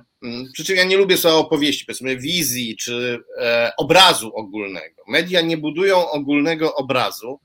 przy 0.52 0.64
czym 0.64 0.76
ja 0.76 0.84
nie 0.84 0.96
lubię 0.96 1.16
słowa 1.16 1.36
opowieści, 1.36 1.84
powiedzmy 1.86 2.16
wizji 2.16 2.76
czy 2.76 3.18
e, 3.38 3.72
obrazu 3.76 4.32
ogólnego. 4.34 5.02
Media 5.08 5.40
nie 5.40 5.56
budują 5.56 6.10
ogólnego 6.10 6.74
obrazu. 6.74 7.40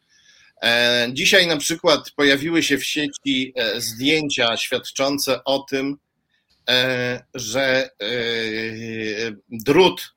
E, 0.61 1.09
dzisiaj 1.13 1.47
na 1.47 1.57
przykład 1.57 2.11
pojawiły 2.15 2.63
się 2.63 2.77
w 2.77 2.85
sieci 2.85 3.53
e, 3.55 3.81
zdjęcia 3.81 4.57
świadczące 4.57 5.43
o 5.43 5.59
tym, 5.59 5.97
e, 6.69 7.23
że 7.33 7.89
e, 8.01 8.09
drut 9.49 10.13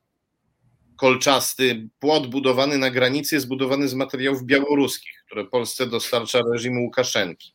kolczasty, 0.96 1.88
płot 1.98 2.26
budowany 2.26 2.78
na 2.78 2.90
granicy 2.90 3.34
jest 3.34 3.48
budowany 3.48 3.88
z 3.88 3.94
materiałów 3.94 4.44
białoruskich, 4.44 5.22
które 5.26 5.44
Polsce 5.44 5.86
dostarcza 5.86 6.40
reżim 6.52 6.78
Łukaszenki. 6.78 7.54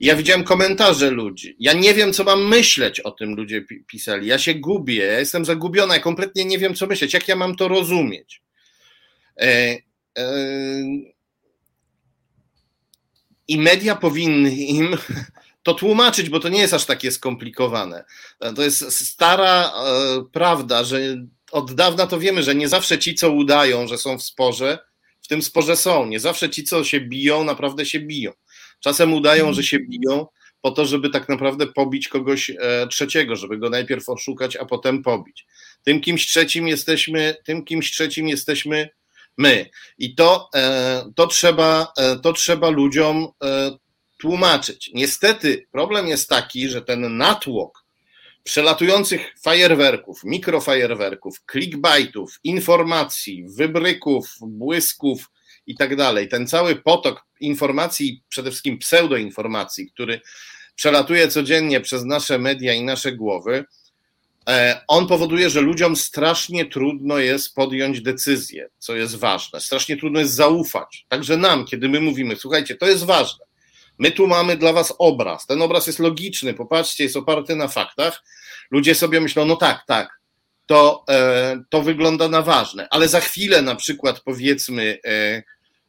Ja 0.00 0.16
widziałem 0.16 0.44
komentarze 0.44 1.10
ludzi. 1.10 1.56
Ja 1.58 1.72
nie 1.72 1.94
wiem, 1.94 2.12
co 2.12 2.24
mam 2.24 2.48
myśleć 2.48 3.00
o 3.00 3.10
tym, 3.10 3.34
ludzie 3.34 3.64
pisali. 3.86 4.26
Ja 4.26 4.38
się 4.38 4.54
gubię, 4.54 5.04
ja 5.04 5.18
jestem 5.18 5.44
zagubiona, 5.44 5.94
ja 5.94 6.00
kompletnie 6.00 6.44
nie 6.44 6.58
wiem, 6.58 6.74
co 6.74 6.86
myśleć. 6.86 7.14
Jak 7.14 7.28
ja 7.28 7.36
mam 7.36 7.56
to 7.56 7.68
rozumieć? 7.68 8.42
E, 9.40 9.76
e, 10.18 10.26
I 13.48 13.58
media 13.58 13.96
powinny 13.96 14.54
im 14.54 14.96
to 15.62 15.74
tłumaczyć, 15.74 16.30
bo 16.30 16.40
to 16.40 16.48
nie 16.48 16.60
jest 16.60 16.74
aż 16.74 16.84
takie 16.84 17.12
skomplikowane. 17.12 18.04
To 18.56 18.62
jest 18.62 19.06
stara 19.06 19.72
e, 19.72 20.24
prawda, 20.32 20.84
że 20.84 21.00
od 21.52 21.74
dawna 21.74 22.06
to 22.06 22.18
wiemy, 22.18 22.42
że 22.42 22.54
nie 22.54 22.68
zawsze 22.68 22.98
ci, 22.98 23.14
co 23.14 23.30
udają, 23.30 23.88
że 23.88 23.98
są 23.98 24.18
w 24.18 24.22
sporze, 24.22 24.78
w 25.22 25.28
tym 25.28 25.42
sporze 25.42 25.76
są. 25.76 26.06
Nie 26.06 26.20
zawsze 26.20 26.50
ci, 26.50 26.64
co 26.64 26.84
się 26.84 27.00
biją, 27.00 27.44
naprawdę 27.44 27.86
się 27.86 28.00
biją. 28.00 28.32
Czasem 28.80 29.14
udają, 29.14 29.52
że 29.52 29.62
się 29.62 29.78
biją 29.78 30.26
po 30.60 30.70
to, 30.70 30.86
żeby 30.86 31.10
tak 31.10 31.28
naprawdę 31.28 31.66
pobić 31.66 32.08
kogoś 32.08 32.50
e, 32.50 32.86
trzeciego, 32.90 33.36
żeby 33.36 33.58
go 33.58 33.70
najpierw 33.70 34.08
oszukać, 34.08 34.56
a 34.56 34.64
potem 34.64 35.02
pobić. 35.02 35.46
Tym 35.82 36.00
kimś 36.00 36.26
trzecim 36.26 36.68
jesteśmy, 36.68 37.36
tym 37.44 37.64
kimś 37.64 37.90
trzecim 37.92 38.28
jesteśmy 38.28 38.88
my. 39.38 39.70
I 39.98 40.14
to, 40.14 40.48
e, 40.54 41.04
to, 41.16 41.26
trzeba, 41.26 41.92
e, 41.98 42.16
to 42.18 42.32
trzeba 42.32 42.70
ludziom 42.70 43.28
tłumaczyć. 44.18 44.90
Niestety 44.94 45.66
problem 45.72 46.06
jest 46.06 46.28
taki, 46.28 46.68
że 46.68 46.82
ten 46.82 47.16
natłok 47.16 47.85
przelatujących 48.46 49.34
fajerwerków, 49.42 50.24
mikrofajerwerków, 50.24 51.42
clickbaitów, 51.52 52.40
informacji, 52.44 53.44
wybryków, 53.48 54.26
błysków 54.40 55.30
i 55.66 55.74
tak 55.76 55.96
dalej. 55.96 56.28
Ten 56.28 56.46
cały 56.46 56.76
potok 56.76 57.24
informacji, 57.40 58.22
przede 58.28 58.50
wszystkim 58.50 58.78
pseudoinformacji, 58.78 59.90
który 59.90 60.20
przelatuje 60.74 61.28
codziennie 61.28 61.80
przez 61.80 62.04
nasze 62.04 62.38
media 62.38 62.74
i 62.74 62.82
nasze 62.82 63.12
głowy, 63.12 63.64
e, 64.48 64.80
on 64.88 65.06
powoduje, 65.06 65.50
że 65.50 65.60
ludziom 65.60 65.96
strasznie 65.96 66.66
trudno 66.66 67.18
jest 67.18 67.54
podjąć 67.54 68.00
decyzję, 68.00 68.68
co 68.78 68.96
jest 68.96 69.16
ważne. 69.16 69.60
Strasznie 69.60 69.96
trudno 69.96 70.20
jest 70.20 70.34
zaufać. 70.34 71.06
Także 71.08 71.36
nam, 71.36 71.64
kiedy 71.64 71.88
my 71.88 72.00
mówimy, 72.00 72.36
słuchajcie, 72.36 72.76
to 72.76 72.86
jest 72.86 73.04
ważne. 73.04 73.45
My 73.98 74.12
tu 74.12 74.26
mamy 74.26 74.56
dla 74.56 74.72
was 74.72 74.94
obraz. 74.98 75.46
Ten 75.46 75.62
obraz 75.62 75.86
jest 75.86 75.98
logiczny, 75.98 76.54
popatrzcie, 76.54 77.04
jest 77.04 77.16
oparty 77.16 77.56
na 77.56 77.68
faktach. 77.68 78.22
Ludzie 78.70 78.94
sobie 78.94 79.20
myślą, 79.20 79.44
no 79.44 79.56
tak, 79.56 79.84
tak, 79.86 80.20
to, 80.66 81.04
e, 81.10 81.62
to 81.70 81.82
wygląda 81.82 82.28
na 82.28 82.42
ważne, 82.42 82.88
ale 82.90 83.08
za 83.08 83.20
chwilę 83.20 83.62
na 83.62 83.76
przykład 83.76 84.20
powiedzmy, 84.20 84.98
e, 85.04 85.42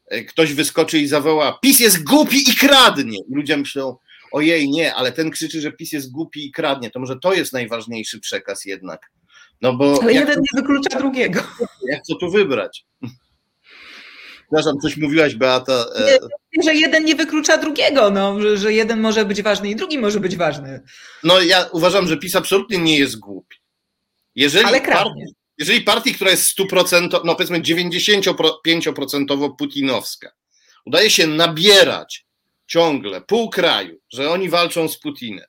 e, 0.07 0.23
ktoś 0.23 0.53
wyskoczy 0.53 0.99
i 0.99 1.07
zawoła: 1.07 1.59
PiS 1.61 1.79
jest 1.79 2.03
głupi 2.03 2.49
i 2.49 2.55
kradnie. 2.55 3.17
I 3.29 3.35
ludzie 3.35 3.57
myślą: 3.57 3.97
ojej, 4.31 4.69
nie, 4.69 4.95
ale 4.95 5.11
ten 5.11 5.31
krzyczy, 5.31 5.61
że 5.61 5.71
PiS 5.71 5.91
jest 5.91 6.11
głupi 6.11 6.45
i 6.45 6.51
kradnie. 6.51 6.91
To 6.91 6.99
może 6.99 7.19
to 7.19 7.33
jest 7.33 7.53
najważniejszy 7.53 8.19
przekaz 8.19 8.65
jednak. 8.65 9.11
No 9.61 9.73
bo 9.73 9.99
ale 10.01 10.13
jeden 10.13 10.35
to, 10.35 10.41
nie 10.41 10.61
wyklucza 10.61 10.99
drugiego. 10.99 11.43
Jak 11.87 12.01
co 12.01 12.15
tu 12.15 12.31
wybrać? 12.31 12.85
Przepraszam, 14.47 14.79
coś 14.79 14.97
mówiłaś, 14.97 15.35
Beata. 15.35 15.85
Nie, 16.53 16.63
że 16.63 16.75
jeden 16.75 17.05
nie 17.05 17.15
wyklucza 17.15 17.57
drugiego, 17.57 18.09
no, 18.09 18.41
że, 18.41 18.57
że 18.57 18.73
jeden 18.73 18.99
może 18.99 19.25
być 19.25 19.41
ważny 19.41 19.69
i 19.69 19.75
drugi 19.75 19.97
może 19.97 20.19
być 20.19 20.35
ważny. 20.35 20.81
No 21.23 21.41
ja 21.41 21.69
uważam, 21.71 22.07
że 22.07 22.17
PiS 22.17 22.35
absolutnie 22.35 22.77
nie 22.77 22.99
jest 22.99 23.19
głupi. 23.19 23.57
Jeżeli 24.35 24.65
Ale 24.65 24.81
partii, 24.81 25.33
jeżeli 25.57 25.81
partii, 25.81 26.13
która 26.13 26.31
jest 26.31 26.59
100%, 26.59 27.21
no 27.23 27.35
powiedzmy 27.35 27.61
95% 27.61 29.55
putinowska, 29.57 30.31
udaje 30.85 31.09
się 31.09 31.27
nabierać 31.27 32.25
ciągle 32.67 33.21
pół 33.21 33.49
kraju, 33.49 33.99
że 34.13 34.29
oni 34.29 34.49
walczą 34.49 34.87
z 34.87 34.99
Putinem, 34.99 35.45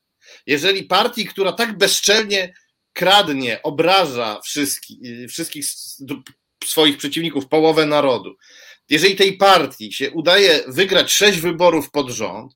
jeżeli 0.46 0.84
partii, 0.84 1.26
która 1.26 1.52
tak 1.52 1.78
bezczelnie 1.78 2.54
kradnie, 2.92 3.62
obraża 3.62 4.40
wszystkich, 4.40 4.98
wszystkich 5.28 5.64
swoich 6.64 6.98
przeciwników, 6.98 7.48
połowę 7.48 7.86
narodu, 7.86 8.36
jeżeli 8.90 9.16
tej 9.16 9.36
partii 9.36 9.92
się 9.92 10.10
udaje 10.10 10.60
wygrać 10.68 11.12
sześć 11.12 11.40
wyborów 11.40 11.90
pod 11.90 12.10
rząd, 12.10 12.52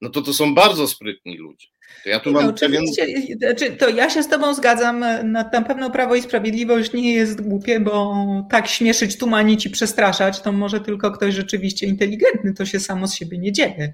no 0.00 0.10
to 0.10 0.22
to 0.22 0.32
są 0.32 0.54
bardzo 0.54 0.88
sprytni 0.88 1.38
ludzie. 1.38 1.66
To 2.04 2.10
ja 2.10 2.20
tu 2.20 2.30
no, 2.30 2.40
mam 2.40 2.54
pewien... 2.54 2.82
Znaczy, 3.38 3.76
to 3.76 3.88
ja 3.88 4.10
się 4.10 4.22
z 4.22 4.28
Tobą 4.28 4.54
zgadzam. 4.54 4.98
Na, 5.00 5.22
na 5.22 5.44
pewno 5.44 5.90
Prawo 5.90 6.14
i 6.14 6.22
Sprawiedliwość 6.22 6.92
nie 6.92 7.14
jest 7.14 7.40
głupie, 7.40 7.80
bo 7.80 8.16
tak 8.50 8.68
śmieszyć, 8.68 9.18
tumanić 9.18 9.66
i 9.66 9.70
przestraszać, 9.70 10.40
to 10.40 10.52
może 10.52 10.80
tylko 10.80 11.10
ktoś 11.10 11.34
rzeczywiście 11.34 11.86
inteligentny, 11.86 12.54
to 12.54 12.66
się 12.66 12.80
samo 12.80 13.08
z 13.08 13.14
siebie 13.14 13.38
nie 13.38 13.52
dzieje. 13.52 13.92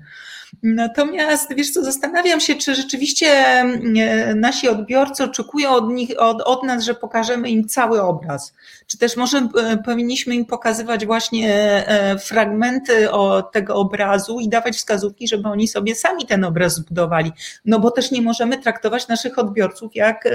Natomiast 0.62 1.54
wiesz 1.54 1.70
co, 1.70 1.84
zastanawiam 1.84 2.40
się, 2.40 2.54
czy 2.54 2.74
rzeczywiście 2.74 3.28
mm, 3.28 4.40
nasi 4.40 4.68
odbiorcy 4.68 5.24
oczekują 5.24 5.70
od, 5.70 5.90
nich, 5.90 6.10
od, 6.18 6.42
od 6.42 6.62
nas, 6.62 6.84
że 6.84 6.94
pokażemy 6.94 7.50
im 7.50 7.68
cały 7.68 8.02
obraz. 8.02 8.54
Czy 8.86 8.98
też 8.98 9.16
może 9.16 9.38
e, 9.38 9.76
powinniśmy 9.76 10.34
im 10.34 10.44
pokazywać 10.44 11.06
właśnie 11.06 11.56
e, 11.88 12.18
fragmenty 12.18 13.08
tego 13.52 13.74
obrazu 13.74 14.40
i 14.40 14.48
dawać 14.48 14.76
wskazówki, 14.76 15.28
żeby 15.28 15.48
oni 15.48 15.68
sobie 15.68 15.94
sami 15.94 16.26
ten 16.26 16.44
obraz 16.44 16.74
zbudowali. 16.74 17.32
No 17.64 17.80
bo 17.80 17.90
też 17.90 18.10
nie 18.10 18.22
możemy 18.22 18.58
traktować 18.58 19.08
naszych 19.08 19.38
odbiorców 19.38 19.94
jak 19.94 20.28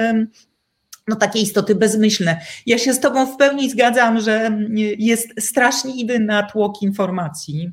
no, 1.07 1.15
takie 1.15 1.39
istoty 1.39 1.75
bezmyślne. 1.75 2.41
Ja 2.65 2.77
się 2.77 2.93
z 2.93 2.99
Tobą 2.99 3.25
w 3.25 3.37
pełni 3.37 3.69
zgadzam, 3.69 4.19
że 4.19 4.57
jest 4.97 5.29
straszliwy 5.39 6.19
natłok 6.19 6.81
informacji. 6.81 7.71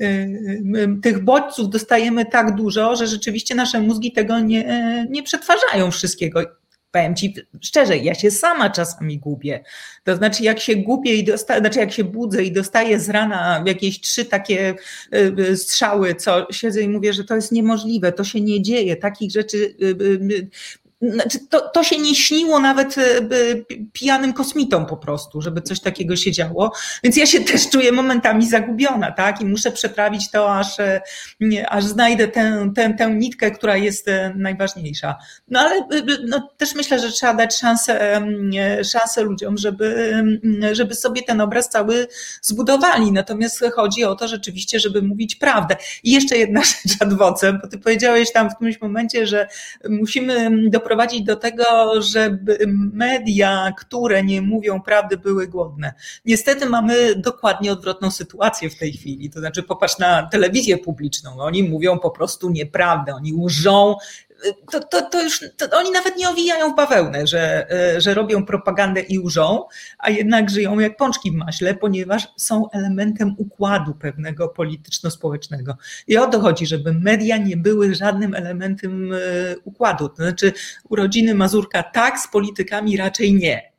Y, 0.00 0.04
y, 0.04 1.00
tych 1.02 1.24
bodźców 1.24 1.70
dostajemy 1.70 2.26
tak 2.26 2.54
dużo, 2.54 2.96
że 2.96 3.06
rzeczywiście 3.06 3.54
nasze 3.54 3.80
mózgi 3.80 4.12
tego 4.12 4.40
nie, 4.40 5.06
nie 5.10 5.22
przetwarzają 5.22 5.90
wszystkiego. 5.90 6.40
Powiem 6.90 7.16
Ci 7.16 7.34
szczerze, 7.60 7.96
ja 7.96 8.14
się 8.14 8.30
sama 8.30 8.70
czasami 8.70 9.18
gubię. 9.18 9.64
To 10.04 10.16
znaczy, 10.16 10.42
jak 10.42 10.60
się 10.60 10.76
gubię 10.76 11.14
i 11.14 11.24
dostaję, 11.24 11.60
znaczy 11.60 11.78
jak 11.78 11.92
się 11.92 12.04
budzę 12.04 12.42
i 12.42 12.52
dostaję 12.52 13.00
z 13.00 13.08
rana 13.08 13.64
jakieś 13.66 14.00
trzy 14.00 14.24
takie 14.24 14.74
y, 15.14 15.56
strzały, 15.56 16.14
co 16.14 16.46
siedzę 16.52 16.82
i 16.82 16.88
mówię, 16.88 17.12
że 17.12 17.24
to 17.24 17.34
jest 17.34 17.52
niemożliwe, 17.52 18.12
to 18.12 18.24
się 18.24 18.40
nie 18.40 18.62
dzieje, 18.62 18.96
takich 18.96 19.30
rzeczy 19.30 19.74
to, 21.50 21.60
to 21.60 21.84
się 21.84 21.98
nie 21.98 22.14
śniło 22.14 22.60
nawet 22.60 22.98
e, 22.98 23.02
pijanym 23.92 24.32
kosmitom 24.32 24.86
po 24.86 24.96
prostu, 24.96 25.42
żeby 25.42 25.62
coś 25.62 25.80
takiego 25.80 26.16
się 26.16 26.32
działo. 26.32 26.72
Więc 27.04 27.16
ja 27.16 27.26
się 27.26 27.40
też 27.52 27.70
czuję 27.70 27.92
momentami 27.92 28.48
zagubiona, 28.48 29.12
tak? 29.12 29.40
I 29.40 29.44
muszę 29.44 29.72
przetrawić 29.72 30.30
to, 30.30 30.54
aż, 30.58 30.80
e, 30.80 31.00
aż 31.68 31.84
znajdę 31.84 32.28
tę, 32.28 32.72
tę, 32.74 32.94
tę 32.94 33.10
nitkę, 33.10 33.50
która 33.50 33.76
jest 33.76 34.08
e, 34.08 34.32
najważniejsza. 34.36 35.16
No 35.48 35.60
ale 35.60 35.88
no, 36.28 36.50
też 36.56 36.74
myślę, 36.74 36.98
że 36.98 37.12
trzeba 37.12 37.34
dać 37.34 37.56
szansę, 37.56 38.22
szansę 38.84 39.22
ludziom, 39.22 39.58
żeby, 39.58 40.12
żeby 40.72 40.94
sobie 40.94 41.22
ten 41.22 41.40
obraz 41.40 41.68
cały 41.68 42.06
zbudowali. 42.42 43.12
Natomiast 43.12 43.64
chodzi 43.74 44.04
o 44.04 44.14
to 44.14 44.28
rzeczywiście, 44.28 44.80
żeby 44.80 45.02
mówić 45.02 45.34
prawdę. 45.34 45.76
I 46.02 46.12
jeszcze 46.12 46.36
jedna 46.36 46.62
rzecz 46.70 46.96
adwocem, 47.00 47.58
bo 47.62 47.68
ty 47.68 47.78
powiedziałeś 47.78 48.32
tam 48.32 48.50
w 48.50 48.54
którymś 48.54 48.80
momencie, 48.80 49.26
że 49.26 49.48
musimy 49.88 50.50
doprowadzić 50.70 50.87
doprowadzić 50.88 51.22
do 51.22 51.36
tego, 51.36 51.64
żeby 52.02 52.58
media, 52.92 53.72
które 53.78 54.24
nie 54.24 54.42
mówią 54.42 54.80
prawdy, 54.80 55.16
były 55.16 55.48
głodne. 55.48 55.94
Niestety 56.24 56.66
mamy 56.66 57.14
dokładnie 57.14 57.72
odwrotną 57.72 58.10
sytuację 58.10 58.70
w 58.70 58.78
tej 58.78 58.92
chwili. 58.92 59.30
To 59.30 59.40
znaczy, 59.40 59.62
popatrz 59.62 59.98
na 59.98 60.22
telewizję 60.26 60.78
publiczną. 60.78 61.40
Oni 61.40 61.62
mówią 61.62 61.98
po 61.98 62.10
prostu 62.10 62.50
nieprawdę, 62.50 63.14
oni 63.14 63.34
łżą, 63.34 63.96
to, 64.70 64.80
to, 64.80 65.02
to 65.02 65.22
już 65.22 65.44
to 65.56 65.78
oni 65.78 65.90
nawet 65.90 66.16
nie 66.16 66.30
owijają 66.30 66.72
w 66.72 66.76
bawełnę, 66.76 67.26
że, 67.26 67.70
e, 67.70 68.00
że 68.00 68.14
robią 68.14 68.44
propagandę 68.44 69.00
i 69.00 69.18
łżą, 69.18 69.64
a 69.98 70.10
jednak 70.10 70.50
żyją 70.50 70.78
jak 70.78 70.96
pączki 70.96 71.30
w 71.30 71.34
maśle, 71.34 71.74
ponieważ 71.74 72.28
są 72.36 72.70
elementem 72.70 73.34
układu 73.38 73.94
pewnego 73.94 74.48
polityczno-społecznego. 74.48 75.76
I 76.06 76.18
o 76.18 76.26
to 76.26 76.40
chodzi, 76.40 76.66
żeby 76.66 76.92
media 76.92 77.36
nie 77.36 77.56
były 77.56 77.94
żadnym 77.94 78.34
elementem 78.34 79.12
e, 79.12 79.16
układu. 79.64 80.08
To 80.08 80.16
znaczy 80.16 80.52
urodziny 80.88 81.34
Mazurka 81.34 81.82
tak, 81.82 82.20
z 82.20 82.28
politykami 82.28 82.96
raczej 82.96 83.34
nie. 83.34 83.72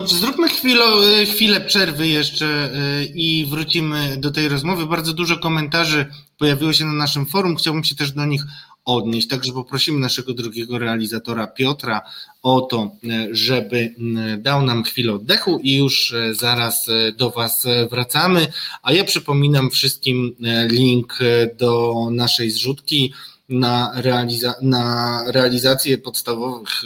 Zróbmy 0.00 0.48
chwilę, 0.48 0.84
chwilę 1.26 1.60
przerwy 1.60 2.08
jeszcze 2.08 2.70
i 3.14 3.46
wrócimy 3.50 4.16
do 4.16 4.30
tej 4.30 4.48
rozmowy. 4.48 4.86
Bardzo 4.86 5.12
dużo 5.12 5.38
komentarzy 5.38 6.06
pojawiło 6.38 6.72
się 6.72 6.84
na 6.84 6.92
naszym 6.92 7.26
forum. 7.26 7.56
Chciałbym 7.56 7.84
się 7.84 7.94
też 7.96 8.12
do 8.12 8.26
nich 8.26 8.42
odnieść. 8.84 9.28
Także 9.28 9.52
poprosimy 9.52 9.98
naszego 9.98 10.34
drugiego 10.34 10.78
realizatora 10.78 11.46
Piotra 11.46 12.00
o 12.42 12.60
to, 12.60 12.90
żeby 13.30 13.94
dał 14.38 14.62
nam 14.62 14.82
chwilę 14.84 15.12
oddechu 15.12 15.60
i 15.62 15.76
już 15.76 16.14
zaraz 16.32 16.86
do 17.16 17.30
Was 17.30 17.66
wracamy. 17.90 18.46
A 18.82 18.92
ja 18.92 19.04
przypominam 19.04 19.70
wszystkim 19.70 20.36
link 20.68 21.18
do 21.58 21.94
naszej 22.10 22.50
zrzutki 22.50 23.12
na, 23.48 23.92
realiza 23.94 24.54
na 24.62 25.22
realizację 25.26 25.98
podstawowych 25.98 26.82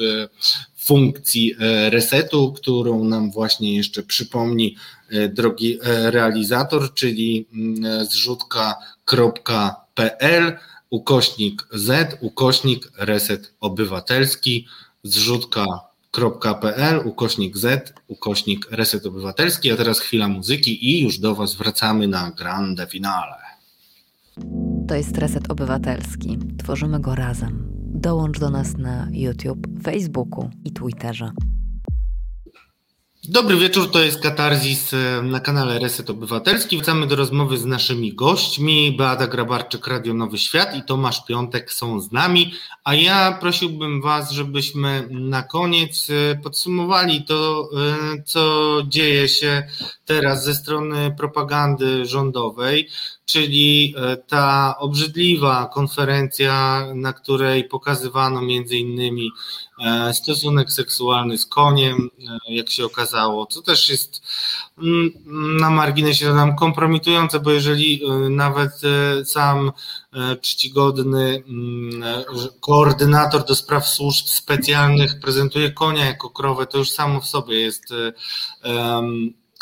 funkcji 0.84 1.54
e, 1.58 1.90
resetu, 1.90 2.52
którą 2.52 3.04
nam 3.04 3.30
właśnie 3.30 3.76
jeszcze 3.76 4.02
przypomni 4.02 4.76
e, 5.10 5.28
drogi 5.28 5.78
e, 5.82 6.10
realizator, 6.10 6.94
czyli 6.94 7.46
mm, 7.52 8.06
zrzutka.pl 9.98 10.58
ukośnik 10.90 11.66
z, 11.72 12.18
ukośnik 12.20 12.92
reset 12.98 13.54
obywatelski, 13.60 14.66
zrzutka.pl, 15.02 15.88
ukośnik 17.04 17.56
z, 17.56 17.94
ukośnik 18.08 18.66
reset 18.70 19.06
obywatelski, 19.06 19.72
a 19.72 19.76
teraz 19.76 20.00
chwila 20.00 20.28
muzyki 20.28 20.90
i 20.90 21.02
już 21.02 21.18
do 21.18 21.34
Was 21.34 21.54
wracamy 21.54 22.08
na 22.08 22.30
grande 22.30 22.86
finale. 22.86 23.44
To 24.88 24.94
jest 24.94 25.18
Reset 25.18 25.50
Obywatelski. 25.50 26.38
Tworzymy 26.58 27.00
go 27.00 27.14
razem. 27.14 27.68
Dołącz 27.94 28.38
do 28.38 28.50
nas 28.50 28.76
na 28.76 29.08
YouTube, 29.12 29.66
Facebooku 29.82 30.50
i 30.64 30.72
Twitterze. 30.72 31.30
Dobry 33.28 33.56
wieczór, 33.56 33.90
to 33.90 34.02
jest 34.02 34.20
Katarzis 34.20 34.94
e, 34.94 35.22
na 35.22 35.40
kanale 35.40 35.78
Reset 35.78 36.10
Obywatelski. 36.10 36.76
Wracamy 36.76 37.06
do 37.06 37.16
rozmowy 37.16 37.59
z 37.59 37.64
naszymi 37.64 38.14
gośćmi. 38.14 38.96
Beata 38.96 39.26
Grabarczyk, 39.26 39.86
Radio 39.86 40.14
Nowy 40.14 40.38
Świat 40.38 40.76
i 40.76 40.82
Tomasz 40.82 41.24
Piątek 41.24 41.72
są 41.72 42.01
z 42.01 42.12
nami, 42.12 42.55
a 42.84 42.94
ja 42.94 43.32
prosiłbym 43.32 44.02
Was, 44.02 44.30
żebyśmy 44.30 45.09
na 45.10 45.42
koniec 45.42 46.09
e, 46.10 46.36
podsumowali 46.36 47.24
to, 47.24 47.68
e, 48.16 48.22
co 48.22 48.76
dzieje 48.88 49.28
się 49.28 49.62
teraz 50.05 50.44
ze 50.44 50.55
strony 50.55 51.14
propagandy 51.18 52.06
rządowej, 52.06 52.88
czyli 53.26 53.94
ta 54.28 54.74
obrzydliwa 54.78 55.70
konferencja, 55.74 56.84
na 56.94 57.12
której 57.12 57.64
pokazywano 57.64 58.42
między 58.42 58.76
innymi 58.76 59.30
stosunek 60.12 60.72
seksualny 60.72 61.38
z 61.38 61.46
koniem, 61.46 62.10
e, 62.48 62.55
jak 62.55 62.70
się 62.70 62.84
okazało, 62.84 63.46
co 63.46 63.62
też 63.62 63.88
jest 63.90 64.22
mm, 64.78 65.12
na 65.60 65.70
marginesie 65.70 66.32
nam 66.32 66.56
kompromitujące, 66.56 67.40
bo 67.40 67.51
jeżeli 67.51 68.05
e, 68.05 68.28
nawet 68.30 68.70
sam 69.24 69.72
czcigodny 70.40 71.42
mm, 71.48 72.02
koordynator 72.60 73.44
do 73.44 73.55
spraw 73.55 73.88
służb 73.88 74.26
specjalnych 74.26 75.20
prezentuje 75.20 75.72
konia 75.72 76.05
jako 76.05 76.30
krowę, 76.30 76.66
to 76.66 76.78
już 76.78 76.90
samo 76.90 77.20
w 77.20 77.26
sobie 77.26 77.60
jest 77.60 77.84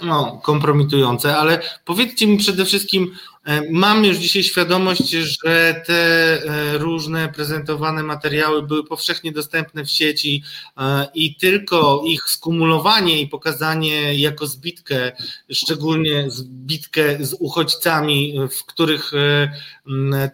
no, 0.02 0.40
kompromitujące, 0.42 1.36
ale 1.36 1.62
powiedzcie 1.84 2.26
mi 2.26 2.38
przede 2.38 2.64
wszystkim, 2.64 3.12
E, 3.31 3.31
mam 3.70 4.04
już 4.04 4.16
dzisiaj 4.16 4.42
świadomość, 4.42 5.10
że 5.10 5.82
te 5.86 5.94
e, 5.94 6.78
różne 6.78 7.28
prezentowane 7.28 8.02
materiały 8.02 8.62
były 8.62 8.84
powszechnie 8.84 9.32
dostępne 9.32 9.84
w 9.84 9.90
sieci 9.90 10.42
e, 10.76 11.08
i 11.14 11.36
tylko 11.36 12.02
ich 12.06 12.22
skumulowanie 12.22 13.20
i 13.20 13.28
pokazanie 13.28 14.14
jako 14.14 14.46
zbitkę, 14.46 15.12
szczególnie 15.50 16.30
zbitkę 16.30 17.24
z 17.24 17.36
uchodźcami, 17.38 18.34
w 18.50 18.64
których 18.64 19.12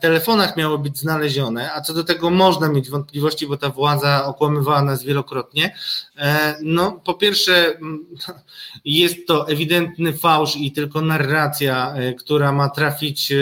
telefonach 0.01 0.57
miało 0.57 0.79
być 0.79 0.99
znalezione, 0.99 1.73
a 1.73 1.81
co 1.81 1.95
do 1.95 2.05
tego 2.05 2.31
można 2.31 2.69
mieć 2.69 2.91
wątpliwości, 2.91 3.47
bo 3.47 3.57
ta 3.57 3.71
władza 3.71 4.25
okłamywała 4.25 4.83
nas 4.83 5.05
wielokrotnie. 5.05 5.75
No, 6.63 7.01
po 7.05 7.15
pierwsze, 7.15 7.79
jest 8.85 9.27
to 9.27 9.49
ewidentny 9.49 10.13
fałsz 10.13 10.57
i 10.57 10.73
tylko 10.73 11.01
narracja, 11.01 11.95
która 12.19 12.53
ma 12.53 12.69
trafić 12.69 12.98
trafić 12.99 13.33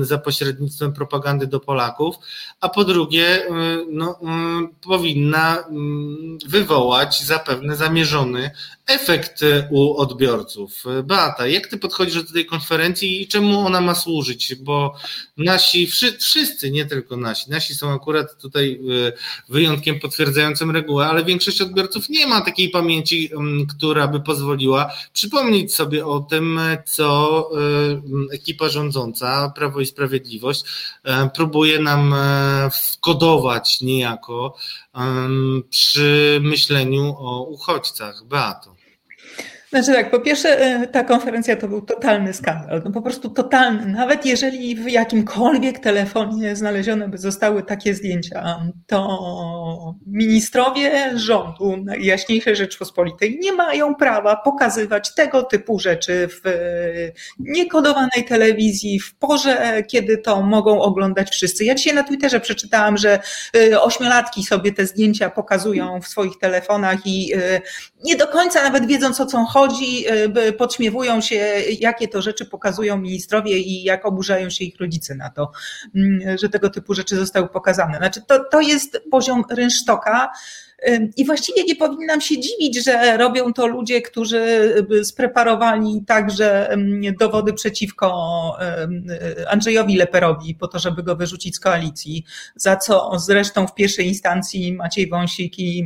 za 0.00 0.18
pośrednictwem 0.18 0.92
propagandy 0.92 1.46
do 1.46 1.60
Polaków, 1.60 2.16
a 2.60 2.68
po 2.68 2.84
drugie 2.84 3.46
no, 3.90 4.18
powinna 4.82 5.64
wywołać 6.46 7.24
zapewne 7.24 7.76
zamierzony 7.76 8.50
efekt 8.86 9.40
u 9.70 9.96
odbiorców. 9.96 10.84
Beata, 11.04 11.46
jak 11.46 11.66
ty 11.66 11.78
podchodzisz 11.78 12.24
do 12.24 12.32
tej 12.32 12.46
konferencji 12.46 13.22
i 13.22 13.28
czemu 13.28 13.58
ona 13.58 13.80
ma 13.80 13.94
służyć? 13.94 14.54
Bo 14.54 14.94
nasi, 15.36 15.86
wszyscy, 16.20 16.70
nie 16.70 16.86
tylko 16.86 17.16
nasi, 17.16 17.50
nasi 17.50 17.74
są 17.74 17.94
akurat 17.94 18.40
tutaj 18.42 18.80
e, 19.08 19.12
wyjątkiem 19.48 20.00
potwierdzającym 20.00 20.70
regułę, 20.70 21.06
ale 21.06 21.24
większość 21.24 21.60
odbiorców 21.60 22.08
nie 22.08 22.26
ma 22.26 22.40
takiej 22.40 22.70
pamięci, 22.70 23.30
która 23.76 24.08
by 24.08 24.20
pozwoliła 24.20 24.92
przypomnieć 25.12 25.74
sobie 25.74 26.06
o 26.06 26.20
tym, 26.20 26.60
co 26.86 27.50
e, 28.30 28.34
ekipa 28.34 28.68
rządząca, 28.68 29.52
Prawo 29.54 29.80
i 29.80 29.86
Sprawiedliwość, 29.86 30.64
e, 31.04 31.30
próbuje 31.34 31.78
nam 31.78 32.14
wkodować 32.72 33.80
niejako 33.80 34.56
przy 35.70 36.38
myśleniu 36.42 37.14
o 37.18 37.42
uchodźcach. 37.42 38.24
Beato. 38.24 38.75
Znaczy 39.82 39.92
tak, 39.92 40.10
po 40.10 40.20
pierwsze 40.20 40.60
e, 40.60 40.86
ta 40.86 41.04
konferencja 41.04 41.56
to 41.56 41.68
był 41.68 41.82
totalny 41.82 42.32
skandal, 42.32 42.82
no 42.84 42.90
po 42.90 43.02
prostu 43.02 43.30
totalny. 43.30 43.86
Nawet 43.86 44.26
jeżeli 44.26 44.76
w 44.76 44.88
jakimkolwiek 44.88 45.78
telefonie 45.78 46.56
znalezione 46.56 47.08
by 47.08 47.18
zostały 47.18 47.62
takie 47.62 47.94
zdjęcia, 47.94 48.58
to 48.86 49.96
ministrowie 50.06 51.18
rządu 51.18 51.76
Najjaśniejszej 51.84 52.56
Rzeczpospolitej 52.56 53.38
nie 53.42 53.52
mają 53.52 53.94
prawa 53.94 54.36
pokazywać 54.36 55.14
tego 55.14 55.42
typu 55.42 55.78
rzeczy 55.78 56.28
w 56.28 56.40
niekodowanej 57.38 58.24
telewizji, 58.28 59.00
w 59.00 59.14
porze, 59.14 59.82
kiedy 59.88 60.18
to 60.18 60.42
mogą 60.42 60.80
oglądać 60.80 61.30
wszyscy. 61.30 61.64
Ja 61.64 61.74
dzisiaj 61.74 61.94
na 61.94 62.02
Twitterze 62.02 62.40
przeczytałam, 62.40 62.96
że 62.96 63.18
e, 63.72 63.80
ośmiolatki 63.80 64.44
sobie 64.44 64.72
te 64.72 64.86
zdjęcia 64.86 65.30
pokazują 65.30 66.00
w 66.00 66.06
swoich 66.06 66.38
telefonach 66.38 67.06
i 67.06 67.32
e, 67.34 67.60
nie 68.04 68.16
do 68.16 68.26
końca 68.26 68.62
nawet 68.62 68.86
wiedząc 68.86 69.20
o 69.20 69.26
co 69.26 69.44
chodzi, 69.44 69.65
e, 70.08 70.52
podśmiewują 70.52 71.20
się, 71.20 71.36
jakie 71.80 72.08
to 72.08 72.22
rzeczy 72.22 72.46
pokazują 72.46 72.98
ministrowie 72.98 73.58
i 73.58 73.82
jak 73.82 74.06
oburzają 74.06 74.50
się 74.50 74.64
ich 74.64 74.80
rodzice 74.80 75.14
na 75.14 75.30
to, 75.30 75.50
mm, 75.94 76.38
że 76.38 76.48
tego 76.48 76.70
typu 76.70 76.94
rzeczy 76.94 77.16
zostały 77.16 77.48
pokazane. 77.48 77.98
Znaczy, 77.98 78.22
to, 78.26 78.44
to 78.50 78.60
jest 78.60 79.00
poziom 79.10 79.44
rynsztoka. 79.50 80.30
I 81.16 81.24
właściwie 81.24 81.64
nie 81.64 81.76
powinnam 81.76 82.20
się 82.20 82.40
dziwić, 82.40 82.84
że 82.84 83.16
robią 83.16 83.52
to 83.52 83.66
ludzie, 83.66 84.02
którzy 84.02 84.74
spreparowali 85.02 86.04
także 86.06 86.76
dowody 87.20 87.52
przeciwko 87.52 88.56
Andrzejowi 89.48 89.96
Leperowi 89.96 90.54
po 90.54 90.68
to, 90.68 90.78
żeby 90.78 91.02
go 91.02 91.16
wyrzucić 91.16 91.56
z 91.56 91.60
koalicji, 91.60 92.24
za 92.56 92.76
co 92.76 93.18
zresztą 93.18 93.66
w 93.66 93.74
pierwszej 93.74 94.06
instancji 94.06 94.72
Maciej 94.72 95.08
Wąsik 95.08 95.58
i 95.58 95.84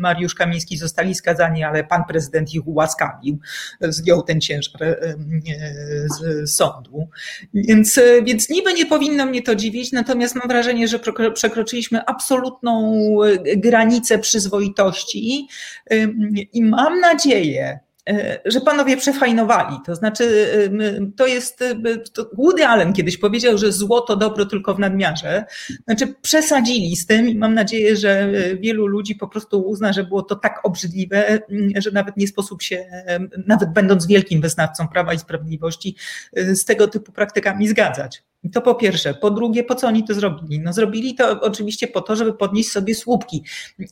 Mariusz 0.00 0.34
Kamiński 0.34 0.76
zostali 0.76 1.14
skazani, 1.14 1.64
ale 1.64 1.84
pan 1.84 2.04
prezydent 2.08 2.54
ich 2.54 2.68
ułaskawił, 2.68 3.38
zdjął 3.80 4.22
ten 4.22 4.40
ciężar 4.40 4.96
z 6.18 6.50
sądu. 6.50 7.08
Więc, 7.54 8.00
więc 8.24 8.50
niby 8.50 8.74
nie 8.74 8.86
powinno 8.86 9.26
mnie 9.26 9.42
to 9.42 9.54
dziwić, 9.54 9.92
natomiast 9.92 10.34
mam 10.34 10.48
wrażenie, 10.48 10.88
że 10.88 10.98
przekroczyliśmy 11.34 12.04
absolutną 12.04 13.02
granicę 13.56 14.18
przyzwoitości 14.32 15.48
i 16.52 16.62
mam 16.62 17.00
nadzieję, 17.00 17.80
e, 18.08 18.40
że 18.44 18.60
panowie 18.60 18.96
przefajnowali. 18.96 19.76
To 19.86 19.94
znaczy, 19.94 20.48
to 21.16 21.26
jest, 21.26 21.64
to 22.12 22.30
Woody 22.38 22.66
Allen 22.66 22.92
kiedyś 22.92 23.18
powiedział, 23.18 23.58
że 23.58 23.72
złoto 23.72 24.16
dobro 24.16 24.46
tylko 24.46 24.74
w 24.74 24.78
nadmiarze. 24.78 25.44
Znaczy, 25.84 26.14
przesadzili 26.22 26.96
z 26.96 27.06
tym 27.06 27.28
i 27.28 27.34
mam 27.34 27.54
nadzieję, 27.54 27.96
że 27.96 28.32
wielu 28.60 28.86
ludzi 28.86 29.14
po 29.14 29.28
prostu 29.28 29.60
uzna, 29.60 29.92
że 29.92 30.04
było 30.04 30.22
to 30.22 30.36
tak 30.36 30.60
obrzydliwe, 30.64 31.38
że 31.76 31.90
nawet 31.90 32.16
nie 32.16 32.28
sposób 32.28 32.62
się, 32.62 32.84
nawet 33.46 33.72
będąc 33.72 34.06
wielkim 34.06 34.40
wyznawcą 34.40 34.88
Prawa 34.88 35.14
i 35.14 35.18
Sprawiedliwości, 35.18 35.96
z 36.36 36.64
tego 36.64 36.88
typu 36.88 37.12
praktykami 37.12 37.68
zgadzać. 37.68 38.22
To 38.52 38.60
po 38.60 38.74
pierwsze. 38.74 39.14
Po 39.14 39.30
drugie, 39.30 39.64
po 39.64 39.74
co 39.74 39.86
oni 39.86 40.04
to 40.04 40.14
zrobili? 40.14 40.60
No 40.60 40.72
zrobili 40.72 41.14
to 41.14 41.40
oczywiście 41.40 41.88
po 41.88 42.00
to, 42.00 42.16
żeby 42.16 42.34
podnieść 42.34 42.70
sobie 42.70 42.94
słupki. 42.94 43.44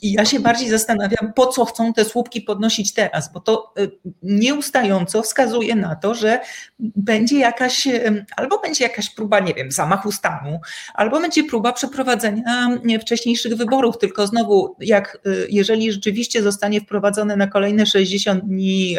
I 0.03 0.13
ja 0.13 0.25
się 0.25 0.41
bardziej 0.41 0.69
zastanawiam, 0.69 1.33
po 1.35 1.47
co 1.47 1.65
chcą 1.65 1.93
te 1.93 2.05
słupki 2.05 2.41
podnosić 2.41 2.95
teraz, 2.95 3.33
bo 3.33 3.41
to 3.41 3.73
y, 3.79 3.91
nieustająco 4.23 5.23
wskazuje 5.23 5.75
na 5.75 5.97
to, 5.97 6.15
że 6.15 6.41
będzie 6.79 7.39
jakaś, 7.39 7.87
y, 7.87 8.25
albo 8.37 8.61
będzie 8.61 8.85
jakaś 8.85 9.11
próba, 9.11 9.41
nie 9.41 9.55
wiem, 9.55 9.73
zamachu 9.73 10.13
stanu, 10.13 10.61
albo 10.95 11.21
będzie 11.21 11.45
próba 11.45 11.73
przeprowadzenia 11.73 12.79
wcześniejszych 13.01 13.55
wyborów, 13.55 13.99
tylko 13.99 14.27
znowu, 14.27 14.77
jak 14.81 15.19
y, 15.27 15.47
jeżeli 15.51 15.93
rzeczywiście 15.93 16.43
zostanie 16.43 16.81
wprowadzony 16.81 17.37
na 17.37 17.47
kolejne 17.47 17.87
60 17.87 18.45
dni 18.45 18.97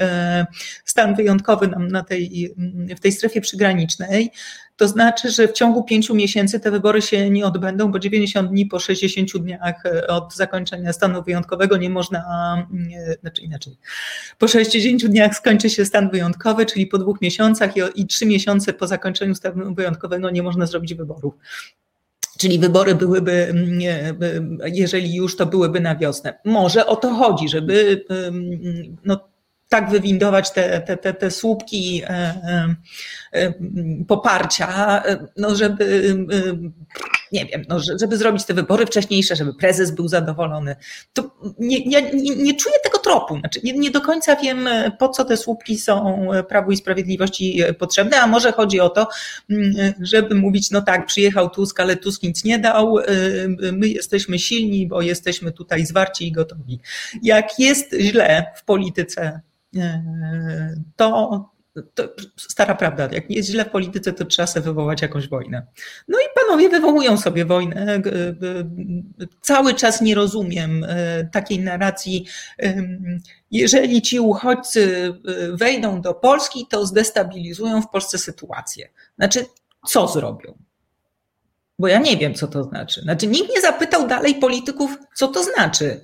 stan 0.85 1.15
wyjątkowy 1.15 1.67
na 1.67 2.03
tej, 2.03 2.53
w 2.97 2.99
tej 2.99 3.11
strefie 3.11 3.41
przygranicznej, 3.41 4.31
to 4.77 4.87
znaczy, 4.87 5.31
że 5.31 5.47
w 5.47 5.51
ciągu 5.51 5.83
pięciu 5.83 6.15
miesięcy 6.15 6.59
te 6.59 6.71
wybory 6.71 7.01
się 7.01 7.29
nie 7.29 7.45
odbędą, 7.45 7.91
bo 7.91 7.99
90 7.99 8.49
dni 8.49 8.65
po 8.65 8.79
60 8.79 9.37
dniach 9.37 9.85
e, 9.85 10.07
od 10.07 10.35
zakończenia 10.35 10.93
stanu 10.93 11.23
wyjątkowego 11.23 11.77
nie 11.77 11.89
można, 11.89 12.23
znaczy 13.21 13.41
inaczej, 13.41 13.77
po 14.37 14.47
60 14.47 15.05
dniach 15.05 15.35
skończy 15.35 15.69
się 15.69 15.85
stan 15.85 16.09
wyjątkowy, 16.09 16.65
czyli 16.65 16.87
po 16.87 16.97
dwóch 16.97 17.21
miesiącach 17.21 17.77
i, 17.77 17.79
i 17.95 18.07
trzy 18.07 18.25
miesiące 18.25 18.73
po 18.73 18.87
zakończeniu 18.87 19.35
stanu 19.35 19.75
wyjątkowego 19.75 20.29
nie 20.29 20.43
można 20.43 20.65
zrobić 20.65 20.93
wyborów. 20.93 21.33
Czyli 22.37 22.59
wybory 22.59 22.95
byłyby, 22.95 23.53
jeżeli 24.65 25.15
już, 25.15 25.35
to 25.35 25.45
byłyby 25.45 25.79
na 25.79 25.95
wiosnę. 25.95 26.39
Może 26.45 26.85
o 26.85 26.95
to 26.95 27.13
chodzi, 27.13 27.49
żeby 27.49 28.05
no, 29.05 29.31
tak 29.71 29.89
wywindować 29.89 30.51
te, 30.51 30.81
te, 30.81 30.97
te, 30.97 31.13
te 31.13 31.31
słupki 31.31 32.01
e, 32.03 32.09
e, 32.09 32.75
poparcia, 34.07 35.03
no 35.37 35.55
żeby, 35.55 36.15
nie 37.31 37.45
wiem, 37.45 37.65
no 37.69 37.79
żeby 37.99 38.17
zrobić 38.17 38.45
te 38.45 38.53
wybory 38.53 38.85
wcześniejsze, 38.85 39.35
żeby 39.35 39.53
prezes 39.53 39.91
był 39.91 40.07
zadowolony. 40.07 40.75
To 41.13 41.31
nie, 41.59 41.77
ja 41.91 41.99
nie, 41.99 42.35
nie 42.35 42.53
czuję 42.53 42.75
tego 42.83 42.97
tropu. 42.97 43.39
Znaczy 43.39 43.59
nie, 43.63 43.73
nie 43.73 43.91
do 43.91 44.01
końca 44.01 44.35
wiem, 44.35 44.69
po 44.99 45.09
co 45.09 45.25
te 45.25 45.37
słupki 45.37 45.77
są 45.77 46.27
Prawu 46.49 46.71
i 46.71 46.77
Sprawiedliwości 46.77 47.63
potrzebne, 47.79 48.21
a 48.21 48.27
może 48.27 48.51
chodzi 48.51 48.79
o 48.79 48.89
to, 48.89 49.07
żeby 50.01 50.35
mówić, 50.35 50.71
no 50.71 50.81
tak, 50.81 51.05
przyjechał 51.05 51.49
Tusk, 51.49 51.79
ale 51.79 51.95
Tusk 51.95 52.23
nic 52.23 52.43
nie 52.43 52.59
dał, 52.59 52.95
my 53.73 53.87
jesteśmy 53.87 54.39
silni, 54.39 54.87
bo 54.87 55.01
jesteśmy 55.01 55.51
tutaj 55.51 55.85
zwarci 55.85 56.27
i 56.27 56.31
gotowi. 56.31 56.79
Jak 57.23 57.59
jest 57.59 57.95
źle 57.99 58.45
w 58.55 58.65
polityce, 58.65 59.41
to, 60.95 61.49
to 61.93 62.09
stara 62.37 62.75
prawda, 62.75 63.09
jak 63.11 63.31
jest 63.31 63.49
źle 63.49 63.65
w 63.65 63.69
polityce, 63.69 64.13
to 64.13 64.25
trzeba 64.25 64.47
sobie 64.47 64.63
wywołać 64.63 65.01
jakąś 65.01 65.27
wojnę. 65.27 65.67
No 66.07 66.19
i 66.19 66.23
panowie 66.35 66.69
wywołują 66.69 67.17
sobie 67.17 67.45
wojnę. 67.45 68.01
Cały 69.41 69.73
czas 69.73 70.01
nie 70.01 70.15
rozumiem 70.15 70.85
e, 70.87 71.23
takiej 71.31 71.59
narracji. 71.59 72.25
Jeżeli 73.51 74.01
ci 74.01 74.19
uchodźcy 74.19 75.13
e, 75.25 75.57
wejdą 75.57 76.01
do 76.01 76.13
Polski, 76.13 76.67
to 76.69 76.85
zdestabilizują 76.85 77.81
w 77.81 77.89
Polsce 77.89 78.17
sytuację. 78.17 78.89
Znaczy, 79.17 79.45
co 79.87 80.07
zrobią? 80.07 80.57
Bo 81.79 81.87
ja 81.87 81.99
nie 81.99 82.17
wiem, 82.17 82.33
co 82.33 82.47
to 82.47 82.63
znaczy. 82.63 83.01
Znaczy, 83.01 83.27
nikt 83.27 83.49
nie 83.55 83.61
zapytał 83.61 84.07
dalej 84.07 84.35
polityków, 84.35 84.97
co 85.15 85.27
to 85.27 85.43
znaczy. 85.43 86.01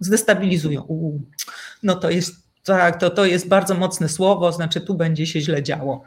Zdestabilizują. 0.00 0.82
Uu, 0.82 1.20
no 1.82 1.94
to 1.94 2.10
jest 2.10 2.49
tak, 2.64 3.00
to, 3.00 3.10
to 3.10 3.24
jest 3.24 3.48
bardzo 3.48 3.74
mocne 3.74 4.08
słowo, 4.08 4.52
znaczy 4.52 4.80
tu 4.80 4.94
będzie 4.94 5.26
się 5.26 5.40
źle 5.40 5.62
działo. 5.62 6.02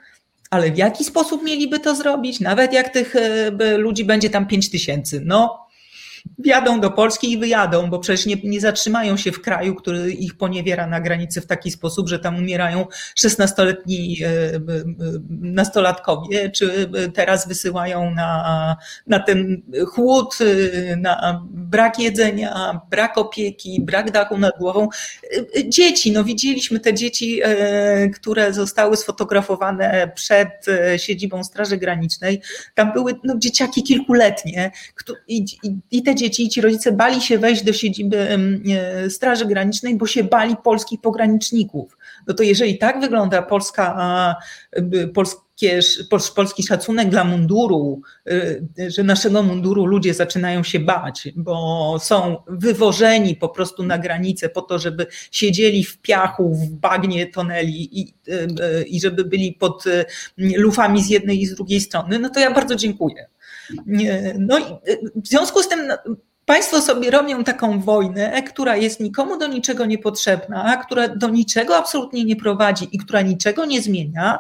Ale 0.49 0.71
w 0.71 0.77
jaki 0.77 1.03
sposób 1.03 1.43
mieliby 1.43 1.79
to 1.79 1.95
zrobić? 1.95 2.39
Nawet 2.39 2.73
jak 2.73 2.89
tych 2.89 3.15
e, 3.15 3.77
ludzi 3.77 4.05
będzie 4.05 4.29
tam 4.29 4.47
5 4.47 4.69
tysięcy. 4.69 5.21
No, 5.25 5.62
wjadą 6.37 6.79
do 6.79 6.91
Polski 6.91 7.31
i 7.31 7.37
wyjadą, 7.37 7.89
bo 7.89 7.99
przecież 7.99 8.25
nie, 8.25 8.35
nie 8.43 8.61
zatrzymają 8.61 9.17
się 9.17 9.31
w 9.31 9.41
kraju, 9.41 9.75
który 9.75 10.11
ich 10.11 10.37
poniewiera 10.37 10.87
na 10.87 11.01
granicy 11.01 11.41
w 11.41 11.45
taki 11.45 11.71
sposób, 11.71 12.09
że 12.09 12.19
tam 12.19 12.37
umierają 12.37 12.85
16-letni 13.19 14.17
e, 14.23 14.27
e, 14.27 14.61
nastolatkowie, 15.29 16.49
czy 16.49 16.89
teraz 17.13 17.47
wysyłają 17.47 18.11
na, 18.11 18.77
na 19.07 19.19
ten 19.19 19.61
chłód, 19.87 20.37
e, 20.41 20.95
na 20.95 21.45
brak 21.51 21.99
jedzenia, 21.99 22.81
brak 22.89 23.17
opieki, 23.17 23.81
brak 23.81 24.11
dachu 24.11 24.37
nad 24.37 24.57
głową. 24.59 24.89
Dzieci, 25.67 26.11
no 26.11 26.23
widzieliśmy 26.23 26.79
te 26.79 26.93
dzieci, 26.93 27.41
które 28.15 28.53
zostały 28.53 28.97
sfotografowane 28.97 30.11
przed 30.15 30.65
siedzibą 30.97 31.43
Straży 31.43 31.77
Granicznej. 31.77 32.41
Tam 32.73 32.93
były 32.93 33.13
no, 33.23 33.35
dzieciaki 33.37 33.83
kilkuletnie 33.83 34.71
i, 35.27 35.45
i, 35.63 35.77
i 35.91 36.03
te 36.03 36.12
dzieci 36.15 36.45
i 36.45 36.49
ci 36.49 36.61
rodzice 36.61 36.91
bali 36.91 37.21
się 37.21 37.37
wejść 37.37 37.63
do 37.63 37.73
siedziby 37.73 38.17
e, 38.17 39.09
Straży 39.09 39.45
Granicznej, 39.45 39.97
bo 39.97 40.07
się 40.07 40.23
bali 40.23 40.55
polskich 40.63 41.01
pograniczników. 41.01 41.97
No 42.27 42.33
to 42.33 42.43
jeżeli 42.43 42.77
tak 42.77 43.01
wygląda 43.01 43.41
polska, 43.41 44.35
polskie, 45.13 45.79
polski 46.35 46.63
szacunek 46.63 47.09
dla 47.09 47.23
munduru, 47.23 48.01
e, 48.79 48.91
że 48.91 49.03
naszego 49.03 49.43
munduru 49.43 49.85
ludzie 49.85 50.13
zaczynają 50.13 50.63
się 50.63 50.79
bać, 50.79 51.29
bo 51.35 51.97
są 51.99 52.37
wywożeni 52.47 53.35
po 53.35 53.49
prostu 53.49 53.83
na 53.83 53.97
granicę 53.97 54.49
po 54.49 54.61
to, 54.61 54.79
żeby 54.79 55.07
siedzieli 55.31 55.83
w 55.83 55.97
piachu, 55.97 56.55
w 56.55 56.69
bagnie 56.69 57.27
tonęli 57.27 57.99
i, 57.99 58.13
e, 58.61 58.83
i 58.83 59.01
żeby 59.01 59.25
byli 59.25 59.53
pod 59.53 59.83
lufami 60.37 61.03
z 61.03 61.09
jednej 61.09 61.41
i 61.41 61.45
z 61.45 61.55
drugiej 61.55 61.81
strony, 61.81 62.19
no 62.19 62.29
to 62.29 62.39
ja 62.39 62.53
bardzo 62.53 62.75
dziękuję. 62.75 63.27
No 64.39 64.59
i 64.59 64.63
w 65.15 65.27
związku 65.27 65.63
z 65.63 65.67
tym 65.67 65.87
no, 65.87 65.97
Państwo 66.45 66.81
sobie 66.81 67.11
robią 67.11 67.43
taką 67.43 67.79
wojnę, 67.79 68.43
która 68.43 68.75
jest 68.75 68.99
nikomu 68.99 69.37
do 69.37 69.47
niczego 69.47 69.85
niepotrzebna, 69.85 70.77
która 70.77 71.07
do 71.07 71.29
niczego 71.29 71.77
absolutnie 71.77 72.25
nie 72.25 72.35
prowadzi 72.35 72.87
i 72.91 72.97
która 72.97 73.21
niczego 73.21 73.65
nie 73.65 73.81
zmienia, 73.81 74.39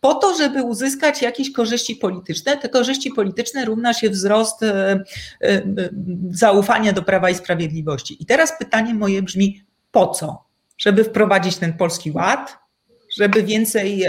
po 0.00 0.14
to, 0.14 0.34
żeby 0.34 0.62
uzyskać 0.62 1.22
jakieś 1.22 1.52
korzyści 1.52 1.96
polityczne. 1.96 2.56
Te 2.56 2.68
korzyści 2.68 3.10
polityczne 3.10 3.64
równa 3.64 3.94
się 3.94 4.10
wzrost 4.10 4.62
e, 4.62 5.00
e, 5.42 5.62
zaufania 6.30 6.92
do 6.92 7.02
prawa 7.02 7.30
i 7.30 7.34
sprawiedliwości. 7.34 8.22
I 8.22 8.26
teraz 8.26 8.58
pytanie 8.58 8.94
moje 8.94 9.22
brzmi: 9.22 9.64
po 9.92 10.06
co? 10.06 10.44
Żeby 10.78 11.04
wprowadzić 11.04 11.56
ten 11.56 11.72
polski 11.72 12.10
ład? 12.10 12.58
Żeby 13.16 13.42
więcej, 13.42 14.04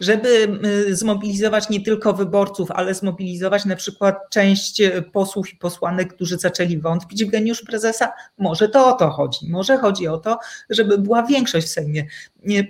żeby 0.00 0.58
zmobilizować 0.90 1.68
nie 1.68 1.80
tylko 1.80 2.12
wyborców, 2.12 2.70
ale 2.70 2.94
zmobilizować 2.94 3.64
na 3.64 3.76
przykład 3.76 4.16
część 4.30 4.82
posłów 5.12 5.52
i 5.52 5.56
posłanek, 5.56 6.14
którzy 6.14 6.38
zaczęli 6.38 6.78
wątpić 6.78 7.24
w 7.24 7.30
geniusz 7.30 7.62
prezesa? 7.62 8.12
Może 8.38 8.68
to 8.68 8.86
o 8.86 8.92
to 8.92 9.10
chodzi. 9.10 9.48
Może 9.48 9.76
chodzi 9.78 10.08
o 10.08 10.18
to, 10.18 10.38
żeby 10.70 10.98
była 10.98 11.22
większość 11.22 11.66
w 11.66 11.70
Sejmie. 11.70 12.06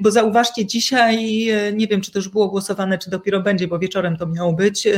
Bo 0.01 0.11
zauważcie, 0.11 0.67
dzisiaj, 0.67 1.47
nie 1.73 1.87
wiem, 1.87 2.01
czy 2.01 2.13
to 2.13 2.19
już 2.19 2.29
było 2.29 2.49
głosowane, 2.49 2.99
czy 2.99 3.11
dopiero 3.11 3.41
będzie, 3.41 3.69
bo 3.69 3.79
wieczorem 3.79 4.17
to 4.17 4.27
miało 4.27 4.53
być, 4.53 4.89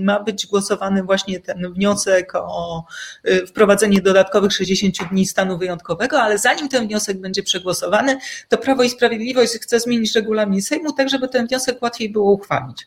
ma 0.00 0.20
być 0.20 0.46
głosowany 0.46 1.02
właśnie 1.02 1.40
ten 1.40 1.72
wniosek 1.72 2.34
o 2.34 2.84
y, 3.28 3.46
wprowadzenie 3.46 4.02
dodatkowych 4.02 4.52
60 4.52 4.96
dni 5.10 5.26
stanu 5.26 5.58
wyjątkowego, 5.58 6.22
ale 6.22 6.38
zanim 6.38 6.68
ten 6.68 6.86
wniosek 6.86 7.20
będzie 7.20 7.42
przegłosowany, 7.42 8.18
to 8.48 8.58
Prawo 8.58 8.82
i 8.82 8.90
Sprawiedliwość 8.90 9.52
chce 9.52 9.80
zmienić 9.80 10.14
regulamin 10.14 10.62
Sejmu 10.62 10.92
tak, 10.92 11.08
żeby 11.08 11.28
ten 11.28 11.46
wniosek 11.46 11.82
łatwiej 11.82 12.10
było 12.10 12.32
uchwalić. 12.32 12.86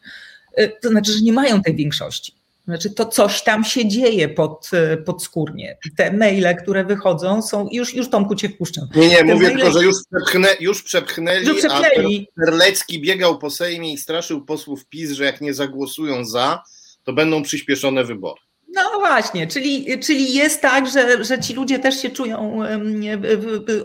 Y, 0.60 0.72
to 0.82 0.90
znaczy, 0.90 1.12
że 1.12 1.22
nie 1.22 1.34
mają 1.34 1.62
tej 1.62 1.76
większości. 1.76 2.43
Znaczy, 2.66 2.90
to 2.90 3.06
coś 3.06 3.44
tam 3.44 3.64
się 3.64 3.88
dzieje 3.88 4.30
pod, 4.30 4.70
y, 4.94 4.98
podskórnie. 4.98 5.78
Te 5.98 6.14
maile, 6.14 6.56
które 6.64 6.86
wychodzą, 6.86 7.42
są. 7.42 7.68
Już, 7.72 7.94
już 7.94 8.10
Tomku 8.10 8.36
cię 8.36 8.50
wpuszczam. 8.50 8.88
Nie, 8.96 9.08
nie, 9.08 9.18
Te 9.18 9.24
mówię 9.24 9.48
maile... 9.48 9.58
tylko, 9.58 9.72
że 9.72 9.86
już, 9.86 9.96
przepchnę, 10.12 10.50
już 10.60 10.84
przepchnęli, 10.84 11.46
już 11.48 11.58
przepchnęli. 11.58 12.28
a 12.38 12.46
Terlecki 12.46 13.02
biegał 13.02 13.40
po 13.40 13.50
Sejmie 13.50 13.94
i 13.94 13.98
straszył 13.98 14.46
posłów 14.46 14.86
PiS, 14.86 15.12
że 15.12 15.24
jak 15.24 15.42
nie 15.42 15.54
zagłosują 15.54 16.26
za, 16.26 16.64
to 17.04 17.14
będą 17.14 17.44
przyspieszone 17.44 18.04
wybory. 18.04 18.42
No 18.76 19.00
właśnie, 19.00 19.48
czyli, 19.48 20.00
czyli 20.00 20.34
jest 20.34 20.62
tak, 20.62 20.88
że, 20.88 21.24
że 21.24 21.40
ci 21.40 21.54
ludzie 21.54 21.80
też 21.80 22.02
się 22.02 22.10
czują 22.10 22.60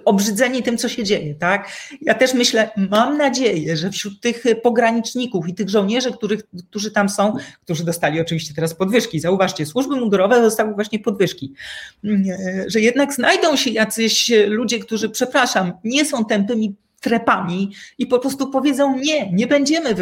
obrzydzeni 0.05 0.63
tym, 0.63 0.79
co 0.79 0.89
się 0.89 1.05
dzieje, 1.05 1.35
tak? 1.35 1.69
Ja 2.01 2.15
też 2.15 2.35
myślę, 2.35 2.71
mam 2.91 3.19
nadzieję, 3.19 3.77
że 3.77 3.91
wśród 3.91 4.21
tych 4.21 4.45
pograniczników 4.63 5.49
i 5.49 5.55
tych 5.55 5.69
żołnierzy, 5.69 6.13
których, 6.13 6.41
którzy 6.71 6.91
tam 6.91 7.09
są, 7.09 7.35
którzy 7.65 7.85
dostali 7.85 8.21
oczywiście 8.21 8.55
teraz 8.55 8.75
podwyżki, 8.75 9.21
zauważcie, 9.21 9.67
służby 9.67 9.97
mundurowe 9.97 10.41
dostały 10.41 10.75
właśnie 10.75 10.99
podwyżki, 10.99 11.53
że 12.67 12.81
jednak 12.81 13.15
znajdą 13.15 13.57
się 13.57 13.71
jacyś 13.71 14.33
ludzie, 14.47 14.79
którzy, 14.79 15.09
przepraszam, 15.09 15.73
nie 15.85 16.05
są 16.05 16.25
tępymi 16.25 16.75
trepami 17.01 17.73
i 17.99 18.07
po 18.07 18.19
prostu 18.19 18.51
powiedzą 18.51 18.99
nie, 18.99 19.33
nie 19.33 19.47
będziemy 19.47 19.95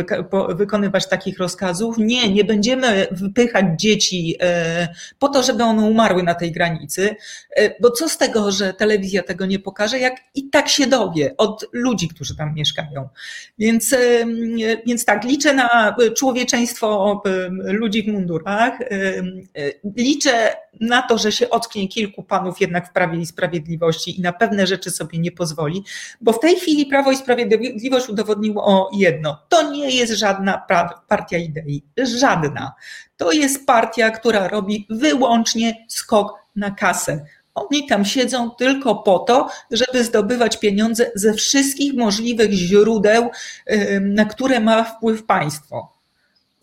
wykonywać 0.48 1.08
takich 1.08 1.38
rozkazów, 1.38 1.98
nie, 1.98 2.32
nie 2.32 2.44
będziemy 2.44 3.06
wypychać 3.10 3.66
dzieci 3.76 4.36
e, 4.40 4.88
po 5.18 5.28
to, 5.28 5.42
żeby 5.42 5.64
one 5.64 5.82
umarły 5.82 6.22
na 6.22 6.34
tej 6.34 6.52
granicy, 6.52 7.16
e, 7.56 7.80
bo 7.80 7.90
co 7.90 8.08
z 8.08 8.18
tego, 8.18 8.52
że 8.52 8.72
telewizja 8.72 9.22
tego 9.22 9.46
nie 9.46 9.58
pokaże, 9.58 9.98
jak 9.98 10.16
i 10.34 10.50
tak 10.50 10.68
się 10.68 10.86
dowie 10.86 11.34
od 11.36 11.66
ludzi, 11.72 12.08
którzy 12.08 12.36
tam 12.36 12.54
mieszkają. 12.54 13.08
Więc, 13.58 13.92
e, 13.92 13.98
więc 14.86 15.04
tak, 15.04 15.24
liczę 15.24 15.54
na 15.54 15.96
człowieczeństwo 16.16 17.22
ludzi 17.64 18.02
w 18.02 18.06
mundurach, 18.06 18.78
liczę 19.96 20.52
na 20.80 21.02
to, 21.02 21.18
że 21.18 21.32
się 21.32 21.50
ocknie 21.50 21.88
kilku 21.88 22.22
panów 22.22 22.60
jednak 22.60 22.88
w 22.88 22.92
Prawie 22.92 23.18
i 23.18 23.26
Sprawiedliwości 23.26 24.18
i 24.18 24.22
na 24.22 24.32
pewne 24.32 24.66
rzeczy 24.66 24.90
sobie 24.90 25.18
nie 25.18 25.32
pozwoli, 25.32 25.84
bo 26.20 26.32
w 26.32 26.40
tej 26.40 26.56
chwili 26.56 26.85
Prawo 26.88 27.12
i 27.12 27.16
Sprawiedliwość 27.16 28.08
udowodniło 28.08 28.90
jedno. 28.94 29.42
To 29.48 29.70
nie 29.70 29.90
jest 29.90 30.12
żadna 30.12 30.62
partia 31.08 31.38
idei. 31.38 31.82
Żadna. 32.18 32.74
To 33.16 33.32
jest 33.32 33.66
partia, 33.66 34.10
która 34.10 34.48
robi 34.48 34.86
wyłącznie 34.90 35.86
skok 35.88 36.34
na 36.56 36.70
kasę. 36.70 37.24
Oni 37.54 37.86
tam 37.86 38.04
siedzą 38.04 38.50
tylko 38.50 38.94
po 38.94 39.18
to, 39.18 39.48
żeby 39.70 40.04
zdobywać 40.04 40.58
pieniądze 40.58 41.10
ze 41.14 41.34
wszystkich 41.34 41.94
możliwych 41.94 42.52
źródeł, 42.52 43.30
na 44.00 44.24
które 44.24 44.60
ma 44.60 44.84
wpływ 44.84 45.24
państwo. 45.24 45.95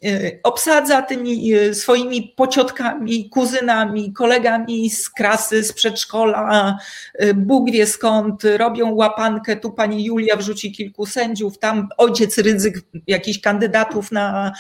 Y, 0.06 0.40
obsadza 0.44 1.02
tymi 1.02 1.54
y, 1.54 1.76
swoimi 1.76 2.34
pociotkami, 2.36 3.30
kuzynami, 3.30 4.14
kolegami 4.14 4.90
z 4.90 5.10
krasy, 5.10 5.64
z 5.64 5.74
przedszkola, 5.74 6.78
y, 7.22 7.34
Bóg 7.34 7.72
wie 7.72 7.86
skąd, 7.88 8.44
robią 8.58 8.94
łapankę, 8.94 9.56
tu 9.56 9.72
pani 9.72 10.06
Julia 10.06 10.36
wrzuci 10.36 10.72
kilku 10.72 11.06
sędziów, 11.06 11.60
tam 11.60 11.90
ojciec 11.98 12.38
ryzyk 12.38 12.82
jakichś 13.08 13.40
kandydatów 13.40 14.12
na, 14.12 14.52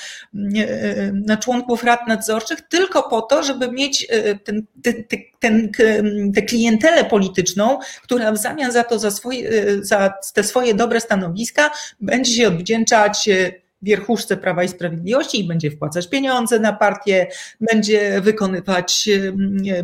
na 1.14 1.38
członków 1.38 1.84
rad 1.84 2.08
nadzorczych, 2.08 2.62
tylko 2.62 3.10
po 3.10 3.22
to, 3.22 3.44
żeby 3.44 3.72
mieć 3.72 4.08
ten, 4.44 4.66
ten, 4.84 5.04
ten, 5.40 5.72
tę 6.36 6.42
klientelę 6.42 7.06
polityczną, 7.06 7.80
która 8.04 8.32
w 8.32 8.38
zamian 8.38 8.72
za 8.72 8.84
to, 8.84 9.00
za, 9.00 9.12
swoje, 9.12 9.50
za 9.82 10.14
te 10.34 10.44
swoje 10.44 10.74
dobre 10.74 11.00
stanowiska 11.00 11.72
będzie 12.00 12.36
się 12.36 12.48
odwdzięczać 12.48 13.30
wierchuszce 13.84 14.38
Prawa 14.38 14.64
i 14.64 14.68
Sprawiedliwości 14.68 15.40
i 15.40 15.48
będzie 15.48 15.72
wpłacać 15.72 16.10
pieniądze 16.10 16.60
na 16.60 16.74
partię, 16.74 17.28
będzie 17.62 18.22
wykonywać 18.22 19.10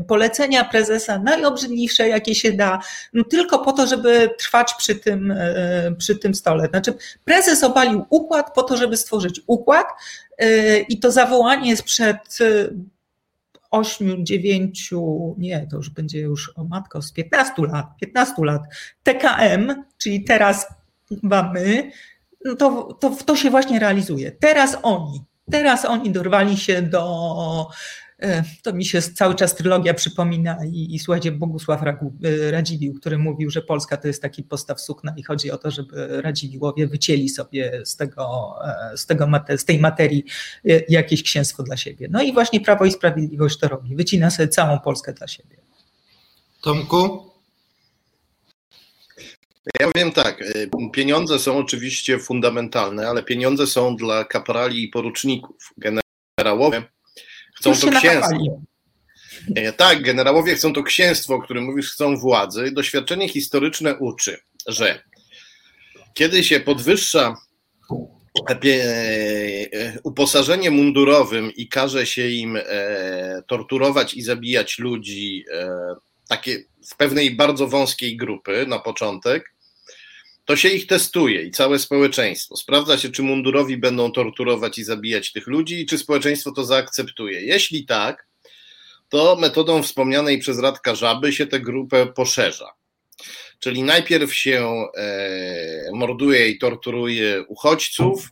polecenia 0.08 0.66
prezesa, 0.66 1.20
najobrzydliwsze 1.20 2.08
jakie 2.08 2.36
się 2.36 2.52
da, 2.52 2.80
no 3.14 3.24
tylko 3.24 3.60
po 3.60 3.72
to, 3.72 3.88
żeby 3.88 4.30
trwać 4.40 4.74
przy 4.78 4.96
tym, 4.96 5.32
e, 5.32 5.96
przy 5.98 6.16
tym 6.16 6.34
stole. 6.34 6.68
Znaczy, 6.68 6.94
prezes 7.26 7.64
obalił 7.64 8.06
układ 8.10 8.54
po 8.54 8.64
to, 8.64 8.78
żeby 8.78 8.98
stworzyć 8.98 9.42
układ 9.48 9.88
e, 10.38 10.80
i 10.80 11.00
to 11.00 11.12
zawołanie 11.12 11.78
sprzed 11.78 12.38
e, 12.42 12.70
ośmiu, 13.72 14.24
dziewięciu, 14.24 15.36
nie, 15.38 15.68
to 15.72 15.78
już 15.78 15.90
będzie 15.90 16.20
już 16.20 16.52
o 16.56 16.64
matko, 16.64 17.02
z 17.02 17.12
15 17.12 17.54
lat, 17.58 17.86
15 18.02 18.34
lat, 18.40 18.62
TKM, 19.04 19.84
czyli 19.98 20.24
teraz 20.24 20.68
mamy, 21.24 21.92
to, 22.60 22.94
to, 22.99 23.16
to 23.26 23.36
się 23.36 23.49
właśnie 23.49 23.80
realizuje. 23.80 24.32
Teraz 24.32 24.78
oni, 24.84 25.22
teraz 25.52 25.86
oni 25.86 26.11
dorwali 26.11 26.57
się 26.57 26.82
do. 26.82 27.68
E, 28.20 28.44
to 28.64 28.74
mi 28.74 28.86
się 28.86 29.02
cały 29.02 29.36
czas 29.36 29.56
trylogia 29.56 29.94
przypomina 29.94 30.57
i, 30.66 30.95
i 30.95 30.99
słuchajcie, 30.99 31.32
Bogusław 31.32 31.82
e, 31.84 32.52
Radziwił, 32.52 32.94
który 32.94 33.18
mówił, 33.18 33.49
że 33.49 33.61
Polska 33.61 33.98
to 33.98 34.07
jest 34.07 34.22
taki 34.22 34.44
postaw 34.44 34.82
sukna 34.82 35.14
i 35.18 35.24
chodzi 35.24 35.52
o 35.52 35.57
to, 35.57 35.72
żeby 35.72 36.22
Radziwiłowie 36.22 36.88
wycięli 36.88 37.30
sobie 37.30 37.82
z, 37.86 37.95
tego, 37.95 38.53
e, 38.94 38.98
z, 38.98 39.06
tego, 39.06 39.28
z 39.57 39.66
tej 39.66 39.80
materii 39.80 40.24
jakieś 40.90 41.24
księstwo 41.24 41.64
dla 41.64 41.78
siebie. 41.78 42.07
No 42.11 42.22
i 42.22 42.34
właśnie 42.34 42.61
Prawo 42.61 42.86
i 42.86 42.91
Sprawiedliwość 42.91 43.57
to 43.57 43.68
robi, 43.68 43.95
wycina 43.95 44.30
sobie 44.30 44.48
całą 44.48 44.80
Polskę 44.80 45.14
dla 45.14 45.28
siebie. 45.28 45.56
Tomku? 46.61 47.28
Ja 49.80 49.91
wiem 49.95 50.11
tak, 50.11 50.41
y, 50.41 50.69
pieniądze 50.94 51.40
są 51.40 51.57
oczywiście 51.57 52.19
fundamentalne, 52.19 53.07
ale 53.07 53.23
pieniądze 53.23 53.68
są 53.68 53.95
dla 53.95 54.26
kaprali 54.26 54.84
i 54.84 54.88
poruczników. 54.88 55.73
Generałowie 55.77 56.84
chcą 57.56 57.76
to 57.76 57.99
księstwo. 57.99 58.61
E, 59.56 59.73
tak, 59.73 60.02
generałowie 60.02 60.56
chcą 60.56 60.73
to 60.73 60.84
księstwo, 60.84 61.36
o 61.36 61.41
którym 61.41 61.64
mówisz, 61.64 61.91
chcą 61.91 62.18
władzy. 62.18 62.72
Doświadczenie 62.72 63.30
historyczne 63.30 63.95
uczy, 63.95 64.38
że 64.68 65.03
kiedy 66.14 66.44
się 66.44 66.60
podwyższa 66.60 67.36
e, 68.49 68.64
e, 68.64 69.99
uposażenie 70.03 70.72
mundurowym 70.72 71.52
i 71.52 71.68
każe 71.68 72.06
się 72.06 72.30
im 72.30 72.57
torturować 73.48 74.14
i 74.14 74.22
zabijać 74.22 74.80
ludzi, 74.80 75.45
takie 76.27 76.64
z 76.81 76.95
pewnej 76.95 77.35
bardzo 77.35 77.68
wąskiej 77.68 78.18
grupy 78.18 78.65
na 78.68 78.80
początek, 78.80 79.53
to 80.45 80.56
się 80.56 80.69
ich 80.69 80.88
testuje 80.88 81.43
i 81.43 81.51
całe 81.51 81.80
społeczeństwo. 81.80 82.57
Sprawdza 82.57 82.97
się, 82.97 83.10
czy 83.10 83.23
mundurowi 83.23 83.77
będą 83.77 84.11
torturować 84.11 84.77
i 84.77 84.84
zabijać 84.84 85.31
tych 85.31 85.47
ludzi, 85.47 85.81
i 85.81 85.85
czy 85.85 85.97
społeczeństwo 85.97 86.51
to 86.51 86.65
zaakceptuje. 86.65 87.41
Jeśli 87.41 87.85
tak, 87.85 88.27
to 89.10 89.35
metodą 89.35 89.84
wspomnianej 89.84 90.39
przez 90.39 90.60
Radka 90.60 90.95
Żaby 90.95 91.34
się 91.34 91.47
tę 91.47 91.60
grupę 91.60 92.07
poszerza. 92.07 92.72
Czyli 93.60 93.84
najpierw 93.84 94.34
się 94.34 94.85
e, 94.97 95.91
morduje 95.93 96.49
i 96.49 96.60
torturuje 96.60 97.43
uchodźców, 97.47 98.30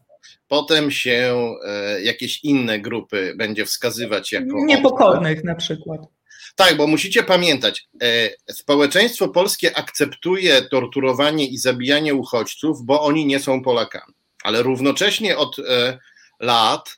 potem 0.48 0.92
się 0.92 1.54
e, 1.66 2.02
jakieś 2.02 2.44
inne 2.44 2.80
grupy 2.80 3.34
będzie 3.38 3.66
wskazywać 3.66 4.32
jako. 4.32 4.66
Niepokornych 4.66 5.44
na 5.44 5.56
przykład. 5.56 6.17
Tak, 6.58 6.78
bo 6.78 6.88
musicie 6.88 7.24
pamiętać, 7.24 7.88
e, 8.02 8.30
społeczeństwo 8.54 9.28
polskie 9.28 9.78
akceptuje 9.78 10.62
torturowanie 10.62 11.48
i 11.48 11.58
zabijanie 11.58 12.14
uchodźców, 12.14 12.86
bo 12.86 13.02
oni 13.02 13.26
nie 13.26 13.40
są 13.40 13.64
Polakami. 13.64 14.14
Ale 14.44 14.64
równocześnie 14.64 15.38
od 15.38 15.60
e, 15.60 16.00
lat 16.40 16.98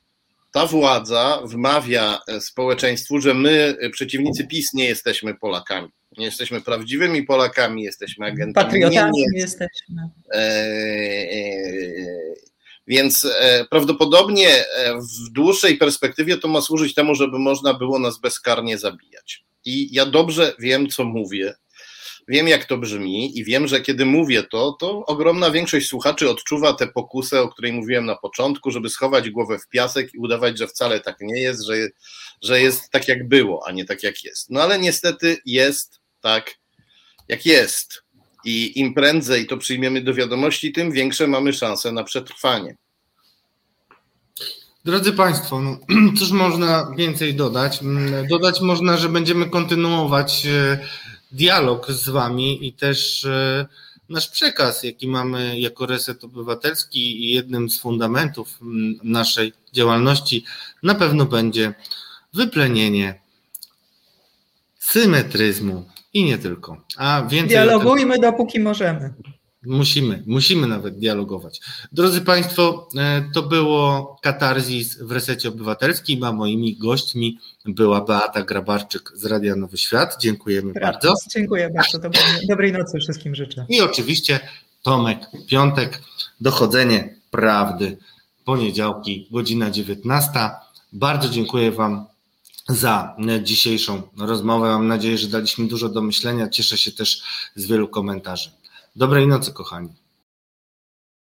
ta 0.52 0.66
władza 0.66 1.42
wmawia 1.46 2.20
e, 2.28 2.42
społeczeństwu, 2.42 3.22
że 3.22 3.34
my, 3.34 3.78
przeciwnicy 3.92 4.48
PiS, 4.48 4.74
nie 4.74 4.86
jesteśmy 4.86 5.36
Polakami. 5.36 5.90
Nie 6.18 6.26
jesteśmy 6.26 6.62
prawdziwymi 6.62 7.24
Polakami, 7.24 7.84
jesteśmy 7.84 8.26
agentami. 8.26 8.66
Patriotami 8.66 9.12
nie, 9.14 9.26
nie 9.34 9.40
jesteśmy. 9.40 10.10
Więc 12.88 13.28
prawdopodobnie 13.70 14.66
w 14.96 15.32
dłuższej 15.32 15.78
perspektywie 15.78 16.38
to 16.38 16.48
ma 16.48 16.62
służyć 16.62 16.94
temu, 16.94 17.16
żeby 17.16 17.40
można 17.40 17.74
było 17.74 18.00
nas 18.00 18.20
bezkarnie 18.20 18.78
zabijać. 18.78 19.49
I 19.70 19.90
ja 19.92 20.06
dobrze 20.06 20.56
wiem, 20.60 20.90
co 20.90 21.04
mówię, 21.04 21.54
wiem 22.28 22.48
jak 22.48 22.66
to 22.66 22.78
brzmi 22.78 23.40
i 23.40 23.44
wiem, 23.44 23.68
że 23.68 23.82
kiedy 23.82 24.06
mówię 24.06 24.44
to, 24.44 24.72
to 24.80 25.06
ogromna 25.06 25.52
większość 25.52 25.88
słuchaczy 25.88 26.30
odczuwa 26.30 26.74
tę 26.74 26.88
pokusę, 26.88 27.42
o 27.42 27.50
której 27.50 27.74
mówiłem 27.74 28.06
na 28.06 28.16
początku, 28.16 28.72
żeby 28.72 28.90
schować 28.90 29.30
głowę 29.30 29.60
w 29.60 29.68
piasek 29.68 30.14
i 30.14 30.18
udawać, 30.18 30.58
że 30.58 30.68
wcale 30.68 31.00
tak 31.00 31.18
nie 31.22 31.42
jest, 31.42 31.66
że, 31.66 31.74
że 32.42 32.62
jest 32.62 32.90
tak 32.92 33.08
jak 33.08 33.28
było, 33.28 33.68
a 33.68 33.72
nie 33.72 33.86
tak 33.86 34.04
jak 34.04 34.24
jest. 34.24 34.50
No 34.50 34.62
ale 34.62 34.80
niestety 34.80 35.38
jest 35.46 36.00
tak 36.22 36.56
jak 37.28 37.46
jest. 37.46 38.04
I 38.46 38.80
im 38.80 38.94
prędzej 38.94 39.48
to 39.48 39.58
przyjmiemy 39.58 40.02
do 40.02 40.14
wiadomości, 40.14 40.72
tym 40.72 40.92
większe 40.92 41.28
mamy 41.28 41.54
szanse 41.54 41.92
na 41.92 42.04
przetrwanie. 42.04 42.76
Drodzy 44.86 45.14
Państwo, 45.14 45.62
no, 45.62 45.78
cóż 46.20 46.32
można 46.32 46.92
więcej 46.98 47.36
dodać? 47.36 47.82
Mm, 47.82 48.28
dodać 48.28 48.62
można, 48.62 48.98
że 48.98 49.10
będziemy 49.10 49.50
kontynuować 49.50 50.46
e, 50.46 50.80
dialog 51.32 51.92
z 51.92 52.10
Wami 52.10 52.68
i 52.68 52.74
też 52.74 53.26
e, 53.26 53.66
nasz 54.10 54.30
przekaz, 54.30 54.84
jaki 54.84 55.08
mamy 55.08 55.60
jako 55.60 55.86
Reset 55.86 56.24
Obywatelski 56.24 57.26
i 57.26 57.34
jednym 57.34 57.70
z 57.70 57.80
fundamentów 57.80 58.58
mm, 58.62 59.00
naszej 59.04 59.54
działalności, 59.74 60.46
na 60.84 60.96
pewno 60.96 61.26
będzie 61.26 61.74
wyplenienie 62.34 63.20
symetryzmu 64.80 65.86
i 66.14 66.24
nie 66.24 66.38
tylko. 66.38 66.78
A 66.98 67.22
więcej 67.30 67.50
Dialogujmy 67.50 68.20
dopóki 68.20 68.60
możemy. 68.60 69.14
Musimy, 69.66 70.24
musimy 70.28 70.68
nawet 70.68 70.98
dialogować. 70.98 71.62
Drodzy 71.92 72.22
Państwo, 72.22 72.90
e, 72.98 73.30
to 73.34 73.42
było 73.42 74.18
Katarzis 74.22 74.98
w 74.98 75.12
Resecie 75.12 75.50
Obywatelskim, 75.50 76.24
a 76.24 76.32
moimi 76.32 76.78
gośćmi 76.78 77.40
była 77.66 78.02
Beata 78.02 78.44
Grabarczyk 78.44 79.12
z 79.16 79.26
Radia 79.26 79.56
Nowy 79.56 79.78
Świat. 79.78 80.18
Dziękujemy 80.22 80.74
bardzo. 80.74 81.14
Dziękuję 81.36 81.70
bardzo. 81.70 82.00
Dobrej, 82.00 82.24
dobrej 82.50 82.72
nocy 82.72 83.00
wszystkim 83.00 83.36
życzę. 83.36 83.66
I 83.70 83.82
oczywiście 83.82 84.40
Tomek 84.84 85.20
Piątek, 85.48 86.02
Dochodzenie 86.42 87.16
Prawdy, 87.32 87.98
poniedziałki, 88.46 89.28
godzina 89.32 89.72
19. 89.72 90.30
Bardzo 90.94 91.30
dziękuję 91.30 91.72
Wam 91.72 92.06
za 92.70 93.16
dzisiejszą 93.44 94.02
rozmowę. 94.18 94.70
Mam 94.70 94.88
nadzieję, 94.88 95.18
że 95.18 95.28
daliśmy 95.28 95.68
dużo 95.68 95.90
do 95.90 96.02
myślenia. 96.02 96.50
Cieszę 96.50 96.78
się 96.78 96.92
też 96.92 97.22
z 97.56 97.66
wielu 97.66 97.88
komentarzy. 97.88 98.50
Dobrej 99.00 99.28
nocy, 99.28 99.54
kochani. 99.54 99.96